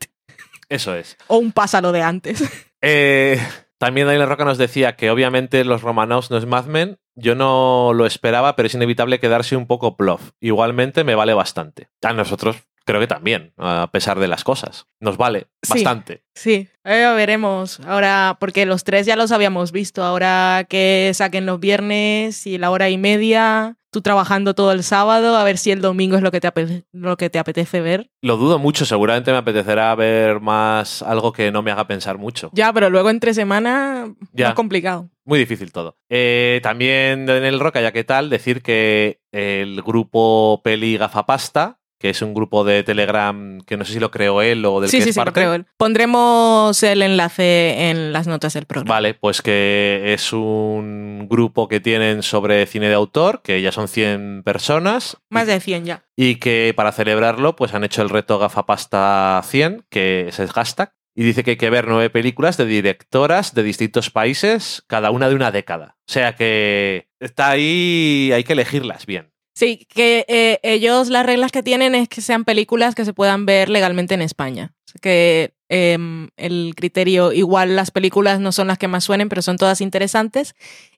Eso 0.69 0.95
es. 0.95 1.17
o 1.27 1.37
un 1.37 1.51
pásalo 1.51 1.91
de 1.91 2.01
antes. 2.01 2.43
Eh, 2.87 3.39
también 3.79 4.05
Daniel 4.05 4.27
Roca 4.27 4.45
nos 4.45 4.59
decía 4.59 4.95
que 4.95 5.09
obviamente 5.09 5.63
los 5.65 5.81
Romanovs 5.81 6.29
no 6.29 6.37
es 6.37 6.45
Mad 6.45 6.65
Men. 6.65 6.99
Yo 7.15 7.33
no 7.33 7.93
lo 7.95 8.05
esperaba, 8.05 8.55
pero 8.55 8.67
es 8.67 8.75
inevitable 8.75 9.19
quedarse 9.19 9.55
un 9.55 9.65
poco 9.65 9.97
plof. 9.97 10.33
Igualmente 10.39 11.03
me 11.03 11.15
vale 11.15 11.33
bastante. 11.33 11.87
A 12.03 12.13
nosotros 12.13 12.57
creo 12.85 12.99
que 13.01 13.07
también, 13.07 13.53
a 13.57 13.89
pesar 13.91 14.19
de 14.19 14.27
las 14.27 14.43
cosas. 14.43 14.87
Nos 14.99 15.17
vale 15.17 15.47
Sí. 15.61 15.73
bastante. 15.73 16.23
Sí, 16.35 16.67
eh, 16.83 17.13
veremos. 17.15 17.79
Ahora, 17.81 18.37
porque 18.39 18.65
los 18.65 18.83
tres 18.83 19.05
ya 19.05 19.15
los 19.15 19.31
habíamos 19.31 19.71
visto. 19.71 20.03
Ahora 20.03 20.65
que 20.69 21.11
saquen 21.13 21.45
los 21.45 21.59
viernes 21.59 22.45
y 22.47 22.57
la 22.57 22.69
hora 22.71 22.89
y 22.89 22.97
media, 22.97 23.77
tú 23.91 24.01
trabajando 24.01 24.53
todo 24.53 24.71
el 24.71 24.83
sábado, 24.83 25.37
a 25.37 25.43
ver 25.43 25.57
si 25.57 25.71
el 25.71 25.81
domingo 25.81 26.17
es 26.17 26.21
lo 26.21 26.31
que 26.31 26.39
te, 26.41 26.51
lo 26.91 27.17
que 27.17 27.29
te 27.29 27.39
apetece 27.39 27.81
ver. 27.81 28.09
Lo 28.21 28.37
dudo 28.37 28.59
mucho, 28.59 28.85
seguramente 28.85 29.31
me 29.31 29.37
apetecerá 29.37 29.95
ver 29.95 30.39
más 30.41 31.01
algo 31.01 31.31
que 31.31 31.51
no 31.51 31.61
me 31.61 31.71
haga 31.71 31.87
pensar 31.87 32.17
mucho. 32.17 32.49
Ya, 32.53 32.71
pero 32.73 32.89
luego 32.89 33.09
entre 33.09 33.33
semana, 33.33 34.13
Ya. 34.33 34.47
más 34.47 34.55
complicado. 34.55 35.09
Muy 35.23 35.39
difícil 35.39 35.71
todo. 35.71 35.97
Eh, 36.09 36.59
también 36.61 37.27
en 37.29 37.43
el 37.45 37.59
Roca, 37.59 37.81
ya 37.81 37.91
que 37.91 38.03
tal, 38.03 38.29
decir 38.29 38.61
que 38.61 39.21
el 39.31 39.81
grupo 39.81 40.61
Peli 40.63 40.97
Gafapasta, 40.97 41.79
que 41.97 42.09
es 42.09 42.21
un 42.21 42.33
grupo 42.33 42.63
de 42.63 42.83
Telegram 42.83 43.59
que 43.61 43.77
no 43.77 43.85
sé 43.85 43.93
si 43.93 43.99
lo 43.99 44.11
creó 44.11 44.41
él 44.41 44.65
o 44.65 44.81
del 44.81 44.89
Sí, 44.89 44.97
que 44.97 45.03
sí, 45.03 45.09
es 45.09 45.15
sí, 45.15 45.19
lo 45.19 45.25
parte. 45.25 45.39
creo. 45.41 45.53
él. 45.53 45.65
Pondremos 45.77 46.83
el 46.83 47.01
enlace 47.01 47.89
en 47.89 48.13
las 48.13 48.27
notas 48.27 48.53
del 48.53 48.65
programa. 48.65 48.95
Vale, 48.95 49.13
pues 49.13 49.41
que 49.41 50.13
es 50.13 50.33
un 50.33 51.27
grupo 51.29 51.67
que 51.67 51.79
tienen 51.79 52.21
sobre 52.23 52.65
cine 52.65 52.89
de 52.89 52.95
autor, 52.95 53.41
que 53.41 53.61
ya 53.61 53.71
son 53.71 53.87
100 53.87 54.43
personas. 54.43 55.17
Más 55.29 55.47
de 55.47 55.59
100 55.59 55.85
ya. 55.85 56.03
Y 56.15 56.35
que 56.35 56.73
para 56.75 56.91
celebrarlo, 56.91 57.55
pues 57.55 57.73
han 57.73 57.83
hecho 57.83 58.01
el 58.01 58.09
reto 58.09 58.39
Gafapasta 58.39 59.41
100, 59.45 59.85
que 59.89 60.27
es 60.29 60.39
el 60.39 60.49
hashtag. 60.49 60.93
Y 61.17 61.23
dice 61.23 61.43
que 61.45 61.51
hay 61.51 61.57
que 61.57 61.69
ver 61.69 61.87
nueve 61.87 62.09
películas 62.09 62.57
de 62.57 62.65
directoras 62.65 63.53
de 63.53 63.63
distintos 63.63 64.09
países, 64.09 64.83
cada 64.87 65.11
una 65.11 65.29
de 65.29 65.35
una 65.35 65.49
década. 65.49 65.95
O 66.09 66.11
sea 66.11 66.35
que 66.35 67.07
está 67.21 67.51
ahí, 67.51 68.31
hay 68.33 68.43
que 68.43 68.51
elegirlas 68.51 69.05
bien. 69.05 69.31
Sí, 69.55 69.87
que 69.89 70.25
eh, 70.27 70.59
ellos 70.63 71.07
las 71.09 71.25
reglas 71.25 71.51
que 71.51 71.63
tienen 71.63 71.95
es 71.95 72.09
que 72.09 72.19
sean 72.21 72.43
películas 72.43 72.93
que 72.93 73.05
se 73.05 73.13
puedan 73.13 73.45
ver 73.45 73.69
legalmente 73.69 74.13
en 74.13 74.21
España. 74.21 74.73
Que 75.01 75.53
em, 75.69 76.27
el 76.35 76.73
criterio, 76.75 77.31
igual 77.31 77.75
las 77.75 77.89
películas 77.91 78.39
no 78.41 78.51
son 78.51 78.67
las 78.67 78.77
que 78.77 78.89
más 78.89 79.05
suenen, 79.05 79.29
pero 79.29 79.41
son 79.41 79.57
todas 79.57 79.79
interesantes. 79.79 80.55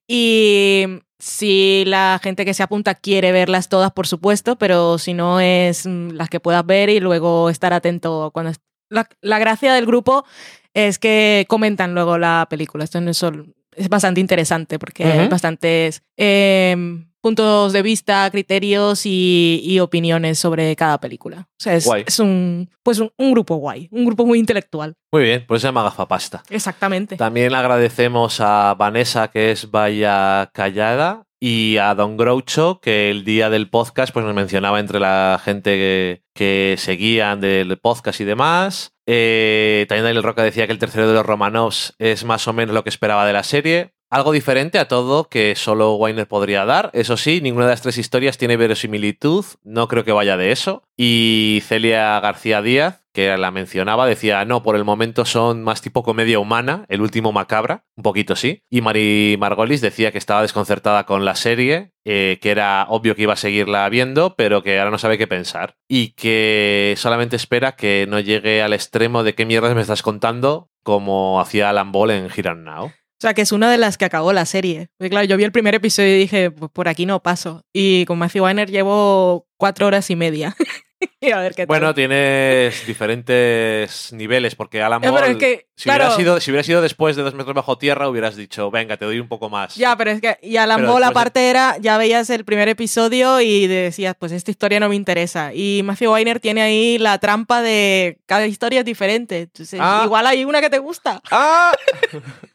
Y 0.07 0.85
si 1.19 1.83
la 1.85 2.19
gente 2.21 2.45
que 2.45 2.53
se 2.55 2.63
apunta 2.63 2.95
quiere 2.95 3.31
verlas 3.31 3.69
todas, 3.69 3.91
por 3.91 4.07
supuesto, 4.07 4.57
pero 4.57 4.97
si 4.97 5.13
no 5.13 5.39
es 5.39 5.85
mm, 5.85 6.09
las 6.13 6.29
que 6.29 6.39
puedas 6.39 6.65
ver 6.65 6.89
y 6.89 6.99
luego 6.99 7.49
estar 7.51 7.73
atento 7.73 8.31
cuando... 8.33 8.53
La, 8.89 9.07
la 9.21 9.37
gracia 9.37 9.73
del 9.73 9.85
grupo 9.85 10.25
es 10.73 10.97
que 10.97 11.45
comentan 11.47 11.93
luego 11.93 12.17
la 12.17 12.47
película. 12.49 12.83
Esto 12.85 13.01
no 13.01 13.11
es 13.11 13.17
solo- 13.17 13.45
es 13.77 13.89
bastante 13.89 14.19
interesante 14.19 14.79
porque 14.79 15.05
hay 15.05 15.27
bastantes 15.27 16.01
eh, 16.17 16.75
puntos 17.21 17.73
de 17.73 17.81
vista, 17.81 18.29
criterios 18.31 19.05
y, 19.05 19.61
y 19.63 19.79
opiniones 19.79 20.39
sobre 20.39 20.75
cada 20.75 20.99
película. 20.99 21.47
O 21.49 21.63
sea, 21.63 21.75
es 21.75 22.19
un, 22.19 22.69
pues 22.83 22.99
un, 22.99 23.11
un 23.17 23.31
grupo 23.31 23.55
guay, 23.55 23.87
un 23.91 24.05
grupo 24.05 24.25
muy 24.25 24.39
intelectual. 24.39 24.95
Muy 25.11 25.23
bien, 25.23 25.45
pues 25.47 25.61
se 25.61 25.67
llama 25.67 25.83
Gafapasta. 25.83 26.43
Exactamente. 26.49 27.17
También 27.17 27.53
agradecemos 27.53 28.39
a 28.39 28.73
Vanessa, 28.75 29.29
que 29.29 29.51
es 29.51 29.69
Vaya 29.71 30.49
Callada, 30.53 31.23
y 31.39 31.77
a 31.77 31.93
Don 31.93 32.17
Groucho, 32.17 32.79
que 32.81 33.11
el 33.11 33.23
día 33.23 33.49
del 33.49 33.69
podcast 33.69 34.11
pues, 34.11 34.25
nos 34.25 34.33
mencionaba 34.33 34.79
entre 34.79 34.99
la 34.99 35.39
gente 35.43 35.71
que, 35.71 36.23
que 36.33 36.75
seguían 36.79 37.41
del 37.41 37.77
podcast 37.77 38.19
y 38.21 38.25
demás. 38.25 38.93
Eh, 39.07 39.85
también 39.87 40.21
Roca 40.21 40.43
decía 40.43 40.67
que 40.67 40.73
el 40.73 40.79
tercero 40.79 41.07
de 41.07 41.13
los 41.13 41.25
Romanovs 41.25 41.95
es 41.97 42.25
más 42.25 42.47
o 42.47 42.53
menos 42.53 42.75
lo 42.75 42.83
que 42.83 42.89
esperaba 42.89 43.25
de 43.25 43.33
la 43.33 43.43
serie. 43.43 43.93
Algo 44.09 44.31
diferente 44.31 44.79
a 44.79 44.87
todo 44.87 45.27
que 45.27 45.55
solo 45.55 45.95
Weiner 45.95 46.27
podría 46.27 46.63
dar. 46.63 46.91
Eso 46.93 47.17
sí, 47.17 47.41
ninguna 47.41 47.65
de 47.65 47.71
las 47.71 47.81
tres 47.81 47.97
historias 47.97 48.37
tiene 48.37 48.55
verosimilitud. 48.55 49.43
No 49.63 49.87
creo 49.87 50.05
que 50.05 50.13
vaya 50.13 50.37
de 50.37 50.51
eso. 50.51 50.83
Y 50.95 51.61
Celia 51.65 52.17
García 52.21 52.61
Díaz, 52.61 53.01
que 53.17 53.35
la 53.35 53.49
mencionaba, 53.49 54.05
decía, 54.05 54.45
no, 54.45 54.61
por 54.61 54.75
el 54.75 54.85
momento 54.85 55.25
son 55.25 55.63
más 55.63 55.81
tipo 55.81 56.03
comedia 56.03 56.37
humana, 56.37 56.85
el 56.87 57.01
último 57.01 57.31
macabra, 57.31 57.83
un 57.95 58.03
poquito 58.03 58.35
sí. 58.35 58.61
Y 58.69 58.81
Mari 58.81 59.37
Margolis 59.39 59.81
decía 59.81 60.11
que 60.11 60.19
estaba 60.19 60.43
desconcertada 60.43 61.07
con 61.07 61.25
la 61.25 61.33
serie, 61.33 61.93
eh, 62.05 62.37
que 62.43 62.51
era 62.51 62.85
obvio 62.89 63.15
que 63.15 63.23
iba 63.23 63.33
a 63.33 63.37
seguirla 63.37 63.89
viendo, 63.89 64.35
pero 64.35 64.61
que 64.61 64.77
ahora 64.77 64.91
no 64.91 64.99
sabe 64.99 65.17
qué 65.17 65.25
pensar. 65.25 65.77
Y 65.87 66.09
que 66.09 66.93
solamente 66.95 67.35
espera 67.35 67.71
que 67.71 68.05
no 68.07 68.19
llegue 68.19 68.61
al 68.61 68.73
extremo 68.73 69.23
de 69.23 69.33
qué 69.33 69.47
mierdas 69.47 69.73
me 69.73 69.81
estás 69.81 70.03
contando, 70.03 70.69
como 70.83 71.41
hacía 71.41 71.71
Alan 71.71 71.91
Ball 71.91 72.11
en 72.11 72.25
Here 72.25 72.49
and 72.49 72.65
Now. 72.65 72.85
O 72.85 73.19
sea, 73.19 73.33
que 73.33 73.41
es 73.41 73.51
una 73.51 73.71
de 73.71 73.79
las 73.79 73.97
que 73.97 74.05
acabó 74.05 74.31
la 74.31 74.45
serie. 74.45 74.89
Claro, 74.99 75.25
yo 75.25 75.37
vi 75.37 75.43
el 75.43 75.51
primer 75.51 75.73
episodio 75.73 76.15
y 76.15 76.19
dije, 76.19 76.51
pues 76.51 76.69
por 76.69 76.87
aquí 76.87 77.07
no 77.07 77.23
paso. 77.23 77.63
Y 77.73 78.05
con 78.05 78.19
Matthew 78.19 78.43
Weiner 78.43 78.69
llevo 78.69 79.47
cuatro 79.57 79.87
horas 79.87 80.11
y 80.11 80.15
media. 80.15 80.55
y 81.19 81.31
a 81.31 81.39
ver 81.39 81.51
qué 81.55 81.63
tal. 81.63 81.67
Bueno, 81.67 81.93
tienes 81.93 82.85
diferentes 82.85 84.13
niveles, 84.13 84.55
porque 84.55 84.81
Alan 84.81 85.01
Ball, 85.03 85.13
pero 85.15 85.25
es 85.27 85.37
que, 85.37 85.67
si, 85.75 85.89
hubiera 85.89 86.11
sido, 86.11 86.39
si 86.39 86.51
hubiera 86.51 86.63
sido 86.63 86.81
después 86.81 87.15
de 87.15 87.23
dos 87.23 87.33
metros 87.33 87.55
bajo 87.55 87.77
tierra, 87.77 88.07
hubieras 88.09 88.35
dicho, 88.35 88.69
venga, 88.71 88.97
te 88.97 89.05
doy 89.05 89.19
un 89.19 89.27
poco 89.27 89.49
más. 89.49 89.75
Ya, 89.75 89.95
pero 89.95 90.11
es 90.11 90.21
que 90.21 90.37
y 90.41 90.57
Alan 90.57 90.81
de- 90.85 91.05
aparte 91.05 91.49
era, 91.49 91.77
ya 91.79 91.97
veías 91.97 92.29
el 92.29 92.45
primer 92.45 92.69
episodio 92.69 93.41
y 93.41 93.67
decías, 93.67 94.15
pues 94.19 94.31
esta 94.31 94.51
historia 94.51 94.79
no 94.79 94.89
me 94.89 94.95
interesa. 94.95 95.53
Y 95.53 95.81
Matthew 95.83 96.13
Weiner 96.13 96.39
tiene 96.39 96.61
ahí 96.61 96.97
la 96.97 97.17
trampa 97.17 97.61
de 97.61 98.19
cada 98.25 98.45
historia 98.45 98.79
es 98.79 98.85
diferente. 98.85 99.39
Entonces, 99.41 99.79
Ah. 99.81 100.01
igual 100.05 100.27
hay 100.27 100.45
una 100.45 100.61
que 100.61 100.69
te 100.69 100.79
gusta. 100.79 101.21
¡Ah! 101.31 101.71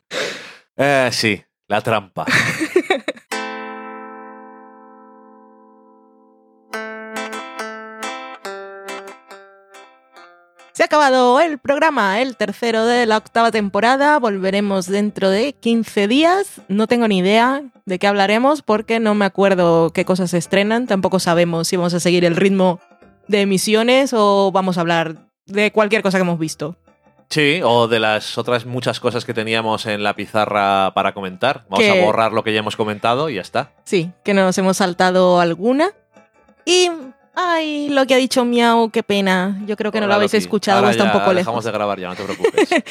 Eh, 0.77 1.11
sí, 1.13 1.43
la 1.69 1.81
trampa. 1.83 2.25
Se 10.83 10.85
ha 10.85 10.87
acabado 10.87 11.39
el 11.39 11.59
programa, 11.59 12.21
el 12.21 12.37
tercero 12.37 12.85
de 12.87 13.07
la 13.07 13.17
octava 13.19 13.53
temporada. 13.53 14.19
Volveremos 14.19 14.89
dentro 14.89 15.31
de 15.31 15.53
15 15.53 16.09
días. 16.09 16.61
No 16.67 16.89
tengo 16.89 17.07
ni 17.07 17.19
idea 17.19 17.63
de 17.87 18.01
qué 18.01 18.09
hablaremos 18.09 18.63
porque 18.63 18.99
no 18.99 19.15
me 19.15 19.25
acuerdo 19.25 19.93
qué 19.93 20.05
cosas 20.05 20.33
se 20.33 20.39
estrenan. 20.39 20.89
Tampoco 20.89 21.21
sabemos 21.21 21.69
si 21.69 21.77
vamos 21.77 21.95
a 21.95 22.01
seguir 22.01 22.25
el 22.25 22.35
ritmo 22.35 22.81
de 23.29 23.43
emisiones 23.43 24.11
o 24.13 24.51
vamos 24.51 24.77
a 24.77 24.81
hablar 24.81 25.29
de 25.47 25.71
cualquier 25.71 26.03
cosa 26.03 26.19
que 26.19 26.23
hemos 26.23 26.41
visto. 26.41 26.75
Sí, 27.31 27.61
o 27.63 27.87
de 27.87 28.01
las 28.01 28.37
otras 28.37 28.67
muchas 28.67 28.99
cosas 28.99 29.25
que 29.25 29.35
teníamos 29.35 29.87
en 29.87 30.03
la 30.03 30.17
pizarra 30.17 30.91
para 30.97 31.15
comentar. 31.15 31.65
Vamos 31.71 31.87
Que- 31.87 32.03
a 32.03 32.05
borrar 32.05 32.33
lo 32.33 32.43
que 32.43 32.53
ya 32.53 32.59
hemos 32.59 32.75
comentado 32.75 33.31
y 33.31 33.37
ya 33.37 33.41
está. 33.43 33.71
Sí, 33.85 34.11
que 34.25 34.35
nos 34.35 34.59
hemos 34.59 34.79
saltado 34.79 35.39
alguna. 35.39 35.91
Y, 36.65 36.91
ay, 37.35 37.89
lo 37.89 38.07
que 38.07 38.15
ha 38.15 38.19
dicho 38.19 38.45
Miau, 38.45 38.91
qué 38.91 39.03
pena. 39.03 39.61
Yo 39.67 39.77
creo 39.77 39.91
que 39.93 40.01
no 40.01 40.07
lo 40.07 40.15
habéis 40.15 40.33
Loki. 40.33 40.45
escuchado, 40.45 40.79
Ahora 40.79 40.91
está 40.91 41.05
un 41.05 41.13
poco 41.13 41.33
lejos. 41.33 41.37
Dejamos 41.47 41.65
de 41.65 41.73
grabar 41.73 42.01
ya, 42.01 42.09
no 42.09 42.15
te 42.17 42.25
preocupes. 42.25 42.69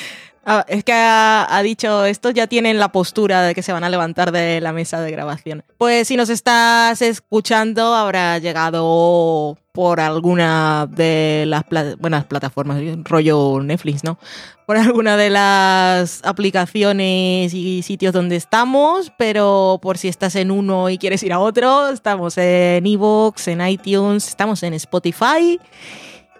Ah, 0.43 0.65
es 0.67 0.83
que 0.83 0.91
ha, 0.91 1.55
ha 1.55 1.61
dicho 1.61 2.03
esto, 2.03 2.31
ya 2.31 2.47
tienen 2.47 2.79
la 2.79 2.91
postura 2.91 3.43
de 3.43 3.53
que 3.53 3.61
se 3.61 3.73
van 3.73 3.83
a 3.83 3.89
levantar 3.89 4.31
de 4.31 4.59
la 4.59 4.73
mesa 4.73 4.99
de 4.99 5.11
grabación. 5.11 5.63
Pues 5.77 6.07
si 6.07 6.17
nos 6.17 6.29
estás 6.29 6.99
escuchando, 7.03 7.93
habrá 7.93 8.39
llegado 8.39 9.59
por 9.71 9.99
alguna 9.99 10.87
de 10.89 11.45
las 11.47 11.63
buenas 11.99 12.25
plataformas, 12.25 12.81
rollo 13.03 13.61
Netflix, 13.63 14.03
¿no? 14.03 14.19
Por 14.65 14.77
alguna 14.77 15.17
de 15.17 15.29
las 15.29 16.21
aplicaciones 16.23 17.53
y 17.53 17.81
sitios 17.81 18.13
donde 18.13 18.35
estamos, 18.35 19.11
pero 19.17 19.79
por 19.81 19.97
si 19.97 20.07
estás 20.07 20.35
en 20.35 20.51
uno 20.51 20.89
y 20.89 20.97
quieres 20.97 21.23
ir 21.23 21.33
a 21.33 21.39
otro, 21.39 21.89
estamos 21.89 22.37
en 22.37 22.85
Evox, 22.85 23.47
en 23.47 23.65
iTunes, 23.65 24.27
estamos 24.27 24.63
en 24.63 24.73
Spotify 24.73 25.59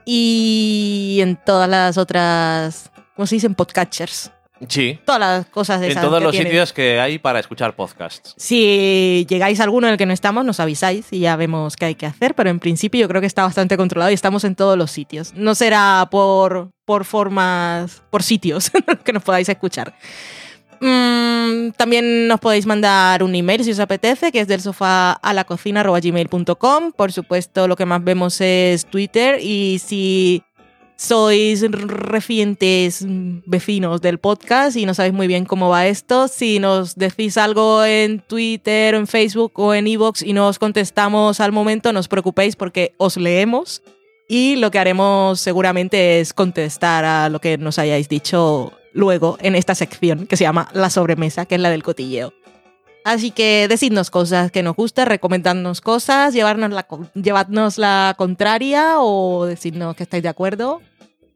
y 0.05 1.19
en 1.21 1.37
todas 1.37 1.69
las 1.69 1.97
otras, 1.97 2.91
¿cómo 3.15 3.27
se 3.27 3.35
dicen? 3.35 3.55
Podcatchers. 3.55 4.31
Sí, 4.67 4.99
Todas 5.05 5.19
las 5.19 5.45
cosas 5.47 5.79
de 5.79 5.87
en 5.87 5.91
esas 5.91 6.03
todos 6.03 6.19
que 6.19 6.23
los 6.23 6.31
tienen. 6.31 6.51
sitios 6.51 6.73
que 6.73 6.99
hay 6.99 7.19
para 7.19 7.39
escuchar 7.39 7.75
podcasts. 7.75 8.33
Si 8.37 9.25
llegáis 9.29 9.59
a 9.59 9.63
alguno 9.63 9.87
en 9.87 9.93
el 9.93 9.97
que 9.97 10.05
no 10.05 10.13
estamos, 10.13 10.45
nos 10.45 10.59
avisáis 10.59 11.07
y 11.11 11.19
ya 11.19 11.35
vemos 11.35 11.75
qué 11.75 11.85
hay 11.85 11.95
que 11.95 12.05
hacer, 12.05 12.35
pero 12.35 12.49
en 12.49 12.59
principio 12.59 13.01
yo 13.01 13.07
creo 13.07 13.21
que 13.21 13.27
está 13.27 13.43
bastante 13.43 13.77
controlado 13.77 14.11
y 14.11 14.13
estamos 14.13 14.43
en 14.43 14.55
todos 14.55 14.77
los 14.77 14.91
sitios. 14.91 15.33
No 15.35 15.55
será 15.55 16.07
por, 16.11 16.71
por 16.85 17.05
formas, 17.05 18.01
por 18.09 18.23
sitios 18.23 18.71
que 19.03 19.13
nos 19.13 19.23
podáis 19.23 19.49
escuchar. 19.49 19.93
Mm, 20.81 21.73
también 21.77 22.27
nos 22.27 22.39
podéis 22.39 22.65
mandar 22.65 23.21
un 23.21 23.35
email 23.35 23.63
si 23.63 23.71
os 23.71 23.79
apetece, 23.79 24.31
que 24.31 24.39
es 24.39 24.47
del 24.47 24.61
sofá 24.61 25.11
a 25.11 25.33
la 25.33 25.43
cocina 25.43 25.83
gmail.com. 25.83 26.91
Por 26.93 27.11
supuesto, 27.11 27.67
lo 27.67 27.75
que 27.75 27.85
más 27.85 28.03
vemos 28.03 28.41
es 28.41 28.85
Twitter 28.85 29.39
y 29.39 29.79
si 29.79 30.43
sois 31.01 31.61
refientes 31.71 33.03
mm, 33.03 33.39
vecinos 33.47 34.01
del 34.01 34.19
podcast 34.19 34.77
y 34.77 34.85
no 34.85 34.93
sabéis 34.93 35.15
muy 35.15 35.25
bien 35.25 35.45
cómo 35.45 35.67
va 35.67 35.87
esto, 35.87 36.27
si 36.27 36.59
nos 36.59 36.95
decís 36.95 37.37
algo 37.37 37.83
en 37.83 38.19
Twitter, 38.19 38.93
o 38.93 38.99
en 38.99 39.07
Facebook 39.07 39.51
o 39.55 39.73
en 39.73 39.87
Evox 39.87 40.21
y 40.21 40.33
no 40.33 40.47
os 40.47 40.59
contestamos 40.59 41.39
al 41.39 41.51
momento, 41.51 41.91
no 41.91 41.99
os 41.99 42.07
preocupéis 42.07 42.55
porque 42.55 42.93
os 42.97 43.17
leemos 43.17 43.81
y 44.29 44.57
lo 44.57 44.69
que 44.69 44.77
haremos 44.77 45.41
seguramente 45.41 46.19
es 46.19 46.33
contestar 46.33 47.03
a 47.03 47.29
lo 47.29 47.41
que 47.41 47.57
nos 47.57 47.79
hayáis 47.79 48.07
dicho 48.07 48.71
luego 48.93 49.39
en 49.41 49.55
esta 49.55 49.73
sección 49.73 50.27
que 50.27 50.37
se 50.37 50.43
llama 50.43 50.69
La 50.71 50.91
sobremesa, 50.91 51.47
que 51.47 51.55
es 51.55 51.61
la 51.61 51.71
del 51.71 51.81
cotilleo. 51.81 52.31
Así 53.03 53.31
que 53.31 53.65
decidnos 53.67 54.11
cosas 54.11 54.51
que 54.51 54.61
nos 54.61 54.75
gusten, 54.75 55.07
recomendadnos 55.07 55.81
cosas, 55.81 56.35
llevarnos 56.35 56.69
la, 56.69 56.85
llevadnos 57.15 57.79
la 57.79 58.13
contraria 58.15 58.99
o 58.99 59.45
decirnos 59.47 59.95
que 59.95 60.03
estáis 60.03 60.21
de 60.21 60.29
acuerdo. 60.29 60.81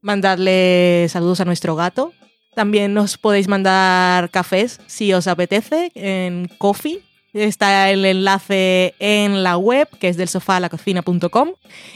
Mandarle 0.06 1.08
saludos 1.10 1.42
a 1.42 1.46
nuestro 1.46 1.76
gato. 1.76 2.14
También 2.54 2.94
nos 2.94 3.18
podéis 3.18 3.48
mandar 3.48 4.30
cafés 4.30 4.80
si 4.86 5.12
os 5.14 5.26
apetece 5.26 5.92
en 5.96 6.48
Coffee. 6.60 7.02
Está 7.34 7.90
el 7.90 8.06
enlace 8.06 8.94
en 9.00 9.42
la 9.42 9.58
web, 9.58 9.90
que 10.00 10.08
es 10.08 10.16
del 10.16 10.28
sofá 10.28 10.70
cocina.com. 10.70 11.54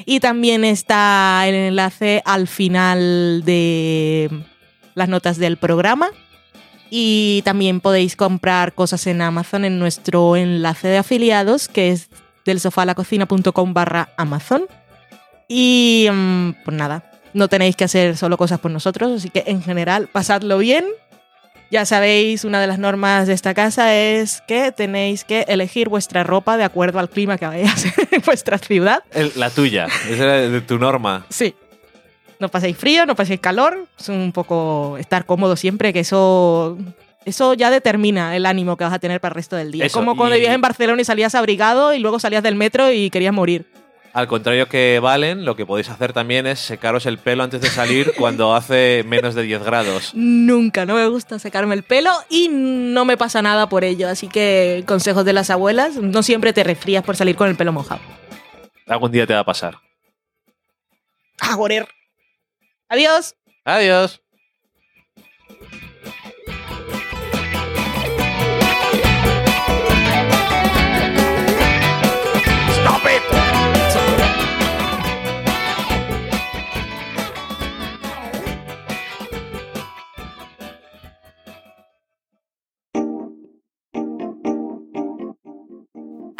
Y 0.07 0.21
también 0.21 0.65
está 0.65 1.43
el 1.45 1.53
enlace 1.53 2.23
al 2.25 2.47
final 2.47 3.43
de 3.45 4.31
las 4.95 5.07
notas 5.07 5.37
del 5.37 5.57
programa. 5.57 6.09
Y 6.89 7.43
también 7.45 7.79
podéis 7.79 8.15
comprar 8.15 8.73
cosas 8.73 9.05
en 9.05 9.21
Amazon 9.21 9.65
en 9.65 9.77
nuestro 9.77 10.35
enlace 10.35 10.87
de 10.87 10.97
afiliados, 10.97 11.67
que 11.67 11.91
es 11.91 12.09
del 12.43 12.59
sofá 12.59 12.81
a 12.81 12.85
la 12.87 12.95
cocina.com 12.95 13.73
barra 13.75 14.09
Amazon. 14.17 14.65
Y 15.47 16.07
mm, 16.11 16.63
pues 16.65 16.75
nada, 16.75 17.03
no 17.33 17.47
tenéis 17.47 17.75
que 17.75 17.83
hacer 17.83 18.17
solo 18.17 18.37
cosas 18.37 18.59
por 18.59 18.71
nosotros, 18.71 19.11
así 19.11 19.29
que 19.29 19.43
en 19.47 19.61
general, 19.61 20.07
pasadlo 20.11 20.57
bien. 20.57 20.85
Ya 21.71 21.85
sabéis, 21.85 22.45
una 22.45 22.59
de 22.59 22.65
las 22.65 22.79
normas 22.79 23.27
de 23.27 23.33
esta 23.33 23.53
casa 23.53 23.95
es 23.95 24.41
que 24.47 24.71
tenéis 24.71 25.23
que 25.23 25.45
elegir 25.47 25.87
vuestra 25.87 26.23
ropa 26.23 26.57
de 26.57 26.63
acuerdo 26.63 26.97
al 26.97 27.09
clima 27.09 27.37
que 27.37 27.45
vayáis 27.45 27.85
en 28.11 28.21
vuestra 28.25 28.57
ciudad. 28.57 29.03
El- 29.11 29.31
la 29.35 29.51
tuya, 29.51 29.85
esa 30.09 30.39
es 30.39 30.51
de 30.51 30.61
tu 30.61 30.79
norma. 30.79 31.25
Sí. 31.29 31.53
No 32.39 32.49
paséis 32.49 32.75
frío, 32.75 33.05
no 33.05 33.15
paséis 33.15 33.39
calor. 33.39 33.85
Es 33.99 34.09
un 34.09 34.31
poco 34.31 34.97
estar 34.97 35.25
cómodo 35.27 35.55
siempre, 35.55 35.93
que 35.93 35.99
eso, 35.99 36.75
eso 37.25 37.53
ya 37.53 37.69
determina 37.69 38.35
el 38.35 38.47
ánimo 38.47 38.75
que 38.75 38.85
vas 38.85 38.93
a 38.93 38.99
tener 38.99 39.21
para 39.21 39.33
el 39.33 39.35
resto 39.35 39.55
del 39.55 39.71
día. 39.71 39.85
Eso, 39.85 39.99
Como 39.99 40.15
cuando 40.17 40.35
y- 40.35 40.39
vivías 40.39 40.55
en 40.55 40.61
Barcelona 40.61 41.01
y 41.01 41.05
salías 41.05 41.35
abrigado 41.35 41.93
y 41.93 41.99
luego 41.99 42.17
salías 42.17 42.41
del 42.41 42.55
metro 42.55 42.91
y 42.91 43.11
querías 43.11 43.33
morir. 43.33 43.68
Al 44.13 44.27
contrario 44.27 44.67
que 44.67 44.99
Valen, 44.99 45.45
lo 45.45 45.55
que 45.55 45.65
podéis 45.65 45.89
hacer 45.89 46.13
también 46.13 46.47
es 46.47 46.59
secaros 46.59 47.05
el 47.05 47.19
pelo 47.19 47.43
antes 47.43 47.61
de 47.61 47.69
salir 47.69 48.13
cuando 48.17 48.55
hace 48.55 49.03
menos 49.05 49.35
de 49.35 49.43
10 49.43 49.63
grados. 49.63 50.11
Nunca, 50.15 50.85
no 50.85 50.95
me 50.95 51.07
gusta 51.07 51.37
secarme 51.39 51.75
el 51.75 51.83
pelo 51.83 52.11
y 52.29 52.49
no 52.49 53.05
me 53.05 53.17
pasa 53.17 53.41
nada 53.41 53.69
por 53.69 53.83
ello. 53.83 54.09
Así 54.09 54.27
que 54.27 54.83
consejos 54.87 55.25
de 55.25 55.33
las 55.33 55.49
abuelas, 55.49 55.95
no 55.95 56.23
siempre 56.23 56.53
te 56.53 56.63
resfrías 56.63 57.03
por 57.03 57.15
salir 57.15 57.35
con 57.35 57.49
el 57.49 57.55
pelo 57.55 57.71
mojado. 57.71 58.01
Algún 58.87 59.11
día 59.11 59.27
te 59.27 59.33
va 59.33 59.41
a 59.41 59.45
pasar. 59.45 59.77
¡A 61.39 61.53
joder! 61.53 61.87
Adiós. 62.89 63.35
Adiós. 63.63 64.21